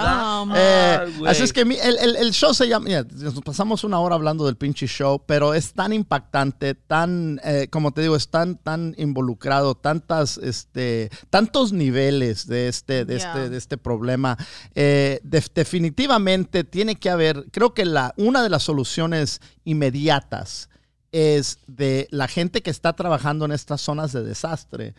Eh, 0.57 0.99
Ay, 1.01 1.15
güey. 1.19 1.31
así 1.31 1.43
es 1.43 1.53
que 1.53 1.65
mi- 1.65 1.77
el, 1.77 1.97
el- 1.99 2.17
el 2.17 2.33
show 2.33 2.53
se 2.55 2.69
llama, 2.69 2.85
mira, 2.87 3.05
nos 3.13 3.41
pasamos 3.43 3.85
una 3.85 3.99
hora 4.01 4.15
hablando 4.15 4.47
del 4.47 4.57
pinche 4.57 4.87
show, 4.87 5.23
pero 5.27 5.55
es 5.55 5.73
tan 5.73 5.93
impactante, 5.93 6.75
tan, 6.75 7.41
eh, 7.45 7.69
como 7.71 7.93
te 7.93 8.03
digo, 8.03 8.17
es 8.17 8.29
tan, 8.29 8.57
tan 8.57 8.95
involucrado, 8.99 9.75
tantas, 9.75 10.39
este, 10.39 11.11
tantos 11.31 11.73
niveles 11.73 12.47
de 12.47 12.69
este, 12.69 13.05
de 13.05 13.17
este, 13.17 13.49
de 13.49 13.57
este 13.57 13.77
problema. 13.79 14.37
Eh, 14.75 15.21
def- 15.25 15.49
definitivamente 15.55 16.65
tiene 16.65 16.97
que 16.97 17.11
haber, 17.11 17.47
creo 17.51 17.75
que 17.75 17.85
la, 17.85 18.13
una 18.17 18.43
de 18.43 18.51
las 18.51 18.63
soluciones 18.63 19.41
inmediatas 19.65 20.69
es 21.13 21.59
de 21.67 22.09
la 22.11 22.27
gente 22.29 22.63
que 22.63 22.71
está 22.71 22.93
trabajando 22.95 23.45
en 23.45 23.53
estas 23.53 23.81
zonas 23.81 24.13
de 24.13 24.23
desastre. 24.23 24.95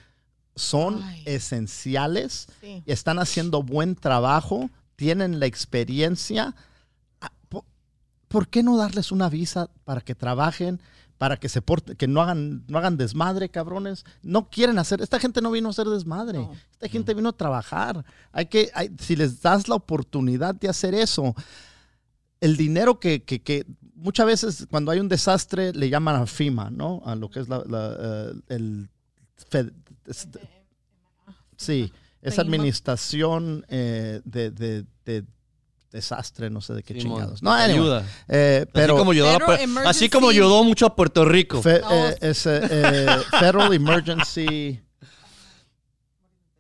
Son 0.56 1.04
Ay. 1.04 1.24
esenciales 1.26 2.48
Sí. 2.62 2.82
están 2.86 3.20
haciendo 3.20 3.62
buen 3.64 3.96
trabajo, 3.96 4.70
tienen 4.96 5.40
la 5.40 5.46
experiencia. 5.46 6.56
Ah, 7.22 7.32
po- 7.50 7.66
¿Por 8.30 8.48
qué 8.48 8.64
no 8.64 8.78
darles 8.78 9.12
una 9.12 9.30
visa 9.30 9.70
para 9.84 10.02
que 10.02 10.16
trabajen, 10.16 10.80
para 11.18 11.38
que 11.38 11.50
se 11.50 11.62
porten, 11.62 11.96
que 11.98 12.08
no 12.08 12.22
hagan, 12.22 12.64
no 12.68 12.78
hagan 12.78 12.96
desmadre, 12.98 13.50
cabrones? 13.50 14.06
No 14.22 14.50
quieren 14.50 14.80
hacer, 14.80 15.02
esta 15.02 15.20
gente 15.20 15.42
no 15.42 15.52
vino 15.52 15.68
a 15.68 15.72
hacer 15.72 15.88
desmadre, 15.88 16.40
No. 16.40 16.54
esta 16.72 16.88
gente 16.88 17.14
vino 17.14 17.30
a 17.30 17.34
trabajar. 17.34 18.06
Hay 18.32 18.46
que, 18.46 18.72
hay- 18.74 18.92
si 19.00 19.16
les 19.18 19.42
das 19.42 19.68
la 19.68 19.76
oportunidad 19.76 20.56
de 20.56 20.70
hacer 20.70 20.94
eso, 20.96 21.36
el 22.42 22.56
dinero 22.58 23.00
que, 23.00 23.24
que- 23.24 23.42
que 23.42 23.66
muchas 23.96 24.26
veces 24.26 24.68
cuando 24.70 24.92
hay 24.92 25.00
un 25.00 25.10
desastre 25.10 25.74
le 25.74 25.90
llaman 25.90 26.16
a 26.16 26.26
FIMA, 26.26 26.70
¿no? 26.70 27.02
A 27.06 27.16
lo 27.16 27.30
que 27.30 27.40
es 27.40 27.50
la, 27.50 27.64
la, 27.66 27.96
eh, 28.00 28.34
el 28.50 28.90
Fed- 29.50 29.74
es- 30.06 30.28
sí, 31.58 31.92
esa 32.22 32.42
administración 32.42 33.66
eh, 33.70 34.22
de, 34.26 34.52
de- 34.52 34.86
de 35.06 35.24
desastre, 35.92 36.50
no 36.50 36.60
sé 36.60 36.74
de 36.74 36.84
qué 36.84 36.98
chingados. 36.98 37.42
No, 37.42 37.52
anyway, 37.54 37.74
ayuda. 37.80 38.06
eh, 38.28 38.66
pero 38.74 38.96
así, 38.96 39.00
como 39.00 39.12
ayudó 39.12 39.30
a 39.30 39.90
así 39.90 40.10
como 40.10 40.30
ayudó 40.30 40.64
mucho 40.64 40.86
a 40.88 40.96
Puerto 40.96 41.24
Rico. 41.24 41.62
fe- 41.62 41.80
No. 41.82 41.92
eh, 41.92 42.18
es, 42.22 42.46
eh, 42.48 43.08
Federal 43.40 43.74
Emergency. 43.74 44.82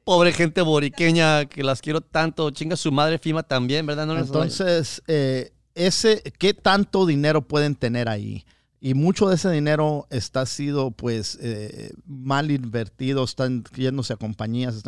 Pobre 0.03 0.31
gente 0.31 0.61
boriqueña 0.61 1.45
que 1.47 1.63
las 1.63 1.81
quiero 1.81 1.99
tanto. 2.01 2.51
Chinga 2.51 2.76
su 2.77 2.91
madre 2.91 3.17
FIMA 3.17 3.41
también, 3.43 3.85
¿verdad? 3.88 4.05
No 4.05 4.15
Entonces, 4.17 5.01
eh, 5.07 5.51
ese, 5.73 6.22
¿qué 6.38 6.53
tanto 6.53 7.05
dinero 7.07 7.41
pueden 7.41 7.76
tener 7.76 8.07
ahí? 8.07 8.45
Y 8.86 8.94
mucho 8.94 9.28
de 9.30 9.34
ese 9.34 9.49
dinero 9.49 10.06
está 10.12 10.45
sido 10.45 10.91
pues 10.91 11.40
eh, 11.41 11.91
mal 12.06 12.52
invertido, 12.52 13.24
están 13.24 13.64
yéndose 13.76 14.14
a 14.14 14.18
compañías. 14.18 14.84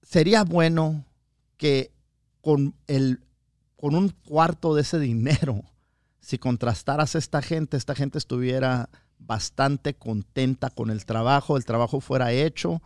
Sería 0.00 0.44
bueno 0.44 1.04
que 1.58 1.92
con, 2.40 2.74
el, 2.86 3.20
con 3.76 3.94
un 3.94 4.08
cuarto 4.08 4.74
de 4.74 4.80
ese 4.80 4.98
dinero, 4.98 5.62
si 6.20 6.38
contrastaras 6.38 7.16
a 7.16 7.18
esta 7.18 7.42
gente, 7.42 7.76
esta 7.76 7.94
gente 7.94 8.16
estuviera 8.16 8.88
bastante 9.18 9.92
contenta 9.92 10.70
con 10.70 10.88
el 10.88 11.04
trabajo, 11.04 11.58
el 11.58 11.66
trabajo 11.66 12.00
fuera 12.00 12.32
hecho 12.32 12.80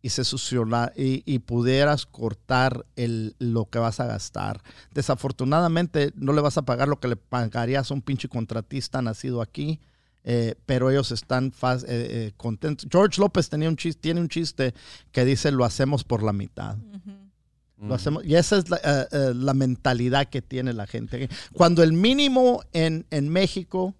y 0.00 0.10
se 0.10 0.24
suciona, 0.24 0.92
y, 0.96 1.22
y, 1.26 1.40
pudieras 1.40 2.06
cortar 2.06 2.86
el, 2.94 3.34
lo 3.38 3.64
que 3.64 3.80
vas 3.80 3.98
a 3.98 4.06
gastar. 4.06 4.62
Desafortunadamente 4.94 6.12
no 6.14 6.32
le 6.32 6.40
vas 6.40 6.56
a 6.56 6.62
pagar 6.62 6.86
lo 6.88 7.00
que 7.00 7.08
le 7.08 7.16
pagarías 7.16 7.90
a 7.90 7.94
un 7.94 8.02
pinche 8.02 8.28
contratista 8.28 9.02
nacido 9.02 9.42
aquí, 9.42 9.80
eh, 10.24 10.54
pero 10.66 10.90
ellos 10.90 11.10
están 11.10 11.52
eh, 11.62 11.80
eh, 11.88 12.32
contentos. 12.36 12.86
George 12.90 13.20
López 13.20 13.48
tenía 13.48 13.68
un 13.68 13.76
chiste, 13.76 14.00
tiene 14.00 14.20
un 14.20 14.28
chiste 14.28 14.74
que 15.10 15.24
dice 15.24 15.50
lo 15.50 15.64
hacemos 15.64 16.04
por 16.04 16.22
la 16.22 16.32
mitad. 16.32 16.76
Uh 16.76 16.96
-huh. 16.96 17.88
Lo 17.88 17.94
hacemos, 17.94 18.24
y 18.24 18.34
esa 18.34 18.58
es 18.58 18.68
la, 18.70 19.08
uh, 19.12 19.34
la, 19.34 19.54
mentalidad 19.54 20.26
que 20.26 20.42
tiene 20.42 20.72
la 20.72 20.88
gente. 20.88 21.28
Cuando 21.52 21.84
el 21.84 21.92
mínimo 21.92 22.60
en, 22.72 23.06
en 23.10 23.28
México 23.28 23.94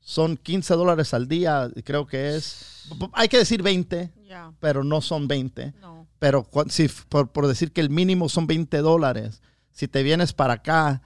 son 0.00 0.36
15 0.36 0.74
dólares 0.74 1.14
al 1.14 1.28
día, 1.28 1.70
creo 1.84 2.06
que 2.06 2.34
es. 2.34 2.88
Hay 3.12 3.28
que 3.28 3.38
decir 3.38 3.62
20, 3.62 4.10
yeah. 4.30 4.52
pero 4.60 4.84
no 4.84 5.00
son 5.00 5.28
20. 5.28 5.74
No. 5.80 6.06
Pero 6.18 6.46
si, 6.68 6.88
por, 7.08 7.30
por, 7.32 7.46
decir 7.46 7.72
que 7.72 7.80
el 7.80 7.90
mínimo 7.90 8.28
son 8.28 8.46
20 8.46 8.78
dólares, 8.78 9.42
si 9.72 9.88
te 9.88 10.02
vienes 10.02 10.32
para 10.32 10.54
acá 10.54 11.02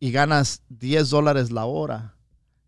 y 0.00 0.10
ganas 0.10 0.62
10 0.68 1.10
dólares 1.10 1.50
la 1.50 1.64
hora 1.64 2.14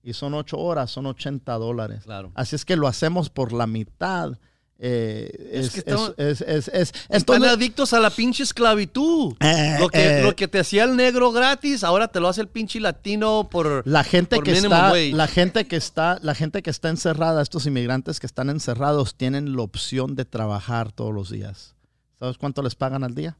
y 0.03 0.13
son 0.13 0.35
8 0.35 0.57
horas, 0.57 0.91
son 0.91 1.07
80 1.07 1.53
dólares. 1.55 2.05
Claro. 2.05 2.31
Así 2.35 2.55
es 2.55 2.65
que 2.65 2.77
lo 2.77 2.87
hacemos 2.87 3.29
por 3.29 3.53
la 3.53 3.67
mitad. 3.67 4.39
Eh, 4.79 5.51
es, 5.53 5.67
es, 5.67 5.73
que 5.73 5.79
estamos, 5.79 6.15
es, 6.19 6.41
es, 6.43 6.69
es, 6.69 6.93
están 7.09 7.45
adictos 7.45 7.95
a 7.95 8.01
la 8.01 8.11
pinche 8.11 8.43
esclavitud. 8.43 9.35
Eh, 9.41 9.77
lo, 9.81 9.89
que, 9.89 10.19
eh, 10.19 10.23
lo 10.23 10.37
que 10.37 10.49
te 10.49 10.59
hacía 10.59 10.85
el 10.85 10.97
negro 10.97 11.33
gratis, 11.33 11.83
ahora 11.83 12.09
te 12.09 12.21
lo 12.21 12.29
hace 12.29 12.43
el 12.43 12.49
pinche 12.49 12.79
latino 12.79 13.49
por 13.51 13.83
la 13.87 14.05
gente 14.05 14.37
por 14.37 14.45
que 14.45 14.53
está, 14.53 14.93
wage. 14.93 15.13
la 15.13 15.29
gente 15.29 15.67
que 15.67 15.77
está, 15.77 16.19
la 16.21 16.35
gente 16.35 16.63
que 16.63 16.71
está 16.71 16.91
encerrada, 16.91 17.41
estos 17.41 17.65
inmigrantes 17.67 18.21
que 18.21 18.27
están 18.27 18.51
encerrados 18.51 19.15
tienen 19.15 19.57
la 19.57 19.63
opción 19.63 20.15
de 20.15 20.27
trabajar 20.27 20.93
todos 20.93 21.15
los 21.15 21.31
días. 21.31 21.75
¿Sabes 22.19 22.37
cuánto 22.37 22.63
les 22.63 22.75
pagan 22.75 23.03
al 23.03 23.15
día? 23.15 23.39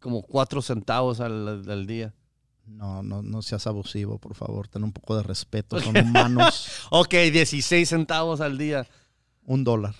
Como 0.00 0.22
cuatro 0.22 0.62
centavos 0.62 1.20
al, 1.20 1.68
al 1.68 1.86
día. 1.86 2.14
No, 2.66 3.02
no, 3.02 3.22
no 3.22 3.42
seas 3.42 3.66
abusivo, 3.66 4.18
por 4.18 4.34
favor. 4.34 4.68
Ten 4.68 4.84
un 4.84 4.92
poco 4.92 5.16
de 5.16 5.22
respeto. 5.22 5.80
Son 5.82 5.96
humanos. 5.96 6.68
ok, 6.90 7.10
16 7.32 7.88
centavos 7.88 8.40
al 8.40 8.58
día. 8.58 8.86
Un 9.44 9.62
dólar. 9.62 9.94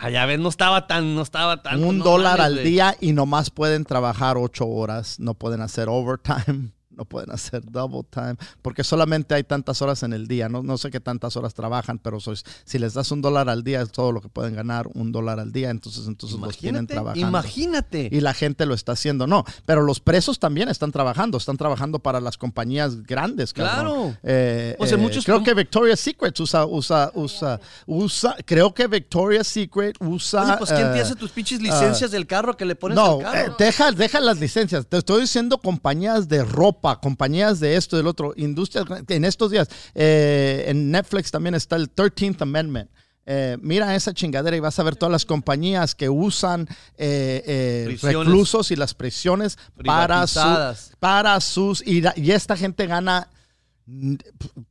Allá 0.00 0.24
ves, 0.24 0.40
no 0.40 0.48
estaba 0.48 0.86
tan, 0.86 1.14
no 1.14 1.20
estaba 1.20 1.62
tan. 1.62 1.84
Un 1.84 1.98
no 1.98 2.04
dólar 2.04 2.40
al 2.40 2.54
güey. 2.54 2.64
día 2.64 2.96
y 3.00 3.12
nomás 3.12 3.50
pueden 3.50 3.84
trabajar 3.84 4.38
ocho 4.38 4.66
horas. 4.66 5.20
No 5.20 5.34
pueden 5.34 5.60
hacer 5.60 5.88
overtime. 5.90 6.72
No 7.00 7.06
pueden 7.06 7.30
hacer 7.30 7.62
double 7.64 8.02
time. 8.10 8.36
Porque 8.60 8.84
solamente 8.84 9.34
hay 9.34 9.42
tantas 9.42 9.80
horas 9.80 10.02
en 10.02 10.12
el 10.12 10.28
día. 10.28 10.50
No, 10.50 10.62
no 10.62 10.76
sé 10.76 10.90
qué 10.90 11.00
tantas 11.00 11.34
horas 11.34 11.54
trabajan, 11.54 11.98
pero 11.98 12.20
sois, 12.20 12.44
si 12.66 12.78
les 12.78 12.92
das 12.92 13.10
un 13.10 13.22
dólar 13.22 13.48
al 13.48 13.64
día 13.64 13.80
es 13.80 13.90
todo 13.90 14.12
lo 14.12 14.20
que 14.20 14.28
pueden 14.28 14.54
ganar. 14.54 14.86
Un 14.92 15.10
dólar 15.10 15.40
al 15.40 15.50
día. 15.50 15.70
Entonces, 15.70 16.06
entonces 16.06 16.38
los 16.38 16.58
tienen 16.58 16.86
trabajando. 16.86 17.26
Imagínate. 17.26 18.10
Y 18.12 18.20
la 18.20 18.34
gente 18.34 18.66
lo 18.66 18.74
está 18.74 18.92
haciendo. 18.92 19.26
No, 19.26 19.46
pero 19.64 19.80
los 19.80 19.98
presos 19.98 20.38
también 20.38 20.68
están 20.68 20.92
trabajando. 20.92 21.38
Están 21.38 21.56
trabajando 21.56 22.00
para 22.00 22.20
las 22.20 22.36
compañías 22.36 23.02
grandes. 23.04 23.54
Cabrón. 23.54 23.70
Claro. 24.10 24.16
Eh, 24.22 24.76
O 24.78 24.84
sea, 24.86 24.98
eh, 24.98 25.00
muchos- 25.00 25.24
creo 25.24 25.42
que 25.42 25.54
Victoria's 25.54 26.00
Secret 26.00 26.38
usa, 26.38 26.66
usa, 26.66 27.10
usa, 27.14 27.60
usa, 27.86 28.36
creo 28.44 28.74
que 28.74 28.86
Victoria's 28.88 29.46
Secret 29.46 29.96
usa. 30.00 30.42
Oye, 30.44 30.54
pues 30.58 30.70
¿quién 30.70 30.92
te 30.92 30.98
eh, 30.98 31.00
hace 31.00 31.16
tus 31.16 31.30
pinches 31.30 31.62
licencias 31.62 32.10
del 32.10 32.26
carro 32.26 32.58
que 32.58 32.66
le 32.66 32.74
pones 32.76 32.94
no, 32.96 33.12
al 33.14 33.22
carro? 33.22 33.52
eh, 33.52 33.54
deja, 33.58 33.90
deja 33.92 34.20
las 34.20 34.38
licencias. 34.38 34.86
Te 34.86 34.98
estoy 34.98 35.22
diciendo 35.22 35.56
compañías 35.58 36.28
de 36.28 36.44
ropa, 36.44 36.89
compañías 36.98 37.60
de 37.60 37.76
esto, 37.76 37.96
del 37.96 38.06
otro, 38.06 38.32
industrias. 38.36 38.86
En 39.08 39.24
estos 39.24 39.50
días, 39.50 39.68
eh, 39.94 40.64
en 40.66 40.90
Netflix 40.90 41.30
también 41.30 41.54
está 41.54 41.76
el 41.76 41.94
13th 41.94 42.40
Amendment. 42.42 42.90
Eh, 43.26 43.58
mira 43.60 43.94
esa 43.94 44.12
chingadera 44.12 44.56
y 44.56 44.60
vas 44.60 44.78
a 44.78 44.82
ver 44.82 44.96
todas 44.96 45.12
las 45.12 45.24
compañías 45.24 45.94
que 45.94 46.08
usan 46.08 46.66
eh, 46.96 47.44
eh, 47.46 47.84
reclusos 48.24 48.70
y 48.72 48.76
las 48.76 48.94
prisiones 48.94 49.56
para, 49.84 50.26
su- 50.26 50.96
para 50.98 51.40
sus... 51.40 51.86
Y, 51.86 52.02
y 52.16 52.30
esta 52.32 52.56
gente 52.56 52.86
gana, 52.86 53.28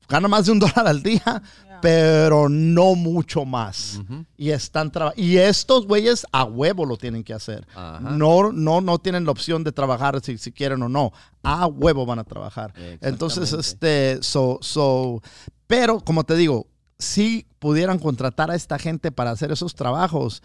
gana 0.10 0.28
más 0.28 0.46
de 0.48 0.52
un 0.52 0.60
dólar 0.60 0.88
al 0.88 1.02
día, 1.04 1.42
pero 1.82 2.50
no 2.50 2.96
mucho 2.96 3.46
más. 3.46 4.02
Y 4.38 4.52
están 4.52 4.92
y 5.16 5.38
estos 5.38 5.86
güeyes 5.86 6.26
a 6.32 6.44
huevo 6.44 6.86
lo 6.86 6.98
tienen 6.98 7.24
que 7.24 7.34
hacer. 7.34 7.68
No, 8.02 8.52
no, 8.52 8.82
no 8.82 9.00
tienen 9.00 9.26
la 9.26 9.32
opción 9.32 9.64
de 9.64 9.72
trabajar 9.72 10.20
si, 10.22 10.38
si 10.38 10.52
quieren 10.52 10.82
o 10.84 10.90
no. 10.90 11.12
A 11.44 11.68
huevo 11.68 12.06
van 12.06 12.20
a 12.20 12.24
trabajar. 12.24 12.74
Entonces, 13.02 13.54
este, 13.54 14.20
so, 14.22 14.60
so, 14.62 15.22
pero 15.68 16.00
como 16.00 16.24
te 16.24 16.36
digo, 16.36 16.68
si 16.98 17.48
pudieran 17.60 18.00
contratar 18.00 18.52
a 18.52 18.56
esta 18.56 18.78
gente 18.78 19.12
para 19.12 19.32
hacer 19.32 19.52
esos 19.52 19.76
trabajos, 19.76 20.44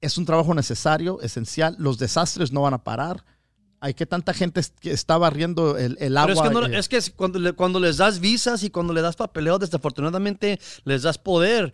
es 0.00 0.18
un 0.18 0.26
trabajo 0.26 0.52
necesario, 0.54 1.20
esencial. 1.22 1.76
Los 1.78 1.98
desastres 1.98 2.52
no 2.52 2.62
van 2.62 2.74
a 2.74 2.82
parar. 2.82 3.24
Hay 3.84 3.94
que 3.94 4.06
tanta 4.06 4.32
gente 4.32 4.60
está 4.82 5.18
barriendo 5.18 5.76
el, 5.76 5.96
el 6.00 6.16
agua. 6.16 6.26
Pero 6.34 6.34
es 6.34 6.48
que, 6.48 6.54
no- 6.54 6.60
eh, 6.76 6.78
es 6.78 6.88
que 6.88 7.00
cuando, 7.16 7.38
le- 7.40 7.52
cuando 7.52 7.80
les 7.80 7.96
das 7.96 8.20
visas 8.20 8.62
y 8.62 8.70
cuando 8.70 8.92
le 8.92 9.02
das 9.02 9.16
papeleo, 9.16 9.58
desafortunadamente 9.58 10.60
les 10.84 11.02
das 11.02 11.18
poder. 11.18 11.72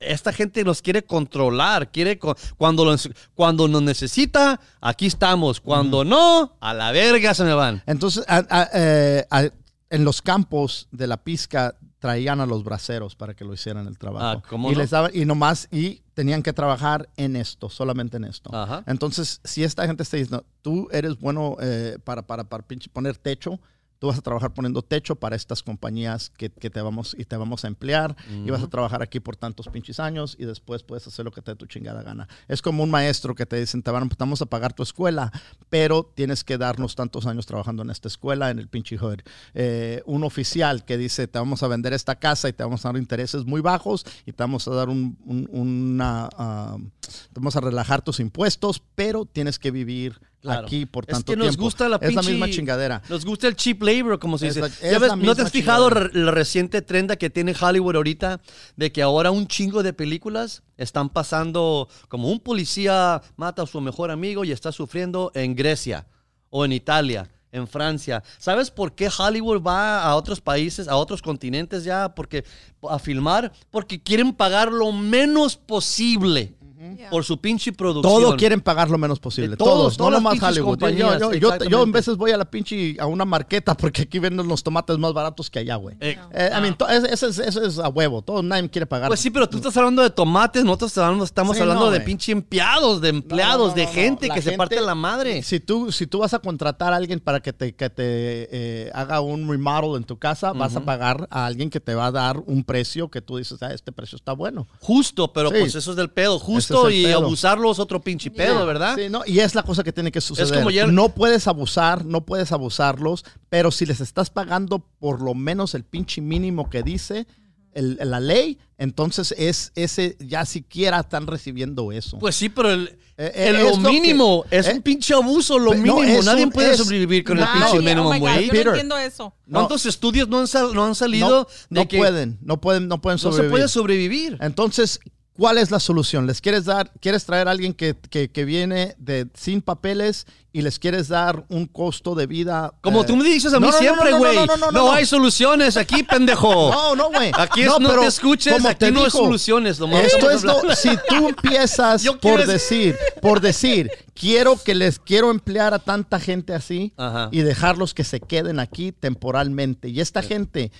Esta 0.00 0.32
gente 0.32 0.64
los 0.64 0.82
quiere 0.82 1.04
controlar, 1.04 1.92
quiere 1.92 2.18
cuando 2.58 2.84
los, 2.84 3.08
cuando 3.34 3.68
nos 3.68 3.82
necesita, 3.82 4.60
aquí 4.80 5.06
estamos. 5.06 5.60
Cuando 5.60 6.04
no, 6.04 6.56
a 6.60 6.74
la 6.74 6.90
verga 6.90 7.32
se 7.34 7.44
me 7.44 7.54
van. 7.54 7.82
Entonces, 7.86 8.24
a- 8.26 8.44
a- 8.50 8.68
eh, 8.74 9.24
a- 9.30 9.48
en 9.90 10.04
los 10.04 10.20
campos 10.22 10.88
de 10.90 11.06
la 11.06 11.18
pizca 11.18 11.76
traían 12.04 12.38
a 12.42 12.44
los 12.44 12.64
braceros 12.64 13.16
para 13.16 13.32
que 13.32 13.46
lo 13.46 13.54
hicieran 13.54 13.86
el 13.86 13.96
trabajo. 13.96 14.26
Ah, 14.26 14.42
¿cómo 14.46 14.70
y 14.70 14.74
no? 14.74 14.78
les 14.80 14.90
daban, 14.90 15.10
y 15.14 15.24
nomás, 15.24 15.68
y 15.70 16.02
tenían 16.12 16.42
que 16.42 16.52
trabajar 16.52 17.08
en 17.16 17.34
esto, 17.34 17.70
solamente 17.70 18.18
en 18.18 18.24
esto. 18.24 18.54
Ajá. 18.54 18.84
Entonces, 18.86 19.40
si 19.42 19.64
esta 19.64 19.86
gente 19.86 20.02
está 20.02 20.18
diciendo, 20.18 20.44
tú 20.60 20.86
eres 20.92 21.18
bueno 21.18 21.56
eh, 21.62 21.96
para, 22.04 22.20
para, 22.20 22.44
para 22.44 22.62
pinche 22.62 22.90
poner 22.90 23.16
techo, 23.16 23.58
tú 23.98 24.08
vas 24.08 24.18
a 24.18 24.22
trabajar 24.22 24.52
poniendo 24.52 24.82
techo 24.82 25.16
para 25.16 25.34
estas 25.36 25.62
compañías 25.62 26.30
que, 26.36 26.50
que 26.50 26.68
te 26.68 26.82
vamos 26.82 27.16
y 27.18 27.24
te 27.24 27.36
vamos 27.36 27.64
a 27.64 27.68
emplear 27.68 28.16
y 28.44 28.50
vas 28.50 28.62
a 28.62 28.68
trabajar 28.68 29.02
aquí 29.02 29.20
por 29.20 29.36
tantos 29.36 29.68
pinches 29.68 29.98
años 30.00 30.36
y 30.38 30.44
después 30.44 30.82
puedes 30.82 31.06
hacer 31.06 31.24
lo 31.24 31.30
que 31.32 31.40
te 31.40 31.52
dé 31.52 31.56
tu 31.56 31.66
chingada 31.66 32.02
gana. 32.02 32.28
Es 32.48 32.60
como 32.60 32.82
un 32.82 32.90
maestro 32.90 33.34
que 33.34 33.46
te 33.46 33.58
dicen, 33.58 33.82
te, 33.82 33.90
van, 33.90 34.10
vamos 34.18 34.42
a 34.42 34.46
pagar 34.46 34.72
tu 34.74 34.82
escuela, 34.82 35.32
pero 35.70 36.10
tienes 36.14 36.44
que 36.44 36.58
darnos 36.58 36.94
tantos 36.96 37.26
años 37.26 37.46
trabajando 37.46 37.82
en 37.82 37.90
esta 37.90 38.08
escuela, 38.08 38.50
en 38.50 38.58
el 38.58 38.68
pinche 38.68 38.98
hood. 38.98 39.20
Eh, 39.54 40.02
un 40.06 40.24
oficial 40.24 40.84
que 40.84 40.98
dice, 40.98 41.26
te 41.28 41.38
vamos 41.38 41.62
a 41.62 41.68
vender 41.68 41.92
esta 41.92 42.16
casa 42.16 42.48
y 42.48 42.52
te 42.52 42.62
vamos 42.62 42.84
a 42.84 42.88
dar 42.88 42.96
intereses 42.98 43.44
muy 43.46 43.60
bajos 43.60 44.04
y 44.26 44.32
te 44.32 44.42
vamos 44.42 44.68
a 44.68 44.72
dar 44.72 44.88
un, 44.88 45.16
un- 45.24 45.48
una... 45.52 46.28
ah, 46.36 46.76
te 47.00 47.40
vamos 47.40 47.56
a 47.56 47.60
relajar 47.60 48.02
tus 48.02 48.20
impuestos, 48.20 48.82
pero 48.94 49.24
tienes 49.24 49.58
que 49.58 49.70
vivir 49.70 50.20
Claro. 50.44 50.66
aquí 50.66 50.84
por 50.86 51.04
Es 51.04 51.14
tanto 51.14 51.32
que 51.32 51.36
nos 51.36 51.48
tiempo. 51.48 51.62
gusta 51.64 51.88
la 51.88 51.96
Es 51.96 52.14
la 52.14 52.20
pinche- 52.22 52.30
misma 52.32 52.50
chingadera. 52.50 53.02
Nos 53.08 53.24
gusta 53.24 53.48
el 53.48 53.56
cheap 53.56 53.82
labor, 53.82 54.18
como 54.18 54.36
se 54.38 54.48
Es 54.48 54.54
dice. 54.56 54.68
la- 54.68 54.90
Ya 54.90 54.96
es 54.96 55.00
ves, 55.00 55.16
¿No 55.16 55.34
te 55.34 55.42
has 55.42 55.50
fijado 55.50 55.88
re- 55.90 56.10
la 56.12 56.30
reciente 56.30 56.82
trenda 56.82 57.16
que 57.16 57.30
tiene 57.30 57.54
Hollywood 57.58 57.96
ahorita? 57.96 58.40
De 58.76 58.92
que 58.92 59.00
ahora 59.02 59.30
un 59.30 59.46
chingo 59.46 59.82
de 59.82 59.92
películas 59.94 60.62
están 60.76 61.08
pasando 61.08 61.88
como 62.08 62.30
un 62.30 62.40
policía 62.40 63.22
mata 63.36 63.62
a 63.62 63.66
su 63.66 63.80
mejor 63.80 64.10
amigo 64.10 64.44
y 64.44 64.52
está 64.52 64.70
sufriendo 64.70 65.32
en 65.34 65.54
Grecia 65.56 66.06
o 66.50 66.64
en 66.64 66.72
Italia. 66.72 67.30
En 67.52 67.68
Francia. 67.68 68.20
¿Sabes 68.38 68.68
por 68.72 68.96
qué 68.96 69.08
Hollywood 69.16 69.62
va 69.62 70.02
a 70.02 70.16
otros 70.16 70.40
países, 70.40 70.88
a 70.88 70.96
otros 70.96 71.22
continentes 71.22 71.84
ya? 71.84 72.12
Porque, 72.12 72.44
a 72.90 72.98
filmar, 72.98 73.52
porque 73.70 74.02
quieren 74.02 74.32
pagar 74.32 74.72
lo 74.72 74.90
menos 74.90 75.56
posible 75.56 76.54
Yeah. 76.76 77.08
por 77.10 77.24
su 77.24 77.38
pinche 77.40 77.72
producción. 77.72 78.22
Todo 78.22 78.36
quieren 78.36 78.60
pagar 78.60 78.90
lo 78.90 78.98
menos 78.98 79.20
posible. 79.20 79.56
Todos, 79.56 79.96
todos, 79.96 79.98
no 79.98 80.10
nomás 80.10 80.42
Hollywood. 80.42 80.78
Yo, 80.90 81.18
yo, 81.18 81.32
yo, 81.34 81.56
yo, 81.68 81.82
en 81.82 81.92
veces 81.92 82.16
voy 82.16 82.32
a 82.32 82.36
la 82.36 82.44
pinche 82.50 82.96
a 82.98 83.06
una 83.06 83.24
marqueta 83.24 83.76
porque 83.76 84.02
aquí 84.02 84.18
venden 84.18 84.48
los 84.48 84.62
tomates 84.62 84.98
más 84.98 85.12
baratos 85.12 85.48
que 85.50 85.60
allá, 85.60 85.76
güey. 85.76 85.96
Eh, 86.00 86.18
Eh, 86.32 86.50
I 86.56 86.60
mean, 86.60 86.76
to- 86.76 86.88
ese, 86.88 87.12
ese 87.12 87.28
es, 87.48 87.56
es 87.56 87.78
a 87.78 87.88
huevo. 87.88 88.22
Todo 88.22 88.42
nadie 88.42 88.68
quiere 88.68 88.86
pagar. 88.86 89.08
Pues 89.08 89.20
sí, 89.20 89.30
pero 89.30 89.48
tú 89.48 89.58
estás 89.58 89.76
hablando 89.76 90.02
de 90.02 90.10
tomates, 90.10 90.64
nosotros 90.64 90.90
estamos 90.90 91.04
hablando, 91.06 91.24
estamos 91.24 91.56
Sí, 91.56 91.62
hablando 91.62 91.84
no, 91.86 91.90
de 91.92 92.00
pinche 92.00 92.32
empleados, 92.32 93.00
de 93.00 93.08
empleados, 93.10 93.58
No, 93.58 93.64
no, 93.66 93.68
no, 93.68 93.74
de 93.74 93.84
no, 93.86 93.92
gente 93.92 94.28
que 94.30 94.42
se 94.42 94.52
parte 94.52 94.80
la 94.80 94.94
madre. 94.94 95.42
Si 95.42 95.60
tú, 95.60 95.92
si 95.92 96.06
tú 96.06 96.18
vas 96.18 96.34
a 96.34 96.38
contratar 96.40 96.92
a 96.92 96.96
alguien 96.96 97.20
para 97.20 97.40
que 97.40 97.52
te, 97.52 97.74
que 97.74 97.88
te 97.88 98.04
eh, 98.06 98.90
haga 98.94 99.20
un 99.20 99.48
remodel 99.48 99.96
en 99.96 100.04
tu 100.04 100.18
casa, 100.18 100.52
vas 100.52 100.74
a 100.76 100.80
pagar 100.80 101.28
a 101.30 101.46
alguien 101.46 101.70
que 101.70 101.80
te 101.80 101.94
va 101.94 102.06
a 102.06 102.10
dar 102.12 102.38
un 102.46 102.64
precio 102.64 103.08
que 103.10 103.20
tú 103.22 103.36
dices, 103.36 103.62
ah, 103.62 103.72
este 103.72 103.92
precio 103.92 104.16
está 104.16 104.32
bueno. 104.32 104.66
Justo, 104.80 105.32
pero 105.32 105.50
Sí. 105.50 105.56
pues 105.60 105.74
eso 105.74 105.90
es 105.92 105.96
del 105.96 106.10
pedo. 106.10 106.38
Justo 106.38 106.73
Y 106.90 107.04
pedo. 107.04 107.18
abusarlo 107.18 107.70
es 107.72 107.78
otro 107.78 108.00
pinche 108.00 108.30
pedo, 108.30 108.64
¿verdad? 108.66 108.96
Sí, 108.96 109.08
no, 109.10 109.22
y 109.26 109.40
es 109.40 109.54
la 109.54 109.62
cosa 109.62 109.82
que 109.82 109.92
tiene 109.92 110.10
que 110.12 110.20
suceder. 110.20 110.54
como 110.54 110.68
ayer- 110.68 110.92
No 110.92 111.08
puedes 111.10 111.46
abusar, 111.48 112.04
no 112.04 112.24
puedes 112.24 112.52
abusarlos, 112.52 113.24
pero 113.48 113.70
si 113.70 113.86
les 113.86 114.00
estás 114.00 114.30
pagando 114.30 114.78
por 114.98 115.20
lo 115.22 115.34
menos 115.34 115.74
el 115.74 115.84
pinche 115.84 116.20
mínimo 116.20 116.68
que 116.70 116.82
dice 116.82 117.26
el- 117.72 117.98
la 118.04 118.20
ley, 118.20 118.58
entonces 118.78 119.34
es 119.36 119.72
ese 119.74 120.16
ya 120.20 120.44
siquiera 120.44 121.00
están 121.00 121.26
recibiendo 121.26 121.90
eso. 121.90 122.18
Pues 122.20 122.36
sí, 122.36 122.48
pero 122.48 122.70
el, 122.70 122.96
Eh, 123.16 123.32
eh, 123.34 123.48
el 123.48 123.56
es 123.56 123.78
lo 123.78 123.82
que- 123.88 123.94
mínimo 123.94 124.44
es 124.50 124.68
eh, 124.68 124.74
un 124.74 124.82
pinche 124.82 125.12
abuso, 125.14 125.58
lo 125.58 125.72
no, 125.74 125.96
mínimo. 125.96 126.02
es 126.20 126.24
Nadie 126.24 126.44
un- 126.44 126.50
puede 126.52 126.70
es- 126.72 126.76
sobrevivir 126.78 127.24
con 127.24 127.36
el 127.38 127.44
pinche 127.44 127.60
Nadie, 127.60 127.78
oh 127.78 127.82
minimum 127.82 128.12
my 128.12 128.18
God, 128.20 128.26
wage. 128.28 128.44
yo 128.46 128.50
Peter. 128.52 128.64
no 128.66 128.70
entiendo 128.72 128.98
eso. 128.98 129.34
No. 129.46 129.58
¿Cuántos 129.58 129.86
estudios 129.86 130.28
no 130.28 130.38
han, 130.38 130.46
sal- 130.46 130.72
no 130.72 130.82
han 130.84 130.90
no, 130.90 130.94
salido 130.94 131.48
de 131.70 131.80
no 131.80 131.88
que 131.88 131.96
pueden, 131.98 132.38
no 132.42 132.60
pueden, 132.60 132.86
no 132.86 133.00
pueden 133.00 133.16
no 133.16 133.18
se 133.18 133.22
sobrevivir. 133.24 133.50
puede 133.50 133.68
sobrevivir? 133.68 134.38
Entonces, 134.40 135.00
¿cuál 135.36 135.58
es 135.58 135.70
la 135.70 135.80
solución? 135.80 136.26
¿Les 136.26 136.40
quieres 136.40 136.64
dar, 136.64 136.90
quieres 137.00 137.24
traer 137.24 137.48
a 137.48 137.50
alguien 137.50 137.72
que, 137.74 137.94
que- 138.10 138.30
que 138.30 138.44
viene 138.44 138.94
de 138.98 139.26
sin 139.34 139.60
papeles 139.62 140.26
y 140.52 140.62
les 140.62 140.78
quieres 140.78 141.08
dar 141.08 141.44
un 141.48 141.66
costo 141.66 142.14
de 142.14 142.26
vida? 142.26 142.72
Como 142.80 143.02
eh, 143.02 143.06
tú 143.06 143.16
me 143.16 143.24
dices 143.24 143.52
a 143.52 143.58
mí 143.60 143.66
no, 143.66 143.72
siempre, 143.72 144.12
güey. 144.12 144.36
no, 144.36 144.46
No, 144.46 144.56
no, 144.56 144.70
no, 144.70 144.72
no. 144.86 144.92
hay 144.92 145.04
soluciones 145.06 145.76
aquí, 145.76 146.02
pendejo. 146.04 146.70
No, 146.70 146.94
no, 146.96 147.10
güey. 147.10 147.32
Aquí 147.34 147.62
es- 147.62 147.78
no 147.80 148.00
te 148.00 148.06
escuches, 148.06 148.52
como 148.54 148.68
aquí 148.68 148.90
no 148.92 149.04
hay 149.04 149.10
soluciones, 149.10 149.80
nomás 149.80 150.04
Esto 150.04 150.30
es 150.30 150.44
lo, 150.44 150.60
si 150.76 150.90
tú 151.08 151.28
empiezas 151.28 152.04
por 152.22 152.46
decir, 152.46 152.96
por 153.20 153.40
decir, 153.40 153.90
quiero 154.14 154.56
que 154.62 154.74
les 154.74 154.98
quiero 154.98 155.30
emplear 155.30 155.74
a 155.74 155.78
tanta 155.80 156.20
gente 156.20 156.54
así 156.54 156.92
Ajá. 156.96 157.28
y 157.32 157.40
dejarlos 157.40 157.92
que 157.94 158.04
se 158.04 158.20
queden 158.20 158.60
aquí 158.60 158.92
temporalmente. 158.92 159.88
Y 159.88 160.00
esta 160.00 160.22
gente, 160.22 160.70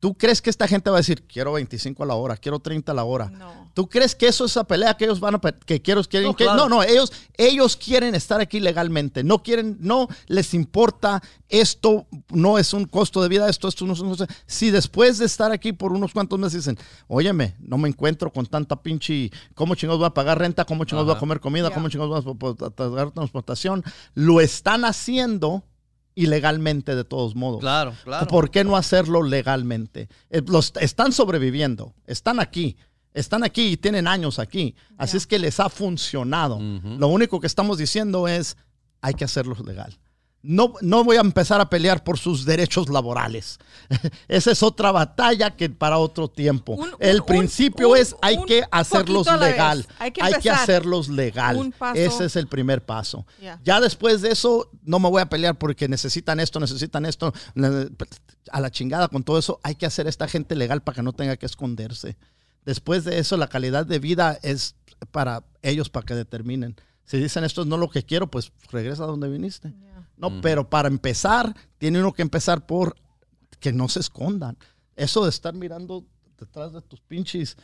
¿tú 0.00 0.14
crees 0.14 0.40
que 0.42 0.50
esta 0.50 0.68
gente 0.68 0.90
va 0.90 0.96
a 0.96 1.00
decir, 1.00 1.26
quiero 1.26 1.52
25 1.54 2.02
a 2.02 2.06
la 2.06 2.14
hora, 2.14 2.36
quiero 2.36 2.58
30 2.60 2.92
a 2.92 2.94
la 2.94 3.04
hora? 3.04 3.30
No. 3.30 3.70
¿Tú 3.74 3.88
crees 3.88 4.14
que 4.14 4.26
eso 4.28 4.44
es 4.44 4.52
esa 4.52 4.64
pelea 4.64 4.96
que 4.96 5.04
ellos 5.04 5.20
van 5.20 5.34
a 5.34 5.38
que 5.40 5.82
quieren 5.82 6.02
quieren 6.04 6.28
No, 6.28 6.36
que 6.36 6.44
claro. 6.44 6.68
no 6.68 6.76
no 6.76 6.82
ellos 6.82 7.12
ellos 7.36 7.76
quieren 7.76 8.14
estar 8.14 8.40
aquí 8.40 8.58
legalmente 8.60 9.22
no 9.22 9.42
quieren 9.42 9.76
no 9.80 10.08
les 10.28 10.54
importa 10.54 11.22
esto 11.50 12.06
no 12.30 12.56
es 12.58 12.72
un 12.72 12.86
costo 12.86 13.22
de 13.22 13.28
vida 13.28 13.48
esto 13.50 13.68
esto 13.68 13.84
no 13.86 13.92
es 13.92 14.00
un 14.00 14.08
costo- 14.10 14.26
si 14.46 14.70
después 14.70 15.18
de 15.18 15.26
estar 15.26 15.52
aquí 15.52 15.72
por 15.72 15.92
unos 15.92 16.12
cuantos 16.12 16.38
meses 16.38 16.64
dicen 16.64 16.78
óyeme 17.06 17.54
no 17.60 17.76
me 17.76 17.88
encuentro 17.88 18.32
con 18.32 18.46
tanta 18.46 18.82
pinche 18.82 19.30
cómo 19.54 19.74
chingados 19.74 19.98
voy 19.98 20.06
a 20.06 20.14
pagar 20.14 20.38
renta 20.38 20.64
cómo 20.64 20.84
chingados 20.86 21.06
voy 21.06 21.16
a 21.16 21.18
comer 21.18 21.40
comida 21.40 21.70
cómo 21.70 21.88
chingados 21.90 22.24
voy 22.24 22.54
a 22.64 22.70
pagar 22.70 23.10
transportación 23.10 23.84
lo 24.14 24.40
están 24.40 24.84
haciendo 24.86 25.64
ilegalmente 26.16 26.96
de 26.96 27.04
todos 27.04 27.36
modos 27.36 27.60
Claro, 27.60 27.94
claro. 28.02 28.26
¿Por 28.26 28.50
qué 28.50 28.64
no 28.64 28.76
hacerlo 28.76 29.22
legalmente? 29.22 30.08
Eh, 30.30 30.42
Los, 30.46 30.72
están 30.80 31.12
sobreviviendo, 31.12 31.94
están 32.06 32.40
aquí, 32.40 32.76
están 33.14 33.44
aquí 33.44 33.68
y 33.68 33.76
tienen 33.76 34.08
años 34.08 34.38
aquí. 34.38 34.74
Así 34.98 35.16
es 35.16 35.26
que 35.26 35.38
les 35.38 35.60
ha 35.60 35.68
funcionado. 35.68 36.58
Lo 36.58 37.08
único 37.08 37.40
que 37.40 37.46
estamos 37.46 37.78
diciendo 37.78 38.26
es, 38.28 38.56
hay 39.00 39.14
que 39.14 39.24
hacerlo 39.24 39.56
legal. 39.64 39.96
No, 40.42 40.74
no 40.80 41.02
voy 41.02 41.16
a 41.16 41.20
empezar 41.22 41.60
a 41.60 41.68
pelear 41.68 42.04
por 42.04 42.18
sus 42.18 42.44
derechos 42.44 42.88
laborales. 42.88 43.58
Esa 44.28 44.52
es 44.52 44.62
otra 44.62 44.92
batalla 44.92 45.56
que 45.56 45.68
para 45.70 45.98
otro 45.98 46.28
tiempo. 46.28 46.74
Un- 46.74 46.90
El 47.00 47.20
un- 47.20 47.26
principio 47.26 47.88
un- 47.90 47.96
es, 47.96 48.14
hay 48.22 48.40
que 48.44 48.62
hacerlos 48.70 49.26
vez. 49.26 49.40
legal. 49.40 49.86
Hay 49.98 50.12
que 50.12 50.22
hay 50.22 50.32
que 50.34 50.36
empezar. 50.48 50.62
hacerlos 50.62 51.08
legal. 51.08 51.72
Ese 51.94 52.26
es 52.26 52.36
el 52.36 52.46
primer 52.46 52.84
paso. 52.84 53.26
Ya. 53.42 53.58
Ya 53.64 53.80
después 53.80 54.22
de 54.22 54.30
eso, 54.30 54.70
no 54.84 55.00
me 55.00 55.08
voy 55.10 55.20
a 55.20 55.28
pelear 55.28 55.58
porque 55.58 55.88
necesitan 55.88 56.38
esto, 56.38 56.60
necesitan 56.60 57.06
esto. 57.06 57.32
A 58.52 58.60
la 58.60 58.70
chingada 58.70 59.08
con 59.08 59.24
todo 59.24 59.38
eso, 59.38 59.58
hay 59.64 59.74
que 59.74 59.86
hacer 59.86 60.06
a 60.06 60.10
esta 60.10 60.28
gente 60.28 60.54
legal 60.54 60.80
para 60.82 60.94
que 60.96 61.02
no 61.02 61.12
tenga 61.12 61.36
que 61.36 61.46
esconderse. 61.46 62.16
Después 62.64 63.04
de 63.04 63.18
eso, 63.18 63.36
la 63.36 63.48
calidad 63.48 63.84
de 63.84 63.98
vida 63.98 64.38
es 64.42 64.76
para 65.10 65.42
ellos, 65.62 65.88
para 65.90 66.06
que 66.06 66.14
determinen. 66.14 66.76
Si 67.04 67.18
dicen 67.18 67.44
esto 67.44 67.62
es 67.62 67.66
no 67.68 67.76
lo 67.76 67.88
que 67.90 68.04
quiero, 68.04 68.28
pues 68.30 68.52
regresa 68.70 69.04
a 69.04 69.06
donde 69.06 69.28
viniste. 69.28 69.72
No, 70.16 70.40
pero 70.40 70.68
para 70.68 70.88
empezar, 70.88 71.54
tiene 71.78 72.00
uno 72.00 72.12
que 72.12 72.22
empezar 72.22 72.66
por 72.66 72.96
que 73.60 73.72
no 73.72 73.88
se 73.88 74.00
escondan. 74.00 74.56
Eso 74.96 75.24
de 75.24 75.30
estar 75.30 75.54
mirando 75.54 76.04
detrás 76.38 76.72
de 76.72 76.80
tus 76.82 77.00
pinches. 77.00 77.56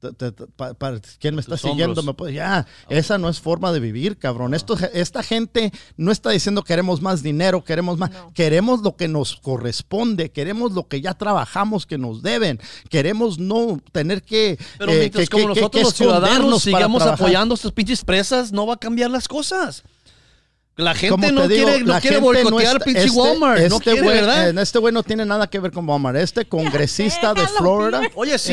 te- 0.00 0.12
te- 0.12 0.32
te- 0.32 0.46
pa- 0.48 0.74
para 0.74 1.00
¿Quién 1.18 1.34
me 1.34 1.40
está 1.40 1.56
siguiendo? 1.56 1.92
hombros. 1.92 2.04
Me 2.04 2.12
puede- 2.12 2.34
ya, 2.34 2.66
esa 2.90 3.16
no 3.16 3.30
es 3.30 3.40
forma 3.40 3.72
de 3.72 3.80
vivir, 3.80 4.18
cabrón. 4.18 4.52
Esto, 4.52 4.76
esta 4.92 5.22
gente 5.22 5.72
no 5.96 6.12
está 6.12 6.28
diciendo 6.28 6.62
queremos 6.62 7.00
más 7.00 7.22
dinero, 7.22 7.64
queremos 7.64 7.96
más. 7.96 8.10
No. 8.10 8.30
Queremos 8.34 8.82
lo 8.82 8.96
que 8.96 9.08
nos 9.08 9.36
corresponde, 9.36 10.30
queremos 10.30 10.72
lo 10.72 10.88
que 10.88 11.00
ya 11.00 11.14
trabajamos 11.14 11.86
que 11.86 11.96
nos 11.96 12.20
deben. 12.20 12.60
Queremos 12.90 13.38
no 13.38 13.80
tener 13.92 14.22
que. 14.22 14.58
Pero 14.76 14.92
eh, 14.92 14.98
mientras 14.98 15.26
que- 15.26 15.30
como 15.30 15.54
que- 15.54 15.60
nosotros 15.60 15.80
que 15.80 15.84
los 15.84 15.94
ciudadanos 15.94 16.62
sigamos 16.62 17.02
apoyando 17.02 17.54
a 17.54 17.56
estas 17.56 17.72
pinches 17.72 18.04
presas, 18.04 18.52
no 18.52 18.66
va 18.66 18.74
a 18.74 18.78
cambiar 18.78 19.10
las 19.10 19.26
cosas. 19.26 19.84
La 20.76 20.92
gente 20.92 21.28
te 21.28 21.32
no 21.32 21.46
digo, 21.46 21.68
quiere, 21.68 21.84
no 21.84 22.00
quiere 22.00 22.16
gente 22.16 22.20
no 22.20 22.20
boicotear 22.50 22.72
está- 22.72 22.84
pinche 22.84 23.04
este- 23.04 23.16
Walmart. 23.16 23.60
no 23.60 23.76
este 23.76 23.78
quiere, 23.92 24.00
güey- 24.02 24.12
¿verdad? 24.14 24.48
eh, 24.58 24.62
Este 24.62 24.78
güey 24.80 24.92
no 24.92 25.02
tiene 25.04 25.24
nada 25.24 25.46
que 25.48 25.60
ver 25.60 25.70
con 25.70 25.88
Walmart. 25.88 26.16
Este 26.16 26.44
congresista 26.46 27.32
de 27.32 27.46
Florida. 27.46 28.00
Peter. 28.00 28.12
Oye, 28.16 28.38
sí, 28.40 28.52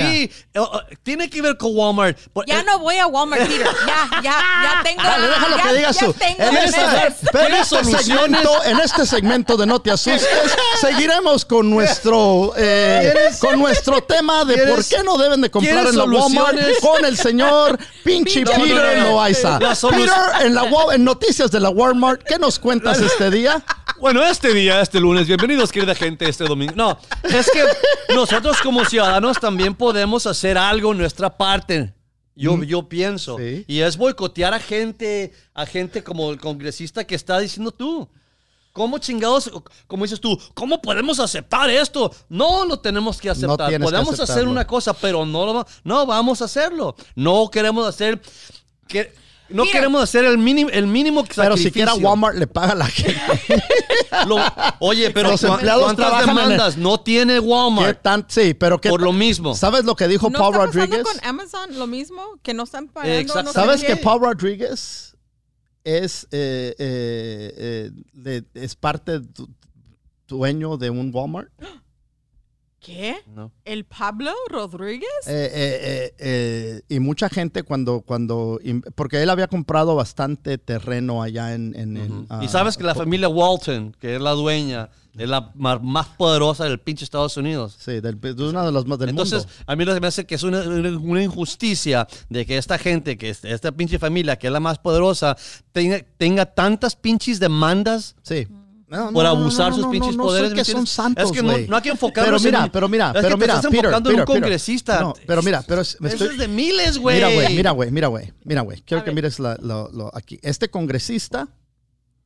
Ya. 0.54 0.62
eh, 0.62 0.66
eh, 0.92 0.98
tiene 1.02 1.28
que 1.32 1.42
ver 1.42 1.58
con 1.58 1.76
Walmart. 1.76 2.16
Por- 2.32 2.46
Ya 2.46 2.60
eh, 2.60 2.64
no 2.64 2.78
voy 2.78 2.98
a 2.98 3.08
Walmart, 3.08 3.42
Peter. 3.48 3.66
Ya, 3.88 4.22
ya, 4.22 4.22
ya 4.22 4.84
tengo. 4.84 5.02
Dale, 5.02 5.28
déjalo 5.30 5.58
ya, 5.58 5.64
que 5.64 5.74
diga 5.74 5.92
ya 5.92 5.94
su. 6.06 6.14
tengo 6.14 6.44
En 6.44 6.58
este, 6.58 6.82
pero 7.32 7.44
en 7.46 7.52
¿Tienes 7.52 7.72
este 7.72 8.04
segmento, 8.04 8.64
en 8.66 8.80
este 8.82 9.06
segmento 9.08 9.58
de 9.58 9.66
No 9.66 9.82
te 9.82 9.90
asustes, 9.90 10.28
seguiremos 10.82 11.44
con 11.46 11.70
nuestro 11.72 12.54
eh, 12.56 13.14
con 13.40 13.58
nuestro 13.60 14.02
tema 14.04 14.46
de 14.46 14.58
por 14.58 14.66
¿Quieres- 14.84 14.90
qué 14.90 15.04
no 15.04 15.18
deben 15.18 15.42
de 15.42 15.50
comprar 15.50 15.88
en 15.88 15.98
la 15.98 16.04
Walmart 16.04 16.58
con 16.82 17.04
el 17.04 17.18
señor 17.18 17.80
pinche 18.04 18.42
No, 18.44 18.52
no, 18.58 18.64
Peter 18.64 18.98
no, 19.00 19.04
no. 19.06 19.10
Loaiza. 19.12 19.58
Peter, 19.60 20.10
en, 20.46 20.54
la, 20.54 20.70
en 20.94 21.04
noticias 21.04 21.50
de 21.50 21.60
la 21.60 21.70
Walmart, 21.70 22.11
¿qué 22.18 22.38
nos 22.40 22.60
cuentas 22.60 23.00
este 23.00 23.30
día? 23.30 23.64
Bueno, 24.00 24.24
este 24.24 24.54
día, 24.54 24.82
este 24.82 25.00
lunes, 25.00 25.28
bienvenidos 25.28 25.72
querida 25.72 25.96
gente 25.96 26.28
este 26.28 26.44
domingo. 26.44 26.74
No, 26.76 26.98
es 27.24 27.50
que 27.52 27.64
nosotros 28.14 28.58
como 28.62 28.84
ciudadanos 28.86 29.40
también 29.40 29.76
podemos 29.76 30.26
hacer 30.26 30.58
algo 30.58 30.92
en 30.92 30.98
nuestra 30.98 31.38
parte. 31.38 31.94
Yo, 32.36 32.64
yo 32.64 32.90
pienso. 32.90 33.38
Sí. 33.38 33.64
Y 33.68 33.82
es 33.82 33.98
boicotear 33.98 34.54
a 34.54 34.60
gente, 34.60 35.34
a 35.54 35.66
gente 35.66 36.04
como 36.04 36.32
el 36.32 36.40
congresista 36.40 37.06
que 37.06 37.16
está 37.16 37.40
diciendo 37.40 37.72
tú. 37.72 38.10
¿Cómo 38.74 38.98
chingados, 39.00 39.52
como 39.86 40.06
dices 40.06 40.22
tú, 40.22 40.40
cómo 40.54 40.82
podemos 40.82 41.20
aceptar 41.20 41.70
esto? 41.70 42.12
No 42.30 42.66
lo 42.66 42.80
tenemos 42.80 43.20
que 43.20 43.30
aceptar. 43.30 43.70
que 43.70 43.80
podemos 43.80 44.18
hacer 44.20 44.48
una 44.48 44.66
cosa, 44.66 44.94
pero 44.94 45.26
no, 45.26 45.46
lo 45.46 45.68
no 45.84 46.06
vamos 46.06 46.42
a 46.42 46.46
hacerlo. 46.46 46.96
No 47.16 47.50
queremos 47.52 47.86
hacer... 47.86 48.22
Que, 48.88 49.14
no 49.54 49.64
Mira. 49.64 49.72
queremos 49.74 50.02
hacer 50.04 50.26
el 50.26 50.38
mínimo, 50.38 50.70
el 50.72 50.88
mínimo 50.88 51.24
Pero 51.36 51.58
siquiera. 51.58 51.94
Walmart 51.96 52.38
le 52.38 52.48
paga 52.48 52.74
a 52.74 52.76
la 52.76 52.88
gente. 52.88 53.20
Lo- 54.28 54.38
oye, 54.80 55.12
pero 55.12 55.32
Los 55.32 55.42
¿cu- 55.42 55.48
empleados 55.48 55.84
¿cuántas 55.84 56.06
trabajan 56.08 56.30
en 56.30 56.38
el- 56.44 56.50
demandas 56.52 56.78
no 56.78 57.00
tiene 57.00 57.34
¿Qué 57.36 57.40
Walmart? 57.40 58.02
tan- 58.02 58.26
sí, 58.28 58.54
pero 58.54 58.80
que 58.82 58.90
Por 58.90 59.02
lo 59.02 59.14
mismo. 59.14 59.56
¿Sabes 59.56 59.86
lo 59.86 59.96
que 59.96 60.08
dijo 60.08 60.30
¿No 60.30 60.40
Paul 60.40 60.54
está 60.56 60.66
pasando 60.68 60.86
Rodríguez? 60.96 61.04
con 61.22 61.28
Amazon 61.30 61.80
lo 61.80 61.88
mismo? 61.88 62.22
Que 62.44 62.54
no 62.54 62.64
están 62.64 62.88
pagando. 62.88 63.16
Exacto. 63.20 63.44
no 63.44 63.50
sé 63.54 63.60
¿Sabes 63.60 63.82
qué? 63.82 63.88
que 63.88 63.96
Paul 63.98 64.22
Rodríguez 64.22 65.16
es, 65.84 66.28
eh, 66.32 66.76
eh, 66.78 67.54
eh, 67.58 67.92
de- 68.14 68.44
es 68.54 68.76
parte 68.76 69.20
du- 69.20 69.50
dueño 70.28 70.78
de 70.78 70.90
un 70.90 71.12
Walmart? 71.14 71.50
¿Qué? 72.84 73.16
No. 73.28 73.52
¿El 73.64 73.86
Pablo 73.86 74.32
Rodríguez? 74.50 75.08
Eh, 75.28 75.52
eh, 75.54 75.80
eh, 75.84 76.14
eh, 76.18 76.82
y 76.90 77.00
mucha 77.00 77.30
gente 77.30 77.62
cuando, 77.62 78.02
cuando, 78.02 78.60
porque 78.96 79.22
él 79.22 79.30
había 79.30 79.48
comprado 79.48 79.94
bastante 79.96 80.58
terreno 80.58 81.22
allá 81.22 81.54
en... 81.54 81.76
en- 81.76 81.98
en, 81.98 82.22
y 82.24 82.26
ah, 82.30 82.48
sabes 82.48 82.78
que 82.78 82.84
la 82.84 82.96
familia 82.96 83.30
Walton, 83.30 83.96
que 84.00 84.16
es 84.16 84.22
la 84.22 84.32
dueña, 84.32 84.90
es 85.16 85.30
la 85.30 85.52
más 85.56 86.08
poderosa 86.18 86.64
del 86.64 86.80
pinche 86.80 87.04
Estados 87.04 87.38
Unidos. 87.38 87.78
Sí, 87.80 88.00
del- 88.00 88.20
de 88.20 88.44
una 88.50 88.66
de 88.66 88.72
las 88.72 88.88
más 88.88 88.98
del 88.98 89.10
Entonces, 89.10 89.46
mundo. 89.46 89.64
a 89.68 89.76
mí 89.76 89.86
lo 89.86 89.94
que 89.94 90.00
me 90.02 90.08
hace 90.08 90.26
que 90.26 90.34
es 90.34 90.42
una, 90.44 90.62
una- 90.62 91.22
injusticia 91.24 92.08
de 92.30 92.48
que 92.48 92.58
esta 92.58 92.80
gente, 92.80 93.16
que 93.16 93.30
es- 93.30 93.46
esta 93.46 93.72
pinche 93.72 94.00
familia, 94.00 94.38
que 94.38 94.48
es 94.48 94.54
la 94.54 94.60
más 94.60 94.80
poderosa, 94.80 95.38
tenga, 95.72 96.00
tenga 96.18 96.48
tantas 96.48 96.96
pinches 96.96 97.40
demandas 97.40 98.16
Sí. 98.24 98.48
No, 98.92 99.12
por 99.14 99.24
no, 99.24 99.30
abusar 99.30 99.70
no, 99.72 99.78
sus 99.78 99.88
pinches 99.88 100.12
no, 100.18 100.18
no, 100.18 100.24
poderes. 100.24 100.50
soy 100.50 100.58
¿me 100.58 100.64
que 100.66 100.72
son 100.72 100.86
santos, 100.86 101.24
Es 101.26 101.32
que 101.32 101.42
no, 101.42 101.76
hay 101.78 101.82
que 101.82 101.90
enfocarnos 101.90 102.42
Pero 102.44 102.52
mira, 102.52 102.66
en 102.66 102.72
pero 102.72 102.90
mira, 102.90 103.08
es 103.08 103.14
que 103.14 103.22
pero 103.22 103.36
te 103.38 103.42
mira, 103.42 103.54
estás 103.56 103.72
Peter, 103.72 103.86
enfocando 103.86 104.10
en 104.10 104.16
un 104.16 104.20
Peter, 104.22 104.28
Peter. 104.28 104.42
congresista. 104.42 105.00
No, 105.02 105.14
pero 105.26 105.42
mira, 105.42 105.64
pero 105.66 105.82
me 106.02 106.10
Eso 106.10 106.16
estoy, 106.26 106.28
es 106.28 106.38
de 106.38 106.48
miles, 106.50 106.98
güey. 106.98 107.16
Mira, 107.16 107.34
güey, 107.34 107.56
mira, 107.56 107.72
güey, 107.72 107.92
mira, 107.92 108.08
güey, 108.08 108.34
mira, 108.44 108.62
güey. 108.62 108.82
Quiero 108.82 109.02
A 109.02 109.04
que 109.06 109.12
ver. 109.12 109.16
mires 109.16 109.40
la- 109.40 109.56
lo, 109.62 109.90
lo- 109.94 110.12
aquí. 110.16 110.40
Este 110.44 110.70
congresista, 110.70 111.48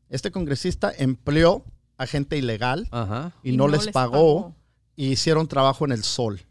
este 0.10 0.32
congresista 0.32 0.92
empleó 0.98 1.64
a 1.98 2.08
gente 2.08 2.36
ilegal 2.36 2.88
Ajá. 2.92 3.32
y, 3.44 3.56
no, 3.56 3.68
les, 3.68 3.88
pagó, 3.90 4.56
y 4.96 5.10
hicieron 5.12 5.48
trabajo 5.48 5.86
en 5.86 5.92
el 5.92 6.04
sol. 6.04 6.42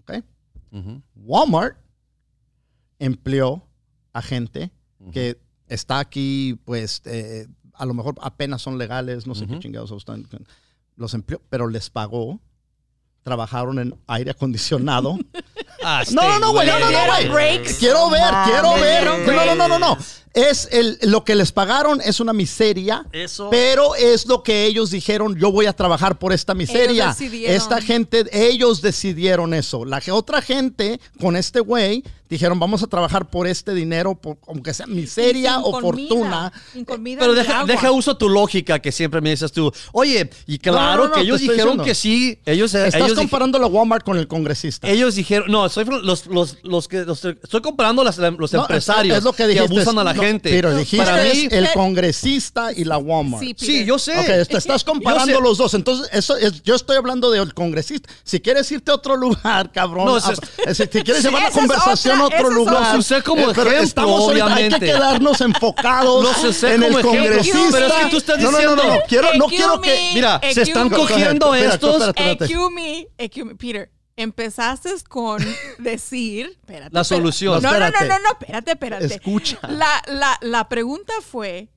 ¿ok? 0.00 0.24
ujú. 0.72 1.02
Walmart 1.14 1.76
empleó 2.98 3.62
a 4.12 4.22
gente 4.22 4.70
que 5.12 5.38
está 5.68 5.98
aquí, 5.98 6.58
pues, 6.64 7.00
eh, 7.04 7.46
a 7.82 7.84
lo 7.84 7.94
mejor 7.94 8.14
apenas 8.22 8.62
son 8.62 8.78
legales, 8.78 9.26
no 9.26 9.34
sé 9.34 9.44
qué 9.48 9.58
chingados 9.58 9.90
están. 9.90 10.24
Los 10.94 11.14
empleó, 11.14 11.42
pero 11.50 11.66
les 11.66 11.90
pagó. 11.90 12.38
Trabajaron 13.24 13.80
en 13.80 13.98
aire 14.06 14.30
acondicionado. 14.30 15.18
Ah, 15.84 16.04
No, 16.12 16.22
no, 16.22 16.38
no, 16.38 16.52
güey, 16.52 16.64
no, 16.68 16.78
no, 16.78 16.84
no, 16.84 16.88
dieron 16.90 17.32
güey. 17.32 17.60
Quiero 17.80 18.08
ver, 18.08 18.32
No 18.32 18.44
quiero 18.44 18.72
ver. 18.74 19.04
No, 19.26 19.44
no, 19.46 19.54
no, 19.56 19.68
no, 19.68 19.78
no. 19.80 19.98
Es 20.34 20.68
el, 20.72 20.98
lo 21.02 21.24
que 21.24 21.34
les 21.34 21.52
pagaron 21.52 22.00
es 22.00 22.18
una 22.20 22.32
miseria, 22.32 23.04
Eso. 23.12 23.48
pero 23.50 23.94
es 23.94 24.26
lo 24.26 24.42
que 24.42 24.64
ellos 24.64 24.90
dijeron, 24.90 25.36
yo 25.38 25.52
voy 25.52 25.66
a 25.66 25.72
trabajar 25.74 26.18
por 26.18 26.32
esta 26.32 26.54
miseria. 26.54 27.04
Ellos 27.04 27.18
decidieron. 27.18 27.56
Esta 27.56 27.80
gente, 27.82 28.24
ellos 28.32 28.80
decidieron 28.80 29.52
eso. 29.54 29.84
La 29.84 30.00
que- 30.00 30.10
otra 30.10 30.40
gente 30.40 30.98
con 31.20 31.36
este 31.36 31.60
güey 31.60 32.02
dijeron, 32.30 32.58
vamos 32.58 32.82
a 32.82 32.86
trabajar 32.86 33.28
por 33.28 33.46
este 33.46 33.74
dinero, 33.74 34.14
por, 34.14 34.38
aunque 34.48 34.72
sea 34.72 34.86
miseria 34.86 35.56
Sin 35.56 35.62
o 35.66 35.70
comida, 35.72 36.08
fortuna. 36.08 36.52
Pero 37.18 37.34
deja, 37.34 37.64
deja 37.66 37.90
uso 37.90 38.16
tu 38.16 38.30
lógica 38.30 38.78
que 38.78 38.90
siempre 38.90 39.20
me 39.20 39.28
dices 39.30 39.52
tú. 39.52 39.70
Oye, 39.92 40.30
y 40.46 40.56
claro 40.58 40.78
No, 40.80 40.96
no, 41.02 41.08
no, 41.08 41.14
que 41.14 41.20
ellos 41.20 41.40
dijeron 41.40 41.58
diciendo. 41.76 41.84
que 41.84 41.94
sí. 41.94 42.38
Ellos, 42.46 42.72
Estás 42.72 42.94
ellos, 43.02 43.18
comparando 43.18 43.58
la 43.58 43.66
Walmart 43.66 44.02
con 44.02 44.16
el 44.16 44.26
congresista. 44.28 44.88
ellos 44.88 45.14
dijeron, 45.14 45.50
no, 45.50 45.68
soy 45.68 45.84
los, 45.84 46.26
los, 46.26 46.56
los 46.62 46.88
que 46.88 47.04
los- 47.04 47.22
estoy 47.22 47.60
comparando 47.60 48.02
las- 48.02 48.16
los 48.16 48.50
No, 48.54 48.60
empresarios 48.62 49.18
es 49.18 49.24
lo 49.24 49.34
que, 49.34 49.58
abusan 49.58 49.98
a 49.98 50.04
la 50.04 50.14
no, 50.14 50.21
gente. 50.26 50.50
Pero 50.50 50.74
dijiste 50.76 51.04
Para 51.04 51.22
mí, 51.22 51.48
el 51.50 51.68
congresista 51.72 52.72
y 52.72 52.84
la 52.84 52.98
Walmart. 52.98 53.42
Sí, 53.56 53.84
yo 53.84 53.98
sé. 53.98 54.18
Ok, 54.18 54.48
te 54.48 54.56
estás 54.58 54.84
comparando 54.84 55.40
los 55.40 55.58
dos. 55.58 55.74
Entonces, 55.74 56.08
eso 56.12 56.36
es, 56.36 56.62
yo 56.62 56.74
estoy 56.74 56.96
hablando 56.96 57.30
del 57.30 57.54
congresista. 57.54 58.08
Si 58.24 58.40
quieres 58.40 58.70
irte 58.72 58.90
a 58.90 58.94
otro 58.94 59.16
lugar, 59.16 59.70
cabrón. 59.72 60.06
No, 60.06 60.14
a- 60.16 60.18
eso 60.18 60.32
es- 60.66 60.76
si 60.76 60.86
te 60.86 61.02
quieres 61.02 61.22
llevar 61.22 61.42
la 61.44 61.50
conversación 61.50 62.20
otra, 62.20 62.38
a 62.38 62.40
otro 62.40 62.50
lugar. 62.54 62.92
Lo 62.94 62.98
usé 63.00 63.22
como 63.22 63.42
pero 63.52 63.62
ejemplo, 63.62 63.82
estamos 63.82 64.20
ahorita- 64.22 64.44
Hay 64.46 64.52
obviamente. 64.52 64.80
que 64.80 64.86
quedarnos 64.92 65.40
enfocados 65.40 66.22
Los 66.24 66.44
usé 66.44 66.74
en 66.74 66.82
como 66.82 66.98
el 66.98 67.04
ejemplo. 67.06 67.10
congresista. 67.20 67.68
Pero 67.72 67.86
es 67.86 67.92
que 67.92 68.10
tú 68.10 68.16
estás 68.16 68.38
No, 68.40 68.50
no, 68.50 68.58
no, 68.58 68.64
no, 68.64 68.76
no. 68.76 68.82
diciendo- 68.82 69.04
Quiero, 69.08 69.28
no 69.34 69.46
quiero 69.46 69.80
que. 69.80 70.10
Mira, 70.14 70.40
se 70.52 70.62
están 70.62 70.88
cogiendo 70.90 71.54
estos. 71.54 72.12
Peter. 72.14 72.48
Empezaste 74.22 74.90
con 75.08 75.44
decir. 75.78 76.46
Espérate, 76.60 76.94
La 76.94 77.00
espérate. 77.02 77.04
solución. 77.22 77.62
No, 77.62 77.72
no, 77.72 77.78
no, 77.78 77.90
no, 77.90 78.18
no, 78.20 78.30
espérate, 78.38 78.70
espérate. 78.72 79.06
Escucha. 79.06 79.58
La, 79.68 80.02
la, 80.06 80.38
la 80.40 80.68
pregunta 80.68 81.12
fue 81.22 81.68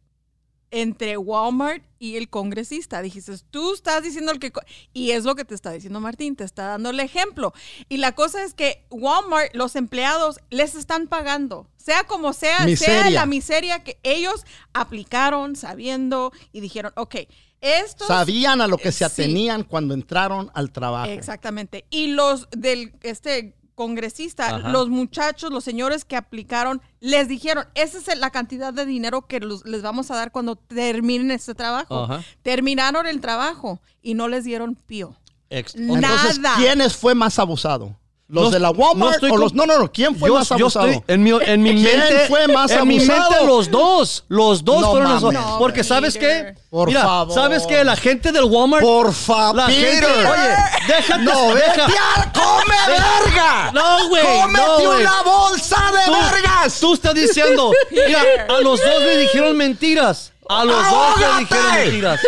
entre 0.72 1.16
Walmart 1.18 1.84
y 2.00 2.18
el 2.18 2.30
congresista. 2.30 3.02
Dijiste, 3.02 3.32
tú 3.50 3.74
estás 3.74 4.04
diciendo 4.04 4.32
el 4.32 4.40
que... 4.40 4.52
Y 4.94 5.12
es 5.12 5.24
lo 5.24 5.36
que 5.36 5.46
te 5.46 5.56
está 5.56 5.72
diciendo 5.72 6.02
Martín, 6.02 6.36
te 6.36 6.44
está 6.44 6.68
dando 6.68 6.90
el 6.90 7.00
ejemplo. 7.00 7.54
Y 7.88 7.98
la 7.98 8.12
cosa 8.14 8.44
es 8.44 8.54
que 8.54 8.86
Walmart, 8.90 9.54
los 9.56 9.76
empleados, 9.76 10.40
les 10.50 10.76
están 10.76 11.08
pagando. 11.08 11.70
Sea 11.78 12.04
como 12.06 12.34
sea, 12.34 12.68
sea 12.76 13.10
la 13.10 13.26
miseria 13.26 13.84
que 13.84 14.00
ellos 14.04 14.44
aplicaron 14.74 15.56
sabiendo 15.56 16.34
y 16.52 16.60
dijeron, 16.60 16.92
ok, 16.96 17.16
estos... 17.62 18.08
Sabían 18.08 18.62
a 18.62 18.68
lo 18.68 18.78
que 18.78 18.92
se 18.92 19.00
Sí. 19.00 19.04
atenían 19.06 19.64
cuando 19.64 19.94
entraron 19.94 20.52
al 20.54 20.72
trabajo. 20.72 21.10
Exactamente. 21.12 21.86
Y 21.90 22.08
los 22.08 22.48
del 22.52 22.94
este 23.02 23.56
congresista, 23.76 24.56
Ajá. 24.56 24.70
los 24.70 24.88
muchachos, 24.90 25.52
los 25.52 25.64
señores 25.64 26.06
que 26.06 26.16
aplicaron, 26.16 26.82
les 27.02 27.28
dijeron, 27.28 27.66
esa 27.76 27.98
es 27.98 28.18
la 28.18 28.30
cantidad 28.30 28.72
de 28.74 28.86
dinero 28.86 29.28
que 29.28 29.40
los- 29.42 29.66
les 29.66 29.82
vamos 29.82 30.10
a 30.12 30.16
dar 30.16 30.32
cuando 30.32 30.56
terminen 30.56 31.30
este 31.32 31.56
trabajo. 31.56 32.04
Ajá. 32.06 32.24
Terminaron 32.42 33.06
el 33.06 33.20
trabajo 33.20 33.82
y 34.02 34.14
no 34.14 34.28
les 34.30 34.46
dieron 34.46 34.76
pío. 34.76 35.18
Ex- 35.50 35.76
Entonces, 35.76 36.40
Nada. 36.40 36.56
¿quién 36.58 36.90
fue 36.90 37.16
más 37.16 37.38
abusado? 37.38 37.98
¿Los 38.28 38.46
No- 38.46 38.50
de 38.50 38.60
la 38.60 38.70
no 38.72 38.74
Walmart 38.80 39.14
estoy 39.16 39.30
o 39.30 39.38
los.? 39.38 39.54
No, 39.54 39.68
no, 39.68 39.78
no. 39.78 39.92
¿Quién 39.92 40.16
fue 40.16 40.30
yo, 40.30 40.34
más 40.36 40.50
yo 40.50 40.56
abusado? 40.56 40.88
estoy 40.88 41.04
en 41.08 41.22
mi, 41.24 41.30
en 41.30 41.62
mi 41.62 41.76
¿Quién 41.76 42.00
mente. 42.00 42.26
fue 42.28 42.48
más 42.48 42.72
en 42.72 42.88
mi 42.88 42.98
abusado? 42.98 43.30
mente 43.30 43.46
los 43.46 43.70
dos. 43.70 44.24
Los 44.30 44.66
dos 44.66 44.82
No 44.82 44.92
fueron 44.92 45.12
los 45.12 45.22
dos. 45.22 45.34
mames. 45.34 45.48
No, 45.52 45.60
Porque 45.60 45.84
¿sabes 45.84 46.16
Peter. 46.18 46.56
qué? 46.56 46.62
Por 46.72 46.88
Mira, 46.88 47.04
favor. 47.04 47.34
¿sabes 47.36 47.68
qué? 47.68 47.84
La 47.84 47.96
gente 47.96 48.32
del 48.32 48.46
Walmart. 48.46 48.84
Por 48.84 49.14
favor, 49.14 49.56
la 49.58 49.68
gente, 49.68 50.06
oye, 50.08 50.56
déjate. 50.88 51.24
No, 51.24 51.54
deja- 51.54 51.86
vete 51.86 52.00
a 52.00 52.34
come 52.34 52.76
verga. 52.88 53.72
No, 53.74 54.10
güey. 54.10 54.24
Cómete 54.24 54.66
no, 54.66 54.90
una 54.90 55.22
bolsa 55.22 55.92
de 55.92 56.06
Tú- 56.06 56.12
vergas. 56.34 56.80
Tú 56.80 56.94
estás 56.96 57.14
diciendo, 57.14 57.72
mira, 57.92 58.24
a 58.50 58.60
los 58.62 58.80
dos 58.82 59.02
le 59.04 59.18
dijeron 59.18 59.56
mentiras. 59.56 60.32
A 60.48 60.64
los 60.64 60.76
dos 60.76 61.18
le 61.20 61.26
¡Ahógate! 61.26 61.40
dijeron 61.40 61.74
mentiras. 61.84 62.20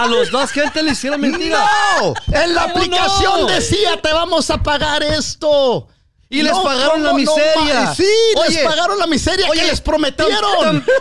A 0.00 0.06
los 0.06 0.30
dos 0.30 0.50
gente 0.50 0.82
le 0.82 0.90
hicieron 0.92 1.20
mentiras. 1.20 1.60
No, 2.00 2.14
en 2.32 2.54
la 2.54 2.62
¿Cómo 2.62 2.74
aplicación 2.76 3.40
no? 3.42 3.46
decía 3.46 4.00
te 4.00 4.12
vamos 4.12 4.50
a 4.50 4.62
pagar 4.62 5.02
esto. 5.02 5.88
Y 6.38 6.42
les 6.42 6.52
pagaron 6.58 7.02
la 7.02 7.10
¿cómo 7.10 7.22
no 7.24 7.34
miseria. 7.36 7.80
ma- 7.82 7.94
sí, 7.94 8.06
Oye, 8.36 8.50
les 8.56 8.64
pagaron 8.64 8.98
la 8.98 9.06
miseria 9.06 9.46
oye, 9.48 9.60
que 9.60 9.66
les 9.68 9.80
prometieron. 9.80 10.84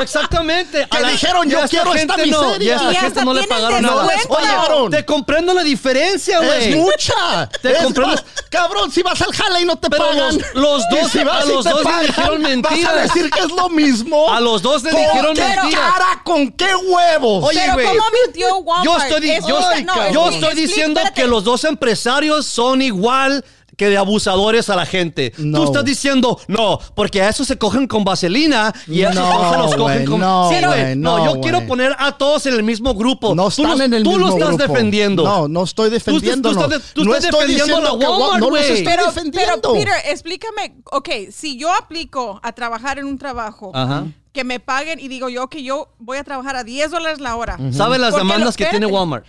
Exactamente. 0.00 0.86
Que 0.90 1.00
la- 1.00 1.08
dijeron, 1.08 1.48
yo 1.48 1.58
quiero 1.68 1.94
esta 1.94 2.16
no, 2.16 2.24
miseria. 2.24 2.66
y 2.66 2.70
a 2.70 2.74
esta 2.76 2.92
Y 2.92 2.94
gente 2.96 3.06
hasta 3.06 3.24
no 3.24 3.34
le 3.34 3.44
pagaron 3.46 3.82
nada. 3.82 4.04
Oye, 4.04 4.26
Pagaron. 4.28 4.90
te 4.90 5.04
comprendo 5.04 5.54
la 5.54 5.62
diferencia, 5.62 6.38
güey. 6.40 6.70
Es 6.72 6.76
mucha. 6.76 7.48
Te 7.60 7.72
Es 7.72 7.78
comprendo. 7.78 8.14
más, 8.14 8.24
cabrón, 8.50 8.90
si 8.90 9.02
vas 9.02 9.20
al 9.22 9.32
jale 9.34 9.60
y 9.62 9.64
no 9.64 9.76
te 9.76 9.88
Pero 9.90 10.08
pagan. 10.08 10.38
los- 10.54 10.88
dos- 10.88 11.10
si 11.10 11.22
vas 11.24 11.42
a 11.44 11.46
los 11.46 11.64
te 11.64 11.70
dos 11.70 11.84
le 11.84 12.06
dijeron 12.06 12.42
Vas 12.42 12.50
a 12.52 12.56
mentiras. 12.56 13.02
decir 13.02 13.30
que 13.30 13.40
es 13.40 13.50
lo 13.50 13.68
mismo. 13.68 14.32
A 14.32 14.40
los 14.40 14.62
dos 14.62 14.82
le 14.82 14.90
¿Con 14.90 15.00
dijeron 15.00 15.34
qué 15.34 15.42
mentiras. 15.44 15.92
cara? 15.92 16.20
¿Con 16.24 16.50
qué 16.52 16.74
huevos? 16.74 17.44
Oye, 17.44 17.60
Pero 17.60 17.72
güey, 17.74 17.86
¿cómo 17.86 18.04
mintió 18.24 18.56
Walmart? 18.58 18.84
Yo 18.84 18.96
estoy, 19.16 19.40
yo, 19.48 19.68
Ay, 19.68 19.84
no, 19.84 20.10
yo 20.12 20.28
estoy 20.30 20.54
diciendo 20.54 21.00
que 21.14 21.26
los 21.26 21.44
dos 21.44 21.64
empresarios 21.64 22.46
son 22.46 22.82
igual 22.82 23.44
que 23.82 23.90
de 23.90 23.96
abusadores 23.98 24.70
a 24.70 24.76
la 24.76 24.86
gente. 24.86 25.32
No. 25.38 25.58
Tú 25.58 25.64
estás 25.64 25.84
diciendo, 25.84 26.38
no, 26.46 26.78
porque 26.94 27.20
a 27.22 27.28
esos 27.28 27.46
se 27.48 27.58
cogen 27.58 27.86
con 27.88 28.04
vaselina 28.04 28.72
y 28.86 29.02
a 29.02 29.10
esos 29.10 29.22
No, 29.24 29.50
se 29.52 29.58
los 29.58 29.74
cogen 29.74 30.04
con... 30.06 30.20
no, 30.20 30.50
sí, 30.50 30.56
No, 30.96 31.18
no, 31.18 31.24
yo 31.34 31.40
quiero 31.40 31.66
poner 31.66 31.96
a 31.98 32.12
todos 32.16 32.46
en 32.46 32.54
el 32.54 32.62
mismo 32.62 32.94
grupo. 32.94 33.34
No 33.34 33.44
tú 33.44 33.62
están 33.62 33.70
los- 33.70 33.80
en 33.80 33.94
el 33.94 34.02
tú 34.04 34.10
mismo 34.10 34.26
lo 34.28 34.32
estás 34.34 34.48
grupo. 34.56 34.72
defendiendo. 34.72 35.24
No, 35.24 35.48
no 35.48 35.64
estoy 35.64 35.90
defendiendo. 35.90 36.50
tú 36.52 36.60
estás 36.60 36.70
de- 36.70 36.92
tú 36.94 37.04
no 37.04 37.14
estás 37.14 37.30
estoy 37.30 37.48
defendiendo 37.54 37.88
a 37.88 37.92
Wa- 37.94 38.10
Walmart, 38.18 38.32
no 38.40 38.50
los 38.50 38.50
güey. 38.50 38.84
Pero, 38.84 39.06
defendiendo. 39.06 39.60
pero, 39.60 39.74
Peter, 39.74 39.92
explícame, 40.12 40.76
ok, 40.92 41.08
si 41.32 41.56
yo 41.58 41.72
aplico 41.74 42.38
a 42.42 42.52
trabajar 42.52 42.98
en 43.00 43.06
un 43.06 43.18
trabajo, 43.18 43.72
Ajá. 43.74 44.06
que 44.32 44.44
me 44.44 44.60
paguen 44.60 44.98
y 45.00 45.08
digo 45.08 45.28
yo 45.28 45.48
que 45.48 45.62
yo 45.62 45.88
voy 45.98 46.16
a 46.18 46.24
trabajar 46.24 46.56
a 46.56 46.64
10 46.64 46.90
dólares 46.90 47.20
la 47.20 47.36
hora. 47.36 47.58
¿Sabes 47.72 48.00
las 48.00 48.12
Porque 48.12 48.24
demandas 48.24 48.54
lo- 48.54 48.56
que 48.56 48.66
tiene. 48.70 48.86
Walmart? 48.86 49.26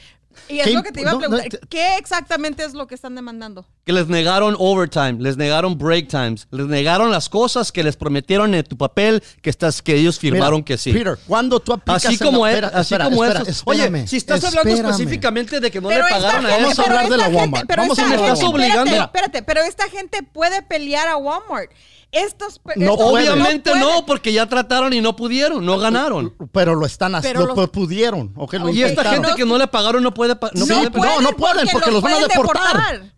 Y 0.50 0.60
es 0.60 0.66
¿Qué 0.68 0.74
lo 0.74 0.84
que 0.84 0.92
te 0.92 1.02
iba 1.02 1.12
a 1.12 1.14
no, 1.14 1.20
no, 1.20 1.28
preguntar. 1.30 1.50
te- 1.60 1.68
¿Qué 1.68 1.98
exactamente 1.98 2.64
es 2.64 2.74
lo 2.74 2.88
que 2.88 2.96
están 2.96 3.16
demandando? 3.16 3.66
Que 3.86 3.94
les 3.94 4.08
negaron 4.08 4.56
overtime, 4.60 5.14
les 5.20 5.38
negaron 5.38 5.78
break 5.78 6.08
times, 6.08 6.48
les 6.52 6.68
negaron 6.68 7.12
las 7.12 7.30
cosas 7.30 7.72
que 7.72 7.84
les 7.84 7.96
prometieron 7.96 8.54
en 8.56 8.64
tu 8.64 8.78
papel 8.78 9.24
que 9.42 9.50
estás 9.50 9.82
que 9.82 9.96
ellos 9.96 10.20
firmaron 10.20 10.56
Mira, 10.60 10.66
que 10.66 10.78
sí. 10.78 10.94
Peter, 10.94 11.18
cuando 11.28 11.60
tú 11.60 11.74
aplicas 11.74 12.06
Así 12.06 12.18
como 12.18 12.48
es, 12.48 12.56
espera, 12.56 12.68
así 12.70 12.94
espera, 12.94 13.04
como 13.10 13.26
espera, 13.26 13.44
eso. 13.50 13.64
Oye, 13.66 14.08
si 14.08 14.18
estás 14.18 14.44
hablando 14.44 14.70
espérame. 14.70 14.92
específicamente 14.92 15.60
de 15.60 15.72
que 15.72 15.82
no 15.82 15.90
le 15.90 15.96
esta 15.96 16.10
pagaron 16.10 16.46
a 16.46 16.50
gente- 16.50 16.62
Vamos 16.64 16.80
a 16.80 16.84
pero 16.84 16.96
hablar 16.98 17.12
de 17.12 17.18
la 17.18 17.24
gente- 17.26 17.38
Walmart. 17.40 17.66
pero 17.68 17.82
Vamos 17.84 18.00
a 18.00 18.02
hablar 18.04 18.18
de 18.18 18.24
Walmart. 18.24 18.44
espérate, 18.44 18.64
obligando. 18.74 19.04
espérate, 19.06 19.44
pero 19.44 19.62
esta 19.62 19.90
gente 19.90 20.24
puede 20.24 20.62
pelear 20.62 21.08
a 21.08 21.18
Walmart. 21.18 21.72
Estos, 22.14 22.61
No 22.76 22.94
estos-. 22.94 23.11
Obviamente 23.11 23.72
no, 23.76 24.06
porque 24.06 24.31
ya 24.31 24.45
trataron 24.48 24.94
y 24.94 25.02
no 25.02 25.15
pudieron, 25.15 25.65
no 25.65 25.80
ganaron. 25.80 26.34
Pero 26.52 26.76
lo 26.76 26.85
están 26.85 27.15
haciendo, 27.15 27.48
los- 27.48 27.69
pudieron. 27.72 28.31
lo 28.35 28.69
Y 28.69 28.84
esta 28.84 29.03
gente 29.03 29.31
que 29.35 29.45
no 29.45 29.57
le 29.57 29.68
pagaron 29.68 30.03
no 30.03 30.14
puede 30.14 30.35
no 30.53 30.65
Sí, 30.65 30.73
puede 30.73 31.15
no, 31.15 31.22
no 31.22 31.31
pueden, 31.31 31.68
porque 31.72 31.91
los 31.91 32.02
van 32.02 32.14
a 32.14 32.19
deportar. 32.19 33.14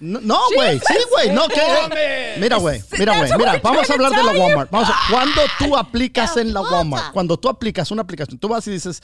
No, 0.00 0.20
no, 0.20 0.40
güey. 0.56 0.80
Sí, 0.80 0.94
güey. 1.12 1.30
No, 1.30 1.46
que. 1.46 1.60
Mira, 2.40 2.56
güey. 2.56 2.82
Mira, 2.98 3.16
güey. 3.18 3.30
Mira, 3.38 3.60
vamos 3.62 3.88
a 3.88 3.92
hablar 3.92 4.10
de 4.10 4.22
la. 4.24 4.32
Walmart. 4.32 4.70
Vamos 4.72 4.88
a- 4.90 4.96
cuando 5.08 5.40
tú 5.60 5.76
aplicas 5.76 6.36
en 6.36 6.52
la. 6.52 6.60
Walmart, 6.60 7.12
cuando 7.12 7.36
tú 7.36 7.48
aplicas 7.48 7.92
una 7.92 8.02
aplicación, 8.02 8.36
tú 8.38 8.48
vas 8.48 8.66
y 8.66 8.72
dices, 8.72 9.00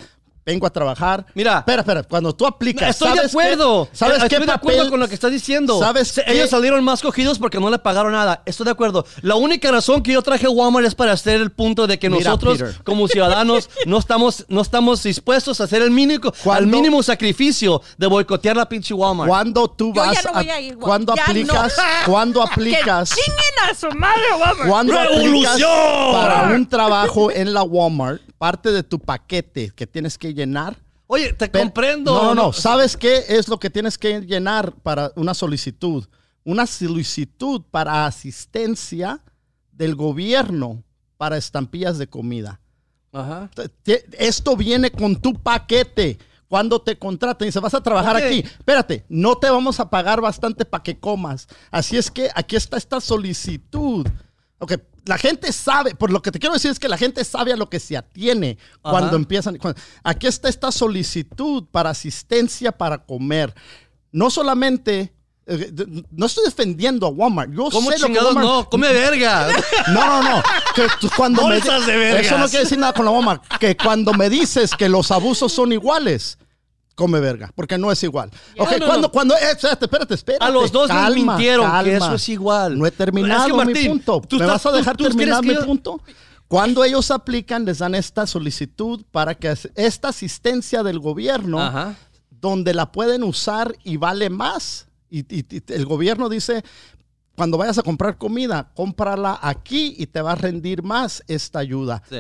vengo 0.49 0.67
a 0.67 0.71
trabajar. 0.71 1.27
Mira. 1.35 1.59
Espera, 1.59 1.81
espera. 1.83 2.03
Cuando 2.03 2.35
tú 2.35 2.47
aplicas, 2.47 2.89
Estoy 2.91 3.11
de 3.11 3.17
¿sabes 3.17 3.31
qué- 3.33 3.39
acuerdo. 3.39 3.89
¿Sabes 3.93 4.23
Estoy 4.23 4.39
qué 4.41 4.47
de 4.47 4.53
acuerdo 4.53 4.91
con 4.91 4.99
lo 5.01 5.07
que 5.09 5.15
estás 5.15 5.31
diciendo. 5.31 5.79
¿Sabes 5.79 6.09
Se- 6.09 6.25
qué? 6.25 6.33
Ellos 6.33 6.51
salieron 6.51 6.83
más 6.85 7.03
cogidos 7.03 7.39
porque 7.39 7.61
no 7.61 7.69
le 7.71 7.79
pagaron 7.79 8.13
nada. 8.13 8.43
Estoy 8.47 8.65
de 8.65 8.71
acuerdo. 8.71 9.05
La 9.23 9.35
única 9.35 9.71
razón 9.71 10.03
que 10.03 10.13
yo 10.13 10.23
traje 10.23 10.49
Walmart 10.49 10.87
es 10.87 10.95
para 10.95 11.13
hacer 11.13 11.41
el 11.41 11.51
punto 11.51 11.87
de 11.87 11.99
que 11.99 12.09
Mira, 12.09 12.25
nosotros, 12.25 12.59
Peter. 12.59 12.83
como 12.83 13.09
ciudadanos, 13.09 13.69
no 13.87 13.99
estamos, 13.99 14.47
no 14.49 14.63
estamos 14.63 15.03
dispuestos 15.03 15.61
a 15.61 15.65
hacer 15.65 15.83
el 15.83 15.91
mínimo, 15.91 16.33
al 16.51 16.67
mínimo 16.67 17.03
sacrificio 17.03 17.83
de 17.99 18.07
boicotear 18.07 18.57
la 18.57 18.67
pinche 18.69 18.95
Walmart. 18.95 19.29
Cuando 19.29 19.69
tú 19.69 19.93
Yo 19.95 20.03
ya 20.05 20.13
vas 20.13 20.25
no 20.25 20.33
voy 20.33 20.51
a 20.51 20.61
ir, 20.61 20.79
cuando 20.79 21.15
Ya 21.15 21.25
aplicas, 21.25 21.77
no. 21.77 21.83
cuando 22.13 22.45
Que 22.45 22.53
aplicas, 22.53 23.15
chinguen 23.15 23.71
a 23.71 23.75
su 23.75 23.91
madre, 23.99 24.23
Walmart. 24.41 24.69
cuando 24.69 24.99
aplicas 24.99 25.59
¡Revolución! 25.59 26.13
para 26.13 26.55
un 26.55 26.67
trabajo 26.69 27.31
en 27.31 27.53
la 27.53 27.63
Walmart, 27.63 28.23
parte 28.39 28.71
de 28.71 28.83
tu 28.85 28.99
paquete 29.01 29.73
que 29.75 29.87
tienes 29.87 30.17
que 30.17 30.33
llenar 30.39 30.79
Oye, 31.11 31.33
te 31.33 31.51
comprendo. 31.51 32.15
No, 32.15 32.23
no, 32.23 32.35
no. 32.35 32.53
¿Sabes 32.53 32.97
qué 32.97 33.25
es 33.29 33.49
lo 33.49 33.59
que 33.59 33.71
tienes 33.71 33.97
que 33.97 34.21
llenar 34.21 34.75
para 34.75 35.11
una 35.17 35.33
solicitud? 35.33 36.07
Una 36.45 36.67
solicitud 36.67 37.63
para 37.71 38.07
asistencia 38.07 39.21
del 39.73 39.95
gobierno 39.95 40.85
para 41.17 41.39
estampillas 41.39 41.97
de 41.97 42.09
comida. 42.09 42.61
Ajá. 43.11 43.51
Esto 44.19 44.55
viene 44.55 44.91
con 44.91 45.17
tu 45.17 45.35
paquete. 45.35 46.19
Cuando 46.47 46.81
te 46.81 46.99
contraten 46.99 47.49
y 47.49 47.53
se 47.53 47.61
vas 47.61 47.75
a 47.75 47.83
trabajar 47.83 48.17
aquí, 48.17 48.39
espérate, 48.39 49.05
no 49.11 49.37
te 49.37 49.51
vamos 49.51 49.81
a 49.81 49.91
pagar 49.91 50.23
bastante 50.23 50.65
para 50.65 50.83
que 50.83 50.99
comas. 50.99 51.47
Así 51.71 51.99
es 51.99 52.11
que 52.11 52.31
aquí 52.35 52.57
está 52.57 52.79
esta 52.79 53.03
solicitud. 53.03 54.07
Ok, 54.59 54.73
la 55.09 55.19
gente 55.19 55.53
sabe, 55.53 55.95
por 55.95 56.11
lo 56.13 56.21
que 56.23 56.31
te 56.31 56.39
quiero 56.39 56.53
decir 56.55 56.71
es 56.71 56.79
que 56.79 56.89
la 56.89 56.99
gente 56.99 57.25
sabe 57.25 57.53
a 57.53 57.57
lo 57.57 57.69
que 57.69 57.81
se 57.81 57.97
atiene 57.97 58.59
Ajá. 58.83 58.91
cuando 58.93 59.17
empiezan. 59.17 59.57
cuando- 59.57 59.81
aquí 60.05 60.27
está 60.27 60.49
esta 60.49 60.71
solicitud 60.71 61.65
para 61.73 61.91
asistencia 61.91 62.71
para 62.73 62.99
comer. 62.99 63.55
No 64.13 64.31
solamente 64.31 65.13
eh, 65.51 65.73
no 66.11 66.27
estoy 66.27 66.45
defendiendo 66.45 67.07
a 67.07 67.09
Walmart. 67.11 67.51
Yo 67.53 67.71
¿Cómo 67.71 67.91
sé 67.91 67.97
chingados 67.97 68.35
Walmart- 68.35 68.43
no? 68.43 68.69
Come 68.69 68.93
verga. 68.93 69.49
No, 69.89 70.07
no, 70.07 70.23
no. 70.23 70.43
Que 70.75 70.83
me 71.49 71.59
de 71.87 71.97
vergas. 71.97 72.27
Eso 72.27 72.37
no 72.39 72.49
quiere 72.49 72.65
decir 72.65 72.79
nada 72.79 72.93
con 72.93 73.07
la 73.07 73.11
Walmart. 73.13 73.43
Que 73.59 73.75
cuando 73.75 74.13
me 74.13 74.29
dices 74.29 74.73
que 74.77 74.91
los 74.91 75.11
abusos 75.11 75.51
son 75.51 75.73
iguales, 75.73 76.37
come 76.99 77.21
verga, 77.21 77.51
porque 77.55 77.79
no 77.79 77.93
es 77.93 78.03
igual. 78.03 78.29
Ok, 78.59 78.73
No, 78.73 78.79
no, 78.79 78.87
cuando, 78.87 79.07
no. 79.09 79.13
cuando, 79.13 79.35
eh, 79.37 79.51
espérate, 79.53 79.85
espérate, 79.85 80.15
espérate. 80.15 80.45
A 80.45 80.51
los 80.51 80.73
dos 80.73 80.89
les 80.89 80.97
Calma, 80.97 81.33
mintieron 81.37 81.85
que 81.85 81.97
eso 81.97 82.15
es 82.15 82.29
igual. 82.29 82.77
No 82.77 82.85
he 82.87 82.91
terminado 82.91 83.47
Es 83.47 83.51
que, 83.53 83.57
Martín, 83.57 83.83
mi 83.85 83.89
punto. 83.91 84.21
tú 84.29 84.37
¿Me 84.37 84.45
estás- 84.45 84.65
vas 84.65 84.75
a 84.75 84.77
dejar 84.77 84.97
tú 84.97 85.05
terminar 85.05 85.45
mi 85.45 85.55
punto? 85.55 86.01
Cuando 86.49 86.83
ellos 86.83 87.11
aplican, 87.13 87.65
les 87.65 87.79
dan 87.79 87.95
esta 87.95 88.27
solicitud 88.27 89.05
para 89.13 89.35
que 89.37 89.55
esta 89.77 90.09
asistencia 90.09 90.83
del 90.83 90.99
gobierno, 90.99 91.61
Ajá. 91.61 91.95
donde 92.31 92.75
la 92.75 92.91
pueden 92.91 93.23
usar 93.23 93.77
y 93.85 93.97
vale 93.97 94.29
más. 94.31 94.89
Y, 95.11 95.21
y- 95.35 95.45
y 95.57 95.63
el 95.69 95.87
gobierno 95.87 96.29
dice, 96.29 96.65
cuando 97.37 97.59
vayas 97.59 97.79
a 97.79 97.83
comprar 97.83 98.19
comida, 98.19 98.71
cómprala 98.75 99.39
aquí 99.41 99.95
y 99.99 100.07
te 100.07 100.21
va 100.21 100.33
a 100.33 100.35
rendir 100.37 100.83
más 100.83 101.23
esta 101.29 101.61
ayuda. 101.61 102.03
Sí. 102.11 102.19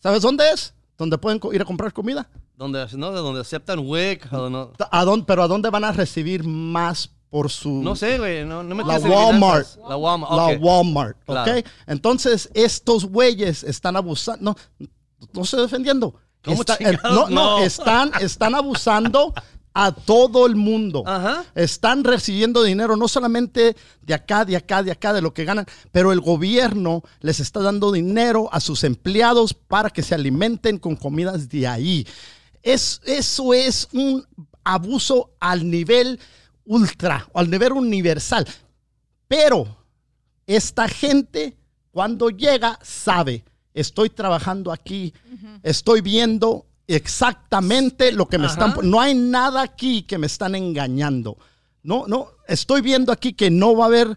¿Sabes 0.00 0.22
dónde 0.22 0.44
es? 0.52 0.74
¿Dónde 0.98 1.16
pueden 1.16 1.40
ir 1.52 1.62
a 1.62 1.64
comprar 1.64 1.92
comida? 1.92 2.28
Donde, 2.58 2.84
no, 2.96 3.12
de 3.12 3.20
donde 3.20 3.40
aceptan 3.42 3.78
WIC. 3.78 4.32
o 4.32 4.50
no, 4.50 4.72
¿A 4.90 5.04
dónde, 5.04 5.24
pero 5.26 5.44
¿a 5.44 5.48
dónde 5.48 5.70
van 5.70 5.84
a 5.84 5.92
recibir 5.92 6.42
más 6.42 7.08
por 7.30 7.50
su... 7.50 7.70
no 7.70 7.94
sé, 7.94 8.18
güey. 8.18 8.44
No, 8.44 8.64
no 8.64 8.74
me 8.74 8.82
La 8.82 8.98
Walmart. 8.98 9.68
La 9.88 9.96
Walmart. 9.96 10.32
La. 10.32 10.58
Walmart, 10.58 11.16
¿ok? 11.20 11.24
Claro. 11.26 11.62
Entonces, 11.86 12.50
estos 12.54 13.04
güeyes 13.04 13.62
están 13.62 13.94
abusando. 13.94 14.56
No, 14.80 14.88
no 15.32 15.42
estoy 15.42 15.62
defendiendo. 15.62 16.14
¿Cómo 16.42 16.62
Está- 16.62 16.78
no, 17.04 17.28
No. 17.28 17.58
están, 17.60 18.10
están 18.20 18.56
abusando 18.56 19.32
a 19.72 19.92
todo 19.92 20.44
el 20.46 20.56
mundo. 20.56 21.04
Ajá. 21.06 21.44
Están 21.54 22.02
recibiendo 22.02 22.64
dinero 22.64 22.96
no 22.96 23.06
solamente 23.06 23.76
de 24.02 24.14
acá, 24.14 24.44
de 24.44 24.56
acá, 24.56 24.82
de 24.82 24.90
acá, 24.90 25.12
de 25.12 25.22
lo 25.22 25.32
que 25.32 25.44
ganan, 25.44 25.66
pero 25.92 26.10
el 26.10 26.20
gobierno 26.20 27.04
les 27.20 27.38
está 27.38 27.60
dando 27.60 27.92
dinero 27.92 28.48
a 28.50 28.58
sus 28.58 28.82
empleados 28.82 29.54
para 29.54 29.90
que 29.90 30.02
se 30.02 30.16
alimenten 30.16 30.78
con 30.78 30.96
comidas 30.96 31.48
de 31.48 31.68
ahí. 31.68 32.04
Es, 32.62 33.00
eso 33.04 33.54
es 33.54 33.88
un 33.92 34.26
abuso 34.64 35.30
al 35.40 35.68
nivel 35.68 36.18
ultra, 36.64 37.28
al 37.34 37.50
nivel 37.50 37.72
universal. 37.72 38.46
Pero 39.26 39.76
esta 40.46 40.88
gente 40.88 41.56
cuando 41.90 42.30
llega 42.30 42.78
sabe, 42.82 43.44
estoy 43.74 44.10
trabajando 44.10 44.70
aquí, 44.72 45.12
estoy 45.62 46.00
viendo 46.00 46.66
exactamente 46.86 48.12
lo 48.12 48.28
que 48.28 48.38
me 48.38 48.46
Ajá. 48.46 48.52
están... 48.66 48.90
No 48.90 49.00
hay 49.00 49.14
nada 49.14 49.62
aquí 49.62 50.02
que 50.02 50.18
me 50.18 50.26
están 50.26 50.54
engañando. 50.54 51.36
No, 51.82 52.06
no, 52.06 52.28
estoy 52.46 52.80
viendo 52.82 53.12
aquí 53.12 53.32
que 53.32 53.50
no 53.50 53.76
va 53.76 53.84
a 53.84 53.88
haber... 53.88 54.16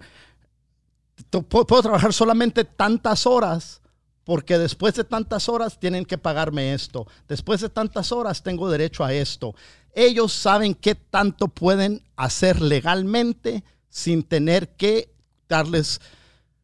puedo 1.50 1.82
trabajar 1.82 2.14
solamente 2.14 2.66
tantas 2.66 3.26
horas 3.26 3.81
porque 4.24 4.58
después 4.58 4.94
de 4.96 5.04
tantas 5.04 5.50
horas 5.50 5.80
tienen 5.80 6.06
que 6.06 6.18
pagarme 6.18 6.74
esto. 6.74 7.08
Después 7.28 7.62
de 7.62 7.70
tantas 7.70 8.12
horas 8.12 8.44
tengo 8.44 8.70
derecho 8.70 9.04
a 9.04 9.14
esto. 9.14 9.56
Ellos 9.94 10.32
saben 10.32 10.74
qué 10.76 10.96
tanto 10.96 11.48
pueden 11.48 12.04
hacer 12.16 12.62
legalmente 12.62 13.64
sin 13.90 14.24
tener 14.24 14.70
que 14.76 15.12
darles 15.50 16.00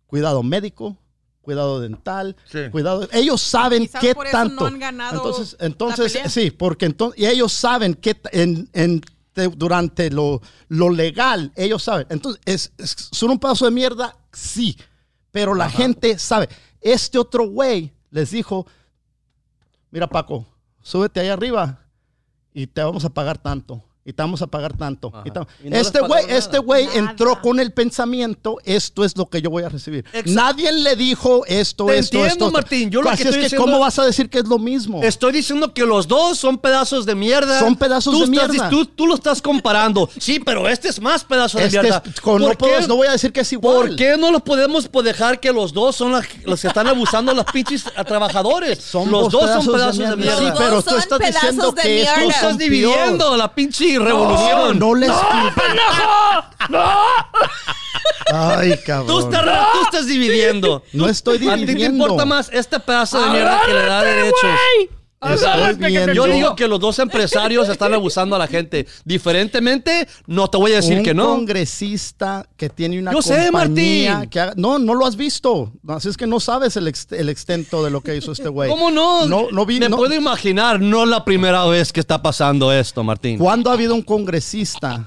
cuidado 0.05 0.43
médico, 0.43 0.97
cuidado 1.41 1.79
dental, 1.79 2.35
Sí. 2.49 2.69
cuidado. 2.71 3.07
Ellos 3.11 3.41
saben 3.41 3.83
Quizás 3.83 4.01
qué 4.01 4.15
por 4.15 4.27
eso 4.27 4.37
no 4.37 4.43
tanto. 4.47 4.65
han 4.65 4.79
ganado 4.79 5.15
entonces, 5.17 5.55
la 5.59 5.65
entonces 5.65 6.13
pelea. 6.13 6.29
sí, 6.29 6.51
porque 6.51 6.85
entonces 6.85 7.19
y 7.21 7.25
ellos 7.25 7.51
saben 7.53 7.93
que 7.95 8.15
t- 8.15 8.41
en, 8.41 8.69
en- 8.73 9.01
de- 9.35 9.47
durante 9.49 10.09
lo, 10.09 10.41
lo 10.69 10.89
legal, 10.89 11.51
ellos 11.55 11.83
saben. 11.83 12.07
Entonces, 12.09 12.41
¿es, 12.45 12.71
es, 12.77 13.09
¿son 13.11 13.29
un 13.31 13.39
paso 13.39 13.65
de 13.65 13.71
mierda? 13.71 14.15
Sí, 14.31 14.77
pero 15.31 15.53
la 15.53 15.69
gente 15.69 16.17
sabe. 16.17 16.49
Este 16.81 17.17
otro 17.17 17.49
güey 17.49 17.93
les 18.11 18.31
dijo, 18.31 18.65
mira 19.91 20.07
Paco, 20.07 20.45
súbete 20.81 21.19
ahí 21.19 21.29
arriba 21.29 21.85
y 22.53 22.67
te 22.67 22.81
vamos 22.81 23.05
a 23.05 23.09
pagar 23.09 23.37
tanto. 23.37 23.83
Y 24.07 24.13
te 24.13 24.23
vamos 24.23 24.41
a 24.41 24.47
pagar 24.47 24.71
tanto. 24.75 25.09
Ajá. 25.13 25.23
y 25.25 25.31
te- 25.31 25.39
Y 25.65 25.69
no 25.69 25.77
les 25.77 25.87
este 25.87 25.99
güey, 25.99 26.25
este 26.29 26.59
güey 26.59 26.87
entró 26.95 27.41
con 27.41 27.59
el 27.59 27.73
pensamiento, 27.73 28.57
esto 28.63 29.03
es 29.03 29.17
lo 29.17 29.25
que 29.29 29.41
yo 29.41 29.49
voy 29.49 29.63
a 29.63 29.69
recibir. 29.69 30.05
Nadie 30.25 30.71
le 30.71 30.95
dijo 30.95 31.43
esto, 31.45 31.87
Te 31.87 31.97
esto, 31.97 32.17
entiendo, 32.19 32.45
esto. 32.45 32.51
Martín. 32.51 32.89
Yo 32.89 33.01
lo 33.01 33.09
Así 33.09 33.17
que 33.17 33.23
es 33.23 33.27
estoy 33.35 33.39
que, 33.41 33.45
diciendo- 33.47 33.65
¿cómo 33.65 33.79
vas 33.79 33.99
a 33.99 34.05
decir 34.05 34.29
que 34.29 34.39
es 34.39 34.45
lo 34.47 34.59
mismo? 34.59 35.03
Estoy 35.03 35.33
diciendo 35.33 35.73
que 35.73 35.85
los 35.85 36.07
dos 36.07 36.37
son 36.37 36.57
pedazos 36.57 37.05
de 37.05 37.15
mierda. 37.15 37.59
Son 37.59 37.75
pedazos 37.75 38.13
Tú 38.13 38.19
de 38.19 38.25
estás- 38.33 38.49
mierda. 38.49 38.69
Tú, 38.69 38.85
tú 38.85 39.07
lo 39.07 39.15
estás 39.15 39.41
comparando. 39.41 40.09
Sí, 40.17 40.39
pero 40.39 40.69
este 40.69 40.87
es 40.87 41.01
más 41.01 41.25
pedazo 41.25 41.57
de 41.57 41.65
Este 41.65 41.81
mierda. 41.81 42.01
es- 42.05 42.21
con- 42.21 42.41
no, 42.41 42.47
¿Por 42.47 42.57
puedo- 42.59 42.79
qué? 42.79 42.87
no 42.87 42.95
voy 42.95 43.07
a 43.07 43.11
decir 43.11 43.33
que 43.33 43.41
es 43.41 43.51
igual. 43.51 43.75
¿Por 43.75 43.95
qué 43.97 44.15
no 44.17 44.31
lo 44.31 44.39
podemos 44.39 44.89
dejar 45.03 45.41
que 45.41 45.51
los 45.51 45.73
dos 45.73 45.97
son 45.97 46.13
la- 46.13 46.23
los 46.45 46.61
que 46.61 46.67
están 46.69 46.87
abusando 46.87 47.33
a 47.33 47.35
los 47.35 47.45
pinches 47.45 47.83
a 47.93 48.05
trabajadores? 48.05 48.79
Son 48.81 49.11
los 49.11 49.29
dos 49.31 49.41
son 49.41 49.49
pedazos 49.49 49.65
de 49.65 49.71
pedazos 49.73 49.97
de 49.97 50.03
mierda. 50.15 50.15
mierda. 50.15 50.37
Sí, 50.37 50.45
Los 50.45 50.57
pero 50.57 50.75
dos 50.75 50.85
tú 50.85 50.89
son 50.91 50.99
estás 51.01 51.19
pedazos 51.19 51.41
diciendo 51.41 51.71
de 51.73 51.81
que 51.81 51.89
mierda. 51.95 52.15
Tú 52.23 52.29
estás 52.29 52.57
dividiendo 52.57 53.35
la 53.37 53.53
pinche 53.53 53.96
revolución. 53.99 54.79
No, 54.79 54.87
no 54.87 54.95
les 54.95 55.11
Ay, 58.33 58.77
cabrón. 58.85 59.07
Tú 59.07 59.19
estás, 59.19 59.43
tú 59.73 59.81
estás 59.83 60.07
dividiendo. 60.07 60.83
No 60.93 61.07
estoy 61.07 61.37
¿A 61.37 61.39
ti 61.39 61.45
te 61.47 61.55
dividiendo. 61.57 62.03
importa 62.05 62.25
más 62.25 62.49
este 62.51 62.79
pedazo 62.79 63.21
de 63.23 63.29
mierda 63.31 63.61
que 63.65 63.73
le 63.73 63.85
da 63.85 64.01
derechos? 64.03 64.49
Estoy 65.19 65.75
viendo. 65.87 66.13
Yo 66.13 66.25
digo 66.27 66.55
que 66.55 66.67
los 66.67 66.79
dos 66.79 66.99
empresarios 66.99 67.67
están 67.69 67.93
abusando 67.93 68.35
a 68.35 68.39
la 68.39 68.47
gente. 68.47 68.85
Diferentemente, 69.03 70.07
no 70.27 70.47
te 70.47 70.57
voy 70.57 70.73
a 70.73 70.75
decir 70.75 70.99
un 70.99 71.03
que 71.03 71.13
no. 71.13 71.25
congresista 71.25 72.47
que 72.55 72.69
tiene 72.69 72.99
una 72.99 73.11
Yo 73.11 73.21
sé, 73.21 73.51
Martín. 73.51 74.29
que 74.29 74.39
haga- 74.39 74.53
no, 74.55 74.77
no 74.77 74.93
lo 74.93 75.05
has 75.05 75.15
visto. 75.15 75.73
Así 75.87 76.09
es 76.09 76.17
que 76.17 76.27
no 76.27 76.39
sabes 76.39 76.77
el, 76.77 76.87
ex- 76.87 77.11
el 77.11 77.29
extento 77.29 77.83
de 77.83 77.89
lo 77.89 78.01
que 78.01 78.15
hizo 78.15 78.31
este 78.31 78.47
güey. 78.49 78.69
¿Cómo 78.69 78.91
no? 78.91 79.25
No, 79.25 79.49
no 79.51 79.65
vi. 79.65 79.79
Me 79.79 79.89
no- 79.89 79.97
puedo 79.97 80.13
imaginar, 80.13 80.79
no 80.79 81.03
es 81.03 81.09
la 81.09 81.25
primera 81.25 81.65
vez 81.65 81.91
que 81.91 81.99
está 81.99 82.21
pasando 82.21 82.71
esto, 82.71 83.03
Martín. 83.03 83.39
¿Cuándo 83.39 83.69
ha 83.71 83.73
habido 83.73 83.95
un 83.95 84.03
congresista 84.03 85.05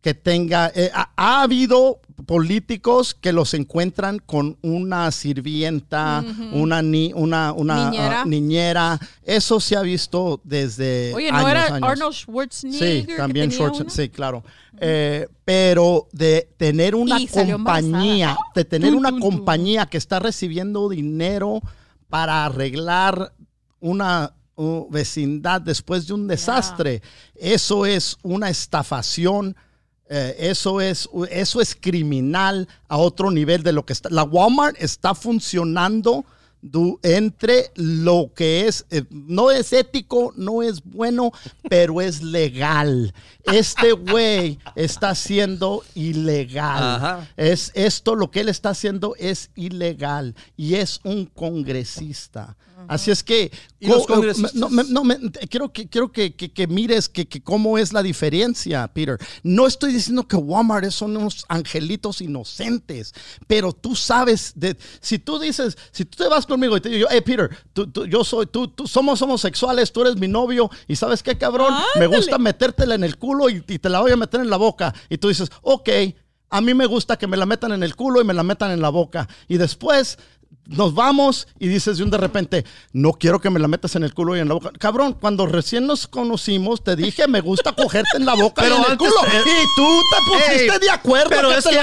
que 0.00 0.14
tenga... 0.14 0.72
eh, 0.74 0.90
ha, 0.92 1.10
ha 1.16 1.42
habido 1.42 2.00
políticos 2.26 3.14
que 3.14 3.32
los 3.32 3.54
encuentran 3.54 4.18
con 4.18 4.58
una 4.62 5.10
sirvienta, 5.10 6.24
una, 6.52 6.82
ni, 6.82 7.12
una, 7.14 7.52
una 7.52 7.90
Niñera. 7.90 8.20
ah, 8.20 8.24
niñera. 8.24 9.00
Eso 9.22 9.60
se 9.60 9.76
ha 9.76 9.82
visto 9.82 10.40
desde 10.44 11.12
Oye, 11.14 11.30
¿no 11.30 11.38
años, 11.38 11.50
era 11.50 11.74
años. 11.74 11.90
Arnold 11.90 12.14
Schwarzenegger? 12.14 13.06
Sí, 13.06 13.16
también 13.16 13.50
Schwarzenegger, 13.50 13.90
sí, 13.92 14.08
claro. 14.08 14.42
Eh, 14.78 15.28
pero 15.44 16.08
de 16.12 16.48
tener 16.56 16.94
una 16.94 17.18
compañía, 17.30 18.36
de 18.54 18.64
tener 18.64 18.94
una 18.94 19.18
compañía 19.18 19.86
que 19.86 19.98
está 19.98 20.18
recibiendo 20.18 20.88
dinero 20.88 21.60
para 22.08 22.44
arreglar 22.46 23.32
una 23.80 24.34
uh, 24.56 24.88
vecindad 24.90 25.60
después 25.60 26.06
de 26.06 26.14
un 26.14 26.26
desastre, 26.26 27.02
eso 27.34 27.86
es 27.86 28.16
una 28.22 28.50
estafación. 28.50 29.56
Eh, 30.10 30.36
eso 30.38 30.80
es, 30.80 31.08
eso 31.30 31.60
es 31.60 31.74
criminal 31.74 32.68
a 32.88 32.98
otro 32.98 33.30
nivel 33.30 33.62
de 33.62 33.72
lo 33.72 33.86
que 33.86 33.92
está. 33.94 34.10
La 34.10 34.24
Walmart 34.24 34.76
está 34.78 35.14
funcionando 35.14 36.24
du- 36.60 36.98
entre 37.02 37.70
lo 37.76 38.32
que 38.34 38.66
es, 38.66 38.84
eh, 38.90 39.04
no 39.10 39.50
es 39.50 39.72
ético, 39.72 40.32
no 40.36 40.62
es 40.62 40.82
bueno, 40.84 41.32
pero 41.70 42.00
es 42.00 42.22
legal. 42.22 43.14
Este 43.44 43.92
güey 43.92 44.58
está 44.74 45.10
haciendo 45.10 45.82
ilegal. 45.94 46.82
Ajá. 46.96 47.28
Es 47.36 47.70
esto, 47.74 48.14
lo 48.16 48.30
que 48.30 48.40
él 48.40 48.48
está 48.48 48.70
haciendo 48.70 49.14
es 49.16 49.50
ilegal 49.54 50.34
y 50.56 50.74
es 50.74 51.00
un 51.04 51.24
congresista. 51.26 52.56
Así 52.90 53.12
es 53.12 53.22
que... 53.22 53.52
¿Y 53.78 53.86
los 53.86 54.04
no, 54.90 55.02
quiero 55.48 55.72
que, 55.72 55.88
quiero 55.88 56.10
que, 56.10 56.34
que- 56.34 56.52
que 56.52 56.66
mires 56.66 57.08
que, 57.08 57.28
que 57.28 57.40
cómo 57.40 57.78
es 57.78 57.92
la 57.92 58.02
diferencia, 58.02 58.88
Peter. 58.92 59.16
No 59.44 59.68
estoy 59.68 59.92
diciendo 59.92 60.26
que 60.26 60.34
Walmart 60.34 60.90
son 60.90 61.16
unos 61.16 61.46
angelitos 61.48 62.20
inocentes, 62.20 63.14
pero 63.46 63.72
tú 63.72 63.94
sabes, 63.94 64.52
de, 64.56 64.76
si 65.00 65.20
tú 65.20 65.38
dices, 65.38 65.78
si 65.92 66.04
tú 66.04 66.18
te 66.24 66.28
vas 66.28 66.46
conmigo 66.46 66.76
y 66.76 66.80
te 66.80 66.88
digo, 66.88 67.06
hey 67.10 67.20
Peter, 67.24 67.48
tú, 67.72 67.86
tú- 67.86 68.06
yo 68.06 68.24
soy, 68.24 68.46
tú, 68.46 68.66
tú 68.66 68.88
somos 68.88 69.22
homosexuales, 69.22 69.92
tú 69.92 70.02
eres 70.02 70.16
mi 70.16 70.26
novio 70.26 70.68
y 70.88 70.96
sabes 70.96 71.22
qué 71.22 71.38
cabrón, 71.38 71.72
me 72.00 72.06
gusta 72.16 72.38
metértela 72.38 72.96
en 72.96 73.04
el 73.04 73.16
culo 73.18 73.48
y, 73.48 73.64
y 73.68 73.78
te 73.78 73.88
la 73.88 74.00
voy 74.00 74.10
a 74.10 74.16
meter 74.16 74.40
en 74.40 74.50
la 74.50 74.56
boca 74.56 74.92
y 75.08 75.16
tú 75.16 75.28
dices, 75.28 75.48
ok. 75.62 75.88
A 76.52 76.60
mí 76.60 76.74
me 76.74 76.86
gusta 76.86 77.16
que 77.16 77.28
me 77.28 77.36
la 77.36 77.46
metan 77.46 77.70
en 77.70 77.84
el 77.84 77.94
culo 77.94 78.20
y 78.20 78.24
me 78.24 78.34
la 78.34 78.42
metan 78.42 78.72
en 78.72 78.80
la 78.80 78.88
boca. 78.88 79.28
Y 79.46 79.56
después 79.56 80.18
nos 80.66 80.94
vamos 80.94 81.48
y 81.58 81.66
dices 81.68 81.98
de 81.98 82.04
un 82.04 82.10
de 82.10 82.18
repente, 82.18 82.64
no 82.92 83.12
quiero 83.12 83.40
que 83.40 83.50
me 83.50 83.58
la 83.58 83.66
metas 83.66 83.96
en 83.96 84.04
el 84.04 84.14
culo 84.14 84.36
y 84.36 84.40
en 84.40 84.46
la 84.48 84.54
boca. 84.54 84.70
Cabrón, 84.78 85.16
cuando 85.20 85.46
recién 85.46 85.86
nos 85.86 86.06
conocimos, 86.06 86.84
te 86.84 86.94
dije, 86.94 87.26
me 87.26 87.40
gusta 87.40 87.72
cogerte 87.72 88.16
en 88.18 88.24
la 88.24 88.34
boca 88.34 88.62
Pero 88.62 88.76
y 88.76 88.84
en 88.84 88.90
el 88.92 88.96
culo. 88.98 89.10
eh, 89.26 89.42
y 89.44 89.66
tú 89.76 90.00
te 90.10 90.16
pusiste 90.30 90.72
Ey, 90.74 90.78
de 90.80 90.90
acuerdo 90.90 91.30
Pero 91.30 91.48
que 91.48 91.56
es 91.56 91.64
te 91.64 91.70
que 91.70 91.76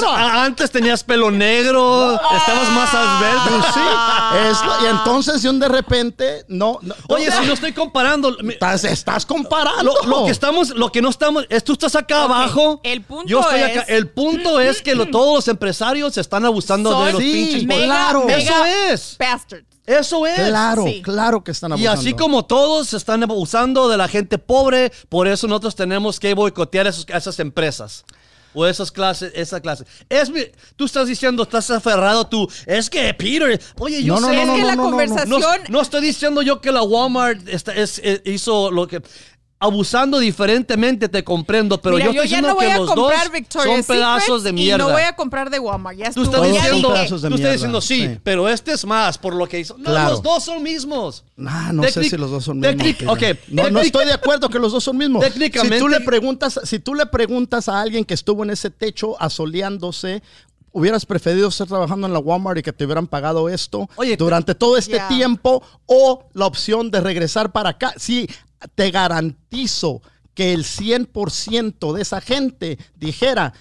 lo 0.00 0.10
antes, 0.12 0.70
tenías 0.70 1.02
pelo 1.04 1.30
negro, 1.30 2.12
estabas 2.14 2.68
más 2.72 2.90
Pues 2.90 3.02
alberto. 3.02 3.66
sí, 3.72 3.80
es 4.50 4.62
lo- 4.64 4.84
y 4.86 4.90
entonces 4.90 5.42
de 5.42 5.48
un 5.48 5.58
de 5.58 5.68
repente, 5.68 6.44
no. 6.48 6.78
no 6.82 6.94
Oye, 7.08 7.30
si 7.30 7.46
no 7.46 7.52
estoy 7.54 7.72
comparando. 7.72 8.36
estás, 8.48 8.84
estás 8.84 9.24
comparando. 9.24 9.94
Lo, 10.04 10.20
lo 10.20 10.24
que 10.26 10.32
estamos, 10.32 10.70
lo 10.70 10.92
que 10.92 11.00
no 11.00 11.08
estamos, 11.08 11.46
es 11.48 11.64
tú 11.64 11.72
estás 11.72 11.94
acá 11.96 12.24
abajo. 12.24 12.80
el 12.82 13.00
punto 13.02 13.26
yo 13.26 13.40
estoy 13.40 13.60
acá. 13.60 13.80
es- 13.82 13.88
El 13.88 14.08
punto 14.08 14.60
es 14.60 14.82
que 14.82 14.94
lo- 14.94 15.06
todos 15.06 15.34
los 15.34 15.48
empresarios 15.48 16.12
se 16.14 16.20
están 16.20 16.44
abusando 16.44 17.04
de 17.04 17.12
los 17.12 17.22
Sí, 17.22 17.32
pinches. 17.32 17.66
mega, 17.66 17.84
claro. 17.86 18.23
Eso 18.28 18.64
es. 18.90 19.16
bastards. 19.18 19.66
Eso 19.86 20.26
es. 20.26 20.34
Claro, 20.48 20.84
Sí. 20.86 21.02
claro 21.02 21.44
que 21.44 21.50
están 21.50 21.70
Y 21.72 21.74
abusando. 21.74 22.00
así 22.00 22.14
como 22.14 22.44
todos 22.46 22.88
se 22.88 22.96
están 22.96 23.22
abusando 23.22 23.88
de 23.88 23.96
la 23.98 24.08
gente 24.08 24.38
pobre, 24.38 24.90
por 25.08 25.28
eso 25.28 25.46
nosotros 25.46 25.74
tenemos 25.74 26.18
que 26.18 26.32
boicotear 26.34 26.86
esos- 26.86 27.06
esas 27.08 27.38
empresas. 27.40 28.04
O 28.56 28.64
esas 28.64 28.92
clases, 28.92 29.32
esa 29.34 29.60
clase. 29.60 29.84
Es 30.08 30.30
mi- 30.30 30.46
tú 30.76 30.84
estás 30.84 31.08
diciendo, 31.08 31.42
estás 31.42 31.68
aferrado 31.72 32.24
tú. 32.28 32.48
Es 32.66 32.88
que 32.88 33.12
Peter, 33.12 33.60
oye, 33.80 34.00
yo 34.04 34.14
No, 34.20 34.28
sé. 34.28 34.32
no, 34.36 34.40
es 34.42 34.46
no, 34.46 34.54
que 34.54 34.60
no, 34.60 34.66
la 34.68 34.76
no, 34.76 34.82
no, 34.84 34.90
no. 34.90 34.90
conversación... 34.96 35.40
No, 35.40 35.48
no 35.70 35.80
estoy 35.80 36.00
diciendo 36.02 36.40
yo 36.40 36.60
que 36.60 36.70
la 36.70 36.82
Walmart 36.82 37.48
está- 37.48 37.74
es- 37.74 37.98
eh, 38.04 38.22
hizo 38.26 38.70
lo 38.70 38.86
que. 38.86 39.02
Abusando 39.60 40.18
diferentemente, 40.18 41.08
te 41.08 41.24
comprendo, 41.24 41.80
pero 41.80 41.96
Mira, 41.96 42.06
yo 42.06 42.10
estoy 42.10 42.28
ya 42.28 42.36
diciendo 42.36 42.48
no 42.48 42.54
voy 42.56 42.66
que 42.66 42.72
a 42.72 42.76
los 42.76 42.86
dos 42.86 42.94
comprar 42.96 43.30
Victoria's 43.32 43.86
son 43.86 43.96
pedazos 43.96 44.42
de 44.42 44.50
Y 44.50 44.52
mierda. 44.52 44.84
no 44.84 44.90
voy 44.92 45.02
a 45.02 45.16
comprar 45.16 45.48
de 45.48 45.58
Walmart. 45.58 45.96
Ya 45.96 46.12
Tú 46.12 46.22
estás 46.24 46.40
Todos 46.40 46.56
son 46.58 46.82
pedazos 46.82 47.22
de 47.22 47.28
tú 47.30 47.34
estás 47.36 47.52
diciendo 47.52 47.80
sí, 47.80 48.06
sí. 48.08 48.18
pero 48.22 48.48
este 48.48 48.72
es 48.72 48.84
más 48.84 49.16
por 49.16 49.34
lo 49.34 49.46
que 49.48 49.60
hizo. 49.60 49.78
No, 49.78 49.84
Claro. 49.84 50.10
los 50.10 50.22
dos 50.22 50.44
son 50.44 50.62
mismos. 50.62 51.24
Ah, 51.46 51.70
no 51.72 51.82
sé 51.84 52.04
si 52.04 52.16
los 52.16 52.30
dos 52.30 52.44
son 52.44 52.60
mismos. 52.60 52.76
tecnic- 52.76 53.38
No, 53.48 53.70
no 53.70 53.80
estoy 53.80 54.04
de 54.04 54.12
acuerdo 54.12 54.50
que 54.50 54.58
los 54.58 54.72
dos 54.72 54.84
son 54.84 54.98
mismos. 54.98 55.24
Técnicamente- 55.24 55.76
Si 55.78 55.82
tú 55.82 55.88
le 55.88 56.00
preguntas, 56.00 56.60
si 56.64 56.78
tú 56.80 56.94
le 56.94 57.06
preguntas 57.06 57.68
a 57.68 57.80
alguien 57.80 58.04
que 58.04 58.12
estuvo 58.14 58.42
en 58.44 58.50
ese 58.50 58.68
techo 58.70 59.16
asoleándose, 59.22 60.22
hubieras 60.72 61.06
preferido 61.06 61.48
estar 61.48 61.68
trabajando 61.68 62.06
en 62.08 62.12
la 62.12 62.18
Walmart 62.18 62.58
y 62.58 62.62
que 62.62 62.72
te 62.72 62.84
hubieran 62.84 63.06
pagado 63.06 63.48
esto 63.48 63.88
Oye, 63.94 64.16
durante 64.16 64.56
todo 64.56 64.76
este 64.76 65.00
tiempo 65.08 65.62
o 65.86 66.24
la 66.34 66.46
opción 66.46 66.90
de 66.90 67.00
regresar 67.00 67.52
para 67.52 67.70
acá. 67.70 67.94
Sí, 67.96 68.28
te 68.74 68.90
garantizo 68.90 70.02
que 70.34 70.52
el 70.52 70.64
100% 70.64 71.92
de 71.92 72.02
esa 72.02 72.20
gente 72.20 72.78
dijera, 72.96 73.54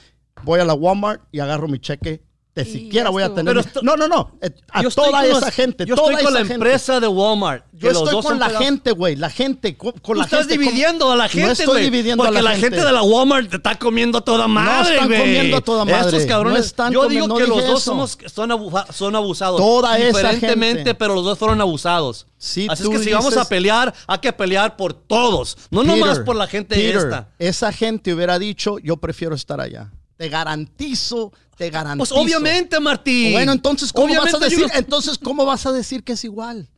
voy 0.44 0.60
a 0.60 0.66
la 0.66 0.74
Walmart 0.74 1.24
y 1.32 1.40
agarro 1.40 1.68
mi 1.68 1.80
cheque. 1.80 2.24
Y 2.56 2.66
siquiera 2.66 3.10
voy 3.10 3.24
a 3.24 3.34
tener. 3.34 3.56
Pero 3.56 3.82
no, 3.82 3.96
no, 3.98 4.08
no. 4.08 4.38
eh, 4.40 4.52
A 4.72 4.84
toda 4.84 5.26
esa 5.26 5.40
los- 5.40 5.50
gente. 5.56 5.86
Yo 5.88 5.96
toda 5.96 6.12
estoy 6.12 6.24
con 6.26 6.34
la 6.36 6.40
esa 6.42 6.48
gente. 6.50 6.54
empresa 6.54 7.00
de 7.00 7.08
Walmart. 7.08 7.66
Yo 7.72 7.90
estoy 7.90 8.22
con 8.22 8.40
la 8.40 8.50
gente, 8.52 8.92
güey. 8.92 9.16
La 9.16 9.32
gente. 9.32 9.76
co- 9.76 9.92
Con 9.94 10.02
Tú 10.02 10.14
la 10.14 10.24
estás 10.26 10.46
gente, 10.48 10.60
dividiendo 10.60 11.12
a 11.12 11.16
la 11.16 11.28
gente, 11.28 11.48
No 11.48 11.52
estoy 11.54 11.66
güey, 11.66 11.84
dividiendo 11.86 12.24
a 12.24 12.28
Porque 12.28 12.42
la, 12.44 12.52
la, 12.52 12.56
gente. 12.58 12.76
de 12.86 12.92
la 12.92 13.02
Walmart 13.02 13.50
te 13.50 13.56
está 13.58 13.76
comiendo 13.80 14.20
a 14.20 14.22
toda 14.22 14.48
madre, 14.48 14.94
están 14.94 15.08
güey. 15.08 15.20
comiendo 15.20 15.58
a 15.58 15.62
toda 15.62 15.84
madre. 15.86 16.00
Estos 16.18 16.26
cabrones. 16.28 16.60
No 16.60 16.66
están 16.66 16.94
yo 16.94 17.08
digo 17.08 17.28
comiendo- 17.28 17.36
que 17.38 17.48
los 17.48 17.66
dos 17.66 17.82
eso. 17.82 17.92
somos, 17.92 18.18
son, 18.32 18.52
abusa- 18.52 18.86
son 18.94 19.16
abusados. 19.16 19.60
Toda 19.60 19.98
esa 19.98 20.06
Diferentemente, 20.20 20.76
gente. 20.84 20.96
pero 20.96 21.16
los 21.16 21.26
dos 21.26 21.40
fueron 21.40 21.60
abusados. 21.60 22.28
Si 22.38 22.68
Así 22.70 22.84
es 22.84 22.90
que 22.90 23.00
si 23.00 23.12
vamos 23.14 23.36
a 23.36 23.46
pelear, 23.50 23.92
hay 24.06 24.20
que 24.20 24.32
pelear 24.32 24.76
por 24.78 24.94
todos. 24.94 25.58
No 25.72 25.82
Peter, 25.82 25.98
nomás 25.98 26.20
por 26.20 26.36
la 26.36 26.46
gente 26.46 26.76
Peter, 26.76 26.98
esta. 26.98 27.30
Esa 27.40 27.72
gente 27.74 28.14
hubiera 28.14 28.38
dicho, 28.38 28.78
yo 28.78 28.98
prefiero 28.98 29.34
estar 29.34 29.60
allá. 29.60 29.90
Te 30.18 30.30
garantizo, 30.30 31.34
te 31.58 31.70
garantizo. 31.70 32.14
Pues 32.16 32.24
obviamente, 32.26 32.80
Martín. 32.80 33.32
Bueno, 33.34 33.52
entonces, 33.52 33.92
¿cómo 33.94 34.14
vas 34.16 34.28
a 34.34 34.38
yo 34.38 34.40
decir? 34.40 34.68
Entonces, 34.74 35.18
¿cómo 35.18 35.46
vas 35.46 35.66
a 35.66 35.72
decir 35.72 36.04
que 36.04 36.14
es 36.14 36.24
igual? 36.24 36.70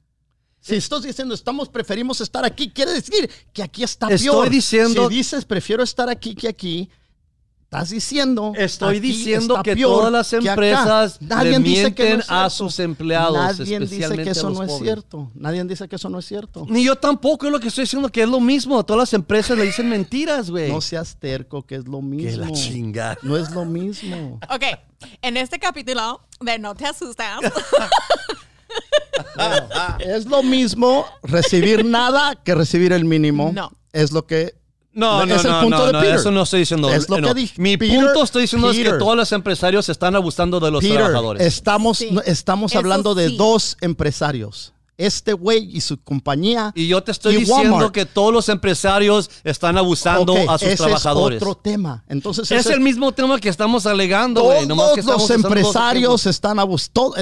Si 0.60 0.76
estás 0.76 1.04
diciendo, 1.04 1.36
estamos, 1.36 1.70
preferimos 1.70 2.22
estar 2.22 2.44
aquí, 2.44 2.70
quiere 2.72 2.92
decir 2.92 3.30
que 3.54 3.62
aquí 3.62 3.84
está 3.84 4.08
Estoy 4.10 4.30
peor. 4.32 4.50
diciendo- 4.50 5.08
Si 5.10 5.16
dices, 5.16 5.46
prefiero 5.46 5.84
estar 5.84 6.10
aquí 6.10 6.34
que 6.34 6.48
aquí, 6.48 6.90
estás 7.66 7.90
diciendo. 7.90 8.54
Estoy 8.56 9.00
diciendo 9.00 9.62
que 9.64 9.76
todas 9.76 10.12
las 10.12 10.32
empresas 10.34 11.22
Nadie 11.22 11.52
le 11.52 11.60
dice 11.60 11.94
que 11.94 12.04
no 12.04 12.10
mienten 12.18 12.36
a 12.36 12.50
sus 12.50 12.80
empleados, 12.80 13.60
Nadie 13.60 13.80
dice 13.80 14.16
que 14.16 14.30
eso 14.30 14.50
no 14.50 14.64
es 14.64 14.78
cierto. 14.78 15.32
Nadie 15.36 15.64
dice 15.66 15.88
que 15.88 15.96
eso 15.96 16.10
no 16.10 16.20
es 16.20 16.26
cierto. 16.26 16.66
Ni 16.70 16.84
yo 16.84 16.96
tampoco 16.96 17.48
es 17.48 17.52
lo 17.52 17.60
que 17.60 17.68
estoy 17.68 17.84
diciendo, 17.84 18.10
que 18.10 18.24
es 18.24 18.30
lo 18.30 18.40
mismo. 18.40 18.84
Todas 18.86 19.00
las 19.00 19.14
empresas 19.14 19.58
le 19.58 19.66
dicen 19.66 19.90
mentiras, 19.90 20.50
güey. 20.50 20.72
No 20.72 20.82
seas 20.82 21.18
terco, 21.20 21.64
que 21.64 21.76
es 21.76 21.88
lo 21.88 22.02
mismo. 22.02 22.30
que 22.30 22.38
la 22.38 22.52
chingada. 22.52 23.18
No 23.24 23.38
es 23.38 23.52
lo 23.52 23.66
mismo. 23.66 24.40
Ok, 24.50 24.64
en 25.22 25.38
este 25.38 25.60
capítulo 25.60 26.22
de 26.40 26.60
No 26.60 26.76
te 26.76 26.86
asustas, 26.86 27.40
Es 30.00 30.26
lo 30.26 30.44
mismo 30.44 31.06
recibir 31.24 31.86
nada 31.86 32.36
que 32.36 32.56
recibir 32.56 32.94
el 32.94 33.06
mínimo. 33.06 33.52
No. 33.54 33.72
Es 33.94 34.12
lo 34.12 34.26
que. 34.26 34.56
No, 34.96 35.26
no, 35.26 35.36
es 35.36 35.44
el 35.46 35.52
no, 35.52 35.62
punto 35.62 35.78
no, 35.78 35.86
de 35.88 35.92
no, 35.94 36.00
Peter. 36.00 36.16
eso 36.16 36.32
no 36.32 36.42
estoy 36.44 36.62
diciendo. 36.62 36.90
Es 36.90 37.10
lo 37.10 37.18
no. 37.20 37.28
que 37.28 37.34
dije. 37.34 37.62
Mi 37.62 37.76
Peter, 37.78 38.00
punto 38.00 38.24
estoy 38.24 38.44
diciendo 38.44 38.72
es 38.72 38.78
que 38.78 38.94
todos 38.94 39.16
los 39.18 39.32
empresarios 39.34 39.90
están 39.90 40.16
abusando 40.16 40.60
de 40.62 40.72
los 40.72 40.82
Peter, 40.82 40.98
trabajadores. 40.98 41.46
estamos, 41.46 41.98
Sí. 41.98 42.16
estamos 42.26 42.72
Eso 42.72 42.80
hablando 42.80 43.14
de 43.14 43.30
dos 43.30 43.78
empresarios. 43.82 44.72
Este 44.98 45.34
güey 45.34 45.70
y 45.76 45.82
su 45.82 45.98
compañía. 46.02 46.72
y 46.76 46.88
yo 46.88 47.04
te 47.04 47.12
estoy 47.12 47.36
y 47.36 47.38
diciendo 47.40 47.74
Walmart. 47.74 47.94
que 47.94 48.06
todos 48.06 48.32
los 48.34 48.48
empresarios 48.50 49.30
están 49.44 49.78
abusando 49.78 50.34
Ok, 50.34 50.40
a 50.50 50.58
sus 50.58 50.68
ese 50.70 50.78
trabajadores. 50.78 51.38
Es 51.38 51.42
otro 51.44 51.56
tema. 51.56 52.04
Entonces, 52.08 52.50
es 52.52 52.62
ese- 52.66 52.74
el 52.74 52.80
mismo 52.80 53.12
tema 53.12 53.40
que 53.40 53.50
estamos 53.50 53.86
alegando, 53.86 54.44
güey. 54.44 54.66
nomás 54.66 54.94
que 54.94 55.02
Todos 55.02 55.24
estamos 55.24 55.30
los 55.30 55.32
empresarios 55.62 56.26
están 56.26 56.60
abusando. 56.60 57.14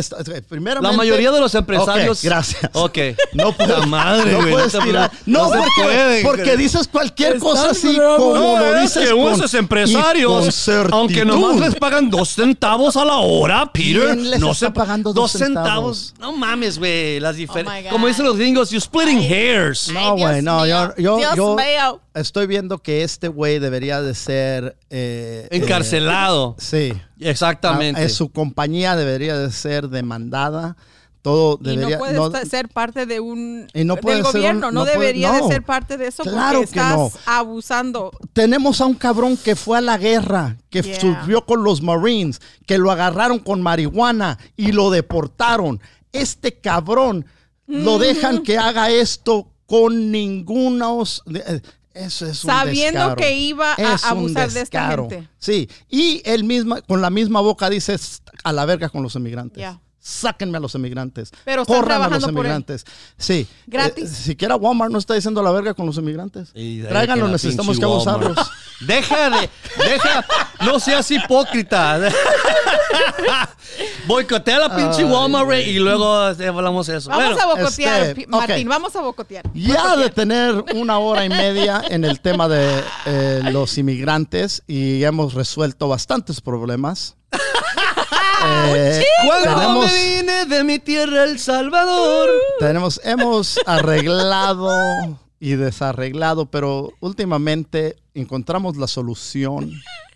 Primeramente, 0.48 0.91
La 0.91 0.98
mayoría 0.98 1.32
de 1.32 1.40
los 1.40 1.56
empresarios. 1.56 2.20
Ok, 2.20 2.24
gracias. 2.26 2.72
Ok. 2.74 2.98
No 3.34 3.52
puedes, 3.54 3.80
La 3.80 3.86
madre, 3.88 4.32
no 4.32 4.48
puedes 4.50 4.74
no 4.76 4.80
tirar. 4.84 5.12
no 5.26 5.48
porque, 5.50 5.84
puede, 5.84 6.24
porque 6.24 6.58
dices 6.58 6.88
cualquier 6.88 7.40
cosa 7.40 7.72
así 7.72 7.95
bravo. 7.95 8.18
como 8.18 8.36
No, 8.36 8.60
lo 8.60 8.76
es 8.76 8.82
dices. 8.84 9.10
que 9.10 9.16
con- 9.16 9.34
esos 9.34 9.54
y 9.54 9.58
empresarios, 9.58 10.66
con 10.66 10.94
aunque 10.94 11.26
nomás 11.26 11.60
les 11.60 11.76
pagan 11.76 12.10
dos 12.10 12.30
centavos 12.30 12.95
a 12.95 13.04
la 13.06 13.18
hora, 13.18 13.72
Peter, 13.74 14.06
¿Quién 14.14 14.30
les 14.30 14.40
no 14.40 14.52
está 14.52 14.68
se 14.68 14.72
pagando 14.72 15.12
dos 15.14 15.32
centavos? 15.32 16.14
No 16.20 16.32
mames, 16.34 16.78
güey, 16.78 17.20
las 17.20 17.36
Oh 17.65 17.69
my 17.69 17.77
diferencias. 17.77 17.84
God. 17.84 17.91
Como 17.91 18.07
dicen 18.07 18.26
los 18.26 18.38
gringos, 18.38 18.69
you 18.72 18.80
splitting 18.80 19.19
hairs. 19.19 19.90
No, 19.91 20.15
güey, 20.18 20.41
no, 20.41 20.65
yo, 20.65 20.88
mío. 20.88 20.94
yo, 20.98 21.18
Dios 21.18 21.35
yo 21.35 21.56
mío. 21.56 22.02
estoy 22.14 22.48
viendo 22.48 22.77
que 22.80 23.03
este 23.03 23.27
güey 23.27 23.60
debería 23.60 24.02
de 24.02 24.14
ser... 24.15 24.77
eh, 24.90 25.48
eh, 25.49 25.57
Encarcelado. 25.57 26.56
sí. 26.60 26.94
Exactamente. 27.19 28.02
Ah, 28.02 28.06
eh, 28.06 28.10
su 28.10 28.30
compañía 28.31 28.95
debería 28.95 29.38
de 29.38 29.52
ser 29.52 29.88
demandada. 29.90 30.76
Todo 31.22 31.57
y 31.61 31.68
debería... 31.77 31.91
no 31.95 31.98
puedes 31.99 32.15
no- 32.18 32.26
esta- 32.27 32.45
ser 32.45 32.68
parte 32.68 33.06
de 33.06 33.22
un 33.22 33.68
Y 33.73 33.85
no 33.85 33.95
puede 33.95 34.18
del 34.18 34.26
ser 34.26 34.35
un- 34.35 34.41
gobierno, 34.41 34.72
no, 34.72 34.72
no 34.73 34.81
puede- 34.81 34.91
debería 34.99 35.31
no. 35.31 35.48
de 35.48 35.53
ser 35.53 35.64
parte 35.64 35.95
de 35.95 36.07
eso 36.07 36.23
Claro 36.23 36.60
porque 36.60 36.73
que 36.73 36.80
estás 36.81 36.98
no. 36.98 37.11
abusando. 37.26 38.11
tenemos 38.34 38.81
a 38.81 38.85
un 38.88 38.94
cabrón 38.95 39.38
que 39.38 39.56
fue 39.56 39.77
a 39.77 39.81
la 39.81 39.98
guerra, 39.98 40.57
que 40.69 40.81
Yeah. 40.81 40.99
subió 40.99 41.45
con 41.45 41.64
los 41.64 41.81
Marines, 41.81 42.41
que 42.65 42.77
lo 42.77 42.91
agarraron 42.91 43.40
con 43.40 43.61
marihuana 43.61 44.38
y 44.57 44.73
lo 44.73 44.90
deportaron. 44.90 45.80
Este 46.11 46.56
cabrón 46.56 47.26
lo 47.68 47.98
dejan 47.99 48.44
que 48.44 48.57
haga 48.57 48.90
esto 48.90 49.48
con 49.65 50.11
ningunos. 50.11 51.23
eh, 51.34 51.61
Eso 51.94 52.26
es 52.26 52.44
un 52.44 52.49
Sabiendo 52.49 52.99
descaro. 52.99 53.15
que 53.15 53.38
iba 53.38 53.73
a 53.73 53.94
Es 53.95 54.03
abusar 54.03 54.49
de 54.52 54.61
esta 54.61 54.88
gente. 54.90 55.30
Sí, 55.38 55.69
y 55.90 56.22
él 56.26 56.44
misma, 56.44 56.81
con 56.81 57.02
la 57.02 57.10
misma 57.11 57.40
boca 57.41 57.69
dice 57.69 57.95
a 58.44 58.52
la 58.52 58.65
verga 58.65 58.90
con 58.90 59.03
los 59.03 59.15
emigrantes. 59.15 59.61
Ya. 59.61 59.80
Sáquenme 60.06 60.58
a 60.58 60.60
los 60.60 60.76
emigrantes. 60.76 61.32
Pero 61.46 61.62
están 61.62 61.78
Corran 61.78 62.04
a 62.04 62.10
los 62.10 62.28
emigrantes. 62.28 62.86
Sí. 63.18 63.48
Gratis. 63.68 64.04
Eh, 64.04 64.08
siquiera 64.16 64.58
Walmart 64.58 64.92
no 64.92 65.00
está 65.00 65.14
diciendo 65.14 65.42
la 65.42 65.50
verga 65.50 65.74
con 65.74 65.86
los 65.86 65.98
ahí 65.98 66.84
Tráiganlos, 66.90 67.32
necesitamos 67.32 67.80
que 67.80 67.86
abusarlos. 67.86 68.38
Deja 68.82 69.30
de, 69.30 69.50
deja, 69.78 70.26
no 70.66 70.78
seas 70.82 71.10
hipócrita. 71.10 72.02
Boicotea 74.06 74.60
la 74.60 74.76
pinche 74.76 75.06
Walmart 75.06 75.66
y 75.66 75.80
luego 75.80 76.14
hablamos 76.14 76.88
de 76.88 76.98
eso. 76.98 77.10
Vamos 77.10 77.36
Bueno, 77.36 77.42
a 77.42 77.56
bocotear, 77.56 78.04
este, 78.04 78.28
Martín, 78.28 78.68
vamos 78.68 78.94
a 78.98 79.00
bocotear. 79.00 79.46
Ya 79.54 79.96
de 79.96 80.10
tener 80.10 80.66
una 80.76 81.00
hora 81.00 81.24
y 81.24 81.30
media 81.30 81.82
en 81.90 82.04
el 82.04 82.20
tema 82.20 82.50
de 82.50 82.84
eh, 83.06 83.42
los 83.54 83.78
inmigrantes 83.78 84.64
y 84.68 85.02
hemos 85.06 85.34
resuelto 85.34 85.88
bastantes 85.88 86.42
problemas. 86.42 87.16
Eh, 88.45 89.03
Cuando 89.26 89.56
tenemos, 89.56 89.91
me 89.91 90.15
vine 90.15 90.45
de 90.45 90.64
mi 90.64 90.80
tierra, 90.80 91.24
El 91.24 91.40
Salvador. 91.40 92.30
tenemos, 92.60 92.99
hemos 93.03 93.60
arreglado 93.65 95.20
y 95.40 95.56
desarreglado, 95.56 96.45
pero 96.48 96.91
últimamente 96.99 97.98
encontramos 98.14 98.78
la 98.78 98.88
solución 98.88 99.72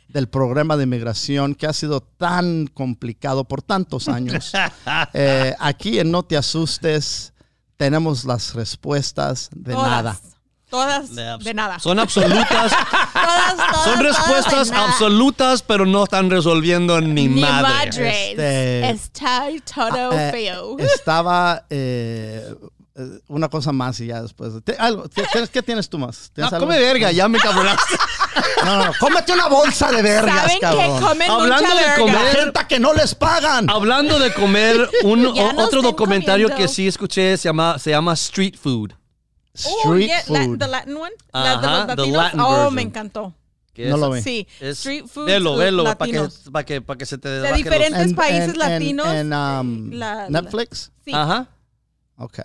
del 0.08 0.28
programa 0.30 0.78
de 0.78 0.84
inmigración 0.84 1.54
que 1.56 1.68
ha 1.68 1.74
sido 1.74 2.02
tan 2.02 2.68
complicado 2.68 3.44
por 3.44 3.62
tantos 3.62 4.08
años. 4.08 4.52
Eh, 5.14 5.54
aquí 5.60 5.99
en 5.99 6.12
No 6.12 6.24
Te 6.24 6.38
Asustes 6.38 7.34
tenemos 7.78 8.26
las 8.26 8.54
respuestas 8.56 9.49
de 9.56 9.74
todas, 9.74 9.90
nada. 9.90 10.20
Todas 10.69 11.15
de 11.15 11.53
nada. 11.53 11.80
Son 11.80 11.98
absolutas. 11.99 12.72
todas, 13.14 13.56
todas. 13.56 13.84
Son 13.85 13.99
respuestas 14.03 14.69
nada. 14.72 14.89
absolutas, 14.89 15.61
pero 15.61 15.85
no 15.85 16.03
están 16.03 16.30
resolviendo 16.30 16.99
ni, 16.99 17.27
Ni 17.30 17.41
madre. 17.41 17.61
madres. 17.89 17.95
Este- 18.31 18.89
Está 18.89 19.44
todo 19.73 20.11
Eh, 20.11 20.31
feo. 20.31 20.77
Estaba 20.80 21.64
eh, 21.69 22.53
eh, 22.95 23.19
una 23.27 23.48
cosa 23.48 23.72
más 23.72 23.99
y 24.02 24.07
ya 24.07 24.22
después. 24.22 24.52
Algo, 24.77 25.06
¿Qué 25.53 25.61
tienes 25.64 25.88
tú 25.89 25.98
más? 25.99 26.18
No, 26.18 26.34
¿Tienes 26.35 26.53
algo? 26.53 26.65
come 26.68 26.80
verga, 26.80 27.11
ya 27.14 27.27
me 27.30 27.39
cabronaste. 27.39 27.95
No, 28.65 28.85
no, 28.85 28.91
cómete 28.99 29.31
una 29.34 29.48
bolsa 29.48 29.91
de 29.91 30.02
vergas, 30.02 30.35
¿Saben 30.35 30.56
que 30.56 30.61
cabrón. 30.61 30.99
comen 31.02 31.30
Hablando 31.31 31.64
mucha 31.64 31.76
de 31.76 31.81
verga? 31.88 31.98
comer- 32.02 32.35
gente 32.35 32.60
que 32.68 32.80
no 32.80 32.94
les 32.94 33.15
pagan. 33.15 33.69
Hablando 33.69 34.19
de 34.19 34.34
comer, 34.34 34.89
un, 35.03 35.23
no 35.23 35.31
otro 35.64 35.81
documentario 35.81 36.48
comiendo. 36.49 36.68
que 36.68 36.73
sí 36.73 36.88
escuché 36.88 37.38
se 37.38 37.48
llama, 37.49 37.77
se 37.80 37.91
llama 37.91 38.14
Street 38.14 38.56
Food. 38.61 38.94
Oh, 39.66 39.80
Street 39.92 40.08
yeah, 40.08 40.24
la- 40.30 40.44
food. 40.46 40.60
the 40.60 40.68
Latin 40.68 40.98
one. 40.98 41.12
La 41.34 41.42
de 41.42 41.48
Ajá, 41.68 41.78
los 41.78 41.88
the 41.88 41.96
latinos. 41.96 42.18
Latin 42.24 42.40
oh, 42.42 42.50
version. 42.52 42.76
me 42.76 42.82
encantó. 42.84 43.34
No 43.78 43.84
es- 43.96 44.00
lo 44.02 44.10
vi. 44.12 44.22
Sí, 44.24 44.48
es- 44.60 44.78
street 44.80 45.06
food 45.08 45.26
Velo, 45.26 45.56
velo, 45.56 45.84
para 45.84 45.96
que, 45.98 46.06
latinos. 46.14 46.50
pa' 46.52 46.64
que, 46.64 46.82
pa' 46.82 46.96
que 46.98 47.06
se 47.06 47.18
te 47.20 47.30
De 47.30 47.50
los- 47.50 47.58
diferentes 47.58 48.02
En- 48.02 48.16
países 48.16 48.58
latinos. 48.58 49.08
En, 49.08 49.34
um, 49.34 49.92
la- 49.92 50.28
la- 50.30 50.42
Netflix. 50.42 50.92
Sí, 51.06 51.12
Ajá. 51.14 51.48
Ok. 52.18 52.40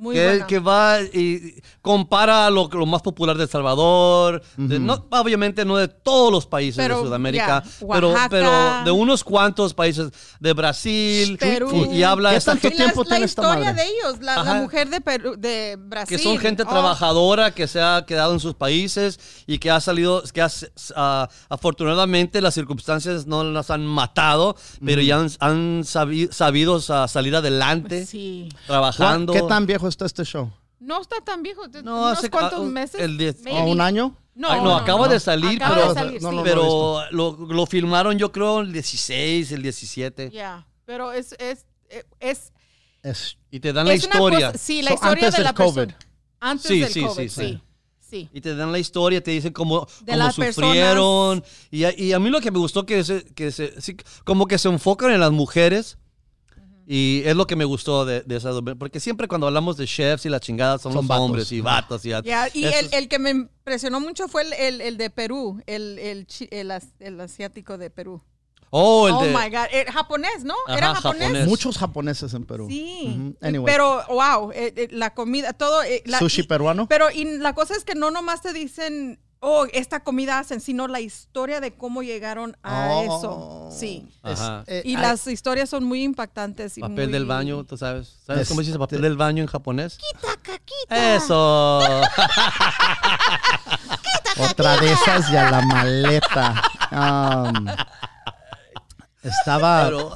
Muy 0.00 0.14
que, 0.14 0.24
buena. 0.26 0.46
que 0.46 0.58
va 0.58 1.00
y 1.00 1.54
compara 1.82 2.48
lo, 2.50 2.68
lo 2.68 2.86
más 2.86 3.02
popular 3.02 3.36
de 3.36 3.44
El 3.44 3.48
Salvador, 3.50 4.42
de- 4.56 4.78
no, 4.78 5.06
obviamente 5.10 5.64
no 5.64 5.76
de 5.76 5.88
todos 5.88 6.32
los 6.32 6.46
países 6.46 6.76
Pero, 6.76 6.98
de 6.98 7.04
Sudamérica, 7.04 7.62
pero, 7.88 8.08
Oaxaca. 8.10 8.28
pero 8.30 8.84
de 8.84 8.90
unos 8.90 9.22
cuantos 9.24 9.74
países 9.74 10.10
de 10.40 10.52
Brasil, 10.52 11.36
Perú. 11.38 11.70
y, 11.90 11.96
y 11.98 12.02
habla 12.02 12.30
¿Qué 12.32 12.40
tanto 12.40 12.68
la, 12.70 12.74
tiempo 12.76 13.02
la 13.02 13.08
tiene 13.10 13.24
esta 13.26 13.42
historia 13.42 13.72
madre? 13.72 13.82
de 13.84 13.88
ellos, 13.90 14.20
la, 14.22 14.42
la 14.42 14.54
mujer 14.54 14.88
de, 14.88 15.00
Perú, 15.00 15.34
de 15.38 15.76
Brasil. 15.78 16.16
que 16.16 16.22
son 16.22 16.38
gente 16.38 16.62
Oh, 16.62 16.66
trabajadora 16.68 17.50
que 17.52 17.66
se 17.68 17.80
ha 17.80 18.04
quedado 18.06 18.32
en 18.32 18.40
sus 18.40 18.54
países 18.54 19.18
y 19.46 19.58
que 19.58 19.70
ha 19.70 19.80
salido, 19.80 20.22
que 20.32 20.40
ha, 20.42 20.50
ah, 20.96 21.28
afortunadamente 21.48 22.40
las 22.40 22.54
circunstancias 22.54 23.26
no 23.26 23.44
las 23.44 23.70
han 23.70 23.86
matado, 23.86 24.56
pero 24.84 25.00
ya 25.02 25.18
han, 25.20 25.28
han 25.40 25.84
sabi- 25.84 26.28
sabido 26.32 26.80
ah, 26.88 27.06
salir 27.08 27.36
adelante, 27.36 28.06
Sí. 28.06 28.48
trabajando. 28.66 29.32
¿Qué 29.32 29.42
tan 29.42 29.66
viejo 29.66 29.88
está 29.90 30.06
este 30.06 30.24
show? 30.24 30.50
No 30.78 31.00
está 31.02 31.16
tan 31.22 31.42
viejo. 31.42 31.68
No, 31.84 31.98
unos 32.04 32.18
hace- 32.18 32.30
cuantos 32.30 32.60
ah, 32.60 32.70
meses. 32.70 33.00
el 33.00 33.18
diez- 33.18 33.42
maybe. 33.44 33.60
¿O 33.60 33.64
un 33.66 33.80
año? 33.82 34.16
No, 34.34 34.48
Ay, 34.50 34.60
no, 34.62 34.74
acaba 34.76 35.06
de 35.08 35.20
salir, 35.20 35.62
Acaba 35.62 35.74
pero, 35.74 35.88
de 35.88 35.94
salir, 35.94 36.22
no, 36.22 36.30
sí. 36.30 36.36
no, 36.36 36.42
pero 36.42 37.02
lo, 37.10 37.32
lo 37.36 37.66
filmaron 37.66 38.16
yo 38.16 38.32
creo 38.32 38.60
el 38.60 38.72
16, 38.72 39.52
el 39.52 39.62
17. 39.62 40.30
Ya, 40.30 40.66
pero 40.86 41.12
es, 41.12 41.34
es, 41.38 41.66
es, 42.20 42.52
Es, 43.02 43.36
Y 43.50 43.60
te 43.60 43.72
dan 43.74 43.86
la 43.86 43.94
historia. 43.94 44.52
cosa- 44.52 44.58
sí, 44.58 44.80
la 44.82 44.90
So, 44.90 44.94
historia 44.94 45.12
antes 45.26 45.32
de 45.32 45.36
del 45.38 45.44
la 45.44 45.54
COVID. 45.54 45.74
persona. 45.74 45.98
Antes 46.40 46.66
Sí, 46.66 46.80
del 46.80 46.92
sí, 46.92 47.00
COVID, 47.02 47.14
sí, 47.22 47.28
sí. 47.28 47.40
sí. 47.52 47.60
sí. 48.08 48.28
Y 48.32 48.40
te 48.40 48.54
dan 48.54 48.72
la 48.72 48.78
historia, 48.78 49.22
te 49.22 49.30
dicen 49.32 49.52
cómo, 49.52 49.86
De 50.02 50.12
cómo 50.16 50.30
sufrieron. 50.32 51.44
Y, 51.70 51.84
a- 51.84 51.98
y 51.98 52.12
a 52.12 52.18
mí 52.18 52.30
lo 52.30 52.40
que 52.40 52.50
me 52.50 52.58
gustó 52.58 52.86
que 52.86 53.04
se, 53.04 53.24
que 53.24 53.50
se 53.52 53.78
sí, 53.82 53.96
como 54.24 54.46
que 54.46 54.56
se 54.58 54.68
enfocan 54.68 55.10
en 55.12 55.20
las 55.20 55.32
mujeres. 55.32 55.98
Y 56.92 57.22
es 57.24 57.36
lo 57.36 57.46
que 57.46 57.54
me 57.54 57.64
gustó 57.64 58.04
de, 58.04 58.22
de 58.22 58.34
esa 58.36 58.50
porque 58.76 58.98
siempre 58.98 59.28
cuando 59.28 59.46
hablamos 59.46 59.76
de 59.76 59.86
chefs 59.86 60.26
y 60.26 60.28
la 60.28 60.40
chingada 60.40 60.76
son, 60.76 60.90
Son 60.92 61.02
los 61.02 61.06
vatos. 61.06 61.24
hombres 61.24 61.52
y 61.52 61.60
vatos 61.60 62.04
y, 62.04 62.08
Ya, 62.24 62.48
y 62.52 62.64
el, 62.64 62.88
el 62.92 63.06
que 63.06 63.20
me 63.20 63.30
impresionó 63.30 64.00
mucho 64.00 64.26
fue 64.26 64.42
el, 64.42 64.52
el, 64.54 64.80
el 64.80 64.96
de 64.96 65.08
Perú, 65.08 65.62
el, 65.66 66.26
el, 66.50 67.20
asiático 67.20 67.78
de 67.78 67.90
Perú. 67.90 68.20
Oh, 68.70 69.06
el 69.06 69.14
oh 69.14 69.22
de 69.22 69.28
my 69.28 69.50
God, 69.50 69.66
era 69.70 69.92
japonés, 69.92 70.42
¿no? 70.42 70.54
¿Era 70.66 70.90
Ajá, 70.90 71.00
japonés? 71.00 71.22
japonés. 71.28 71.46
muchos 71.48 71.78
japoneses 71.78 72.34
en 72.34 72.44
Perú. 72.44 72.66
Sí, 72.68 73.04
Ujú. 73.16 73.36
Anyway. 73.40 73.72
pero 73.72 74.02
wow, 74.08 74.50
eh, 74.50 74.72
eh, 74.76 74.88
la 74.90 75.14
comida, 75.14 75.52
todo. 75.52 75.84
eh, 75.84 76.02
la- 76.06 76.18
Sushi 76.18 76.40
y- 76.40 76.44
peruano. 76.44 76.88
Pero 76.88 77.08
y 77.12 77.38
la 77.38 77.52
cosa 77.54 77.76
es 77.76 77.84
que 77.84 77.94
no 77.94 78.10
nomás 78.10 78.42
te 78.42 78.52
dicen, 78.52 79.20
oh, 79.40 79.66
esta 79.72 80.00
comida 80.00 80.38
hacen, 80.38 80.60
sino 80.60 80.86
la 80.88 81.00
historia 81.00 81.60
de 81.60 81.72
cómo 81.74 82.02
llegaron 82.02 82.56
a 82.62 82.88
Oh. 82.90 83.02
eso. 83.70 83.78
Sí. 83.78 84.08
Ajá. 84.22 84.64
eh, 84.66 84.82
Y 84.84 84.96
las 84.96 85.26
historias 85.26 85.68
son 85.70 85.84
muy 85.84 86.02
impactantes. 86.04 86.76
Y 86.78 86.80
papel 86.82 87.06
muy- 87.06 87.12
del 87.12 87.26
baño, 87.26 87.64
¿tú 87.64 87.76
sabes? 87.76 88.18
¿Sabes 88.26 88.48
cómo 88.48 88.60
se 88.60 88.66
dice 88.66 88.78
papel 88.78 88.98
Este- 88.98 89.08
del 89.08 89.16
baño 89.16 89.42
en 89.42 89.48
japonés? 89.48 89.98
Eso. 90.90 91.80
Otra 94.50 94.76
de 94.78 94.92
esas 94.92 95.30
y 95.30 95.36
a 95.36 95.50
la 95.50 95.60
maleta. 95.62 96.62
Um, 96.92 97.66
estaba, 99.22 99.84
Pero- 99.84 100.14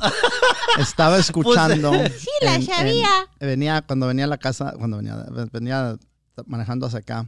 estaba 0.79 1.19
escuchando. 1.19 1.93
Sí, 2.19 2.29
la 2.41 2.55
en- 2.57 2.67
sabía. 2.67 3.09
en- 3.41 3.49
venía, 3.49 3.83
cuando 3.83 4.07
venía 4.07 4.25
a 4.25 4.29
la 4.29 4.39
casa, 4.39 4.75
cuando 4.79 4.97
venía, 4.99 5.17
venía 5.53 5.97
manejando 6.47 6.87
hacia 6.87 7.01
acá, 7.01 7.27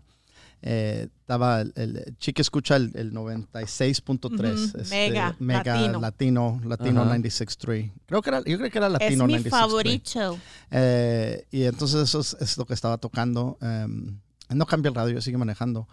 eh, 0.68 1.08
estaba 1.20 1.60
el, 1.60 1.72
el 1.76 2.16
chico 2.18 2.42
escucha 2.42 2.74
el, 2.76 2.90
el 2.96 3.12
96.3. 3.12 4.74
Ujú, 4.74 4.90
mega, 4.90 5.36
mega 5.38 5.74
latino. 5.76 6.00
latino, 6.00 6.60
latino 6.64 7.02
Ajá. 7.02 7.16
96.3. 7.16 7.92
Creo 8.06 8.22
que 8.22 8.30
era, 8.30 8.38
yo 8.44 8.58
creo 8.58 8.70
que 8.70 8.78
era 8.78 8.86
Es 8.88 8.92
latino 8.94 9.26
mi 9.26 9.34
96.3. 9.34 9.50
favorito. 9.50 10.38
Eh, 10.70 11.46
y 11.50 11.62
entonces 11.64 12.00
eso 12.02 12.20
es, 12.20 12.36
es 12.40 12.58
lo 12.58 12.64
que 12.66 12.74
estaba 12.74 12.98
tocando. 12.98 13.58
em, 13.60 14.18
no 14.50 14.66
cambié 14.66 14.88
el 14.88 14.94
radio, 14.94 15.14
yo 15.14 15.20
sigue 15.20 15.38
manejando. 15.38 15.88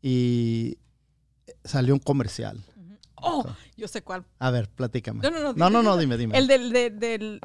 Y 0.00 0.78
salió 1.64 1.94
un 1.94 2.00
comercial. 2.00 2.62
Oh, 3.16 3.44
yo 3.76 3.86
sé 3.88 4.02
cuál. 4.02 4.24
A 4.40 4.50
ver, 4.50 4.68
platícame. 4.68 5.20
No, 5.22 5.30
no, 5.30 5.40
no. 5.40 5.52
no, 5.54 5.70
no, 5.70 5.82
no, 5.82 5.96
dime, 5.96 6.16
dime. 6.16 6.36
El 6.36 6.46
del, 6.48 6.72
de- 6.72 6.90
del. 6.90 7.40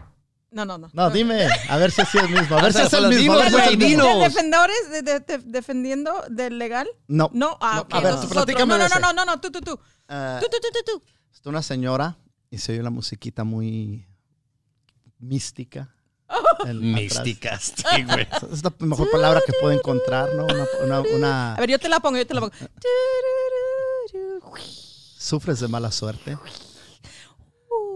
No, 0.50 0.64
no, 0.66 0.78
no. 0.78 0.90
No, 0.94 1.10
dime, 1.10 1.48
a 1.70 1.78
ver 1.78 1.92
si 1.92 2.02
así 2.02 2.18
es 2.18 2.24
el 2.24 2.30
mismo. 2.30 2.58
A 2.58 2.62
ver 2.62 2.74
si 2.74 2.82
es 2.82 2.94
el 2.94 3.08
mismo. 3.10 3.34
a 3.34 3.38
ver 3.38 3.52
dinos, 3.52 3.52
si 3.52 3.58
es 3.60 3.68
el 3.68 3.76
güey, 3.78 3.90
mismo. 3.90 4.04
dinos. 4.04 4.20
¿De 4.20 4.24
defendedores? 4.30 4.90
De, 4.92 5.02
de- 5.02 5.20
de- 5.20 5.38
¿Defendiendo 5.40 6.24
del 6.30 6.58
legal? 6.58 6.88
No. 7.08 7.30
No, 7.34 7.58
ah, 7.62 7.86
a 7.92 8.00
ver, 8.00 8.16
platícame 8.30 8.78
No, 8.78 8.78
no, 8.78 8.88
no, 8.88 9.00
no, 9.00 9.14
no, 9.14 9.26
no, 9.26 9.42
tú, 9.42 9.52
tú, 9.52 9.60
tú. 9.62 9.78
Eh, 10.08 10.38
Tú, 10.42 10.48
tú, 10.50 10.58
tú, 10.62 10.68
tú, 10.72 11.00
tú. 11.00 11.06
está 11.34 11.50
una 11.50 11.62
señora 11.62 12.18
y 12.50 12.58
se 12.60 12.72
oye 12.72 12.82
la 12.82 12.90
musiquita 12.90 13.44
muy 13.44 14.08
mística. 15.20 15.94
Místicas, 16.74 17.74
sí, 17.76 18.04
güey. 18.04 18.28
Es 18.54 18.64
la 18.64 18.74
mejor 18.80 19.12
palabra 19.12 19.42
que 19.46 19.52
puedo 19.60 19.74
encontrar, 19.74 20.34
¿no? 20.34 20.46
Una, 20.46 20.66
una- 20.84 21.02
una- 21.16 21.56
A 21.56 21.60
ver, 21.60 21.72
yo 21.72 21.80
te 21.80 21.90
la 21.90 22.00
pongo, 22.00 22.18
yo 22.18 22.26
te 22.26 22.34
la 22.34 22.40
pongo. 22.42 22.54
¿Sufres 25.18 25.60
de 25.60 25.68
mala 25.68 25.92
suerte? 25.92 26.38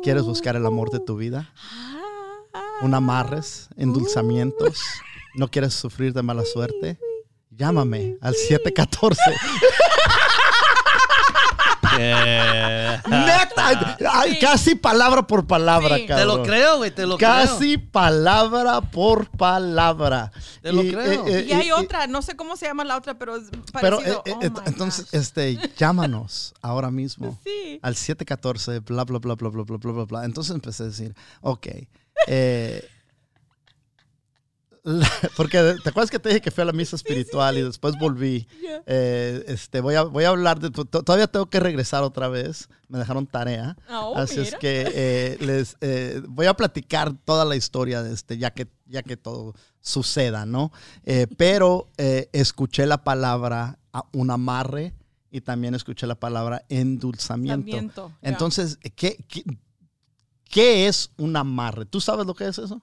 ¿Quieres 0.04 0.24
buscar 0.24 0.56
el 0.56 0.66
amor 0.66 0.90
de 0.90 1.00
tu 1.00 1.16
vida? 1.16 1.54
¿Un 2.82 2.94
amarres? 2.94 3.70
¿Endulzamientos? 3.78 4.80
¿No 5.36 5.48
quieres 5.50 5.74
sufrir 5.74 6.14
de 6.14 6.22
mala 6.24 6.44
suerte? 6.46 6.98
Llámame 7.52 8.18
al 8.22 8.34
714. 8.36 9.22
Eh, 12.00 12.98
Neta, 13.10 13.98
ay, 14.14 14.40
casi 14.40 14.76
palabra 14.76 15.28
por 15.28 15.46
palabra, 15.46 15.98
Sí. 15.98 16.04
te 16.04 16.08
cabrón. 16.08 16.28
lo 16.38 16.44
creo, 16.44 16.78
güey, 16.78 16.92
te 16.92 17.06
lo 17.06 17.18
creo. 17.18 17.30
Casi 17.30 17.78
palabra 17.78 18.80
por 18.82 19.28
palabra. 19.30 20.32
Te 20.62 20.72
lo 20.72 20.82
creo. 20.82 21.28
Y 21.28 21.52
hay 21.52 21.68
y- 21.68 21.72
otra, 21.72 22.08
no 22.08 22.22
sé 22.22 22.36
cómo 22.38 22.56
se 22.56 22.66
llama 22.66 22.86
la 22.86 22.96
otra, 22.98 23.16
pero 23.20 23.36
es 23.36 23.44
Pero 23.82 23.98
parecido. 23.98 24.24
eh, 24.26 24.34
Oh 24.36 24.40
eh, 24.42 24.50
my 24.50 24.60
entonces, 24.68 25.12
gosh. 25.12 25.20
este, 25.20 25.60
llámanos 25.78 26.54
ahora 26.62 26.92
mismo. 26.92 27.38
Sí. 27.44 27.80
Al 27.84 27.96
714, 27.96 28.80
bla, 28.80 29.04
bla, 29.04 29.20
bla, 29.20 29.36
bla, 29.36 29.50
bla, 29.50 29.64
bla, 29.64 29.78
bla, 29.78 29.92
bla, 29.92 30.06
bla. 30.06 30.26
Entonces 30.26 30.54
empecé 30.56 30.84
a 30.84 30.86
decir, 30.88 31.14
ok. 31.42 31.68
Eh, 32.28 32.84
la- 34.84 35.08
porque 35.38 35.76
te 35.84 35.90
acuerdas 35.90 36.10
que 36.10 36.18
te 36.20 36.30
dije 36.30 36.42
que 36.42 36.50
fui 36.52 36.64
a 36.64 36.66
la 36.66 36.72
misa 36.72 36.96
espiritual 36.96 37.58
y 37.58 37.62
después 37.62 37.96
volví. 38.00 38.48
Eh, 38.88 39.44
este, 39.48 39.80
voy, 39.80 39.96
a, 39.96 40.04
voy 40.04 40.24
a 40.24 40.30
hablar 40.30 40.60
de. 40.60 40.72
to- 40.72 40.86
Todavía 40.86 41.28
tengo 41.28 41.48
que 41.50 41.60
regresar 41.60 42.04
otra 42.04 42.28
vez. 42.30 42.68
Me 42.88 42.98
dejaron 42.98 43.28
tarea. 43.28 43.78
Oh, 43.90 44.14
Así 44.18 44.40
es 44.40 44.56
que 44.56 44.92
eh, 44.94 45.38
les 45.40 45.78
eh, 45.82 46.22
voy 46.28 46.48
a 46.48 46.56
platicar 46.56 47.14
toda 47.26 47.46
la 47.46 47.56
historia 47.56 48.02
de 48.04 48.14
este, 48.14 48.38
ya 48.38 48.52
que, 48.52 48.68
ya 48.88 49.04
que 49.04 49.18
todo 49.18 49.54
suceda, 49.82 50.46
¿no? 50.46 50.72
Pero 51.38 51.90
escuché 52.34 52.86
la 52.86 53.04
palabra 53.04 53.78
un 54.14 54.32
amarre 54.32 54.94
y 55.30 55.42
también 55.42 55.76
escuché 55.76 56.08
la 56.08 56.16
palabra 56.16 56.66
endulzamiento. 56.70 57.66
Entonces, 58.22 58.78
¿qué, 58.96 59.24
qué, 59.30 59.44
qué 60.52 60.88
es 60.88 61.12
un 61.18 61.36
amarre? 61.36 61.86
¿Tú 61.86 62.00
sabes 62.02 62.26
lo 62.28 62.36
que 62.36 62.48
es 62.48 62.58
eso? 62.60 62.82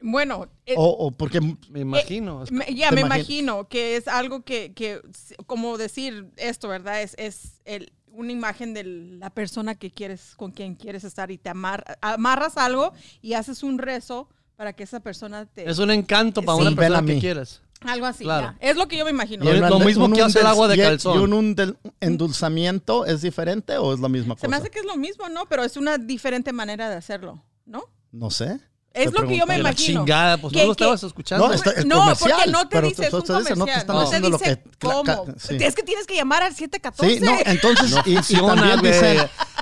Bueno, 0.00 0.48
eh, 0.66 0.74
O, 0.76 0.84
o 1.06 1.10
porque 1.12 1.40
Me 1.70 1.80
imagino. 1.80 2.44
me- 2.50 2.74
ya 2.74 2.90
me 2.90 3.00
imagi- 3.02 3.06
imagino 3.06 3.68
que 3.68 3.96
es 3.96 4.06
algo 4.06 4.42
que, 4.44 4.74
que, 4.74 5.00
como 5.46 5.78
decir 5.78 6.30
esto, 6.36 6.68
¿verdad? 6.68 7.00
Es, 7.00 7.14
es 7.16 7.60
el, 7.64 7.92
una 8.08 8.30
imagen 8.30 8.74
de 8.74 8.84
la 8.84 9.30
persona 9.30 9.74
que 9.76 9.90
quieres, 9.90 10.34
con 10.36 10.50
quien 10.52 10.74
quieres 10.74 11.04
estar 11.04 11.30
y 11.30 11.38
te 11.38 11.48
amar, 11.48 11.98
amarras 12.02 12.58
algo 12.58 12.92
y 13.22 13.32
haces 13.32 13.62
un 13.62 13.78
rezo 13.78 14.28
para 14.56 14.74
que 14.74 14.82
esa 14.82 15.00
persona 15.00 15.46
te... 15.46 15.68
Es 15.68 15.78
un 15.78 15.90
encanto 15.90 16.42
para 16.42 16.58
Sí. 16.58 16.62
una 16.66 16.76
persona 16.76 17.04
que 17.06 17.18
quieres. 17.18 17.62
Algo 17.84 18.06
así, 18.06 18.24
Claro. 18.24 18.54
ya. 18.60 18.68
Es 18.68 18.76
lo 18.76 18.88
que 18.88 18.96
yo 18.96 19.04
me 19.04 19.10
imagino. 19.10 19.44
Lo- 19.44 19.50
un 19.52 19.60
lo 19.68 19.78
mismo 19.80 20.04
un 20.06 20.12
que 20.12 20.22
hace 20.22 20.40
el 20.40 20.46
agua 20.46 20.68
de 20.68 20.76
y- 20.76 20.78
calzón. 20.80 21.20
¿Y 21.20 21.24
un 21.24 21.32
undel- 21.32 21.76
endulzamiento 22.00 23.06
es 23.06 23.22
diferente 23.22 23.76
o 23.78 23.92
es 23.94 24.00
la 24.00 24.08
misma 24.08 24.34
Se 24.34 24.40
cosa? 24.42 24.48
me 24.48 24.56
hace 24.56 24.70
que 24.70 24.78
es 24.80 24.84
lo 24.86 24.96
mismo, 24.96 25.28
¿no? 25.28 25.46
Pero 25.46 25.64
es 25.64 25.76
una 25.76 25.98
diferente 25.98 26.52
manera 26.52 26.88
de 26.88 26.96
hacerlo, 26.96 27.42
¿no? 27.66 27.84
No 28.12 28.30
sé. 28.30 28.58
Es 28.94 29.10
Te 29.12 29.20
lo 29.20 29.26
que 29.26 29.36
yo 29.36 29.44
me 29.44 29.58
imagino. 29.58 30.00
chingada, 30.02 30.36
pues 30.38 30.52
Que- 30.52 30.60
no 30.60 30.66
lo 30.66 30.72
estabas 30.72 31.02
escuchando. 31.02 31.48
No, 31.48 31.52
está- 31.52 31.70
es 31.72 31.84
no, 31.84 31.96
comercial, 31.98 32.30
porque 32.36 32.50
no 32.52 32.60
te 32.60 32.66
pero 32.76 32.88
dice, 32.88 33.02
es 33.02 33.10
tú- 33.10 33.16
un 33.16 33.22
comercial. 33.24 33.58
no 33.58 33.64
te 33.64 33.72
están 33.72 33.96
te 33.96 34.02
diciendo 34.04 34.30
lo 34.30 34.38
dice 34.38 34.58
que- 34.62 34.70
cla- 34.78 35.16
cómo. 35.16 35.34
sí. 35.36 35.56
Es 35.58 35.74
que 35.74 35.82
tienes 35.82 36.06
que 36.06 36.14
llamar 36.14 36.44
al 36.44 36.54
714. 36.54 37.14
Sí, 37.18 37.20
no, 37.24 37.36
entonces 37.44 37.90
y- 38.06 38.10
y, 38.12 38.14
Funciona, 38.14 38.54
también 38.54 38.80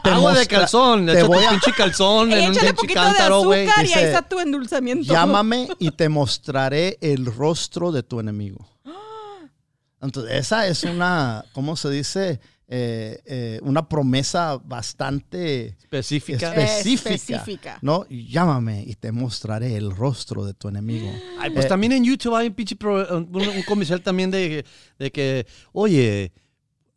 te 0.03 0.11
Agua 0.11 0.35
de 0.35 0.47
calzón, 0.47 1.07
te 1.07 1.23
voy 1.23 1.45
a 1.45 1.49
pinche 1.51 1.73
calzón 1.73 2.31
en 2.31 2.49
un 2.51 2.53
pinche 2.53 2.75
poquito 2.75 3.01
cántaro, 3.01 3.41
de 3.41 3.47
güey. 3.47 3.67
azúcar 3.67 3.85
y 3.87 3.89
ahí 3.89 3.95
Dice, 3.95 4.07
está 4.09 4.23
tu 4.29 4.39
endulzamiento. 4.39 5.13
llámame 5.15 5.69
y 5.79 5.91
te 5.93 6.09
mostraré 6.11 6.99
el 7.01 7.25
rostro 7.25 7.91
de 7.91 8.03
tu 8.03 8.21
enemigo. 8.21 8.69
Entonces, 10.03 10.33
esa 10.35 10.67
es 10.67 10.83
una, 10.85 11.45
¿cómo 11.53 11.77
se 11.77 11.89
dice? 11.89 12.41
Eh, 12.75 13.21
eh, 13.27 13.61
una 13.65 13.87
promesa 13.87 14.57
bastante 14.57 15.67
Específica. 15.79 16.55
específica. 16.55 17.11
Específica. 17.15 17.79
¿no? 17.83 18.07
Llámame 18.09 18.83
y 18.87 18.95
te 18.95 19.13
mostraré 19.13 19.77
el 19.77 19.91
rostro 19.95 20.43
de 20.47 20.55
tu 20.55 20.69
enemigo. 20.69 21.11
Ay, 21.39 21.51
pues 21.51 21.67
Eh, 21.67 21.69
también 21.69 21.93
en 21.93 22.03
YouTube 22.03 22.35
hay 22.35 22.49
un 22.49 22.55
pinche 22.55 22.75
pro- 22.77 23.07
un, 23.19 23.29
un 23.37 23.63
comercial 23.69 24.01
también 24.01 24.31
de, 24.31 24.65
de 24.99 25.13
que, 25.13 25.47
oye, 25.73 26.33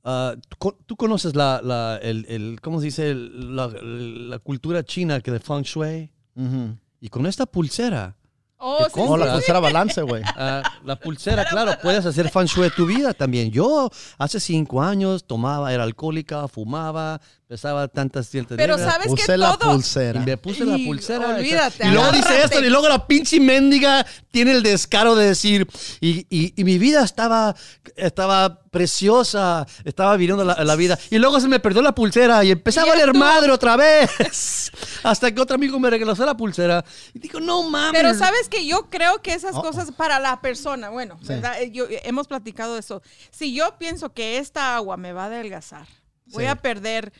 ah, 0.05 0.35
tú 0.47 0.55
co- 0.57 0.77
tú 0.85 0.95
conoces 0.95 1.35
la, 1.35 1.59
la 1.61 1.99
el, 2.01 2.25
el- 2.29 2.61
¿cómo 2.61 2.79
se 2.79 2.85
dice? 2.85 3.13
La, 3.13 3.67
la 3.67 4.39
cultura 4.39 4.81
china 4.81 5.19
que 5.19 5.31
de 5.31 5.39
Feng 5.41 5.63
Shui. 5.63 6.09
Ujú. 6.35 6.77
Y 7.01 7.09
con 7.09 7.25
esta 7.25 7.45
pulsera, 7.45 8.15
Oh, 8.57 9.17
la 9.17 9.25
sí, 9.25 9.31
pulsera 9.33 9.59
balance, 9.59 10.01
güey. 10.01 10.23
ah, 10.37 10.63
la 10.83 10.95
pulsera, 10.95 11.45
claro, 11.45 11.73
puedes 11.81 12.05
hacer 12.05 12.29
Feng 12.29 12.45
Shui 12.45 12.63
de 12.63 12.71
tu 12.71 12.85
vida 12.85 13.13
también. 13.13 13.51
Yo 13.51 13.89
hace 14.17 14.39
cinco 14.39 14.81
años 14.81 15.25
tomaba, 15.25 15.73
era 15.73 15.83
alcohólica, 15.83 16.47
fumaba, 16.47 17.19
pesaba 17.47 17.87
tantas 17.87 18.27
cientos 18.27 18.57
Pero 18.57 18.75
sabes 18.77 19.05
que 19.07 19.11
Puse 19.21 19.37
la 19.37 19.55
todo. 19.57 19.71
Y 19.71 19.73
pulsera. 19.75 20.19
me 20.21 20.37
puse 20.37 20.65
la 20.65 20.77
Y 20.77 20.85
pulsera. 20.85 21.27
olvídate, 21.35 21.87
Y 21.87 21.91
luego 21.91 22.11
dice 22.11 22.41
esto, 22.43 22.59
y 22.63 22.69
luego 22.69 22.89
la 22.89 23.05
pinche 23.05 23.39
mendiga 23.39 24.05
tiene 24.31 24.51
el 24.51 24.63
descaro 24.63 25.15
de 25.15 25.27
decir, 25.27 25.67
y, 26.01 26.25
y- 26.29 26.53
y 26.55 26.63
mi 26.63 26.79
vida 26.79 27.03
estaba, 27.03 27.55
estaba 27.95 28.61
preciosa, 28.71 29.65
estaba 29.83 30.17
viviendo 30.17 30.43
la, 30.43 30.63
la 30.63 30.75
vida. 30.75 30.97
Y 31.11 31.17
luego 31.19 31.39
se 31.39 31.47
me 31.47 31.59
perdió 31.59 31.81
la 31.83 31.93
pulsera 31.93 32.43
y 32.43 32.51
empecé 32.51 32.79
a 32.79 32.85
Y 32.85 32.89
valer 32.89 33.13
madre 33.13 33.51
otra 33.51 33.77
vez. 33.77 34.09
Hasta 35.03 35.31
que 35.33 35.39
otro 35.39 35.55
amigo 35.55 35.79
me 35.79 35.89
regresó 35.89 36.25
la 36.25 36.35
pulsera. 36.35 36.83
Y 37.13 37.19
digo, 37.19 37.39
no 37.39 37.63
mames. 37.69 37.93
Pero 38.01 38.13
sabes 38.15 38.49
que 38.49 38.65
yo 38.65 38.89
creo 38.89 39.21
que 39.21 39.33
esas 39.33 39.55
Oh. 39.55 39.61
cosas 39.61 39.91
para 39.91 40.19
la 40.19 40.41
persona, 40.41 40.89
bueno, 40.89 41.17
Sí. 41.21 41.27
¿verdad? 41.29 41.61
Eh, 41.61 41.69
Yo, 41.71 41.85
hemos 42.03 42.27
platicado 42.27 42.73
de 42.73 42.79
eso. 42.79 43.01
Si 43.31 43.53
yo 43.53 43.77
pienso 43.77 44.13
que 44.13 44.39
esta 44.39 44.75
agua 44.75 44.97
me 44.97 45.13
va 45.13 45.23
a 45.23 45.27
adelgazar, 45.27 45.85
voy 46.27 46.43
Sí. 46.45 46.49
a 46.49 46.55
perder 46.55 47.13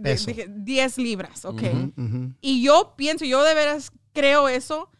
de- 0.00 0.10
Peso. 0.10 0.26
de- 0.32 0.46
10 0.48 0.98
libras, 0.98 1.44
¿ok? 1.44 1.62
Ujú. 1.96 2.32
Y 2.40 2.62
yo 2.62 2.94
pienso, 2.96 3.24
yo 3.24 3.42
de 3.42 3.54
veras 3.54 3.90
creo 4.12 4.48
eso. 4.48 4.90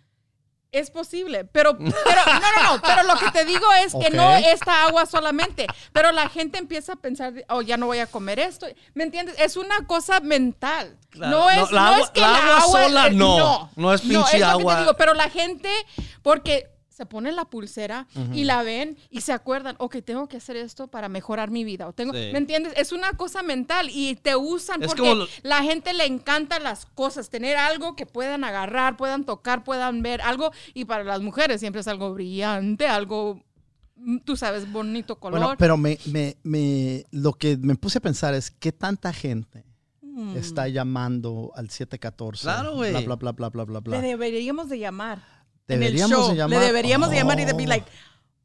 Es 0.72 0.90
posible, 0.90 1.44
pero, 1.44 1.78
pero 1.78 2.20
no, 2.26 2.40
no, 2.40 2.72
no, 2.76 2.82
pero 2.82 3.04
lo 3.04 3.14
que 3.16 3.30
te 3.30 3.44
digo 3.44 3.64
es 3.84 3.94
que 3.94 4.10
no 4.10 4.34
esta 4.34 4.86
agua 4.86 5.06
solamente, 5.06 5.68
pero 5.92 6.10
la 6.10 6.28
gente 6.28 6.58
empieza 6.58 6.94
a 6.94 6.96
pensar, 6.96 7.32
oh, 7.48 7.62
ya 7.62 7.76
no 7.76 7.86
voy 7.86 8.00
a 8.00 8.08
comer 8.08 8.40
esto, 8.40 8.66
¿me 8.92 9.04
entiendes? 9.04 9.36
Es 9.38 9.56
una 9.56 9.86
cosa 9.86 10.18
mental, 10.18 10.98
Claro, 11.10 11.30
no 11.30 11.44
no, 11.44 11.50
es, 11.66 11.70
la 11.70 11.80
no 11.80 11.86
agua- 11.94 12.00
es 12.04 12.10
que 12.10 12.20
la 12.22 12.30
la, 12.32 12.56
agua 12.56 12.60
sola, 12.82 13.06
eh, 13.06 13.10
no. 13.12 13.70
No 13.76 13.94
es 13.94 14.00
pinche 14.00 14.18
lo 14.18 14.24
que 14.26 14.36
te 14.38 14.42
agua. 14.44 14.80
digo, 14.80 14.94
pero 14.96 15.14
la 15.14 15.30
gente, 15.30 15.70
porque 16.22 16.73
se 16.94 17.06
ponen 17.06 17.34
la 17.34 17.44
pulsera 17.46 18.06
y 18.32 18.44
la 18.44 18.62
ven 18.62 18.96
y 19.10 19.22
se 19.22 19.32
acuerdan, 19.32 19.74
ok, 19.78 19.96
tengo 20.04 20.28
que 20.28 20.36
hacer 20.36 20.56
esto 20.56 20.86
para 20.86 21.08
mejorar 21.08 21.50
mi 21.50 21.64
vida. 21.64 21.88
O 21.88 21.92
tengo, 21.92 22.12
Sí. 22.12 22.30
¿Me 22.32 22.38
entiendes? 22.38 22.72
Es 22.76 22.92
una 22.92 23.12
cosa 23.14 23.42
mental 23.42 23.88
y 23.92 24.14
te 24.14 24.36
usan 24.36 24.80
Es 24.82 24.88
porque 24.88 25.14
lo- 25.14 25.26
la 25.42 25.62
gente 25.64 25.92
le 25.92 26.04
encanta 26.06 26.60
las 26.60 26.86
cosas, 26.86 27.30
tener 27.30 27.56
algo 27.56 27.96
que 27.96 28.06
puedan 28.06 28.44
agarrar, 28.44 28.96
puedan 28.96 29.24
tocar, 29.24 29.64
puedan 29.64 30.02
ver 30.02 30.20
algo. 30.22 30.52
Y 30.72 30.84
para 30.84 31.02
las 31.02 31.20
mujeres 31.20 31.58
siempre 31.60 31.80
es 31.80 31.88
algo 31.88 32.14
brillante, 32.14 32.86
algo, 32.86 33.42
mm, 33.96 34.18
tú 34.18 34.36
sabes, 34.36 34.70
bonito 34.70 35.16
color. 35.18 35.40
Bueno, 35.40 35.54
pero 35.58 35.76
me, 35.76 35.98
me, 36.06 36.36
me, 36.44 37.04
lo 37.10 37.32
que 37.32 37.56
me 37.56 37.74
puse 37.74 37.98
a 37.98 38.02
pensar 38.02 38.34
es 38.34 38.52
qué 38.52 38.70
tanta 38.70 39.12
gente 39.12 39.64
Mm. 40.00 40.36
está 40.36 40.68
llamando 40.68 41.50
al 41.56 41.70
714. 41.70 42.42
Claro, 42.44 42.76
güey. 42.76 42.92
Bla, 42.92 43.00
bla, 43.00 43.16
bla, 43.16 43.32
bla, 43.32 43.48
bla, 43.48 43.64
bla, 43.64 43.80
bla. 43.80 44.00
Le 44.00 44.06
deberíamos 44.06 44.68
de 44.68 44.78
llamar. 44.78 45.33
Deberíamos 45.66 46.10
en 46.12 46.16
el 46.18 46.22
show. 46.24 46.30
de 46.30 46.36
llamar. 46.36 46.58
Le 46.60 46.66
deberíamos 46.66 47.10
de 47.10 47.16
llamar 47.16 47.40
y 47.40 47.44
de 47.44 47.52
be 47.52 47.64
Oh. 47.64 47.66
like, 47.68 47.86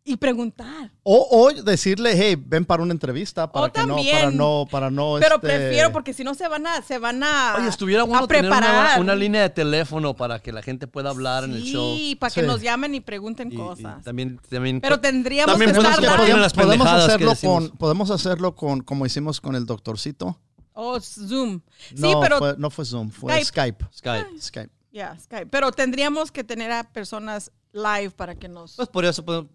y 0.06 0.16
preguntar. 0.18 0.90
O, 1.04 1.28
o 1.30 1.52
decirle, 1.62 2.14
hey, 2.16 2.36
ven 2.44 2.66
para 2.66 2.82
una 2.82 2.94
entrevista 2.94 3.52
para 3.52 3.68
O 3.68 3.72
que 3.72 3.82
no, 3.82 3.88
para 3.96 3.96
también. 4.10 4.38
no, 4.38 4.66
para 4.72 4.90
no. 4.90 5.18
Pero 5.20 5.36
este, 5.36 5.48
prefiero 5.48 5.92
porque 5.92 6.14
si 6.14 6.24
no 6.24 6.34
se 6.34 6.48
van 6.48 6.66
a, 6.66 6.82
se 6.82 6.98
van 6.98 7.22
a, 7.22 7.56
Oye, 7.60 7.68
estuviera 7.68 8.04
bueno 8.04 8.24
a 8.24 8.28
tener 8.28 8.46
una, 8.46 8.58
preparar. 8.60 9.02
una 9.02 9.14
línea 9.14 9.42
de 9.44 9.50
teléfono 9.52 10.16
para 10.16 10.40
que 10.40 10.52
la 10.52 10.64
gente 10.64 10.88
pueda 10.88 11.12
hablar 11.12 11.44
en 11.44 11.52
el 11.54 11.62
show. 11.64 11.96
Sí, 11.96 12.16
para 12.20 12.34
que 12.34 12.42
nos 12.42 12.62
llamen 12.62 12.96
y 12.96 13.02
pregunten 13.02 13.52
Y- 13.52 13.56
y 13.56 13.58
cosas. 13.58 14.02
también, 14.04 14.40
también, 14.50 14.82
Pero 14.82 15.00
tendríamos 15.00 15.52
también 15.54 15.72
que 15.72 15.76
podemos 15.76 16.00
estar 16.00 16.56
podemos 16.56 16.88
que 16.88 16.96
hacerlo 16.96 17.36
con, 17.36 17.70
podemos 17.78 18.10
hacerlo 18.12 18.56
con, 18.56 18.82
como 18.82 19.06
hicimos 19.06 19.40
con 19.42 19.56
el 19.56 19.66
doctorcito. 19.68 20.40
Oh, 20.74 21.00
Zoom. 21.02 21.60
Sí, 21.90 21.96
no, 21.98 22.20
pero 22.22 22.38
fue, 22.40 22.56
no 22.58 22.70
fue 22.72 22.86
Zoom, 22.86 23.12
fue 23.12 23.44
Skype. 23.46 23.86
Skype. 23.94 24.24
Skype. 24.26 24.42
Skype. 24.42 24.70
Ya, 24.92 25.18
Skype. 25.20 25.48
Pero 25.48 25.72
tendríamos 25.72 26.32
que 26.32 26.44
tener 26.44 26.72
a 26.72 26.84
personas 26.84 27.52
live 27.74 28.12
para 28.12 28.36
que 28.36 28.48
nos. 28.48 28.76
Pues 28.76 28.88
por 28.90 29.06
eso 29.06 29.24
podemos- 29.24 29.50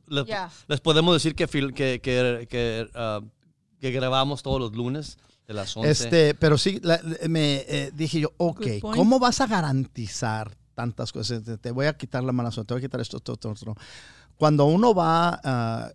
les, 0.69 0.81
podemos 0.81 1.15
decir 1.15 1.35
que, 1.35 1.49
fil- 1.49 1.75
que, 1.75 2.01
que, 2.01 2.47
que, 2.49 2.89
ah, 2.95 3.21
que 3.81 3.91
grabamos 3.91 4.43
todos 4.43 4.61
los 4.61 4.73
lunes 4.75 5.19
de 5.47 5.55
las 5.55 5.77
11. 5.77 5.91
Este, 5.91 6.35
pero 6.35 6.57
sí, 6.57 6.81
la- 6.83 7.01
me 7.29 7.65
eh, 7.69 7.91
dije 7.95 8.21
yo, 8.21 8.33
ok. 8.37 8.67
¿cómo 8.81 9.19
vas 9.19 9.41
a 9.41 9.47
garantizar 9.47 10.57
tantas 10.75 11.13
cosas? 11.13 11.43
Te, 11.43 11.59
te 11.59 11.71
voy 11.71 11.87
a 11.87 11.97
quitar 11.97 12.23
la 12.23 12.33
mala 12.33 12.51
suerte, 12.51 12.69
te 12.69 12.75
voy 12.75 12.81
a 12.83 12.87
quitar 12.87 13.01
esto, 13.01 13.17
esto, 13.19 13.33
esto, 13.33 13.53
esto. 13.53 13.75
Cuando 14.37 14.65
uno 14.67 14.95
va 14.95 15.41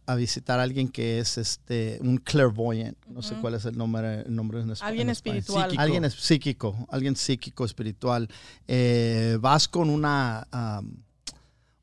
a 0.06 0.16
visitar 0.16 0.60
a 0.60 0.64
alguien 0.64 0.88
que 0.88 1.20
es 1.20 1.38
este 1.38 2.00
un 2.02 2.18
clairvoyant, 2.18 2.98
no 3.08 3.22
sé 3.22 3.36
cuál 3.36 3.56
es 3.56 3.66
el 3.66 3.78
nombre, 3.78 4.22
el 4.22 4.34
nombre 4.36 4.62
en, 4.62 4.70
espa- 4.70 4.86
Alguien 4.88 5.08
en 5.08 5.12
español. 5.12 5.38
espiritual. 5.40 5.64
Psíquico. 5.70 5.82
Alguien 5.82 6.06
es 6.06 6.14
psíquico, 6.14 6.88
alguien 6.90 7.16
psíquico, 7.16 7.66
espiritual. 7.66 8.30
Eh, 8.68 9.38
vas 9.42 9.68
con 9.68 9.90
una, 9.90 10.48
am, 10.52 11.04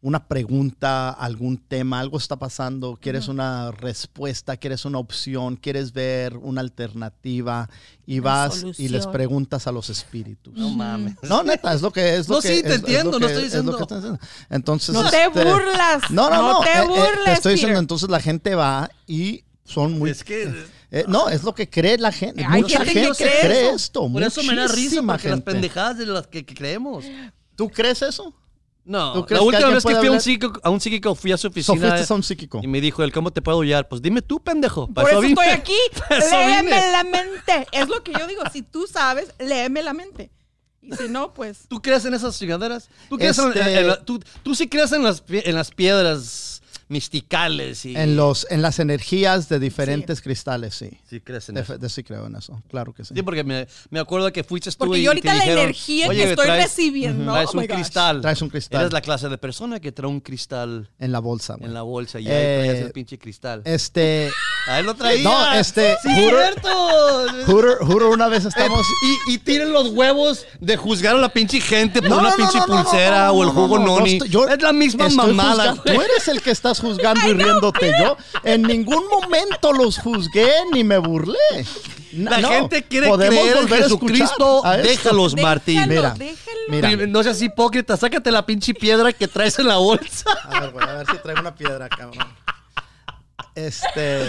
una 0.07 0.29
pregunta, 0.29 1.11
algún 1.11 1.57
tema, 1.59 1.99
algo 1.99 2.17
está 2.17 2.37
pasando, 2.37 2.97
quieres 3.03 3.27
una 3.27 3.73
respuesta, 3.73 4.57
quieres 4.57 4.85
una 4.85 4.99
opción, 4.99 5.57
quieres 5.57 5.93
ver 5.93 6.37
una 6.37 6.61
alternativa 6.61 7.69
y 8.07 8.21
Una 8.21 8.31
vas 8.31 8.65
y 8.79 8.89
les 8.89 9.05
preguntas 9.09 9.67
a 9.67 9.73
los 9.73 9.91
espíritus. 9.91 10.55
no 10.55 10.71
mames. 10.71 11.17
No, 11.23 11.43
neta, 11.43 11.75
es 11.75 11.83
lo 11.83 11.91
que 11.93 12.15
es. 12.19 12.29
Lo 12.29 12.37
No, 12.37 12.41
que, 12.41 12.49
sí, 12.57 12.63
te 12.63 12.69
es- 12.69 12.75
es 12.75 12.79
entiendo, 12.83 13.11
lo 13.13 13.19
no 13.19 13.27
que- 13.27 13.33
estoy 13.33 13.47
es 13.49 13.65
lo 13.65 13.73
diciendo. 13.79 14.19
que. 14.19 14.55
Entonces, 14.55 14.95
no 14.95 15.11
te 15.11 15.25
este, 15.25 15.45
burlas. 15.45 16.11
No, 16.11 16.31
no, 16.31 16.53
no. 16.53 16.61
te 16.61 16.69
eh, 16.71 16.73
eh, 16.77 16.87
burles. 16.87 17.35
estoy 17.35 17.53
diciendo, 17.55 17.73
Peter. 17.73 17.79
entonces 17.83 18.09
la 18.09 18.21
gente 18.21 18.55
va 18.55 18.89
y 19.09 19.43
son 19.65 19.99
muy 19.99 20.11
Es 20.11 20.23
que 20.23 20.55
eh, 20.93 21.05
no, 21.09 21.29
es 21.31 21.43
lo 21.43 21.53
que 21.53 21.69
cree 21.69 21.99
la 21.99 22.13
gente. 22.13 22.45
Hay 22.45 22.63
Mucha 22.63 22.85
gente 22.85 22.93
que 22.95 23.01
gente, 23.01 23.17
cree 23.25 23.41
cree, 23.41 23.67
eso. 23.67 23.75
esto. 23.75 24.13
por 24.13 24.23
eso 24.23 24.41
me 24.45 24.55
da 24.55 24.69
risa, 24.69 25.03
porque 25.03 25.31
las 25.31 25.41
pendejadas 25.41 25.99
de 25.99 26.07
las 26.07 26.29
que, 26.29 26.47
que 26.47 26.55
creemos. 26.55 27.05
¿Tú 27.57 27.69
crees 27.71 28.03
eso? 28.03 28.33
No, 28.89 29.13
¿Tú 29.15 29.21
la 29.21 29.27
que 29.41 29.45
última 29.45 29.69
vez 29.71 29.85
que 29.85 29.97
fui 29.97 30.07
a 30.07 30.13
un, 30.13 30.21
psíquico, 30.21 30.61
a 30.63 30.71
un 30.71 30.81
psíquico 30.81 31.15
fui 31.17 31.33
a 31.33 31.37
su 31.37 31.43
So, 31.43 31.49
oficina 31.49 31.89
fuiste 31.97 32.13
a 32.13 32.17
un 32.17 32.23
psíquico. 32.23 32.61
y 32.63 32.69
me 32.69 32.81
dijo, 32.81 33.03
él, 33.03 33.11
¿cómo 33.13 33.33
te 33.33 33.43
puedo 33.43 33.61
ayudar? 33.61 33.89
Pues 33.89 34.01
dime 34.01 34.23
tú, 34.23 34.39
pendejo. 34.41 34.87
Por 34.87 35.11
eso 35.11 35.23
estoy 35.23 35.49
aquí. 35.49 35.75
Léeme 36.11 36.63
vine. 36.63 36.93
la 36.93 37.03
mente. 37.03 37.67
Es 37.73 37.89
lo 37.89 38.03
que 38.05 38.13
yo 38.13 38.27
digo. 38.29 38.43
Si 38.53 38.63
tú 38.63 38.87
sabes, 38.87 39.35
léeme 39.41 39.83
la 39.83 39.93
mente. 39.93 40.31
Y 40.81 40.93
si 40.95 41.09
no, 41.09 41.35
pues. 41.35 41.67
¿Tú 41.69 41.83
crees 41.83 42.05
en 42.05 42.15
esas 42.15 42.39
chingaderas? 42.39 42.89
¿Tú, 43.09 43.19
crees 43.19 43.37
en- 43.39 43.49
Este- 43.49 43.81
en 43.81 43.89
la- 43.89 44.05
tú, 44.05 44.21
tú 44.45 44.55
sí 44.55 44.69
crees 44.69 44.93
en 44.93 45.03
las, 45.03 45.25
en 45.29 45.55
las 45.57 45.73
piedras 45.73 46.63
misticales 46.89 47.85
y... 47.85 47.97
En, 47.97 48.17
los, 48.17 48.47
en 48.51 48.63
las 48.63 48.79
energías 48.79 49.49
de 49.49 49.59
diferentes 49.59 50.21
cristales, 50.21 50.75
sí. 50.75 50.91
Sí 51.09 51.21
crees 51.21 51.49
en 51.49 51.57
De, 51.57 51.61
eso. 51.63 51.79
de- 51.79 51.89
sí 51.89 52.03
creo 52.03 52.27
en 52.27 52.37
eso. 52.37 52.61
Claro 52.69 52.93
que 52.93 53.05
sí. 53.05 53.15
Sí, 53.15 53.23
porque 53.23 53.45
me, 53.45 53.67
me 53.91 54.01
acuerdo 54.01 54.33
que 54.33 54.45
fuiste 54.45 54.71
tú 54.71 54.77
Porque 54.79 54.99
y 54.99 55.03
yo 55.03 55.11
te 55.13 55.17
ahorita 55.19 55.35
la 55.35 55.41
dijeron, 55.41 55.65
energía 55.65 56.09
"Oye, 56.09 56.23
que 56.25 56.31
estoy 56.31 56.47
traes- 56.47 56.63
recibiendo. 56.65 57.33
Traes 57.33 57.49
oh 57.51 57.55
my 57.57 57.61
un 57.63 57.67
gosh. 57.69 57.75
cristal. 57.77 58.21
Traes 58.21 58.43
un 58.43 58.49
cristal. 58.51 58.81
Eres 58.81 58.93
la 58.93 59.01
clase 59.01 59.29
de 59.29 59.39
persona 59.39 59.81
que 59.81 59.93
trae 59.93 60.09
un 60.09 60.21
cristal 60.21 60.91
En 60.99 61.13
la 61.13 61.19
bolsa. 61.21 61.57
en 61.61 61.75
la 61.75 61.83
bolsa 61.83 62.21
y 62.21 62.27
Eh, 62.29 62.31
ahí 62.61 62.69
traes 62.69 62.85
el 62.87 62.93
pinche 62.93 63.19
cristal. 63.19 63.63
Este. 63.65 64.31
Ahí 64.69 64.83
lo 64.83 64.95
traía. 64.95 65.23
No, 65.23 65.53
este. 65.53 65.95
Sí, 66.03 66.09
cierto. 66.13 66.69
Hooter- 67.47 67.79
Hooter 67.87 68.09
una 68.09 68.27
vez 68.27 68.45
estamos. 68.45 68.85
Y, 69.29 69.35
y 69.35 69.39
tienen 69.39 69.73
los 69.73 69.91
huevos 69.91 70.45
de 70.61 70.77
juzgar 70.77 71.15
a 71.15 71.19
la 71.21 71.29
pinche 71.29 71.61
gente 71.61 72.01
por 72.01 72.11
No, 72.11 72.19
una 72.19 72.31
no, 72.31 72.37
pinche 72.37 72.59
no, 72.59 72.67
pulsera 72.67 73.27
no, 73.29 73.33
no, 73.33 73.33
o 73.39 73.43
el 73.43 73.47
no, 73.49 73.55
jugo 73.55 73.79
no, 73.79 73.87
no, 73.87 73.99
noni. 74.01 74.19
yo 74.29 74.49
es 74.49 74.61
la 74.61 74.73
misma 74.73 75.09
mamada. 75.09 75.75
Tú 75.77 75.93
eres 75.93 76.27
el 76.29 76.43
que 76.43 76.51
estás 76.77 76.81
juzgando 76.81 77.29
y 77.29 77.33
riéndote. 77.35 77.93
Yo 78.01 78.17
en 78.45 78.63
ningún 78.63 79.05
momento 79.09 79.73
los 79.73 79.99
juzgué 79.99 80.49
ni 80.73 80.85
me 80.85 80.99
burlé. 80.99 81.37
La 82.13 82.39
No, 82.39 82.49
gente 82.49 82.83
quiere 82.85 83.09
podemos 83.09 83.39
creer 83.39 83.57
en 83.57 83.63
volver 83.63 83.81
a 83.81 83.83
Jesucristo. 83.85 84.63
Déjalos, 84.83 85.37
Martín. 85.37 85.89
Déjalo, 85.89 86.15
Mira, 86.19 86.33
déjalo. 86.69 86.97
Mira. 86.97 87.07
No 87.07 87.23
seas 87.23 87.43
hipócrita, 87.43 87.97
sácate 87.97 88.31
la 88.31 88.45
pinche 88.47 88.73
piedra 88.75 89.13
que 89.13 89.29
traes 89.29 89.59
en 89.59 89.69
la 89.69 89.77
bolsa. 89.77 90.31
A 90.45 90.61
ver, 90.61 90.71
güey, 90.71 90.89
a 90.89 90.93
ver 90.95 91.07
si 91.11 91.19
traigo 91.19 91.41
una 91.41 91.55
piedra, 91.55 91.89
cabrón. 91.89 92.27
Este. 93.55 94.23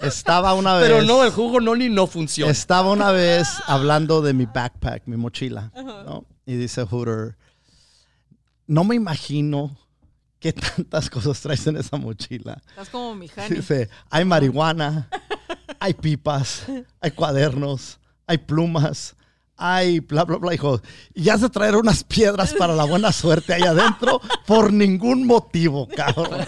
Estaba 0.00 0.54
una 0.54 0.74
vez. 0.76 0.88
Pero 0.88 1.02
no, 1.02 1.24
el 1.24 1.30
jugo 1.30 1.60
noni 1.60 1.88
no 1.88 2.06
funciona. 2.06 2.50
Estaba 2.50 2.90
una 2.90 3.12
vez 3.12 3.48
hablando 3.66 4.22
de 4.22 4.32
mi 4.32 4.46
backpack, 4.46 5.04
mi 5.06 5.16
mochila, 5.16 5.70
¿no? 5.74 6.24
Y 6.46 6.56
dice 6.56 6.84
Hooter, 6.84 7.36
no 8.66 8.82
me 8.84 8.96
imagino 8.96 9.76
qué 10.42 10.52
tantas 10.52 11.08
cosas 11.08 11.40
traes 11.40 11.64
en 11.68 11.76
esa 11.76 11.96
mochila. 11.96 12.60
Estás 12.70 12.88
como 12.88 13.14
mi 13.14 13.28
Jani. 13.28 13.56
Dice, 13.56 13.88
hay 14.10 14.24
marihuana, 14.24 15.08
hay 15.78 15.94
pipas, 15.94 16.64
hay 17.00 17.12
cuadernos, 17.12 18.00
hay 18.26 18.38
plumas, 18.38 19.14
hay 19.56 20.00
bla, 20.00 20.24
bla, 20.24 20.38
bla, 20.38 20.52
hijo. 20.52 20.82
Y 21.14 21.28
has 21.28 21.42
de 21.42 21.48
traer 21.48 21.76
unas 21.76 22.02
piedras 22.02 22.52
para 22.54 22.74
la 22.74 22.84
buena 22.84 23.12
suerte 23.12 23.54
ahí 23.54 23.62
adentro 23.62 24.20
por 24.44 24.72
ningún 24.72 25.26
motivo, 25.26 25.86
cabrón. 25.88 26.44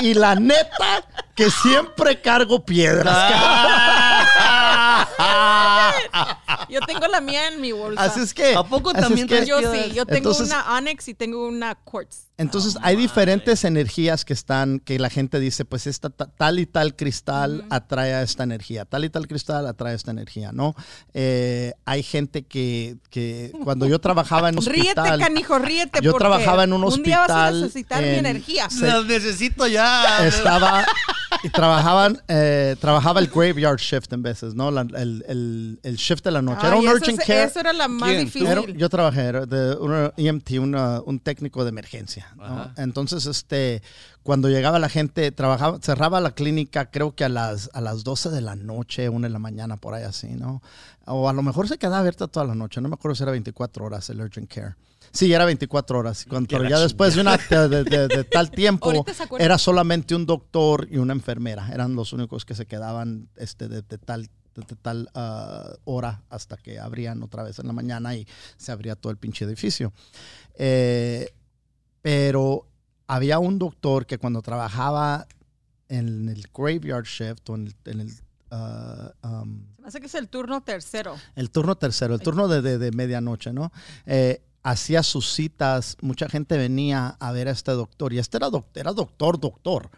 Y 0.00 0.14
la 0.14 0.34
neta, 0.34 1.04
que 1.36 1.50
siempre 1.50 2.20
cargo 2.20 2.64
piedras, 2.64 3.32
Yo 6.68 6.80
tengo 6.86 7.06
la 7.08 7.20
mía 7.20 7.48
en 7.48 7.60
mi 7.60 7.72
bolsa. 7.72 8.02
Así 8.04 8.20
es 8.20 8.32
que. 8.34 8.54
¿A 8.54 8.62
poco 8.62 8.92
es 8.92 9.00
también 9.00 9.26
que- 9.26 9.44
yo 9.46 9.58
sí, 9.72 9.92
yo 9.92 10.06
tengo 10.06 10.30
Entonces- 10.30 10.46
una 10.48 10.76
Onyx 10.76 11.08
y 11.08 11.14
tengo 11.14 11.46
una 11.46 11.74
Quartz. 11.74 12.28
Entonces 12.36 12.78
hay 12.82 12.96
diferentes 12.96 13.64
energías 13.64 14.24
que 14.24 14.32
están, 14.32 14.78
que 14.80 14.98
la 14.98 15.10
gente 15.10 15.40
dice, 15.40 15.64
pues 15.66 15.86
esta 15.86 16.08
ta- 16.08 16.26
tal 16.26 16.58
y 16.58 16.64
tal 16.66 16.96
cristal 16.96 17.66
atrae 17.68 18.14
a 18.14 18.22
esta 18.22 18.44
energía, 18.44 18.86
tal 18.86 19.04
y 19.04 19.10
tal 19.10 19.26
cristal 19.28 19.66
atrae 19.66 19.92
a 19.92 19.96
esta 19.96 20.10
energía, 20.10 20.50
¿no? 20.52 20.74
Eh, 21.12 21.74
hay 21.84 22.02
gente 22.02 22.44
que, 22.46 22.96
que 23.10 23.52
cuando 23.64 23.86
yo 23.86 23.98
trabajaba 23.98 24.48
en 24.48 24.56
Ríete, 24.56 25.00
hospital, 25.00 25.20
canijo, 25.20 25.58
ríete. 25.58 25.98
yo 26.02 26.14
trabajaba 26.14 26.64
en 26.64 26.72
un 26.72 26.84
Un 26.84 27.02
día 27.02 27.18
vas 27.20 27.30
a 27.30 27.34
hospital 27.48 27.60
necesitar 27.60 28.02
mi 28.02 28.08
en- 28.08 28.14
energía. 28.26 28.70
se- 28.70 28.86
Las 28.86 29.04
necesito 29.04 29.66
ya. 29.66 30.26
estaba 30.26 30.86
y 31.42 31.48
trabajaban, 31.50 32.20
eh, 32.28 32.76
trabajaba 32.80 33.20
el 33.20 33.28
graveyard 33.28 33.78
shift 33.78 34.12
en 34.12 34.22
veces, 34.22 34.54
¿no? 34.54 34.70
La- 34.70 34.82
el, 34.82 35.24
el- 35.28 35.80
el 35.82 35.96
shift 35.96 36.24
de 36.24 36.30
la 36.30 36.42
noche. 36.42 36.66
era 36.66 36.76
un 36.76 36.86
urgent 36.88 37.20
es- 37.20 37.26
care. 37.26 37.44
eso 37.44 37.60
era 37.60 37.72
la 37.72 37.88
más 37.88 38.10
difícil. 38.10 38.46
Era- 38.46 38.62
yo 38.66 38.88
trabajé 38.88 39.20
era 39.22 39.46
de 39.46 39.74
una 39.76 40.12
EMT, 40.16 40.58
una- 40.58 41.00
un 41.04 41.18
técnico 41.20 41.62
de 41.64 41.70
emergencia. 41.70 42.26
¿no? 42.36 42.72
Entonces, 42.76 43.26
este, 43.26 43.82
cuando 44.22 44.48
llegaba 44.48 44.78
la 44.78 44.88
gente, 44.88 45.30
trabajaba, 45.32 45.78
cerraba 45.80 46.20
la 46.20 46.32
clínica, 46.32 46.90
creo 46.90 47.14
que 47.14 47.24
a 47.24 47.28
las, 47.28 47.70
a 47.72 47.80
las 47.80 48.04
12 48.04 48.30
de 48.30 48.40
la 48.40 48.56
noche, 48.56 49.08
una 49.08 49.28
de 49.28 49.32
la 49.32 49.38
mañana, 49.38 49.76
por 49.76 49.94
ahí 49.94 50.04
así, 50.04 50.28
¿no? 50.28 50.62
O 51.06 51.28
a 51.28 51.32
lo 51.32 51.42
mejor 51.42 51.66
se 51.68 51.78
quedaba 51.78 51.98
abierta 52.00 52.28
toda 52.28 52.44
la 52.46 52.54
noche, 52.54 52.80
no 52.80 52.88
me 52.88 52.94
acuerdo 52.94 53.14
si 53.14 53.22
era 53.22 53.32
24 53.32 53.84
horas 53.84 54.08
el 54.10 54.20
urgent 54.20 54.52
care. 54.52 54.74
Sí, 55.12 55.32
era 55.32 55.44
24 55.44 55.98
horas, 55.98 56.24
cuando- 56.28 56.48
pero 56.48 56.62
la 56.64 56.70
ya 56.70 56.78
después 56.80 57.14
de, 57.14 57.20
una, 57.22 57.36
de, 57.36 57.68
de- 57.84 58.08
de 58.08 58.24
tal 58.24 58.50
tiempo, 58.52 59.04
era 59.38 59.58
solamente 59.58 60.14
un 60.14 60.24
doctor 60.26 60.86
y 60.90 60.98
una 60.98 61.12
enfermera. 61.12 61.68
Eran 61.72 61.94
los 61.96 62.12
únicos 62.12 62.44
que 62.44 62.54
se 62.54 62.66
quedaban 62.66 63.28
este, 63.36 63.68
de, 63.68 63.82
de 63.82 63.98
tal, 63.98 64.28
de, 64.54 64.62
de 64.62 64.76
tal 64.76 65.08
ah, 65.14 65.70
hora 65.84 66.22
hasta 66.28 66.56
que 66.56 66.78
abrían 66.78 67.22
otra 67.24 67.42
vez 67.42 67.58
en 67.58 67.66
la 67.66 67.72
mañana 67.72 68.14
y 68.14 68.26
se 68.56 68.70
abría 68.70 68.94
todo 68.94 69.10
el 69.10 69.16
pinche 69.18 69.44
edificio. 69.44 69.92
Eh, 70.54 71.32
pero 72.02 72.66
había 73.06 73.38
un 73.38 73.58
doctor 73.58 74.06
que 74.06 74.18
cuando 74.18 74.42
trabajaba 74.42 75.26
en 75.88 76.28
el 76.28 76.46
graveyard 76.56 77.04
shift 77.04 77.50
o 77.50 77.56
en 77.56 77.66
el, 77.66 77.74
en 77.86 78.00
el, 78.00 78.12
ah, 78.52 79.12
um, 79.24 79.64
Se 79.76 79.82
me 79.82 79.88
hace 79.88 80.00
que 80.00 80.06
es 80.06 80.14
el 80.14 80.28
turno 80.28 80.62
tercero. 80.62 81.16
el 81.34 81.50
turno 81.50 81.76
tercero, 81.76 82.14
el 82.14 82.20
turno 82.20 82.46
de, 82.46 82.62
de- 82.62 82.78
de 82.78 82.92
medianoche, 82.92 83.52
¿no? 83.52 83.72
Eh, 84.06 84.40
hacía 84.62 85.02
sus 85.02 85.32
citas, 85.32 85.96
mucha 86.02 86.28
gente 86.28 86.56
venía 86.58 87.16
a 87.18 87.32
ver 87.32 87.48
a 87.48 87.52
este 87.52 87.72
doctor 87.72 88.12
y 88.12 88.18
este 88.18 88.36
era, 88.36 88.50
doc- 88.50 88.76
era 88.76 88.92
doctor, 88.92 89.40
doctor, 89.40 89.90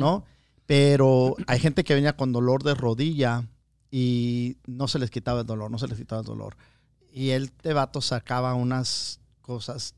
¿no? 0.00 0.24
Pero 0.66 1.34
hay 1.46 1.58
gente 1.58 1.84
que 1.84 1.94
venía 1.94 2.16
con 2.16 2.32
dolor 2.32 2.62
de 2.62 2.74
rodilla 2.74 3.46
y 3.90 4.56
no 4.66 4.88
se 4.88 4.98
les 4.98 5.10
quitaba 5.10 5.40
el 5.40 5.46
dolor, 5.46 5.70
no 5.70 5.78
se 5.78 5.88
les 5.88 5.98
quitaba 5.98 6.20
el 6.20 6.26
dolor. 6.26 6.56
Y 7.12 7.30
el 7.30 7.44
este 7.44 7.72
vato 7.72 8.00
sacaba 8.00 8.54
unas 8.54 9.20
cosas 9.40 9.94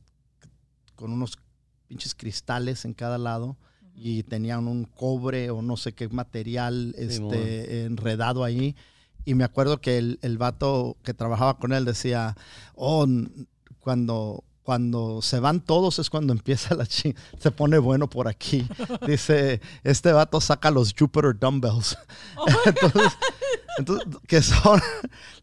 con 0.96 1.12
unos 1.12 1.38
pinches 1.86 2.14
cristales 2.14 2.84
en 2.84 2.94
cada 2.94 3.16
lado 3.18 3.56
y 3.94 4.22
tenían 4.24 4.66
un 4.68 4.84
cobre 4.84 5.50
o 5.50 5.62
no 5.62 5.76
sé 5.76 5.92
qué 5.94 6.08
material 6.08 6.94
este, 6.98 7.84
enredado 7.84 8.44
ahí. 8.44 8.74
Y 9.24 9.34
me 9.34 9.44
acuerdo 9.44 9.80
que 9.80 9.98
el, 9.98 10.18
el 10.22 10.36
vato 10.36 10.96
que 11.02 11.14
trabajaba 11.14 11.58
con 11.58 11.72
él 11.72 11.84
decía, 11.84 12.36
oh, 12.74 13.06
cuando, 13.86 14.42
cuando 14.64 15.22
se 15.22 15.38
van 15.38 15.60
todos 15.60 16.00
es 16.00 16.10
cuando 16.10 16.32
empieza 16.32 16.74
la 16.74 16.86
chi 16.86 17.14
se 17.38 17.52
pone 17.52 17.78
bueno 17.78 18.10
por 18.10 18.26
aquí. 18.26 18.66
Dice, 19.06 19.60
este 19.84 20.10
vato 20.10 20.40
saca 20.40 20.72
los 20.72 20.92
Jupiter 20.92 21.38
Dumbbells. 21.38 21.96
entonces, 22.66 23.12
entonces, 23.78 24.08
que 24.26 24.42
son 24.42 24.82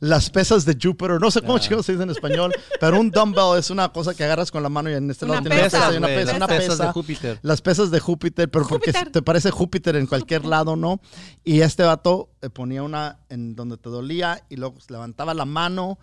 las 0.02 0.30
pesas 0.30 0.66
de 0.66 0.74
Jupiter. 0.74 1.22
No 1.22 1.32
sé 1.32 1.42
cómo 1.42 1.58
chicos 1.58 1.86
se 1.86 1.94
dice 1.94 2.04
en 2.04 2.10
español, 2.10 2.54
pero 2.82 3.00
un 3.00 3.12
dumbbell 3.12 3.58
es 3.58 3.70
una 3.70 3.88
cosa 3.94 4.14
que 4.14 4.26
agarras 4.26 4.52
con 4.52 4.62
la 4.62 4.68
mano 4.68 4.90
y 4.90 4.96
en 4.96 5.10
este 5.10 5.24
Una 5.24 5.36
lado 5.36 5.48
tiene 5.48 5.56
una 5.56 5.64
pesa, 5.64 5.80
pesa 5.80 5.94
y 5.94 5.98
una 5.98 6.08
pesa, 6.08 6.26
las 6.26 6.36
una 6.36 6.48
pesas 6.48 6.70
pesa. 6.72 6.86
de 6.88 6.92
Júpiter. 6.92 7.40
Las 7.44 7.62
pesas 7.62 7.92
de 7.92 8.00
Júpiter, 8.02 8.52
pero 8.52 8.68
porque 8.68 8.92
Júpiter. 8.92 9.10
te 9.14 9.22
parece 9.22 9.52
Júpiter 9.52 9.96
en 9.96 10.06
cualquier 10.06 10.44
lado, 10.44 10.76
¿no? 10.76 11.00
Y 11.46 11.62
este 11.62 11.84
vato 11.84 12.28
eh, 12.42 12.50
ponía 12.50 12.84
una 12.84 13.20
en 13.30 13.56
donde 13.56 13.78
te 13.78 13.90
dolía 13.90 14.44
y 14.50 14.58
luego 14.58 14.76
levantaba 14.90 15.34
la 15.34 15.46
mano 15.46 15.98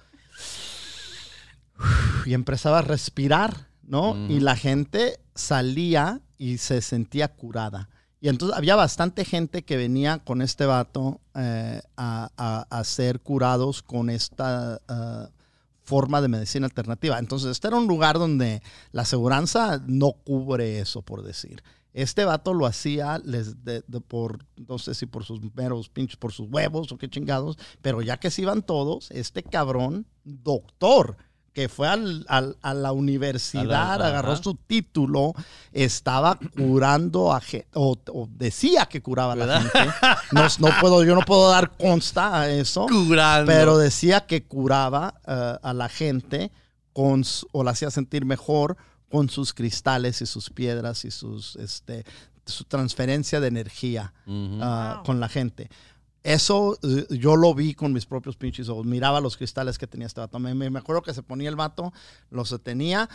y 2.27 2.35
empezaba 2.35 2.79
a 2.79 2.83
respirar, 2.83 3.69
¿no? 3.83 4.15
Y 4.29 4.41
la 4.41 4.57
gente 4.57 5.21
salía 5.35 6.21
y 6.39 6.59
se 6.59 6.81
sentía 6.83 7.29
curada. 7.29 7.89
Y 8.21 8.29
entonces 8.29 8.57
había 8.57 8.77
bastante 8.77 9.25
gente 9.25 9.63
que 9.65 9.77
venía 9.77 10.19
con 10.19 10.43
este 10.43 10.67
vato 10.67 11.21
eh, 11.35 11.81
a, 11.97 12.31
a- 12.37 12.67
a 12.71 12.85
ser 12.85 13.21
curados 13.21 13.83
con 13.83 14.11
esta 14.11 14.79
ah, 14.89 15.31
forma 15.83 16.21
de 16.21 16.29
medicina 16.29 16.67
alternativa. 16.67 17.19
Entonces, 17.19 17.51
este 17.51 17.69
era 17.69 17.79
un 17.79 17.87
lugar 17.87 18.19
donde 18.19 18.63
la 18.93 19.03
aseguranza 19.03 19.83
no 19.87 20.13
cubre 20.13 20.81
eso, 20.81 21.01
por 21.03 21.23
decir. 21.23 21.63
Este 21.95 22.25
vato 22.25 22.53
lo 22.55 22.67
hacía 22.67 23.19
les 23.25 23.65
de- 23.65 23.83
de- 23.89 24.01
por, 24.01 24.45
no 24.69 24.79
sé 24.79 24.95
si 24.95 25.07
por 25.07 25.25
sus 25.25 25.41
meros 25.55 25.89
pinches, 25.89 26.17
por 26.17 26.33
sus 26.33 26.47
huevos 26.51 26.93
o 26.93 26.99
qué 26.99 27.09
chingados, 27.09 27.57
pero 27.81 28.03
ya 28.03 28.19
que 28.19 28.31
se 28.31 28.43
iban 28.43 28.63
todos, 28.63 29.11
este 29.11 29.43
cabrón, 29.43 30.07
doctor, 30.25 31.17
que 31.53 31.69
fue 31.69 31.89
al- 31.89 32.25
al- 32.29 32.57
a 32.63 32.75
la 32.75 32.93
universidad, 32.93 33.95
A 33.95 33.99
la- 33.99 34.07
agarró 34.07 34.33
ajá. 34.33 34.43
su 34.43 34.55
título, 34.55 35.35
estaba 35.73 36.39
curando 36.57 37.33
a 37.33 37.41
gente, 37.41 37.67
o, 37.75 37.99
o 38.13 38.29
decía 38.31 38.87
que 38.87 39.03
curaba 39.03 39.33
a 39.33 39.37
la 39.37 39.47
¿Verdad? 39.47 39.63
gente. 39.73 39.95
No, 40.33 40.43
no 40.61 40.69
puedo, 40.81 41.03
yo 41.05 41.15
no 41.15 41.23
puedo 41.23 41.51
dar 41.51 41.77
consta 41.77 42.41
a 42.41 42.49
eso. 42.51 42.87
Curando. 42.87 43.51
Pero 43.51 43.79
decía 43.79 44.27
que 44.27 44.45
curaba 44.45 45.15
eh, 45.27 45.57
a 45.63 45.73
la 45.75 45.89
gente 45.89 46.53
con, 46.93 47.25
o 47.53 47.65
la 47.65 47.73
hacía 47.73 47.91
sentir 47.91 48.25
mejor 48.25 48.77
con 49.11 49.29
sus 49.29 49.53
cristales 49.53 50.23
y 50.23 50.27
sus 50.27 50.51
piedras 50.51 51.05
y 51.05 51.11
sus, 51.11 51.57
este, 51.57 52.05
su 52.47 52.63
transferencia 52.65 53.41
de 53.41 53.49
energía 53.49 54.13
ah, 54.29 54.93
Wow. 54.97 55.05
con 55.05 55.19
la 55.21 55.29
gente. 55.29 55.69
Eso 56.23 56.79
eh, 56.83 57.07
yo 57.11 57.37
lo 57.37 57.55
vi 57.55 57.75
con 57.75 57.93
mis 57.93 58.07
propios 58.07 58.37
pinches 58.37 58.69
ojos. 58.69 58.85
Miraba 58.87 59.21
los 59.21 59.37
cristales 59.37 59.79
que 59.79 59.87
tenía 59.87 60.07
este 60.07 60.21
vato. 60.21 60.39
Me, 60.39 60.55
me- 60.55 60.79
acuerdo 60.79 61.03
que 61.03 61.15
se 61.15 61.23
ponía 61.23 61.49
el 61.49 61.57
vato, 61.57 61.93
los 62.31 62.55
tenía 62.63 63.09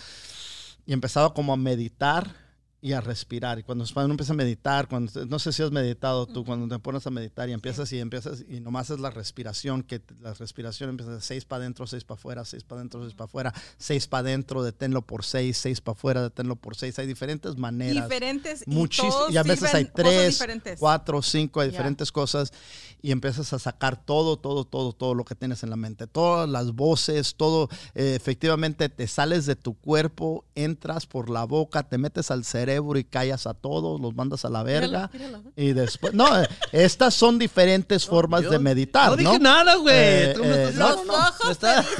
y 0.85 0.93
empezaba 0.93 1.33
como 1.33 1.53
a 1.53 1.57
meditar 1.57 2.44
y 2.85 2.93
a 2.93 3.01
respirar. 3.01 3.57
Y 3.57 3.63
cuando 3.63 3.83
uno 3.95 4.11
empieza 4.11 4.33
a 4.33 4.35
meditar, 4.35 4.87
cuando, 4.87 5.25
no 5.25 5.39
sé 5.39 5.51
si 5.51 5.63
has 5.63 5.71
meditado 5.71 6.27
tú, 6.27 6.45
cuando 6.45 6.67
te 6.67 6.79
pones 6.79 7.07
a 7.07 7.09
meditar 7.09 7.49
y 7.49 7.51
empiezas 7.53 7.91
y 7.91 7.97
empiezas 7.97 8.45
y 8.47 8.59
nomás 8.59 8.91
es 8.91 8.99
la 8.99 9.09
respiración, 9.09 9.81
que 9.81 10.03
la 10.21 10.35
respiración 10.35 10.91
empieza 10.91 11.19
seis 11.19 11.45
para 11.45 11.61
adentro, 11.63 11.87
seis 11.87 12.03
para 12.03 12.19
afuera, 12.19 12.45
seis 12.45 12.63
para 12.63 12.81
adentro, 12.81 13.01
seis 13.01 13.15
para 13.15 13.25
afuera, 13.25 13.53
seis 13.79 14.05
para 14.05 14.19
adentro, 14.27 14.61
deténlo 14.61 15.01
por 15.01 15.25
seis, 15.25 15.57
seis 15.57 15.81
para 15.81 15.93
afuera, 15.93 16.21
deténlo 16.21 16.57
por 16.57 16.75
seis. 16.75 16.99
Hay 16.99 17.07
diferentes 17.07 17.57
maneras. 17.57 18.03
Diferentes 18.07 18.63
y 18.67 18.69
Muchísimo. 18.69 19.09
todos 19.13 19.33
Y 19.33 19.37
a 19.37 19.41
veces 19.43 19.73
hay 19.73 19.85
tres, 19.85 20.39
cuatro, 20.77 21.23
cinco, 21.23 21.61
hay 21.61 21.69
Ya. 21.69 21.71
diferentes 21.71 22.11
cosas. 22.11 22.53
Y 23.01 23.11
empiezas 23.11 23.51
a 23.53 23.57
sacar 23.57 24.03
todo, 24.05 24.37
todo, 24.37 24.63
todo, 24.63 24.93
todo 24.93 25.15
lo 25.15 25.25
que 25.25 25.33
tienes 25.33 25.63
en 25.63 25.71
la 25.71 25.75
mente. 25.75 26.05
Todas 26.05 26.47
las 26.47 26.71
voces, 26.73 27.33
todo. 27.35 27.67
eh, 27.95 28.13
efectivamente, 28.15 28.89
te 28.89 29.07
sales 29.07 29.47
de 29.47 29.55
tu 29.55 29.73
cuerpo, 29.73 30.45
entras 30.53 31.07
por 31.07 31.31
la 31.31 31.45
boca, 31.45 31.81
te 31.81 31.97
metes 31.97 32.29
al 32.29 32.45
cerebro 32.45 32.74
y 32.97 33.03
callas 33.03 33.47
a 33.47 33.53
todos, 33.53 33.99
los 33.99 34.15
mandas 34.15 34.45
a 34.45 34.49
la 34.49 34.63
verga. 34.63 35.09
Y 35.55 35.73
después. 35.73 36.13
No, 36.13 36.41
eh, 36.41 36.47
estas 36.71 37.13
son 37.13 37.39
diferentes 37.39 38.05
formas 38.05 38.49
de 38.49 38.59
meditar. 38.59 39.11
No 39.11 39.23
No, 39.23 39.29
dije 39.31 39.39
nada, 39.39 39.75
güey. 39.75 39.95
Eh, 39.95 40.35
eh, 40.43 40.73
no, 40.75 41.03
no, 41.03 41.13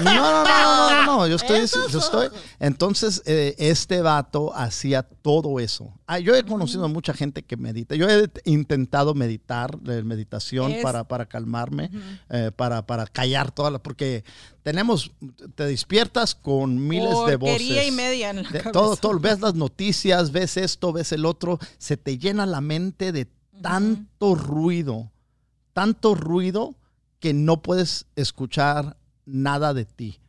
no, 0.04 0.44
no, 0.44 1.06
no, 1.06 1.28
yo 1.28 1.36
estoy, 1.36 1.66
yo 1.92 2.00
estoy. 2.00 2.30
Entonces, 2.60 3.22
eh, 3.26 3.56
este 3.58 4.02
vato 4.02 4.54
hacía 4.56 5.04
todo 5.04 5.60
eso. 5.60 5.94
Ah, 6.08 6.20
yo 6.20 6.36
he 6.36 6.44
conocido 6.44 6.86
a 6.86 6.88
mucha 6.88 7.14
gente 7.16 7.42
que 7.44 7.58
medita. 7.58 7.96
Yo 7.96 8.08
he 8.08 8.30
intentado 8.46 9.16
meditar, 9.16 9.82
meditación 9.82 10.72
Es- 10.72 10.84
para, 10.84 11.04
para 11.08 11.26
calmarme, 11.26 11.90
eh, 12.30 12.52
para, 12.56 12.86
para 12.86 13.08
callar 13.08 13.52
todas 13.52 13.72
las, 13.72 13.82
porque 13.82 14.24
tenemos, 14.62 15.12
te 15.56 15.66
despiertas 15.66 16.36
con 16.36 16.88
miles 16.88 17.16
de 17.26 17.36
voces. 17.38 17.88
Y 17.88 17.92
media 17.92 18.30
en 18.30 18.36
la 18.38 18.42
De- 18.44 18.50
cabeza. 18.60 18.72
todo, 18.72 18.96
todo, 18.98 19.20
ves 19.20 19.40
las 19.42 19.56
noticias, 19.56 20.32
ves 20.32 20.58
esto, 20.58 20.94
ves 20.94 21.12
el 21.12 21.26
otro, 21.26 21.58
se 21.80 21.98
te 21.98 22.20
llena 22.20 22.46
la 22.46 22.62
mente 22.62 23.12
de 23.12 23.28
tanto 23.64 24.36
ruido, 24.36 25.12
tanto 25.74 26.14
ruido 26.14 26.76
que 27.20 27.34
no 27.34 27.64
puedes 27.64 28.06
escuchar 28.16 28.96
nada 29.26 29.74
de 29.74 29.86
ti. 29.86 30.20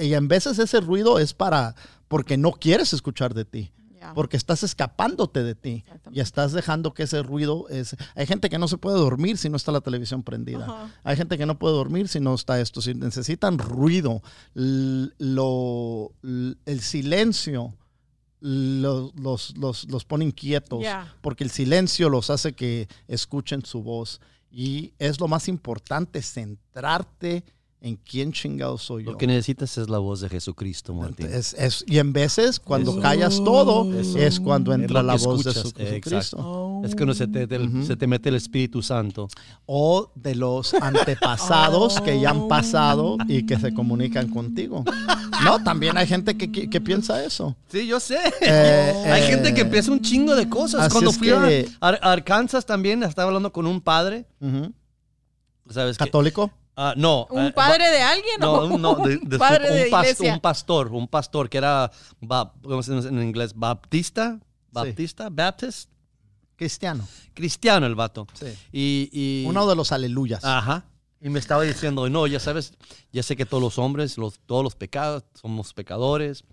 Y 0.00 0.14
en 0.14 0.28
veces 0.28 0.60
ese 0.60 0.80
ruido 0.80 1.18
es 1.18 1.34
para, 1.34 1.74
porque 2.06 2.36
no 2.36 2.52
quieres 2.52 2.92
escuchar 2.92 3.34
de 3.34 3.44
ti. 3.44 3.72
Porque 4.14 4.36
estás 4.36 4.62
escapándote 4.62 5.42
de 5.42 5.54
ti 5.54 5.84
y 6.12 6.20
estás 6.20 6.52
dejando 6.52 6.94
que 6.94 7.04
ese 7.04 7.22
ruido 7.22 7.68
es... 7.68 7.96
Hay 8.14 8.26
gente 8.26 8.48
que 8.48 8.58
no 8.58 8.68
se 8.68 8.78
puede 8.78 8.96
dormir 8.98 9.38
si 9.38 9.48
no 9.48 9.56
está 9.56 9.72
la 9.72 9.80
televisión 9.80 10.22
prendida. 10.22 10.66
Hay 11.04 11.16
gente 11.16 11.36
que 11.38 11.46
no 11.46 11.58
puede 11.58 11.74
dormir 11.74 12.08
si 12.08 12.20
no 12.20 12.34
está 12.34 12.60
esto. 12.60 12.80
Si 12.80 12.94
necesitan 12.94 13.58
ruido, 13.58 14.22
lo, 15.18 16.12
el 16.22 16.80
silencio 16.80 17.74
lo- 18.40 19.12
los, 19.16 19.56
los, 19.56 19.84
los 19.90 20.04
pone 20.04 20.24
inquietos 20.24 20.80
porque 21.20 21.44
el 21.44 21.50
silencio 21.50 22.08
los 22.10 22.30
hace 22.30 22.52
que 22.52 22.88
escuchen 23.08 23.64
su 23.64 23.82
voz. 23.82 24.20
Y 24.50 24.92
es 24.98 25.20
lo 25.20 25.28
más 25.28 25.48
importante, 25.48 26.22
centrarte 26.22 27.44
en 27.80 27.96
quién 27.96 28.32
chingado 28.32 28.78
soy 28.78 29.04
yo. 29.04 29.12
Lo 29.12 29.18
que 29.18 29.26
necesitas 29.26 29.76
es 29.78 29.88
la 29.88 29.98
voz 29.98 30.20
de 30.20 30.28
Jesucristo, 30.28 30.92
Martín. 30.94 31.26
Es- 31.30 31.54
es- 31.54 31.84
y 31.86 31.98
en 31.98 32.12
veces, 32.12 32.58
cuando 32.58 32.92
Eso. 32.92 33.00
callas 33.00 33.36
todo, 33.44 33.92
Eso. 34.00 34.18
es 34.18 34.40
cuando 34.40 34.72
entra 34.72 35.02
la 35.02 35.14
voz 35.14 35.44
de 35.44 35.52
Jesucristo. 35.52 36.80
Es 36.84 36.96
cuando 36.96 37.14
se 37.14 37.28
te, 37.28 37.46
te- 37.46 37.84
se 37.84 37.94
te 37.96 38.06
mete 38.06 38.30
el 38.30 38.34
Espíritu 38.36 38.82
Santo. 38.82 39.28
O 39.66 40.10
de 40.14 40.34
los 40.34 40.74
antepasados 40.74 42.00
que 42.00 42.18
ya 42.20 42.30
han 42.30 42.48
pasado 42.48 43.18
y 43.28 43.44
que 43.46 43.58
se 43.58 43.72
comunican 43.72 44.28
contigo. 44.30 44.84
No, 45.44 45.62
también 45.62 45.96
hay 45.96 46.06
gente 46.06 46.36
que, 46.36 46.50
que- 46.50 46.68
que 46.68 46.80
piensa 46.80 47.22
eso. 47.24 47.54
Sí, 47.68 47.86
yo 47.86 48.00
sé. 48.00 48.18
Eh, 48.40 49.04
Hay 49.12 49.22
eh, 49.22 49.26
gente 49.26 49.54
que 49.54 49.60
empieza 49.60 49.92
un 49.92 50.00
chingo 50.00 50.34
de 50.34 50.48
cosas. 50.48 50.90
Cuando 50.92 51.12
fui 51.12 51.28
que- 51.28 51.68
a 51.80 51.88
Ar- 51.88 52.00
Arkansas 52.02 52.64
también, 52.66 53.02
estaba 53.02 53.28
hablando 53.28 53.52
con 53.52 53.66
un 53.66 53.80
padre. 53.80 54.24
¿Sabes? 55.70 55.98
¿Católico? 55.98 56.50
Ah, 56.76 56.92
no. 56.96 57.26
¿Un 57.30 57.46
eh, 57.46 57.52
padre 57.52 57.88
de 57.90 58.02
alguien 58.02 58.38
No, 58.38 58.52
o 58.52 58.78
no, 58.78 58.94
de- 58.96 59.16
un 59.16 59.28
de- 59.28 59.38
padre 59.38 59.70
un, 59.70 59.76
de 59.76 59.90
pas- 59.90 60.02
iglesia? 60.02 60.34
un 60.34 60.40
pastor, 60.40 60.88
un 60.92 61.08
pastor 61.08 61.48
que 61.48 61.56
era, 61.58 61.90
¿cómo 62.62 62.82
se 62.82 62.94
dice 62.94 63.08
en 63.08 63.22
inglés? 63.22 63.54
Baptista, 63.54 64.38
Baptista, 64.70 65.28
Baptist, 65.30 65.88
Cristiano. 66.54 67.06
cristiano 67.34 67.86
el 67.86 67.94
vato. 67.94 68.26
Sí. 68.34 68.46
Y, 68.72 69.08
y- 69.12 69.46
Uno 69.46 69.66
de 69.66 69.74
los 69.76 69.90
aleluyas. 69.92 70.44
Ajá. 70.44 70.84
Y 71.22 71.30
me 71.30 71.38
estaba 71.38 71.62
diciendo, 71.62 72.08
no, 72.10 72.26
ya 72.26 72.38
sabes, 72.40 72.74
ya 73.10 73.22
sé 73.22 73.36
que 73.36 73.46
todos 73.46 73.62
los 73.62 73.78
hombres, 73.78 74.18
los, 74.18 74.38
todos 74.40 74.62
los 74.62 74.74
pecados, 74.76 75.24
somos 75.34 75.72
pecadores. 75.72 76.44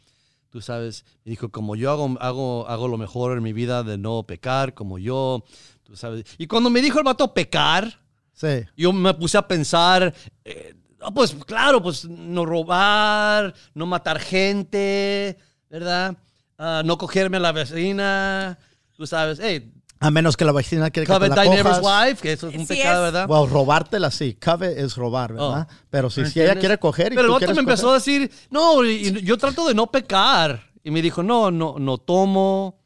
Tú 0.50 0.62
sabes, 0.62 1.04
me 1.26 1.32
dijo, 1.32 1.50
como 1.50 1.76
yo 1.76 1.92
hago, 1.92 2.16
hago, 2.22 2.68
hago 2.70 2.88
lo 2.88 2.98
mejor 2.98 3.36
en 3.38 3.44
mi 3.44 3.54
vida 3.54 3.84
de 3.84 3.98
no 3.98 4.24
pecar, 4.24 4.74
como 4.74 5.00
yo, 5.00 5.44
tú 5.84 5.96
sabes. 5.98 6.26
Y 6.38 6.48
cuando 6.48 6.70
me 6.70 6.82
dijo 6.82 6.98
el 7.00 7.04
vato 7.04 7.34
pecar, 7.34 8.00
Sí. 8.34 8.64
yo 8.76 8.92
me 8.92 9.14
puse 9.14 9.38
a 9.38 9.48
pensar, 9.48 10.14
eh, 10.44 10.76
ah, 11.02 11.12
pues 11.14 11.36
claro, 11.46 11.82
pues 11.82 12.06
no 12.06 12.46
robar, 12.46 13.54
no 13.74 13.86
matar 13.86 14.20
gente, 14.20 15.38
¿verdad? 15.70 16.18
Ah, 16.58 16.82
no 16.84 16.98
cogerme 16.98 17.38
a 17.38 17.40
la 17.40 17.52
vecina, 17.52 18.58
tú 18.98 19.06
sabes, 19.08 19.40
hey, 19.42 19.72
A 20.00 20.12
menos 20.12 20.36
que 20.36 20.44
la 20.46 20.52
vecina 20.52 20.90
quiere 20.92 21.06
que 21.08 21.14
te 21.14 21.30
la 21.30 21.36
cojas. 21.80 22.10
wife, 22.10 22.22
que 22.22 22.34
eso 22.34 22.50
es 22.50 22.56
un 22.56 22.68
Sí 22.68 22.76
pecado, 22.76 23.06
es. 23.08 23.14
¿verdad? 23.14 23.28
Wow, 23.28 23.48
robártela 23.48 24.12
sí. 24.12 24.34
Cabe 24.38 24.82
es 24.82 24.96
robar, 24.98 25.32
¿verdad? 25.34 25.68
Pero 25.90 26.10
si, 26.10 26.26
si 26.26 26.42
ella 26.42 26.56
quiere 26.56 26.78
coger 26.78 27.14
y 27.14 27.16
Pero 27.16 27.22
el 27.22 27.28
tú 27.28 27.34
vato 27.34 27.40
quieres 27.40 27.56
me 27.56 27.62
empezó 27.62 27.88
coger- 27.88 27.92
a 27.92 27.94
decir, 27.96 28.32
no, 28.50 28.84
y- 28.84 28.92
y 29.08 29.22
yo 29.22 29.38
trato 29.38 29.66
de 29.68 29.74
no 29.74 29.88
pecar. 29.92 30.72
Y 30.84 30.92
me 30.92 31.02
dijo, 31.02 31.24
no, 31.24 31.50
no, 31.52 31.76
no 31.80 31.98
tomo, 31.98 32.83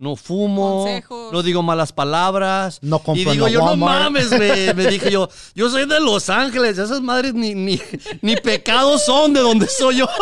no 0.00 0.16
fumo, 0.16 0.78
Consejos. 0.84 1.32
no 1.32 1.42
digo 1.42 1.62
malas 1.62 1.92
palabras. 1.92 2.78
No 2.82 2.98
compro 2.98 3.22
Y 3.22 3.26
en 3.26 3.32
digo, 3.34 3.46
la 3.46 3.52
yo 3.52 3.58
no 3.60 3.64
Walmart". 3.66 4.02
mames, 4.04 4.30
güey. 4.30 4.74
Me 4.74 4.86
dije 4.86 5.10
yo, 5.12 5.28
yo 5.54 5.70
soy 5.70 5.86
de 5.86 6.00
Los 6.00 6.28
Ángeles, 6.30 6.78
esas 6.78 7.00
madres 7.02 7.34
ni, 7.34 7.54
ni, 7.54 7.78
ni 8.22 8.34
pecados 8.36 9.04
son 9.04 9.32
de 9.34 9.40
donde 9.40 9.68
soy 9.68 9.98
yo. 9.98 10.08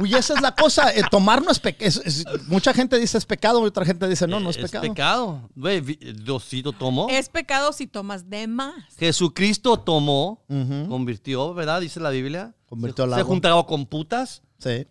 Uy, 0.00 0.12
esa 0.14 0.34
es 0.34 0.40
la 0.40 0.52
cosa. 0.54 0.92
eh, 0.92 1.02
tomar 1.10 1.42
no 1.42 1.50
es 1.50 1.60
pecado. 1.60 2.00
mucha 2.48 2.72
gente 2.74 2.98
dice 2.98 3.16
es 3.18 3.24
pecado, 3.26 3.60
otra 3.60 3.84
gente 3.84 4.08
dice 4.08 4.26
no, 4.26 4.40
no 4.40 4.50
es, 4.50 4.56
pecado. 4.56 5.48
Güey, 5.54 5.80
vi- 5.80 5.98
Diosito 6.22 6.72
tomó. 6.72 7.06
Es 7.10 7.28
pecado 7.28 7.72
si 7.72 7.86
tomas 7.86 8.28
de 8.28 8.46
más. 8.48 8.74
Jesucristo 8.98 9.76
tomó, 9.78 10.42
Ujú. 10.48 10.88
convirtió, 10.88 11.54
¿verdad? 11.54 11.80
Dice 11.80 12.00
la 12.00 12.10
Biblia. 12.10 12.54
Convirtió 12.68 13.04
se, 13.04 13.10
al 13.10 13.14
se 13.14 13.20
agua. 13.20 13.28
juntaba 13.32 13.66
con 13.66 13.86
putas. 13.86 14.42
Sí. 14.58 14.86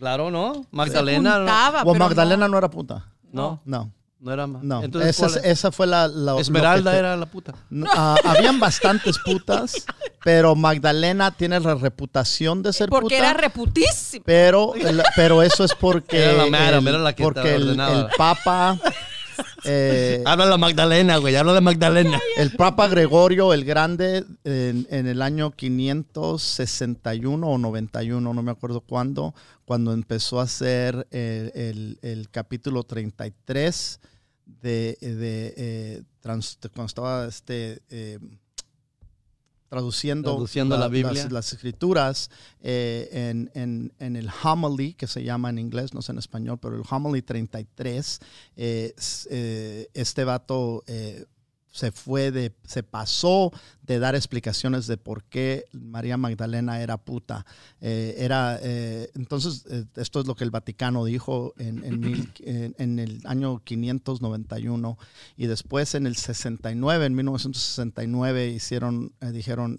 Claro, 0.00 0.30
¿no? 0.30 0.66
Magdalena. 0.72 1.38
¿no? 1.40 1.44
Pero 1.84 1.94
Magdalena 1.94 2.46
no. 2.46 2.52
no. 2.52 2.58
era 2.58 2.68
puta. 2.70 3.04
No, 3.32 3.60
No, 3.64 3.92
no 4.18 4.32
era 4.32 4.46
ma- 4.46 4.58
no. 4.62 4.82
Entonces, 4.82 5.10
esa, 5.10 5.26
¿cuál 5.28 5.38
es- 5.38 5.44
esa 5.52 5.70
fue 5.72 5.86
la... 5.86 6.08
la- 6.08 6.40
Esmeralda 6.40 6.90
te- 6.90 6.98
era 6.98 7.16
la 7.16 7.26
puta. 7.26 7.52
No, 7.68 7.86
ah, 7.94 8.16
habían 8.24 8.58
bastantes 8.58 9.18
putas, 9.24 9.84
pero 10.24 10.56
Magdalena 10.56 11.30
tiene 11.30 11.60
la 11.60 11.74
reputación 11.74 12.62
de 12.62 12.72
ser 12.72 12.88
Porque 12.88 13.16
puta. 13.16 13.30
era 13.30 13.34
reputísimo. 13.34 14.24
Pero, 14.26 14.74
el- 14.74 15.02
pero 15.14 15.42
eso 15.42 15.64
es 15.64 15.74
porque, 15.74 16.24
Era 16.24 16.32
la 16.32 16.46
madam, 16.50 16.88
el, 16.88 16.94
era 16.94 17.02
la 17.04 17.12
que 17.14 17.22
porque 17.22 17.54
el 17.54 17.76
Papa, 18.16 18.78
eh, 19.64 20.22
Habla 20.26 20.46
la 20.46 20.58
Magdalena, 20.58 21.16
güey. 21.18 21.36
Habla 21.36 21.54
de 21.54 21.60
Magdalena. 21.60 22.20
el 22.36 22.52
Papa 22.56 22.88
Gregorio 22.88 23.52
el 23.54 23.64
Grande 23.64 24.24
en, 24.44 24.86
en 24.90 25.06
el 25.06 25.22
año 25.22 25.50
561 25.50 27.46
o 27.46 27.58
91, 27.58 28.34
no 28.34 28.42
me 28.42 28.50
acuerdo 28.50 28.80
cuándo, 28.80 29.34
cuando 29.64 29.92
empezó 29.92 30.40
a 30.40 30.44
hacer 30.44 31.06
el, 31.10 31.52
el- 31.54 31.98
el 32.02 32.28
capítulo 32.30 32.82
33 32.84 34.00
de, 34.62 34.96
de, 35.00 35.54
eh, 35.56 36.02
trans- 36.20 36.58
cuando 36.74 36.86
estaba 36.86 37.26
este, 37.26 37.80
eh, 37.90 38.18
traduciendo, 39.70 40.32
Traduciendo 40.32 40.76
la 40.76 40.88
Biblia. 40.88 41.22
Las, 41.22 41.32
las 41.32 41.52
escrituras 41.54 42.28
eh, 42.60 43.08
en, 43.30 43.50
en- 43.54 43.92
en 44.00 44.16
el 44.16 44.28
homily, 44.42 44.92
que 44.94 45.06
se 45.06 45.22
llama 45.24 45.48
en 45.48 45.58
inglés, 45.58 45.94
no 45.94 46.02
sé 46.02 46.12
en 46.12 46.18
español, 46.18 46.58
pero 46.60 46.76
el 46.76 46.82
homily 46.90 47.22
33, 47.22 48.18
eh, 48.56 48.94
eh, 49.30 49.88
este 49.94 50.24
vato 50.24 50.82
eh, 50.86 51.24
se 51.70 51.92
fue 51.92 52.32
de, 52.32 52.52
se 52.64 52.82
pasó 52.82 53.52
de 53.82 53.98
dar 53.98 54.14
explicaciones 54.14 54.86
de 54.86 54.96
por 54.96 55.24
qué 55.24 55.66
María 55.72 56.16
Magdalena 56.16 56.80
era 56.80 56.96
puta. 56.96 57.46
Eh, 57.80 58.16
era, 58.18 58.58
eh, 58.62 59.10
entonces, 59.14 59.64
eh, 59.70 59.84
esto 59.96 60.20
es 60.20 60.26
lo 60.26 60.34
que 60.34 60.44
el 60.44 60.50
Vaticano 60.50 61.04
dijo 61.04 61.54
en, 61.58 61.84
en 62.44 62.98
el 62.98 63.20
año 63.24 63.62
591 63.62 64.98
y 65.36 65.46
después 65.46 65.94
en 65.94 66.06
el 66.06 66.16
69, 66.16 67.06
en 67.06 67.14
1969, 67.14 68.48
hicieron, 68.48 69.12
dijeron, 69.32 69.78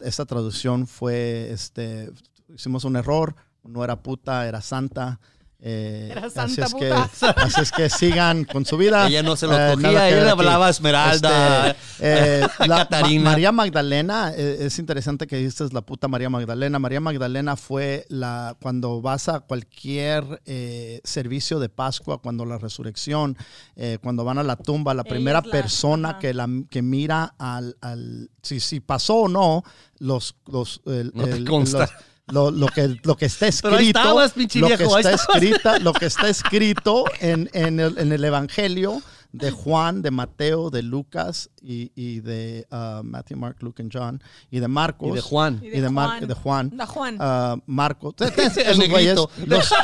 esta 0.00 0.24
traducción 0.26 0.86
fue, 0.86 1.50
este, 1.50 2.10
hicimos 2.54 2.84
un 2.84 2.96
error, 2.96 3.34
no 3.64 3.82
era 3.82 4.02
puta, 4.02 4.46
era 4.46 4.60
santa. 4.60 5.20
Eh, 5.60 6.08
Era 6.12 6.26
así 6.26 6.60
es. 6.60 6.74
Que, 6.74 6.92
así 7.36 7.60
es 7.62 7.72
que 7.72 7.88
sigan 7.88 8.44
con 8.44 8.64
su 8.66 8.76
vida. 8.76 9.06
Ella 9.06 9.22
no 9.22 9.36
se 9.36 9.46
lo 9.46 9.58
Eh, 9.58 9.72
cogía, 9.74 10.08
ella 10.10 10.32
hablaba 10.32 10.68
Esmeralda, 10.68 11.70
Este, 11.70 11.76
eh, 12.00 12.40
la- 12.66 12.76
Catarina. 12.78 13.24
Ma- 13.24 13.30
María 13.30 13.52
Magdalena, 13.52 14.32
eh, 14.36 14.58
es 14.60 14.78
interesante 14.78 15.26
que 15.26 15.36
dices 15.36 15.72
la 15.72 15.80
puta 15.80 16.08
María 16.08 16.28
Magdalena. 16.30 16.78
María 16.78 17.00
Magdalena 17.00 17.56
fue 17.56 18.04
la, 18.08 18.56
cuando 18.60 19.00
vas 19.00 19.28
a 19.28 19.40
cualquier 19.40 20.42
eh, 20.46 21.00
servicio 21.04 21.58
de 21.58 21.68
Pascua, 21.68 22.20
cuando 22.20 22.44
la 22.44 22.58
resurrección, 22.58 23.36
eh, 23.76 23.98
cuando 24.02 24.24
van 24.24 24.38
a 24.38 24.42
la 24.42 24.56
tumba, 24.56 24.92
la 24.94 25.04
primera 25.04 25.40
la- 25.44 25.50
persona 25.50 26.10
ajá. 26.10 26.18
que, 26.18 26.34
la, 26.34 26.48
que 26.70 26.82
mira 26.82 27.34
al, 27.38 27.76
al- 27.80 28.30
si, 28.42 28.60
si 28.60 28.80
pasó 28.80 29.14
o 29.22 29.28
no, 29.28 29.64
los, 29.98 30.36
los, 30.46 30.82
el- 30.86 31.12
No 31.14 31.24
te 31.24 31.32
el- 31.32 31.48
consta. 31.48 31.78
los- 31.80 31.90
lo, 32.28 32.50
lo 32.50 32.66
que, 32.68 32.98
lo 33.04 33.16
que 33.16 33.26
está 33.26 33.46
escrito, 33.46 33.68
Pero 33.70 33.80
ahí 33.80 33.86
estabas, 33.88 34.32
pinche 34.32 34.58
lo, 34.58 34.68
que 34.68 34.76
viejo, 34.76 34.96
ahí 34.96 35.00
está 35.02 35.14
estabas. 35.14 35.42
escrita, 35.42 35.78
lo 35.78 35.92
que 35.92 36.06
está 36.06 36.28
escrito 36.28 37.04
en, 37.20 37.48
en 37.52 37.78
el, 37.80 37.98
en 37.98 38.12
el 38.12 38.24
Evangelio 38.24 39.00
de 39.32 39.50
Juan, 39.50 40.00
de 40.02 40.10
Mateo, 40.10 40.70
de 40.70 40.82
Lucas 40.82 41.50
y, 41.60 41.92
y 41.94 42.20
de 42.20 42.66
uh, 42.70 43.02
Matthew, 43.04 43.36
Mark, 43.36 43.56
Luke 43.60 43.82
and 43.82 43.90
John 43.92 44.22
y 44.50 44.60
de 44.60 44.68
Marcos 44.68 45.10
Y 45.10 45.12
de 45.12 45.20
Juan. 45.20 45.60
Y 45.62 45.66
y 45.66 45.80
de, 45.80 45.90
Mar- 45.90 46.26
de 46.26 46.34
Juan. 46.34 46.72
Juan. 46.86 47.16
Ah, 47.20 47.56
Marcos. 47.66 48.14
Esos 48.18 48.56
El 48.56 48.88
güeyes, 48.90 49.18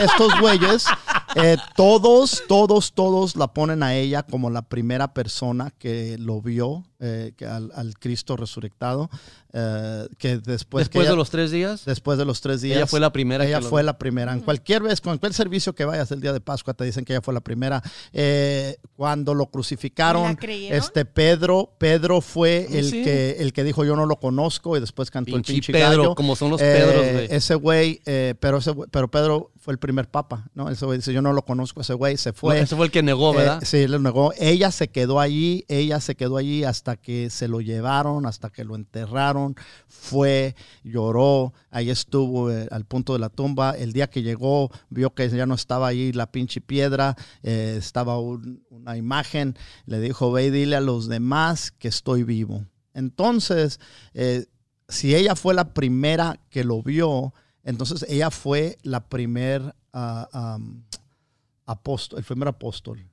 estos 0.01 0.41
güeyes, 0.41 0.87
eh, 1.37 1.57
todos, 1.77 2.43
todos, 2.49 2.93
todos 2.93 3.37
la 3.37 3.49
ponen 3.53 3.83
a 3.83 3.95
ella 3.95 4.23
como 4.23 4.51
la 4.51 4.63
primera 4.63 5.15
persona 5.15 5.73
que 5.79 6.17
lo 6.19 6.41
vio, 6.43 6.85
eh, 7.01 7.33
que 7.37 7.47
al, 7.47 7.71
al 7.75 7.99
Cristo 7.99 8.37
resucitado, 8.37 9.09
eh, 9.53 10.07
que 10.19 10.39
después, 10.39 10.89
que 10.89 10.99
Después 10.99 11.09
de 11.09 11.17
los 11.17 11.31
tres 11.31 11.51
días. 11.51 11.85
después 11.85 12.19
de 12.19 12.25
los 12.25 12.41
tres 12.41 12.61
días. 12.63 12.77
Ella 12.79 12.87
fue 12.87 13.01
la 13.01 13.13
primera 13.13 13.45
Ella 13.45 13.59
que 13.59 13.65
lo 13.65 13.71
fue 13.71 13.83
la 13.83 13.99
primera. 13.99 14.33
En 14.33 14.41
cualquier 14.41 14.83
vez, 14.83 15.01
con 15.01 15.13
cualquier 15.19 15.35
servicio 15.35 15.75
que 15.75 15.85
vayas 15.85 16.11
el 16.13 16.21
día 16.21 16.33
de 16.33 16.41
Pascua, 16.41 16.75
te 16.75 16.85
dicen 16.85 17.05
que 17.05 17.13
ella 17.13 17.23
fue 17.23 17.35
la 17.35 17.41
primera. 17.41 17.83
Eh, 18.13 18.77
cuando 18.97 19.35
lo 19.35 19.47
crucificaron, 19.47 20.39
este 20.71 21.05
Pedro, 21.05 21.75
Pedro 21.79 22.21
fue 22.21 22.67
Sí, 22.71 22.77
el 22.79 22.91
sí. 22.91 23.05
que 23.05 23.37
el 23.41 23.53
que 23.53 23.65
dijo 23.65 23.85
yo 23.85 23.97
no 23.97 24.07
lo 24.07 24.17
conozco 24.17 24.77
y 24.77 24.81
después 24.81 25.11
cantó 25.11 25.37
el 25.37 25.43
pinche 25.43 25.73
Pedro, 25.73 25.89
gallo. 26.03 26.15
como 26.15 26.37
son 26.37 26.51
los 26.51 26.61
Eh, 26.61 26.65
Pedros, 26.79 27.13
güey. 27.13 27.27
Ese 27.31 27.55
güey, 27.55 28.01
eh, 28.07 28.35
pero 28.41 28.59
ese 28.59 28.71
güey- 28.73 28.89
pero 28.91 29.11
Pedro 29.11 29.51
fue 29.65 29.73
el 29.73 29.79
primer 29.79 30.11
papa, 30.11 30.51
¿no? 30.55 30.69
Ese 30.69 30.85
güey 30.85 30.99
dice, 30.99 31.13
yo 31.13 31.23
no 31.23 31.33
lo 31.33 31.45
conozco, 31.45 31.83
ese 31.83 31.95
güey 31.95 32.17
se 32.17 32.33
fue. 32.33 32.59
Ese 32.59 32.75
fue 32.75 32.87
el 32.87 32.91
que 32.91 33.01
negó, 33.01 33.33
Eh, 33.35 33.37
¿verdad? 33.37 33.63
sí, 33.65 33.87
lo 33.87 34.01
negó. 34.01 34.33
Ella 34.37 34.73
se 34.73 34.89
quedó 34.89 35.21
allí, 35.21 35.65
ella 35.69 36.01
se 36.01 36.17
quedó 36.17 36.37
allí 36.37 36.65
hasta 36.65 36.97
que 36.97 37.31
se 37.31 37.47
lo 37.47 37.61
llevaron, 37.61 38.27
hasta 38.27 38.51
que 38.51 38.65
lo 38.65 38.75
enterraron. 38.75 39.55
Fue, 39.87 40.57
lloró, 40.83 41.53
ahí 41.71 41.91
estuvo 41.91 42.51
eh, 42.51 42.67
al 42.73 42.85
punto 42.87 43.13
de 43.13 43.21
la 43.21 43.29
tumba. 43.29 43.71
El 43.79 43.93
día 43.93 44.11
que 44.11 44.23
llegó, 44.23 44.69
vio 44.91 45.15
que 45.15 45.29
ya 45.31 45.47
no 45.47 45.55
estaba 45.55 45.87
ahí 45.87 46.11
la 46.13 46.27
pinche 46.33 46.61
piedra, 46.61 47.15
eh, 47.45 47.77
estaba 47.79 48.19
un- 48.19 48.65
una 48.69 48.97
imagen. 48.97 49.57
Le 49.87 50.01
dijo, 50.01 50.33
ve 50.33 50.47
y 50.47 50.51
dile 50.51 50.75
a 50.75 50.81
los 50.81 51.07
demás 51.09 51.71
que 51.71 51.87
estoy 51.87 52.25
vivo. 52.25 52.65
Entonces, 52.95 53.79
si 54.89 55.15
ella 55.15 55.37
fue 55.37 55.55
la 55.55 55.73
primera 55.73 56.41
que 56.51 56.65
lo 56.65 56.83
vio, 56.83 57.33
entonces 57.65 58.05
ella 58.09 58.31
fue 58.31 58.79
la 58.83 59.01
primer 59.09 59.75
ah, 59.93 60.59
apóstol, 61.67 62.19
el 62.19 62.25
primer 62.25 62.49
apóstol. 62.49 63.07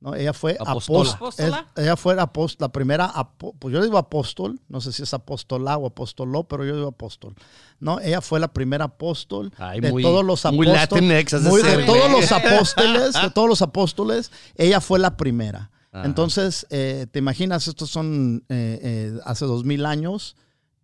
¿no? 0.00 0.16
Ella 0.16 0.32
fue 0.32 0.56
Apóstola. 0.58 1.70
ella 1.76 1.96
fue 1.96 2.16
la, 2.16 2.24
após- 2.32 2.56
la 2.58 2.70
primera, 2.72 3.08
apó- 3.14 3.54
pues 3.58 3.72
yo 3.72 3.80
digo 3.80 3.98
apóstol, 3.98 4.58
no 4.68 4.80
sé 4.80 4.90
si 4.92 5.04
es 5.04 5.14
apóstola 5.14 5.76
o 5.78 5.86
apóstoló, 5.86 6.42
pero 6.44 6.64
yo 6.64 6.74
digo 6.74 6.88
apóstol. 6.88 7.34
¿no? 7.78 8.00
Ella 8.00 8.20
fue 8.20 8.40
la 8.40 8.52
primera 8.52 8.86
apóstol 8.86 9.52
Ay, 9.58 9.80
de 9.80 9.92
muy- 9.92 10.02
todos 10.02 10.24
los 10.24 10.44
muy 10.46 10.66
apóstoles. 10.66 11.04
De 11.44 11.50
muy- 11.50 11.62
de 11.62 11.70
ser, 11.70 11.86
todos 11.86 12.10
los 12.10 12.32
apóstoles, 12.32 13.12
de 13.12 13.30
todos 13.30 13.48
los 13.48 13.62
apóstoles, 13.62 14.32
ella 14.56 14.80
fue 14.80 14.98
la 14.98 15.16
primera. 15.16 15.70
Ajá. 15.92 16.04
Entonces, 16.06 16.66
eh, 16.70 17.06
te 17.12 17.18
imaginas, 17.20 17.68
estos 17.68 17.88
son 17.90 18.44
eh, 18.48 18.80
eh, 18.82 19.18
hace 19.24 19.44
dos 19.44 19.64
mil 19.64 19.86
años 19.86 20.36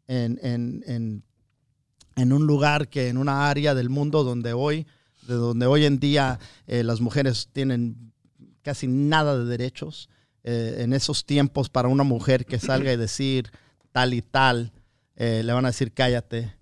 en, 0.07 0.39
en- 0.43 0.85
en- 0.87 1.25
en 2.19 2.33
un 2.33 2.47
lugar 2.47 2.89
que, 2.89 3.09
en 3.09 3.17
una 3.17 3.49
área 3.49 3.75
del 3.75 3.91
mundo 3.91 4.25
donde 4.25 4.53
hoy, 4.53 4.87
de 5.27 5.35
donde 5.35 5.67
hoy 5.67 5.85
en 5.85 6.01
día 6.01 6.39
eh, 6.67 6.83
las 6.83 7.01
mujeres 7.01 7.49
tienen 7.53 8.13
casi 8.63 8.89
nada 8.89 9.39
de 9.39 9.45
derechos. 9.45 10.09
Eh, 10.43 10.79
en 10.81 10.93
esos 10.93 11.25
tiempos, 11.25 11.69
para 11.69 11.89
una 11.89 12.05
mujer 12.05 12.45
que 12.45 12.59
salga 12.59 12.93
y 12.93 12.97
decir 13.09 13.51
tal 13.93 14.15
y 14.15 14.23
tal, 14.23 14.73
eh, 15.17 15.43
le 15.45 15.53
van 15.53 15.65
a 15.65 15.69
decir 15.69 15.93
cállate, 15.93 16.55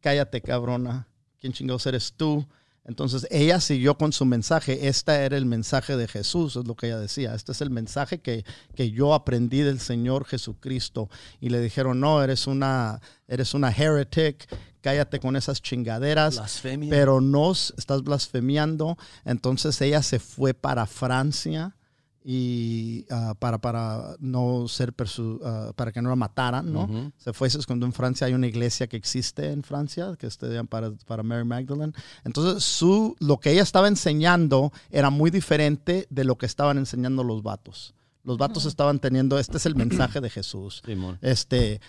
cállate 0.00 0.40
cabrona, 0.40 1.08
¿quién 1.40 1.52
chingados 1.52 1.86
eres 1.86 2.12
tú? 2.12 2.46
Entonces 2.84 3.26
ella 3.30 3.60
siguió 3.60 3.96
con 3.96 4.12
su 4.12 4.24
mensaje. 4.24 4.88
Este 4.88 5.12
era 5.12 5.36
el 5.36 5.46
mensaje 5.46 5.96
de 5.96 6.08
Jesús, 6.08 6.56
es 6.56 6.66
lo 6.66 6.74
que 6.74 6.86
ella 6.86 6.98
decía. 6.98 7.34
Este 7.34 7.52
es 7.52 7.60
el 7.60 7.70
mensaje 7.70 8.20
que, 8.20 8.44
que 8.74 8.90
yo 8.90 9.14
aprendí 9.14 9.60
del 9.60 9.78
Señor 9.78 10.24
Jesucristo. 10.24 11.08
Y 11.40 11.50
le 11.50 11.60
dijeron, 11.60 12.00
no, 12.00 12.22
eres 12.22 12.46
una, 12.46 13.00
eres 13.28 13.54
una 13.54 13.70
heretic, 13.70 14.48
cállate 14.80 15.20
con 15.20 15.36
esas 15.36 15.62
chingaderas 15.62 16.36
Blasfemia. 16.36 16.90
pero 16.90 17.20
no 17.20 17.52
estás 17.52 18.02
blasfemiando. 18.02 18.98
Entonces 19.24 19.80
ella 19.80 20.02
se 20.02 20.18
fue 20.18 20.52
para 20.52 20.86
Francia 20.86 21.76
y 22.24 23.04
ah, 23.10 23.34
para, 23.38 23.58
para 23.58 24.16
no 24.20 24.68
ser 24.68 24.94
persu- 24.94 25.40
ah, 25.44 25.72
para 25.74 25.92
que 25.92 26.00
no 26.00 26.08
la 26.10 26.16
mataran, 26.16 26.72
¿no? 26.72 26.84
Ujú. 26.84 27.12
Se 27.16 27.32
fue, 27.32 27.50
se 27.50 27.58
escondió 27.58 27.86
en 27.86 27.92
Francia. 27.92 28.26
Hay 28.26 28.34
una 28.34 28.46
iglesia 28.46 28.86
que 28.86 28.96
existe 28.96 29.50
en 29.50 29.62
Francia 29.62 30.14
que 30.18 30.26
estudian 30.26 30.66
para, 30.66 30.92
para 31.06 31.22
Mary 31.22 31.44
Magdalene. 31.44 31.92
Entonces, 32.24 32.62
su, 32.64 33.16
lo 33.18 33.38
que 33.38 33.50
ella 33.52 33.62
estaba 33.62 33.88
enseñando 33.88 34.72
era 34.90 35.10
muy 35.10 35.30
diferente 35.30 36.06
de 36.10 36.24
lo 36.24 36.36
que 36.38 36.46
estaban 36.46 36.78
enseñando 36.78 37.24
los 37.24 37.42
vatos. 37.42 37.94
Los 38.24 38.38
vatos 38.38 38.66
estaban 38.66 39.00
teniendo, 39.00 39.36
este 39.36 39.56
es 39.56 39.66
el 39.66 39.74
mensaje 39.74 40.20
de 40.20 40.30
Jesús 40.30 40.80
Simón. 40.86 41.18
este, 41.22 41.80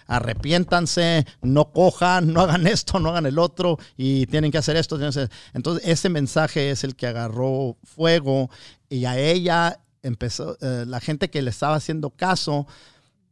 arrepiéntanse, 0.43 1.25
no 1.43 1.71
cojan, 1.71 2.33
no 2.33 2.41
hagan 2.41 2.65
esto, 2.67 2.99
no 2.99 3.09
hagan 3.09 3.27
el 3.27 3.37
otro, 3.37 3.77
y 3.97 4.25
tienen 4.27 4.51
que 4.51 4.57
hacer 4.57 4.75
esto. 4.75 4.95
tienen 4.97 5.13
que 5.13 5.19
hacer- 5.21 5.31
Entonces, 5.53 5.87
ese 5.87 6.09
mensaje 6.09 6.71
es 6.71 6.83
el 6.83 6.95
que 6.95 7.05
agarró 7.07 7.77
fuego 7.83 8.49
y 8.89 9.05
a 9.05 9.17
ella 9.19 9.79
empezó, 10.03 10.57
eh, 10.61 10.85
la 10.87 10.99
gente 10.99 11.29
que 11.29 11.41
le 11.41 11.49
estaba 11.49 11.75
haciendo 11.75 12.11
caso, 12.11 12.67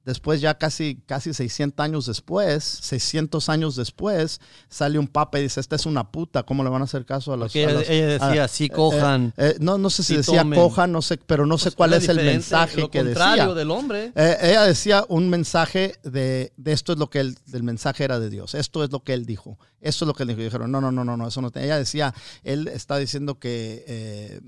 después 0.04 0.42
ya 0.42 0.58
casi, 0.58 0.96
casi 1.06 1.32
600 1.32 1.84
años 1.86 2.08
después, 2.08 2.64
600 2.64 3.50
años 3.50 3.76
después, 3.76 4.42
sale 4.68 4.98
un 4.98 5.08
papa 5.08 5.38
y 5.38 5.44
dice, 5.44 5.60
esta 5.60 5.76
es 5.76 5.86
una 5.86 6.10
puta, 6.12 6.42
¿cómo 6.42 6.64
le 6.64 6.72
van 6.72 6.82
a 6.82 6.86
hacer 6.86 7.06
caso 7.06 7.32
a 7.34 7.36
a 7.36 7.46
ella, 7.46 7.82
ella 7.88 8.08
decía, 8.08 8.44
a- 8.46 8.48
sí 8.48 8.68
cojan. 8.68 9.32
eh, 9.38 9.58
no, 9.60 9.78
no 9.78 9.92
sé 9.92 10.02
si 10.02 10.16
decía 10.18 10.42
tomen. 10.42 10.60
cojan, 10.60 10.92
no 10.92 11.04
sé, 11.04 11.20
pero 11.28 11.46
no 11.46 11.60
sé 11.60 11.66
Pues, 11.66 11.76
cuál 11.76 11.94
era 11.94 12.02
es 12.02 12.10
el 12.10 12.16
mensaje 12.18 12.82
lo 12.82 12.90
que 12.90 13.04
contrario 13.04 13.44
decía. 13.44 13.54
del 13.56 13.70
hombre. 13.70 14.12
Eh, 14.16 14.38
ella 14.42 14.64
decía 14.64 15.06
un 15.08 15.30
mensaje 15.30 15.94
de, 16.04 16.52
de 16.58 16.72
esto 16.72 16.94
es 16.94 16.98
lo 16.98 17.12
que 17.12 17.20
él, 17.20 17.38
el 17.54 17.62
mensaje 17.62 18.04
era 18.04 18.20
de 18.20 18.32
Dios, 18.32 18.56
esto 18.56 18.84
es 18.84 18.92
lo 18.92 19.04
que 19.04 19.14
él 19.14 19.28
dijo, 19.28 19.60
esto 19.82 20.06
es 20.06 20.08
lo 20.08 20.16
que 20.16 20.24
él 20.24 20.30
dijo. 20.30 20.42
Y 20.42 20.46
dijeron, 20.46 20.72
no, 20.72 20.82
no, 20.82 20.92
no, 20.92 21.06
no, 21.06 21.16
no, 21.16 21.28
eso 21.28 21.42
no. 21.44 21.52
te-". 21.52 21.64
Ella 21.64 21.78
decía, 21.78 22.12
él 22.44 22.68
está 22.70 22.98
diciendo 22.98 23.38
que, 23.38 23.86
eh, 23.88 24.42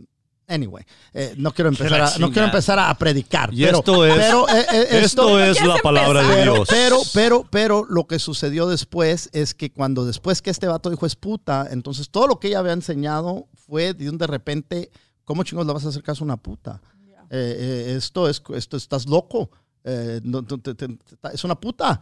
anyway, 0.47 0.83
eh, 1.13 1.33
no 1.37 1.53
quiero 1.53 1.69
empezar, 1.69 1.99
la 1.99 2.07
a, 2.07 2.17
no 2.19 2.31
quiero 2.31 2.45
empezar 2.47 2.79
a 2.79 2.93
predicar. 2.97 3.53
Y 3.53 3.63
pero, 3.63 3.79
esto 3.79 4.05
es- 4.05 4.15
pero, 4.15 4.49
eh, 4.49 4.65
eh, 4.71 4.87
Esto 5.03 5.39
es 5.39 5.65
la 5.65 5.77
palabra 5.77 6.23
de? 6.27 6.43
Dios. 6.43 6.67
pero, 6.69 6.99
pero, 7.13 7.47
pero 7.49 7.85
lo 7.89 8.05
que 8.07 8.19
sucedió 8.19 8.67
después 8.67 9.29
es 9.33 9.53
que 9.53 9.71
cuando 9.71 10.05
después 10.05 10.41
que 10.41 10.49
este 10.49 10.67
vato 10.67 10.89
dijo 10.89 11.05
es 11.05 11.15
puta, 11.15 11.67
entonces 11.71 12.09
todo 12.09 12.27
lo 12.27 12.39
que 12.39 12.49
ella 12.49 12.59
había 12.59 12.73
enseñado 12.73 13.47
fue 13.53 13.93
de 13.93 14.09
un 14.09 14.17
de 14.17 14.27
repente, 14.27 14.91
¿cómo 15.23 15.43
chingos 15.43 15.65
le 15.65 15.73
vas 15.73 15.85
a 15.85 15.89
hacer 15.89 16.03
caso 16.03 16.23
a 16.23 16.25
una 16.25 16.37
puta? 16.37 16.81
Eh, 17.29 17.55
eh, 17.89 17.95
esto 17.97 18.29
es, 18.29 18.41
esto 18.55 18.77
estás 18.77 19.07
loco, 19.07 19.49
Eh, 19.85 20.21
no- 20.23 20.41
no 20.41 20.57
te- 20.59 20.75
te- 20.75 20.87
te- 20.87 20.97
es 21.33 21.43
una 21.43 21.55
puta. 21.55 21.99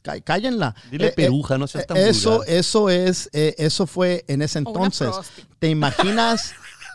Cá- 0.00 0.20
Cállenla. 0.20 0.72
Dile 0.92 1.06
Eh, 1.06 1.08
eh, 1.08 1.12
peruja, 1.12 1.58
no 1.58 1.66
seas 1.66 1.84
tan 1.84 1.96
eso, 1.96 2.36
vulgar. 2.36 2.50
eso 2.54 2.88
es, 2.90 3.28
eh, 3.32 3.52
eso 3.58 3.88
fue 3.88 4.24
en 4.28 4.42
ese 4.42 4.58
entonces. 4.60 5.10
¿Te 5.58 5.68
imaginas 5.68 6.52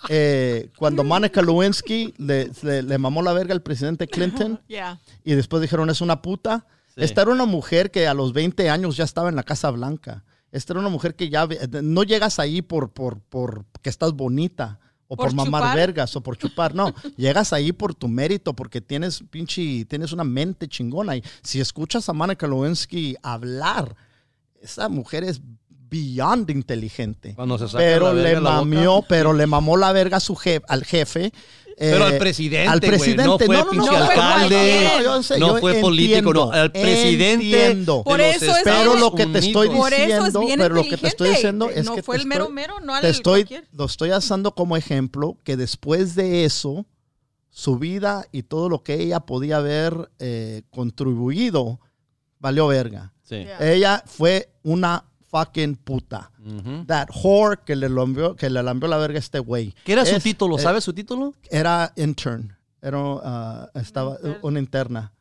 eh, 0.10 0.70
cuando 0.78 1.04
Monica 1.04 1.42
Lewinsky 1.42 2.14
le, 2.18 2.50
le- 2.64 2.82
le 2.84 2.98
mamó 2.98 3.22
la 3.22 3.34
verga 3.34 3.54
al 3.54 3.62
presidente 3.62 4.08
Clinton? 4.08 4.60
Yeah. 4.68 5.00
y 5.24 5.34
después 5.34 5.62
dijeron 5.62 5.90
es 5.90 6.02
una 6.02 6.22
puta. 6.22 6.66
Sí. 6.96 7.04
Esta 7.04 7.22
era 7.22 7.32
una 7.32 7.46
mujer 7.46 7.92
que 7.92 8.08
a 8.08 8.14
los 8.14 8.34
20 8.34 8.70
años 8.70 8.98
ya 8.98 9.04
estaba 9.06 9.30
en 9.30 9.36
la 9.36 9.44
Casa 9.44 9.70
Blanca. 9.72 10.24
Esta 10.52 10.74
era 10.74 10.80
una 10.82 10.90
mujer 10.90 11.16
que 11.16 11.30
ya 11.30 11.48
no 11.82 12.04
llegas 12.04 12.38
ahí 12.40 12.62
por, 12.62 12.90
por, 12.92 13.20
por 13.22 13.64
que 13.82 13.90
estás 13.90 14.12
bonita 14.14 14.80
o 15.08 15.16
por, 15.16 15.28
¿Por 15.28 15.36
mamar 15.36 15.62
chupar? 15.62 15.76
vergas 15.78 16.16
o 16.16 16.22
por 16.22 16.38
chupar, 16.38 16.74
no, 16.76 16.94
llegas 17.18 17.54
ahí 17.54 17.72
por 17.72 17.94
tu 17.96 18.08
mérito 18.10 18.54
porque 18.54 18.80
tienes 18.82 19.24
pinche 19.30 19.86
tienes 19.86 20.12
una 20.14 20.24
mente 20.26 20.68
chingona 20.68 21.16
y 21.18 21.24
si 21.44 21.60
escuchas 21.62 22.08
a 22.10 22.14
Monica 22.14 22.48
Lewinsky 22.48 23.16
hablar, 23.24 23.96
esa 24.62 24.88
mujer 24.90 25.24
es 25.24 25.42
beyond 25.92 26.50
inteligente. 26.50 27.36
Cuando 27.36 27.58
se 27.60 27.68
saca 27.68 27.78
Pero 27.80 28.14
la 28.14 28.24
le 28.24 28.40
mamió, 28.40 29.04
pero 29.08 29.34
le 29.34 29.46
mamó 29.46 29.76
la 29.78 29.92
verga 29.92 30.18
a 30.18 30.20
su 30.22 30.36
jef, 30.36 30.64
al 30.70 30.86
jefe. 30.86 31.32
Pero 31.78 32.08
eh, 32.08 32.14
al 32.14 32.18
presidente, 32.20 32.68
al 32.70 32.80
presidente. 32.80 33.24
no 33.24 33.38
fue 33.40 33.58
no, 33.58 33.74
no, 33.74 33.92
alcalde, 33.98 34.90
no, 35.04 35.24
sé, 35.24 35.40
fue 35.60 35.82
político, 35.82 36.32
no, 36.34 36.52
al 36.52 36.72
presidente 36.72 37.34
entiendo. 37.66 38.04
Por 38.04 38.22
eso 38.22 38.56
es- 38.56 38.64
Pero 38.64 38.96
lo 38.98 39.16
que 39.16 39.26
te 39.26 39.40
estoy 39.40 39.68
es 39.68 39.74
diciendo, 39.74 40.44
pero 40.58 40.76
lo 40.76 40.84
que 40.84 40.98
te 40.98 41.08
estoy 41.08 41.30
diciendo 41.30 41.70
es 41.70 41.86
no 41.86 41.96
que 41.96 42.04
fue 42.04 42.18
te 42.18 42.22
el 42.22 42.28
mero 42.28 42.44
estoy- 42.44 42.54
mero, 42.56 42.80
no 42.82 42.94
al 42.94 43.02
te 43.02 43.10
estoy, 43.10 43.42
cualquier. 43.46 43.68
lo 43.74 43.86
estoy 43.86 44.12
usando 44.12 44.54
como 44.54 44.78
ejemplo 44.78 45.38
que 45.44 45.58
después 45.58 46.14
de 46.16 46.46
eso, 46.46 46.86
su 47.50 47.80
vida 47.80 48.26
y 48.32 48.44
todo 48.44 48.70
lo 48.70 48.84
que 48.84 49.02
ella 49.02 49.22
podía 49.22 49.58
haber 49.58 50.12
eh, 50.20 50.62
contribuido, 50.70 51.80
valió 52.40 52.68
verga. 52.68 53.12
Sí. 53.24 53.38
Yeah. 53.38 53.72
Ella 53.74 54.04
fue 54.06 54.50
una 54.64 55.06
fucking 55.32 55.78
puta. 55.78 56.30
That 56.88 57.08
whore 57.24 57.58
que 57.66 57.76
le 57.76 57.90
lambió, 57.90 58.36
que 58.36 58.50
le 58.50 58.62
lambió 58.62 58.88
la 58.88 58.98
verga 58.98 59.18
a 59.18 59.20
este 59.20 59.40
güey. 59.40 59.74
¿Qué 59.84 59.94
era 59.94 60.06
su 60.06 60.20
título? 60.20 60.58
eh, 60.58 60.62
¿Sabes 60.62 60.84
su 60.84 60.94
título? 60.94 61.34
Era 61.50 61.92
intern. 61.96 62.56
Era, 62.82 62.98
ah, 63.24 63.70
estaba, 63.76 64.18
una 64.42 64.60
interna. 64.60 65.12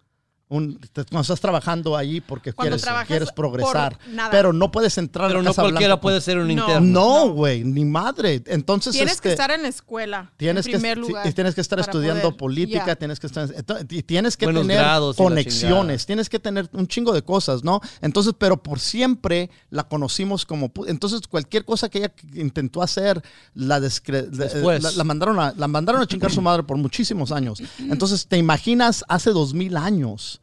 Un, 0.52 0.78
te- 0.81 1.05
cuando 1.05 1.20
estás 1.22 1.40
trabajando 1.40 1.97
allí 1.97 2.20
porque 2.20 2.52
Cuando 2.52 2.77
quieres, 2.77 3.06
quieres 3.06 3.31
progresar. 3.32 3.97
por 3.98 4.09
nada. 4.09 4.31
Pero 4.32 4.52
no 4.52 4.72
puedes 4.72 4.98
entrar 4.98 5.28
Pero 5.28 5.43
no 5.43 5.51
Casa 5.51 5.62
cualquiera 5.62 5.94
Blanca 5.94 6.01
puede 6.02 6.20
ser 6.20 6.39
un 6.39 6.48
No. 6.48 6.52
interno. 6.52 6.81
No, 6.81 7.28
güey, 7.31 7.62
ni 7.62 7.85
madre. 7.85 8.43
Entonces, 8.47 8.93
Tienes 8.93 9.20
que 9.20 9.28
este, 9.28 9.40
estar 9.43 9.52
en 9.52 9.62
la 9.62 9.68
escuela. 9.68 10.32
tienes 10.36 10.66
en 10.66 10.72
que, 10.72 10.78
primer 10.78 10.97
sí, 10.98 11.01
lugar. 11.09 11.27
y 11.28 11.32
tienes 11.32 11.55
que 11.55 11.60
estar 11.60 11.78
estudiando 11.78 12.22
poder- 12.22 12.36
política, 12.36 12.85
Yeah. 12.85 12.97
tienes 12.97 13.20
que 13.20 13.28
estar, 13.28 13.48
y 13.89 14.02
tienes 14.02 14.36
que 14.36 14.47
Buenos 14.47 14.66
tener 14.66 14.82
conexiones, 15.16 16.05
tienes 16.06 16.28
que 16.28 16.39
tener 16.39 16.68
un 16.72 16.86
chingo 16.89 17.12
de 17.12 17.22
cosas, 17.22 17.62
¿no? 17.64 17.81
Entonces, 18.01 18.35
pero 18.36 18.60
por 18.60 18.81
siempre 18.81 19.51
la 19.70 19.85
conocimos 19.85 20.44
como, 20.44 20.72
entonces 20.89 21.20
cualquier 21.28 21.64
cosa 21.64 21.89
que 21.89 21.98
ella 21.98 22.12
intentó 22.35 22.82
hacer, 22.82 23.22
la, 23.55 23.78
descre- 23.78 24.27
Después. 24.28 24.82
la, 24.82 24.90
la 24.93 25.05
mandaron 25.05 25.39
a, 25.39 25.55
la 25.56 25.68
mandaron 25.68 26.02
a 26.02 26.06
chingar 26.06 26.32
su 26.32 26.43
madre 26.43 26.62
por 26.64 26.77
muchísimos 26.77 27.31
años. 27.32 27.62
Entonces, 27.78 28.27
¿te 28.27 28.36
imaginas 28.36 29.05
hace 29.09 29.31
dos 29.31 29.55
mil 29.55 29.77
años? 29.77 30.39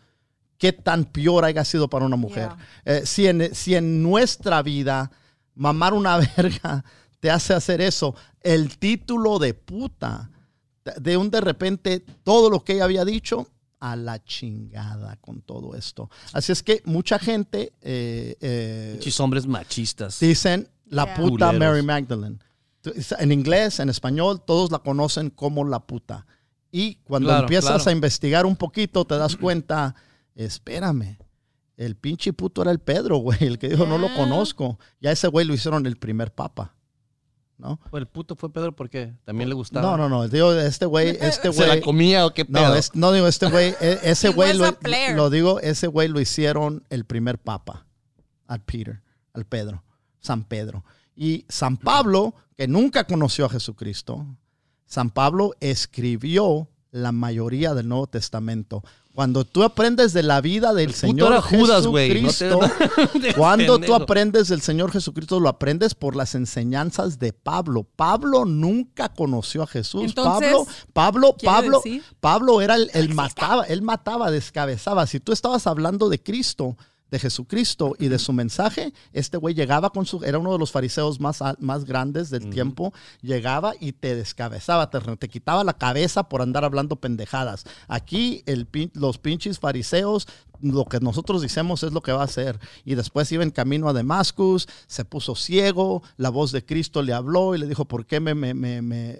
Qué 0.58 0.74
tan 0.74 1.06
peor 1.06 1.46
haya 1.46 1.64
sido 1.66 1.88
para 1.90 2.06
una 2.06 2.16
mujer. 2.16 2.50
Eh, 2.86 3.02
si, 3.06 3.28
en, 3.28 3.54
si 3.54 3.76
en 3.76 4.02
nuestra 4.04 4.62
vida 4.64 5.12
mamar 5.56 5.94
una 5.94 6.18
verga 6.38 6.84
te 7.20 7.30
hace 7.32 7.54
hacer 7.54 7.82
eso, 7.82 8.16
el 8.42 8.78
título 8.78 9.40
de 9.40 9.54
puta, 9.54 10.30
de 10.98 11.18
un 11.18 11.30
de 11.30 11.42
repente 11.42 12.00
todo 12.24 12.50
lo 12.50 12.64
que 12.64 12.74
ella 12.74 12.86
había 12.86 13.06
dicho, 13.06 13.48
a 13.80 13.96
la 13.96 14.24
chingada 14.24 15.18
con 15.18 15.42
todo 15.42 15.76
esto. 15.76 16.10
Así 16.34 16.52
es 16.52 16.64
que 16.64 16.82
mucha 16.86 17.20
gente 17.20 17.74
eh, 17.82 18.36
eh, 18.42 18.92
Pinches 18.94 19.20
hombres 19.20 19.46
machistas. 19.46 20.20
dicen 20.20 20.68
la 20.86 21.06
Yeah. 21.06 21.16
puta 21.16 21.48
Culeros. 21.52 21.60
Mary 21.60 21.84
Magdalene. 21.84 22.40
En 23.20 23.32
inglés, 23.32 23.80
en 23.80 23.90
español, 23.90 24.42
todos 24.46 24.72
la 24.72 24.80
conocen 24.80 25.30
como 25.30 25.64
la 25.66 25.80
puta. 25.86 26.26
Y 26.72 26.96
cuando 27.04 27.28
Claro, 27.30 27.44
empiezas 27.44 27.84
claro. 27.84 27.90
a 27.90 27.92
investigar 27.92 28.46
un 28.48 28.56
poquito, 28.56 29.06
te 29.06 29.16
das 29.18 29.36
cuenta, 29.42 29.94
espérame, 30.46 31.18
el 31.76 31.96
pinche 31.96 32.32
puto 32.34 32.62
era 32.62 32.72
el 32.72 32.80
Pedro, 32.80 33.18
güey, 33.20 33.44
el 33.44 33.60
que 33.60 33.70
dijo 33.70 33.86
no 33.86 33.98
lo 33.98 34.08
Yeah. 34.08 34.18
conozco. 34.18 34.80
Ya 35.02 35.12
ese 35.12 35.28
güey 35.28 35.46
lo 35.46 35.54
hicieron 35.54 35.86
el 35.86 35.98
primer 35.98 36.34
papa, 36.34 36.76
¿no? 37.58 37.80
Pues 37.90 38.02
el 38.02 38.08
puto 38.08 38.36
fue 38.36 38.52
Pedro 38.54 38.76
porque 38.76 39.14
también 39.26 39.50
le 39.50 39.56
gustaba. 39.56 39.86
No, 39.86 39.98
no, 39.98 40.10
no, 40.10 40.28
digo, 40.28 40.54
este 40.54 40.86
güey, 40.86 41.10
este 41.20 41.52
¿Se 41.52 41.62
la 41.62 41.74
güey... 41.74 41.82
comía 41.82 42.26
o 42.26 42.34
qué 42.34 42.46
pedo? 42.46 42.70
No, 42.70 42.76
es- 42.76 42.96
no 42.96 43.12
digo 43.12 43.28
este 43.28 43.50
güey, 43.50 43.76
e- 43.82 44.00
ese 44.04 44.30
güey 44.30 44.54
lo 45.16 45.30
digo, 45.30 45.60
ese 45.60 45.88
güey 45.88 46.08
lo 46.08 46.20
hicieron 46.20 46.84
el 46.90 47.06
primer 47.06 47.40
papa, 47.40 47.86
al 48.48 48.62
Peter, 48.62 49.02
al 49.34 49.46
Pedro, 49.46 49.84
San 50.20 50.44
Pedro. 50.44 50.84
Y 51.16 51.46
San 51.50 51.78
Pablo, 51.78 52.36
que 52.56 52.68
nunca 52.68 53.06
conoció 53.06 53.46
a 53.46 53.50
Jesucristo, 53.50 54.26
San 54.86 55.10
Pablo 55.10 55.54
escribió 55.60 56.70
la 56.92 57.12
mayoría 57.12 57.74
del 57.74 57.88
Nuevo 57.90 58.08
Testamento. 58.08 58.84
Cuando 59.18 59.45
tú 59.45 59.64
aprendes 59.64 60.14
de 60.14 60.22
la 60.22 60.41
vida 60.41 60.76
del 60.76 60.94
Señor 60.94 61.31
era 61.31 61.41
Judas, 61.41 61.88
Jesucristo, 61.88 62.60
no 62.61 63.19
te- 63.19 63.34
cuando 63.35 63.80
tú 63.80 63.95
aprendes 63.95 64.48
del 64.48 64.61
Señor 64.61 64.91
Jesucristo, 64.91 65.39
lo 65.39 65.49
aprendes 65.49 65.95
por 65.95 66.15
las 66.15 66.35
enseñanzas 66.35 67.18
de 67.18 67.34
Pablo. 67.34 67.84
Pablo 67.95 68.45
nunca 68.45 69.10
conoció 69.10 69.64
a 69.64 69.65
Jesús. 69.65 70.03
Entonces, 70.03 70.52
Pablo, 70.52 70.68
Pablo, 70.94 71.35
¿quiere 71.35 71.56
Pablo, 71.56 71.81
decir? 71.84 72.03
Pablo 72.19 72.61
era 72.61 72.76
el, 72.76 72.91
el 72.94 73.15
mataba, 73.15 73.64
él 73.64 73.81
mataba, 73.81 74.30
descabezaba. 74.30 75.07
Si 75.07 75.19
tú 75.19 75.31
estabas 75.31 75.65
hablando 75.65 76.10
de 76.10 76.22
Cristo, 76.22 76.77
de 77.12 77.20
Jesucristo 77.20 77.96
y 78.00 78.08
de 78.08 78.20
su 78.20 78.34
mensaje, 78.34 78.94
este 79.14 79.38
güey 79.38 79.56
llegaba 79.56 79.90
con 79.90 80.06
su, 80.06 80.24
era 80.24 80.38
uno 80.38 80.52
de 80.52 80.60
los 80.60 80.72
fariseos 80.72 81.20
más, 81.20 81.42
más 81.60 81.86
grandes 81.86 82.30
del 82.30 82.50
tiempo, 82.50 82.94
llegaba 83.22 83.74
y 83.80 83.94
te 83.94 84.16
descabezaba, 84.16 84.90
te, 84.90 85.00
te 85.00 85.30
quitaba 85.30 85.64
la 85.64 85.74
cabeza 85.74 86.28
por 86.28 86.42
andar 86.42 86.66
hablando 86.66 86.96
pendejadas. 86.98 87.66
Aquí 87.88 88.44
el, 88.46 88.68
los 88.94 89.18
pinches 89.18 89.60
fariseos, 89.60 90.28
lo 90.62 90.86
que 90.86 91.00
nosotros 91.00 91.42
decimos 91.42 91.84
es 91.84 91.92
lo 91.94 92.02
que 92.02 92.12
va 92.12 92.22
a 92.22 92.26
hacer. 92.26 92.60
Y 92.86 92.96
después 92.96 93.32
iba 93.32 93.44
en 93.44 93.52
camino 93.52 93.88
a 93.90 93.94
Damascus, 93.94 94.68
se 94.88 95.06
puso 95.06 95.36
ciego, 95.36 96.04
la 96.18 96.30
voz 96.30 96.52
de 96.52 96.66
Cristo 96.66 97.02
le 97.02 97.14
habló 97.14 97.56
y 97.56 97.58
le 97.60 97.68
dijo, 97.68 97.86
¿por 97.86 98.06
qué 98.06 98.20
me, 98.20 98.34
me, 98.36 98.54
me, 98.54 98.82
me- 98.82 99.20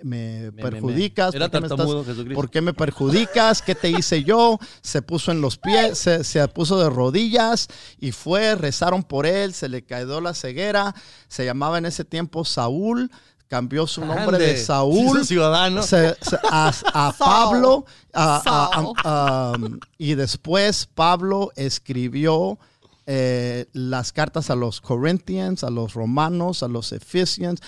perjudicas? 0.64 1.34
¿Por 1.49 1.51
qué 1.51 1.61
me 1.61 1.68
estás-. 1.68 1.88
¿Por 2.35 2.49
qué 2.49 2.61
me 2.61 2.73
perjudicas? 2.73 3.61
¿Qué 3.61 3.76
te 3.76 3.89
hice 3.89 4.23
yo? 4.23 4.59
Se 4.81 5.01
puso 5.01 5.31
en 5.31 5.41
los 5.41 5.57
pies, 5.57 5.97
se, 5.97 6.23
se 6.23 6.47
puso 6.47 6.80
de 6.80 6.89
rodillas 6.89 7.68
y 7.99 8.11
fue, 8.11 8.55
rezaron 8.55 9.03
por 9.03 9.26
él, 9.26 9.53
se 9.53 9.69
le 9.69 9.84
cayó 9.84 10.22
la 10.22 10.34
ceguera, 10.34 10.95
se 11.27 11.45
llamaba 11.45 11.77
en 11.77 11.85
ese 11.85 12.05
tiempo 12.05 12.45
Saúl, 12.45 13.11
cambió 13.47 13.87
su 13.87 14.01
nombre 14.05 14.37
de. 14.37 14.57
Saúl 14.57 15.25
Ciudadano. 15.25 15.81
se- 15.83 16.15
se- 16.21 16.37
a. 16.51 16.71
Pablo 17.17 17.85
a- 18.13 18.91
a- 19.03 19.51
um, 19.55 19.79
y 19.97 20.15
después 20.15 20.85
Pablo 20.87 21.51
escribió 21.55 22.57
eh, 23.05 23.67
las 23.73 24.11
cartas 24.11 24.49
a 24.49 24.55
los 24.55 24.81
Corinthians, 24.81 25.63
a 25.63 25.69
los 25.69 25.93
romanos, 25.93 26.63
a 26.63 26.67
los 26.67 26.91
Ephesians. 26.91 27.61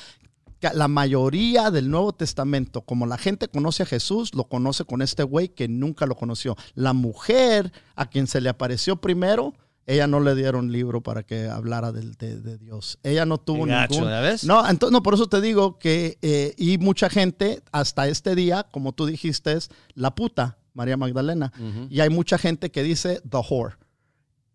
La 0.74 0.90
mayoría 0.90 1.72
del 1.72 1.90
Nuevo 1.90 2.12
Testamento, 2.12 2.82
como 2.82 3.06
la 3.06 3.18
gente 3.18 3.48
conoce 3.48 3.84
a 3.84 3.86
Jesús, 3.86 4.36
lo 4.36 4.44
conoce 4.50 4.84
con 4.84 5.02
este 5.02 5.24
güey 5.24 5.48
que 5.48 5.70
nunca 5.70 6.06
lo 6.06 6.16
conoció. 6.16 6.58
La 6.76 6.92
mujer 6.92 7.72
a 7.96 8.08
quien 8.10 8.28
se 8.28 8.42
le 8.42 8.50
apareció 8.50 8.98
primero, 8.98 9.54
ella 9.90 10.08
no 10.08 10.20
le 10.20 10.36
dieron 10.36 10.72
libro 10.72 11.02
para 11.02 11.24
que 11.24 11.48
hablara 11.48 11.92
de, 11.92 12.02
de 12.38 12.58
Dios. 12.58 13.00
Ella 13.04 13.26
no 13.26 13.38
tuvo 13.40 13.66
gacho, 13.66 13.96
ningún. 13.96 14.10
¿ya 14.10 14.22
ves? 14.22 14.44
No, 14.44 14.68
entonces, 14.70 14.92
no, 14.94 15.02
por 15.04 15.14
eso 15.16 15.28
te 15.28 15.42
digo 15.42 15.80
que, 15.80 16.18
eh, 16.22 16.54
y 16.58 16.78
mucha 16.78 17.10
gente 17.10 17.62
hasta 17.72 18.08
este 18.08 18.36
día, 18.36 18.68
como 18.72 18.94
tú 18.94 19.06
dijiste, 19.06 19.54
es 19.54 19.70
la 19.96 20.14
puta, 20.16 20.58
María 20.74 20.96
Magdalena. 20.98 21.52
Y 21.90 22.00
hay 22.00 22.10
mucha 22.10 22.38
gente 22.38 22.70
que 22.72 22.84
dice 22.84 23.22
the 23.30 23.38
whore. 23.50 23.76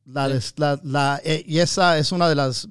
La, 0.06 0.28
la- 0.56 0.78
la- 0.85 1.20
eh, 1.24 1.43
y 1.47 1.59
esa 1.61 1.97
es 1.98 2.12
una 2.12 2.28
de 2.28 2.35
las, 2.35 2.69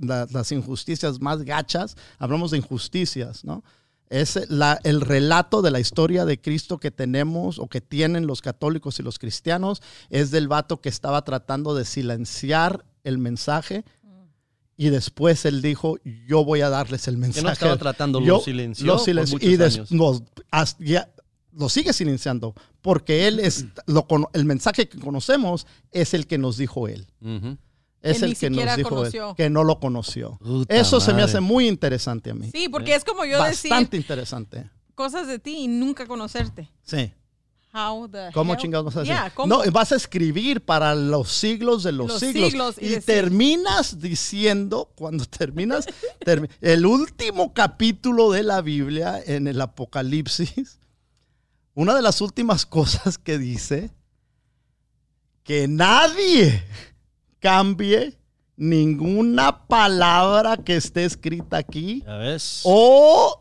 la- 0.00 0.26
las 0.30 0.50
injusticias 0.52 1.20
más 1.20 1.42
gachas. 1.42 1.96
Hablamos 2.18 2.50
de 2.50 2.58
injusticias, 2.58 3.44
¿no? 3.44 3.62
Es 4.20 4.38
la, 4.48 4.78
el 4.84 5.00
relato 5.00 5.60
de 5.60 5.70
la 5.72 5.80
historia 5.80 6.24
de 6.24 6.40
Cristo 6.40 6.78
que 6.78 6.90
tenemos 6.92 7.58
o 7.58 7.66
que 7.68 7.80
tienen 7.80 8.26
los 8.28 8.42
católicos 8.42 9.00
y 9.00 9.02
los 9.02 9.18
cristianos. 9.18 9.82
Es 10.08 10.30
del 10.30 10.46
vato 10.46 10.80
que 10.80 10.88
estaba 10.88 11.22
tratando 11.24 11.74
de 11.74 11.84
silenciar 11.84 12.84
el 13.02 13.18
mensaje 13.18 13.84
y 14.76 14.90
después 14.90 15.44
él 15.44 15.62
dijo, 15.62 15.96
yo 16.28 16.44
voy 16.44 16.60
a 16.60 16.68
darles 16.68 17.08
el 17.08 17.16
mensaje. 17.16 17.52
estaba 17.52 17.76
tratando? 17.76 18.20
¿Lo 18.20 18.26
Yo- 18.26 18.40
silenció 18.40 18.86
Lo 18.86 18.96
por 18.96 19.04
silenció. 19.04 19.34
muchos 19.36 19.48
Y 19.50 19.56
des- 19.56 19.74
años? 19.74 19.92
nos- 19.92 20.22
hasta- 20.50 20.84
ya- 20.84 21.08
lo 21.52 21.68
sigue 21.68 21.92
silenciando 21.92 22.54
porque 22.82 23.26
él 23.28 23.38
es, 23.40 23.66
lo, 23.86 24.06
el 24.32 24.44
mensaje 24.44 24.88
que 24.88 24.98
conocemos 24.98 25.66
es 25.92 26.14
el 26.14 26.26
que 26.26 26.38
nos 26.38 26.56
dijo 26.56 26.88
él. 26.88 27.06
Es 28.04 28.18
Que 28.18 28.24
el 28.26 28.30
ni 28.32 28.36
que 28.36 28.50
nos 28.50 28.56
siquiera 28.58 28.76
dijo 28.76 28.88
conoció. 28.90 29.30
él, 29.30 29.36
que 29.36 29.50
no 29.50 29.64
lo 29.64 29.80
conoció. 29.80 30.38
Puta 30.38 30.74
Eso 30.74 31.00
se 31.00 31.12
me 31.14 31.22
hace 31.22 31.40
muy 31.40 31.66
interesante 31.66 32.30
a 32.30 32.34
mí. 32.34 32.50
Sí, 32.52 32.68
porque 32.68 32.94
es 32.94 33.02
como 33.04 33.24
yo 33.24 33.38
Bastante 33.38 33.96
decir 33.96 34.00
interesante. 34.00 34.70
cosas 34.94 35.26
de 35.26 35.38
ti 35.38 35.56
y 35.60 35.68
nunca 35.68 36.06
conocerte. 36.06 36.70
Sí. 36.82 37.12
How 37.76 38.06
the 38.08 38.30
¿Cómo 38.32 38.52
hell? 38.52 38.60
chingados 38.60 38.84
vas 38.86 38.96
a 38.96 39.00
decir? 39.00 39.16
No, 39.48 39.62
vas 39.72 39.90
a 39.90 39.96
escribir 39.96 40.64
para 40.64 40.94
los 40.94 41.32
siglos 41.32 41.82
de 41.82 41.90
los, 41.90 42.06
Los 42.06 42.20
siglos. 42.20 42.50
siglos 42.50 42.76
y 42.78 42.84
y 42.84 42.88
decir- 42.90 43.04
terminas 43.04 44.00
diciendo, 44.00 44.92
cuando 44.94 45.24
terminas, 45.24 45.86
termi- 46.20 46.48
el 46.60 46.86
último 46.86 47.52
capítulo 47.52 48.30
de 48.30 48.44
la 48.44 48.60
Biblia 48.60 49.20
en 49.26 49.48
el 49.48 49.60
Apocalipsis, 49.60 50.78
una 51.74 51.96
de 51.96 52.02
las 52.02 52.20
últimas 52.20 52.64
cosas 52.66 53.18
que 53.18 53.38
dice, 53.38 53.90
que 55.42 55.66
nadie 55.66 56.64
cambie 57.44 58.18
ninguna 58.56 59.66
palabra 59.66 60.56
que 60.56 60.76
esté 60.76 61.04
escrita 61.04 61.58
aquí 61.58 62.02
¿Ya 62.06 62.16
ves? 62.16 62.62
o 62.64 63.38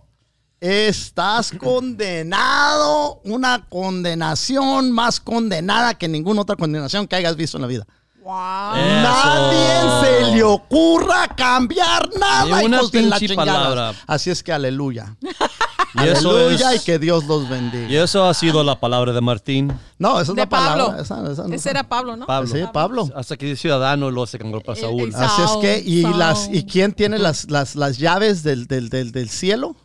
estás 0.59 1.53
condenado, 1.57 3.21
una 3.23 3.65
condenación 3.69 4.91
más 4.91 5.21
condenada 5.21 5.93
que 5.93 6.09
ninguna 6.09 6.41
otra 6.41 6.57
condenación 6.57 7.07
que 7.07 7.15
hayas 7.15 7.37
visto 7.37 7.57
en 7.57 7.61
la 7.61 7.67
vida. 7.67 7.87
Wow. 8.23 8.75
Nadie 8.75 10.01
se 10.01 10.35
le 10.35 10.43
ocurra 10.43 11.29
cambiar 11.29 12.09
nada, 12.19 12.59
Ni 12.59 12.65
una 12.65 12.77
hijos 12.77 12.91
de 12.91 13.03
la 13.03 13.19
palabra. 13.35 13.93
Así 14.05 14.31
es 14.31 14.43
que 14.43 14.51
aleluya. 14.51 15.15
Y 15.95 16.07
eso 16.07 16.31
aleluya 16.31 16.73
es- 16.73 16.81
y 16.81 16.85
que 16.85 16.97
Dios 16.99 17.25
los 17.25 17.47
bendiga. 17.47 17.87
Y 17.87 17.95
eso 17.97 18.25
ha 18.25 18.33
sido 18.33 18.63
la 18.63 18.79
palabra 18.79 19.13
de 19.13 19.21
Martín. 19.21 19.71
No, 19.99 20.19
esa 20.19 20.31
es 20.31 20.35
De 20.35 20.41
la 20.41 20.49
palabra. 20.49 21.01
Esa- 21.01 21.31
esa 21.31 21.47
no- 21.47 21.53
Ese 21.53 21.69
era 21.69 21.83
Pablo, 21.83 22.15
¿no? 22.15 22.25
Pablo. 22.25 22.49
Sí, 22.55 22.61
Pablo. 22.73 23.09
Hasta 23.15 23.37
que 23.37 23.51
es 23.51 23.59
ciudadano 23.61 24.09
luego 24.09 24.25
se 24.25 24.39
cambió 24.39 24.59
para 24.61 24.77
El- 24.79 24.83
Saúl. 24.85 25.01
el- 25.09 25.15
Así 25.15 25.41
es 25.41 25.51
que, 25.61 25.79
y, 25.85 26.01
las, 26.01 26.49
¿y 26.51 26.65
quién 26.65 26.93
tiene 26.93 27.19
las, 27.19 27.49
las, 27.51 27.75
las 27.75 27.97
llaves 27.99 28.41
del, 28.43 28.65
del, 28.67 28.89
del, 28.89 29.11
del 29.11 29.29
cielo? 29.29 29.75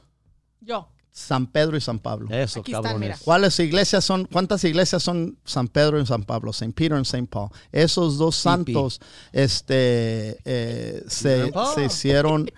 Yo. 0.61 0.89
San 1.19 1.49
Pedro 1.49 1.77
y 1.77 1.81
San 1.81 1.99
Pablo. 1.99 2.29
Eso, 2.31 2.61
Aquí 2.61 2.73
cabrones. 2.73 3.19
¿Cuáles 3.21 3.59
iglesias 3.59 4.05
son? 4.05 4.27
¿Cuántas 4.27 4.63
iglesias 4.65 5.03
son 5.03 5.37
San 5.45 5.69
Pedro 5.69 6.01
y 6.01 6.07
San 6.07 6.23
Pablo? 6.23 6.53
Saint 6.53 6.75
Peter 6.75 6.99
y 6.99 7.05
Saint 7.05 7.29
Paul. 7.29 7.51
Esos 7.73 8.19
dos 8.19 8.37
santos 8.37 9.01
este, 9.33 10.39
eh, 10.45 11.05
se, 11.09 11.53
se 11.75 11.85
hicieron 11.85 12.51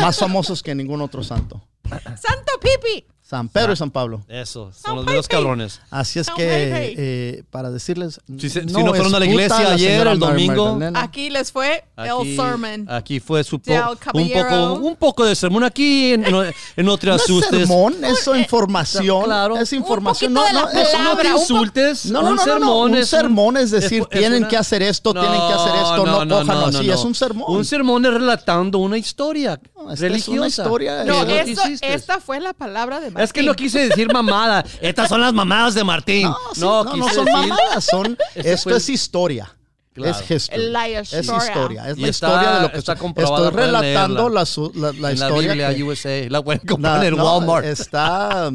más 0.00 0.18
famosos 0.18 0.62
que 0.62 0.74
ningún 0.74 1.00
otro 1.00 1.22
santo. 1.24 1.62
Santo 1.90 2.52
Pipi. 2.60 3.06
San 3.26 3.48
Pedro 3.48 3.72
y 3.72 3.76
San 3.76 3.90
Pablo. 3.90 4.22
Eso, 4.28 4.70
son 4.72 4.96
los 4.96 5.06
dos 5.06 5.14
Pepe. 5.14 5.28
cabrones. 5.28 5.80
Así 5.90 6.18
es 6.18 6.28
que, 6.28 6.94
eh, 6.98 7.42
para 7.50 7.70
decirles, 7.70 8.20
Si 8.38 8.50
se- 8.50 8.60
si 8.60 8.66
no 8.66 8.90
fueron 8.94 9.14
a 9.14 9.18
la 9.18 9.24
es 9.24 9.30
iglesia 9.30 9.60
la 9.62 9.70
ayer, 9.72 9.90
señora 9.92 10.12
el 10.12 10.18
Mary 10.18 10.32
domingo. 10.46 10.64
Magdalena. 10.72 11.02
Aquí 11.02 11.30
les 11.30 11.50
fue 11.50 11.84
el 11.96 12.36
sermon. 12.36 12.86
aquí 12.90 13.20
fue 13.20 13.42
su 13.42 13.58
po- 13.58 13.72
Del 13.72 13.80
un, 13.82 13.96
caballero. 13.96 14.48
poco, 14.48 14.72
un 14.86 14.96
poco 14.96 15.24
de 15.24 15.34
sermón. 15.34 15.64
Aquí 15.64 16.12
en, 16.12 16.26
en, 16.26 16.34
en 16.76 16.84
No 16.86 16.98
te 16.98 17.06
No 17.06 17.14
es 17.14 17.22
asustes. 17.22 17.60
sermón, 17.60 17.96
es 18.04 18.26
información. 18.26 19.24
Claro. 19.24 19.56
Es 19.56 19.72
información. 19.72 20.30
Un 20.32 20.34
No, 20.34 20.40
poquito 20.42 20.58
de 20.60 20.66
no, 20.66 20.72
la 20.74 20.82
es- 20.82 20.88
palabra. 20.90 21.14
No 21.14 21.20
te 21.22 21.32
un 21.34 21.40
insultes. 21.40 22.06
No, 22.06 22.22
no, 22.22 22.28
un 22.30 22.36
no, 22.36 22.44
no, 22.44 22.46
no, 22.46 22.52
sermón 22.58 22.90
un 22.92 22.96
es 22.98 23.08
sermón 23.08 23.56
es 23.56 23.70
decir, 23.70 24.00
es- 24.02 24.08
es 24.10 24.20
tienen 24.20 24.38
una- 24.40 24.48
que 24.48 24.56
hacer 24.58 24.82
esto, 24.82 25.12
tienen 25.14 25.30
que 25.30 25.52
hacer 25.54 25.74
esto, 25.76 25.96
no, 26.06 26.28
cojan 26.28 26.68
así, 26.74 26.90
es 26.90 27.00
un 27.04 27.14
sermón. 27.14 27.56
Un 27.56 27.64
sermón 27.64 28.04
es 28.04 28.12
relatando 28.12 28.78
una 28.78 28.98
historia 28.98 29.58
No, 29.74 29.82
esta 29.84 29.94
es 29.94 30.00
religiosa. 30.00 30.62
historia, 30.62 31.04
No, 31.04 31.22
Eh, 31.24 31.40
eso- 31.46 31.66
hiciste. 31.68 31.94
esta 31.94 32.20
fue 32.20 32.38
la 32.38 32.52
palabra 32.52 33.00
de 33.00 33.13
Martín. 33.14 33.24
Es 33.24 33.32
que 33.32 33.42
no 33.42 33.54
quise 33.54 33.88
decir 33.88 34.12
mamada. 34.12 34.64
Estas 34.80 35.08
son 35.08 35.20
las 35.20 35.32
mamadas 35.32 35.74
de 35.74 35.84
Martín. 35.84 36.28
No, 36.28 36.36
sí, 36.54 36.60
no, 36.60 36.84
no, 36.84 36.96
no 36.96 37.04
quise 37.06 37.14
son 37.16 37.24
decir- 37.24 37.48
mamadas, 37.48 37.84
son, 37.84 38.18
Ese 38.34 38.52
esto 38.52 38.70
fue- 38.70 38.76
es 38.78 38.88
historia. 38.88 39.56
Claro. 39.94 40.10
Es 40.18 40.28
history. 40.30 40.70
La 40.72 40.88
Es 40.88 41.12
historia. 41.12 41.46
historia. 41.46 41.88
Es 41.90 41.98
Y 41.98 42.00
la 42.02 42.08
está- 42.08 42.26
historia 42.28 42.50
de 42.56 42.62
lo 42.62 42.72
que 42.72 42.78
está 42.78 42.96
comprobada, 42.96 43.46
Estoy 43.48 43.60
relatando 43.60 44.28
la, 44.28 44.44
su- 44.44 44.72
la, 44.74 44.92
la 44.92 44.92
en 44.92 45.02
la 45.02 45.12
historia. 45.12 45.48
Biblia 45.52 45.74
que- 45.74 45.82
USA. 45.84 46.28
La 46.30 46.42
pueden 46.42 46.62
en 46.68 47.16
no, 47.16 47.24
Walmart. 47.24 47.64
Está. 47.64 48.50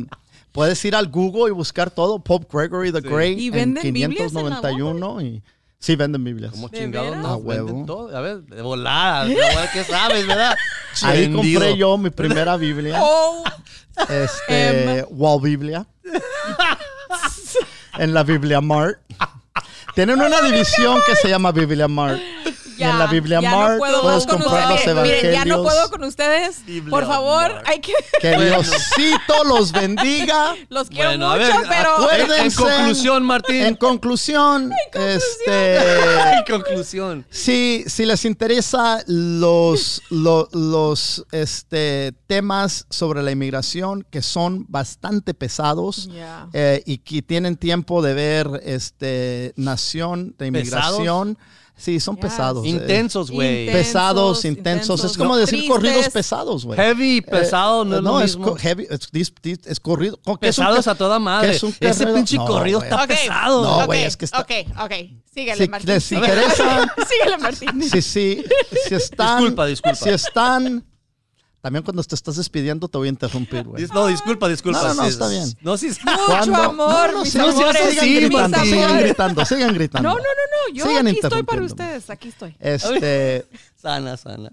Puedes 0.51 0.83
ir 0.83 0.95
al 0.95 1.07
Google 1.07 1.51
y 1.51 1.53
buscar 1.53 1.91
todo. 1.91 2.19
Pope 2.19 2.47
Gregory 2.51 2.91
the 2.91 2.99
Great 3.01 3.37
¿Y 3.37 3.47
en 3.47 3.53
venden 3.53 3.93
Biblias 3.93 4.33
en 4.33 4.49
la 4.49 4.59
591 4.59 5.21
y 5.21 5.41
Sí, 5.79 5.95
venden 5.95 6.23
Biblias. 6.23 6.51
¿Cómo 6.51 6.67
¿De 6.67 6.77
chingados 6.77 7.15
no? 7.15 7.27
A 7.27 7.35
huevo. 7.37 7.67
Venden 7.67 7.85
todo. 7.85 8.15
A 8.15 8.19
ver, 8.19 8.41
de 8.41 8.61
volada. 8.61 9.27
¿Qué 9.71 9.83
sabes, 9.85 10.27
verdad? 10.27 10.55
Ahí 11.03 11.31
compré 11.31 11.77
yo 11.77 11.97
mi 11.97 12.09
primera 12.09 12.57
Biblia. 12.57 12.99
Oh, 13.01 13.43
Este, 14.09 15.05
Wall 15.09 15.41
Biblia. 15.41 15.85
en 17.97 18.13
la 18.13 18.23
Biblia 18.23 18.61
Mart. 18.61 18.97
Tienen 19.95 20.21
una 20.21 20.41
división 20.41 20.99
que 21.05 21.15
se 21.15 21.27
llama 21.27 21.51
Biblia 21.51 21.87
Mart. 21.87 22.21
Y 22.79 22.83
en 22.83 22.99
la 22.99 23.07
Biblia 23.07 23.41
ya 23.41 23.51
Mart 23.51 23.71
no 23.73 23.77
puedo 23.79 24.01
puedes 24.01 24.25
con 24.25 24.39
comprar 24.41 24.69
los 24.69 24.79
ustedes. 24.79 25.03
Miren, 25.03 25.21
ya 25.21 25.21
no 25.21 25.31
evangelios. 25.55 25.61
puedo 25.61 25.89
con 25.91 26.03
ustedes. 26.03 26.65
Biblia 26.65 26.89
Por 26.89 27.05
favor, 27.07 27.51
hay 27.65 27.79
que 27.81 27.93
Que 28.21 28.37
Diosito 28.37 29.43
los 29.45 29.71
bendiga. 29.71 30.55
los 30.69 30.89
quiero 30.89 31.09
Bueno, 31.09 31.31
a 31.31 31.37
mucho, 31.37 31.47
ver, 31.59 31.67
pero 31.69 31.89
acuérdense. 31.97 32.45
En, 32.45 32.51
conclusión, 32.69 33.23
Martín. 33.23 33.55
En 33.65 33.75
conclusión, 33.75 34.71
este, 34.93 35.75
En 36.37 36.43
conclusión. 36.49 37.25
si, 37.29 37.83
si 37.87 38.05
les 38.05 38.25
interesa 38.25 39.03
los, 39.07 40.01
lo- 40.09 40.47
los 40.53 41.25
este, 41.31 42.13
temas 42.27 42.85
sobre 42.89 43.23
la 43.23 43.31
inmigración 43.31 44.05
que 44.09 44.21
son 44.21 44.65
bastante 44.69 45.33
pesados 45.33 46.09
eh, 46.53 46.81
y 46.85 46.99
que 46.99 47.21
tienen 47.21 47.57
tiempo 47.57 48.01
de 48.01 48.13
ver 48.13 48.61
este, 48.63 49.53
Nación 49.55 50.35
de 50.37 50.47
Inmigración, 50.47 51.37
sí, 51.79 51.99
son 51.99 52.15
Yes. 52.17 52.25
pesados. 52.25 52.65
eh. 52.65 52.69
Intensos, 52.69 53.31
güey. 53.31 53.61
Intensos. 53.67 53.85
pesados, 53.87 54.45
intensos. 54.45 55.03
Es 55.03 55.17
como 55.17 55.35
decir 55.37 55.59
Tristes. 55.59 55.69
corridos 55.75 56.09
pesados, 56.09 56.65
güey. 56.65 56.77
Heavy, 56.79 57.21
pesado, 57.21 57.85
no 57.85 57.97
es 58.21 58.35
lo 58.35 58.55
es, 58.55 58.61
heavy, 58.61 58.87
es, 58.89 59.11
dis- 59.11 59.33
dis- 59.41 59.65
es 59.65 59.79
corrido. 59.79 60.17
¿Qué 60.17 60.47
es 60.49 60.57
un 60.57 60.65
Pesados 60.65 60.87
a 60.87 60.95
toda 60.95 61.17
madre. 61.19 61.49
qué 61.51 61.55
es 61.55 61.63
un 61.63 61.75
Ese 61.79 62.05
pinche 62.07 62.37
No, 62.37 62.45
corrido 62.45 62.81
está 62.83 63.03
Ok. 63.03 63.07
pesado. 63.07 63.63
No, 63.63 63.85
güey, 63.85 64.03
es 64.03 64.17
que 64.17 64.25
está- 64.25 64.39
Ok, 64.41 64.51
ok. 64.83 64.93
Síguele, 65.33 65.63
Si 65.63 65.69
Martín. 65.69 65.89
les 65.89 66.11
interesa, 66.11 66.95
Síguele, 67.09 67.37
Martín. 67.37 67.83
si, 67.83 68.01
si, 68.01 68.43
si 68.87 68.95
están. 68.95 69.37
Disculpa, 69.39 69.65
disculpa. 69.67 69.95
Si 69.95 70.09
están. 70.09 70.83
También 71.61 71.83
cuando 71.83 72.01
te 72.03 72.15
estás 72.15 72.37
despidiendo 72.37 72.87
te 72.87 72.97
voy 72.97 73.07
a 73.07 73.11
interrumpir, 73.11 73.63
güey. 73.65 73.85
No, 73.93 74.07
disculpa, 74.07 74.47
disculpa. 74.47 74.81
No, 74.81 74.93
no, 74.93 75.03
está 75.05 75.25
es- 75.25 75.31
bien. 75.31 75.57
No, 75.61 75.77
sí. 75.77 75.87
Mucho 75.87 75.99
Cuando- 76.27 76.55
amor, 76.55 77.07
no, 77.07 77.11
no, 77.11 77.21
mis 77.23 77.31
sí, 77.33 77.37
no, 77.37 77.49
amores, 77.49 77.89
sigan 77.89 78.05
gritando, 78.15 78.59
sigan 78.63 78.83
amores. 78.85 79.03
gritando, 79.03 79.45
sigan 79.45 79.73
gritando. 79.73 80.09
No, 80.09 80.15
no, 80.15 80.21
no, 80.21 80.23
no. 80.23 80.75
Yo 80.75 80.85
Sigan 80.87 81.07
aquí 81.07 81.19
estoy 81.21 81.43
para 81.43 81.61
ustedes. 81.63 82.09
Aquí 82.09 82.29
estoy. 82.29 82.55
Este, 82.59 83.45
Sana, 83.75 84.15
sana. 84.15 84.51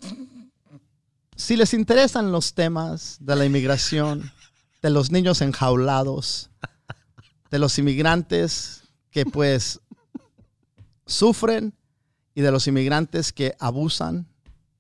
si 1.37 1.55
les 1.57 1.75
interesan 1.75 2.33
los 2.33 2.55
temas 2.55 3.19
de 3.21 3.37
la 3.37 3.45
inmigración, 3.45 4.33
de 4.83 4.91
los 4.91 5.11
niños 5.13 5.41
enjaulados, 5.43 6.51
de 7.53 7.59
los 7.61 7.79
inmigrantes 7.79 8.83
que 9.11 9.25
pues 9.27 9.81
sufren 11.07 11.73
y 12.35 12.41
de 12.43 12.51
los 12.51 12.67
inmigrantes 12.67 13.33
que 13.33 13.55
abusan 13.59 14.27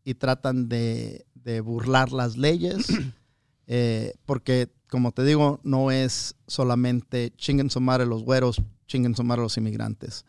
y 0.04 0.14
tratan 0.14 0.68
de, 0.68 1.24
de 1.46 1.60
burlar 1.60 2.10
las 2.12 2.36
leyes, 2.36 2.88
eh, 3.68 4.14
porque 4.26 4.68
como 4.90 5.12
te 5.12 5.24
digo, 5.24 5.60
no 5.62 5.90
es 5.92 6.34
solamente 6.48 7.32
chinguen 7.36 7.70
su 7.70 7.80
madre 7.80 8.04
los 8.04 8.24
güeros, 8.24 8.60
chinguen 8.86 9.14
su 9.14 9.22
madre 9.24 9.42
los 9.42 9.56
inmigrantes. 9.56 10.24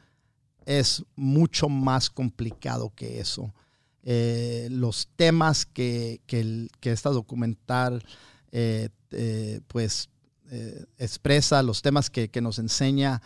Es 0.66 1.04
mucho 1.16 1.70
más 1.70 2.10
complicado 2.10 2.92
que 2.96 3.20
eso. 3.20 3.54
Eh, 4.04 4.68
los 4.72 5.08
temas 5.16 5.66
que, 5.66 6.22
que, 6.28 6.40
el- 6.40 6.70
que 6.80 6.92
esta 6.92 7.10
documental 7.10 8.04
eh, 8.52 8.90
eh, 9.12 9.62
pues 9.68 10.10
expresa, 10.98 11.62
los 11.62 11.82
temas 11.82 12.10
que, 12.10 12.30
que 12.30 12.40
nos 12.42 12.58
enseña, 12.58 13.22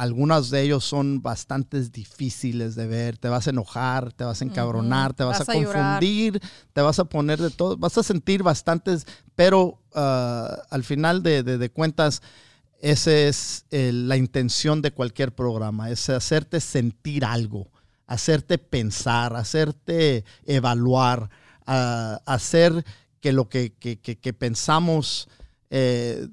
algunos 0.00 0.48
de 0.48 0.62
ellos 0.62 0.82
son 0.84 1.20
bastante 1.20 1.78
difíciles 1.90 2.74
de 2.74 2.86
ver. 2.86 3.18
Te 3.18 3.28
vas 3.28 3.46
a 3.46 3.50
enojar, 3.50 4.14
te 4.14 4.24
vas 4.24 4.40
a 4.40 4.44
encabronar, 4.46 5.12
te 5.12 5.24
vas, 5.24 5.40
Vas 5.40 5.48
a 5.48 5.52
confundir, 5.98 6.40
te 6.72 6.80
vas 6.80 6.98
a 6.98 7.04
poner 7.04 7.38
de 7.38 7.50
todo, 7.50 7.76
vas 7.76 7.98
a 7.98 8.02
sentir 8.02 8.42
bastantes, 8.42 9.06
pero 9.36 9.78
ah, 9.94 10.56
al 10.70 10.84
final 10.84 11.22
de, 11.22 11.42
de- 11.42 11.58
de 11.58 11.70
cuentas, 11.70 12.22
esa 12.80 13.12
es 13.12 13.66
eh, 13.70 13.90
la 13.92 14.16
intención 14.16 14.80
de 14.80 14.90
cualquier 14.90 15.34
programa, 15.34 15.90
es 15.90 16.08
hacerte 16.08 16.60
sentir 16.60 17.26
algo, 17.26 17.70
hacerte 18.06 18.56
pensar, 18.56 19.36
hacerte 19.36 20.24
evaluar, 20.46 21.28
ah, 21.66 22.22
hacer 22.24 22.86
que 23.20 23.32
lo 23.34 23.50
que, 23.50 23.74
que- 23.74 23.98
que- 24.00 24.16
que 24.18 24.32
pensamos 24.32 25.28
eh, 25.68 26.26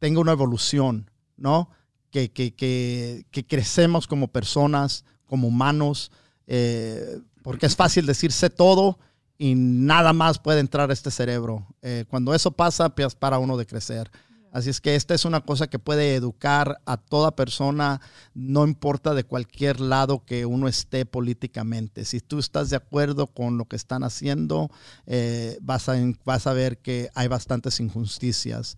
tenga 0.00 0.18
una 0.20 0.32
evolución, 0.32 1.08
¿no? 1.36 1.70
Que, 2.10 2.30
que- 2.30 2.54
que- 2.54 3.24
que 3.30 3.46
crecemos 3.46 4.06
como 4.06 4.28
personas, 4.28 5.04
como 5.26 5.48
humanos, 5.48 6.10
eh, 6.46 7.20
porque 7.42 7.66
es 7.66 7.76
fácil 7.76 8.04
decir 8.06 8.32
sé 8.32 8.50
todo 8.50 8.98
y 9.38 9.54
nada 9.54 10.12
más 10.12 10.38
puede 10.38 10.60
entrar 10.60 10.90
a 10.90 10.92
este 10.92 11.10
cerebro. 11.10 11.66
Eh, 11.82 12.04
cuando 12.08 12.34
eso 12.34 12.50
pasa, 12.50 12.88
pues 12.94 13.14
para 13.14 13.38
uno 13.38 13.56
de 13.56 13.66
crecer. 13.66 14.10
Así 14.52 14.68
es 14.68 14.80
que 14.80 14.96
esta 14.96 15.14
es 15.14 15.24
una 15.24 15.42
cosa 15.42 15.68
que 15.68 15.78
puede 15.78 16.16
educar 16.16 16.80
a 16.84 16.96
toda 16.96 17.36
persona, 17.36 18.00
no 18.34 18.66
importa 18.66 19.14
de 19.14 19.22
cualquier 19.22 19.78
lado 19.78 20.24
que 20.24 20.44
uno 20.44 20.66
esté 20.66 21.06
políticamente. 21.06 22.04
Si 22.04 22.18
tú 22.20 22.40
estás 22.40 22.68
de 22.68 22.76
acuerdo 22.76 23.28
con 23.28 23.56
lo 23.58 23.66
que 23.66 23.76
están 23.76 24.02
haciendo, 24.02 24.68
eh, 25.06 25.56
vas, 25.62 25.88
a, 25.88 25.94
vas 26.24 26.48
a 26.48 26.52
ver 26.52 26.78
que 26.78 27.10
hay 27.14 27.28
bastantes 27.28 27.78
injusticias. 27.78 28.76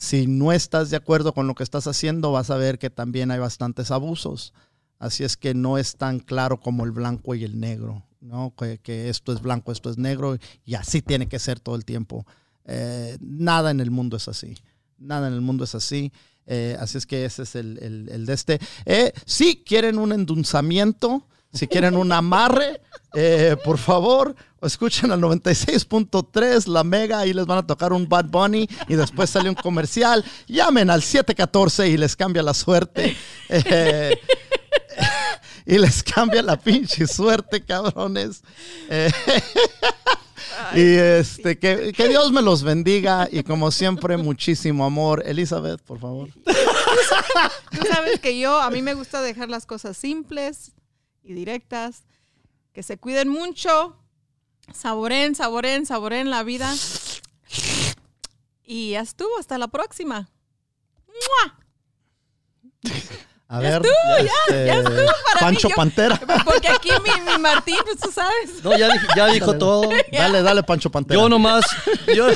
Si 0.00 0.26
no 0.26 0.50
estás 0.50 0.88
de 0.88 0.96
acuerdo 0.96 1.34
con 1.34 1.46
lo 1.46 1.54
que 1.54 1.62
estás 1.62 1.86
haciendo, 1.86 2.32
vas 2.32 2.48
a 2.48 2.56
ver 2.56 2.78
que 2.78 2.88
también 2.88 3.30
hay 3.30 3.38
bastantes 3.38 3.90
abusos. 3.90 4.54
Así 4.98 5.24
es 5.24 5.36
que 5.36 5.52
no 5.52 5.76
es 5.76 5.96
tan 5.96 6.20
claro 6.20 6.58
como 6.58 6.84
el 6.86 6.90
blanco 6.90 7.34
y 7.34 7.44
el 7.44 7.60
negro, 7.60 8.02
¿no? 8.22 8.54
Que, 8.56 8.78
que 8.78 9.10
esto 9.10 9.30
es 9.30 9.42
blanco, 9.42 9.72
esto 9.72 9.90
es 9.90 9.98
negro 9.98 10.38
y 10.64 10.74
así 10.74 11.02
tiene 11.02 11.28
que 11.28 11.38
ser 11.38 11.60
todo 11.60 11.76
el 11.76 11.84
tiempo. 11.84 12.26
Eh, 12.64 13.18
nada 13.20 13.70
en 13.70 13.80
el 13.80 13.90
mundo 13.90 14.16
es 14.16 14.26
así. 14.26 14.54
Nada 14.96 15.28
en 15.28 15.34
el 15.34 15.42
mundo 15.42 15.64
es 15.64 15.74
así. 15.74 16.10
Eh, 16.46 16.78
así 16.80 16.96
es 16.96 17.04
que 17.06 17.26
ese 17.26 17.42
es 17.42 17.54
el, 17.54 17.78
el- 17.82 18.08
el 18.10 18.24
de 18.24 18.32
este. 18.32 18.58
Eh, 18.86 19.12
si 19.26 19.62
quieren 19.64 19.98
un 19.98 20.12
endulzamiento, 20.12 21.26
si 21.52 21.66
quieren 21.66 21.96
un 21.96 22.12
amarre, 22.12 22.80
eh, 23.14 23.56
por 23.64 23.78
favor, 23.78 24.36
escuchen 24.62 25.10
al 25.10 25.20
96.3, 25.20 26.66
la 26.66 26.84
mega, 26.84 27.18
ahí 27.18 27.32
les 27.32 27.46
van 27.46 27.58
a 27.58 27.66
tocar 27.66 27.92
un 27.92 28.08
Bad 28.08 28.26
Bunny 28.26 28.68
y 28.88 28.94
después 28.94 29.30
sale 29.30 29.48
un 29.48 29.56
comercial. 29.56 30.24
Llamen 30.46 30.90
al 30.90 31.02
714 31.02 31.88
y 31.88 31.96
les 31.96 32.14
cambia 32.14 32.42
la 32.42 32.54
suerte. 32.54 33.16
Eh, 33.48 34.16
y 35.66 35.78
les 35.78 36.02
cambia 36.04 36.42
la 36.42 36.56
pinche 36.56 37.06
suerte, 37.08 37.64
cabrones. 37.64 38.42
Eh, 38.88 39.10
y 40.74 40.94
este, 40.94 41.58
que, 41.58 41.92
que 41.92 42.08
Dios 42.08 42.30
me 42.30 42.42
los 42.42 42.62
bendiga 42.62 43.28
y 43.30 43.42
como 43.42 43.72
siempre, 43.72 44.16
muchísimo 44.16 44.84
amor. 44.84 45.24
Elizabeth, 45.26 45.80
por 45.82 45.98
favor. 45.98 46.28
Tú 46.44 47.86
sabes 47.92 48.20
que 48.20 48.38
yo, 48.38 48.60
a 48.60 48.70
mí 48.70 48.82
me 48.82 48.94
gusta 48.94 49.20
dejar 49.20 49.48
las 49.48 49.66
cosas 49.66 49.96
simples 49.96 50.72
directas. 51.34 52.04
Que 52.72 52.82
se 52.82 52.98
cuiden 52.98 53.28
mucho. 53.28 53.96
Saboren, 54.72 55.34
saboren, 55.34 55.86
saboren 55.86 56.30
la 56.30 56.42
vida. 56.42 56.72
Y 58.64 58.90
ya 58.90 59.00
estuvo. 59.00 59.38
Hasta 59.38 59.58
la 59.58 59.68
próxima. 59.68 60.30
A 63.52 63.58
ver, 63.58 63.82
ya, 63.82 64.22
ya 64.22 64.74
este, 64.74 64.78
estuvo 64.78 64.94
para 64.94 65.40
Pancho 65.40 65.66
mí. 65.68 65.70
Yo- 65.72 65.76
Pantera. 65.76 66.20
Porque 66.44 66.68
aquí 66.68 66.90
mi, 67.02 67.32
mi 67.32 67.38
Martín, 67.38 67.74
pues 67.84 67.98
tú 67.98 68.10
sabes. 68.12 68.62
No, 68.62 68.76
ya, 68.78 68.88
ya 69.16 69.26
dijo 69.26 69.58
todo. 69.58 69.88
Dale, 70.12 70.40
dale, 70.42 70.62
Pancho 70.62 70.88
Pantera. 70.88 71.20
Yo 71.20 71.28
nomás, 71.28 71.64
yo, 72.14 72.28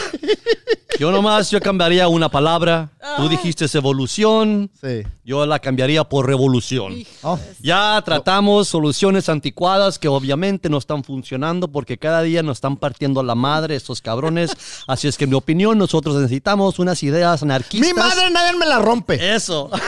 yo 0.98 1.12
nomás, 1.12 1.50
yo 1.52 1.60
cambiaría 1.60 2.08
una 2.08 2.28
palabra. 2.28 2.90
Tú 3.16 3.28
dijiste 3.28 3.66
evolución, 3.74 4.70
Sí. 4.80 5.02
yo 5.24 5.46
la 5.46 5.58
cambiaría 5.60 6.02
por 6.04 6.26
revolución. 6.26 6.94
Oh, 7.22 7.38
Ya 7.60 8.02
tratamos 8.04 8.66
soluciones 8.68 9.28
anticuadas 9.28 9.98
que 10.00 10.08
obviamente 10.08 10.68
no 10.68 10.78
están 10.78 11.04
funcionando 11.04 11.68
porque 11.68 11.96
cada 11.98 12.22
día 12.22 12.42
nos 12.42 12.56
están 12.56 12.76
partiendo 12.76 13.22
la 13.22 13.34
madre 13.36 13.76
estos 13.76 14.00
cabrones. 14.02 14.50
Así 14.88 15.06
es 15.06 15.16
que 15.16 15.24
en 15.24 15.30
mi 15.30 15.36
opinión 15.36 15.78
nosotros 15.78 16.16
necesitamos 16.16 16.78
unas 16.80 17.02
ideas 17.04 17.42
anarquistas. 17.42 17.88
mi 17.88 17.94
madre 17.94 18.30
nadie 18.30 18.58
me 18.58 18.66
la 18.66 18.80
rompe. 18.80 19.34
Eso. 19.34 19.70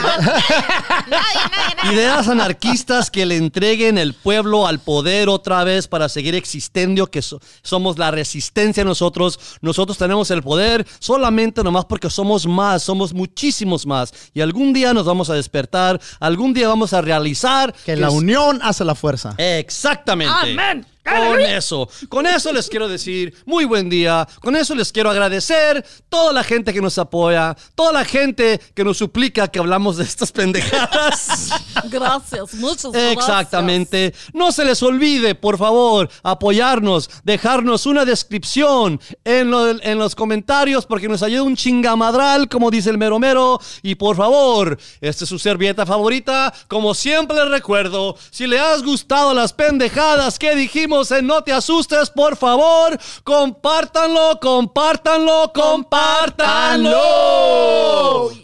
Ideas 1.91 2.27
anarquistas 2.27 3.09
que 3.11 3.25
le 3.25 3.37
entreguen 3.37 3.97
el 3.97 4.13
pueblo 4.13 4.67
al 4.67 4.79
poder 4.79 5.29
otra 5.29 5.63
vez 5.63 5.87
para 5.87 6.09
seguir 6.09 6.35
existiendo, 6.35 7.07
que 7.07 7.21
so- 7.21 7.39
somos 7.61 7.97
la 7.97 8.11
resistencia 8.11 8.83
nosotros. 8.83 9.39
Nosotros 9.61 9.97
tenemos 9.97 10.31
el 10.31 10.43
poder 10.43 10.85
solamente 10.99 11.63
nomás 11.63 11.85
porque 11.85 12.09
somos 12.09 12.45
más, 12.47 12.83
somos 12.83 13.13
muchísimos 13.13 13.85
más. 13.85 14.13
Y 14.33 14.41
algún 14.41 14.73
día 14.73 14.93
nos 14.93 15.05
vamos 15.05 15.29
a 15.29 15.33
despertar, 15.33 15.99
algún 16.19 16.53
día 16.53 16.67
vamos 16.67 16.93
a 16.93 17.01
realizar 17.01 17.73
Que 17.85 17.95
la 17.95 18.09
unión 18.09 18.59
hace 18.63 18.83
la 18.83 18.95
fuerza. 18.95 19.35
Exactamente. 19.37 20.33
Amén. 20.53 20.85
Con 21.07 21.39
eso, 21.39 21.89
con 22.09 22.25
eso 22.27 22.51
les 22.51 22.67
quiero 22.67 22.87
decir 22.87 23.33
muy 23.45 23.65
buen 23.65 23.89
día, 23.89 24.27
con 24.41 24.55
eso 24.55 24.75
les 24.75 24.91
quiero 24.91 25.09
agradecer 25.09 25.85
toda 26.09 26.33
la 26.33 26.43
gente 26.43 26.73
que 26.73 26.81
nos 26.81 26.97
apoya, 26.97 27.55
toda 27.75 27.91
la 27.93 28.05
gente 28.05 28.59
que 28.73 28.83
nos 28.83 28.97
suplica 28.97 29.47
que 29.47 29.59
hablamos 29.59 29.97
de 29.97 30.03
estas 30.03 30.31
pendejadas. 30.31 31.49
Gracias, 31.89 32.53
muchas 32.55 32.91
gracias. 32.91 33.13
Exactamente. 33.13 34.13
No 34.33 34.51
se 34.51 34.65
les 34.65 34.81
olvide, 34.83 35.35
por 35.35 35.57
favor, 35.57 36.09
apoyarnos, 36.23 37.09
dejarnos 37.23 37.85
una 37.85 38.03
descripción 38.03 38.99
en, 39.23 39.51
lo- 39.51 39.69
en 39.81 39.97
los 39.99 40.15
comentarios 40.15 40.85
porque 40.85 41.07
nos 41.07 41.23
ayuda 41.23 41.43
un 41.43 41.55
chingamadral, 41.55 42.49
como 42.49 42.71
dice 42.71 42.89
el 42.89 42.97
mero 42.97 43.19
mero. 43.19 43.59
Y 43.83 43.95
por 43.95 44.15
favor, 44.15 44.77
esta 45.01 45.23
es 45.23 45.29
su 45.29 45.39
servilleta 45.39 45.85
favorita. 45.85 46.53
Como 46.67 46.93
siempre 46.93 47.37
les 47.37 47.49
recuerdo, 47.49 48.17
si 48.31 48.47
le 48.47 48.59
has 48.59 48.83
gustado 48.83 49.33
las 49.33 49.53
pendejadas 49.53 50.39
que 50.39 50.55
dijimos 50.55 50.96
en 51.11 51.27
No 51.27 51.43
Te 51.43 51.53
Asustes, 51.53 52.09
por 52.09 52.35
favor, 52.37 52.97
compártanlo, 53.23 54.39
compártanlo, 54.41 55.51
compártanlo. 55.53 57.01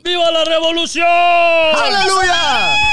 ¡Viva 0.03 0.30
la 0.30 0.45
revolución! 0.45 1.07
¡Aleluya! 1.07 2.93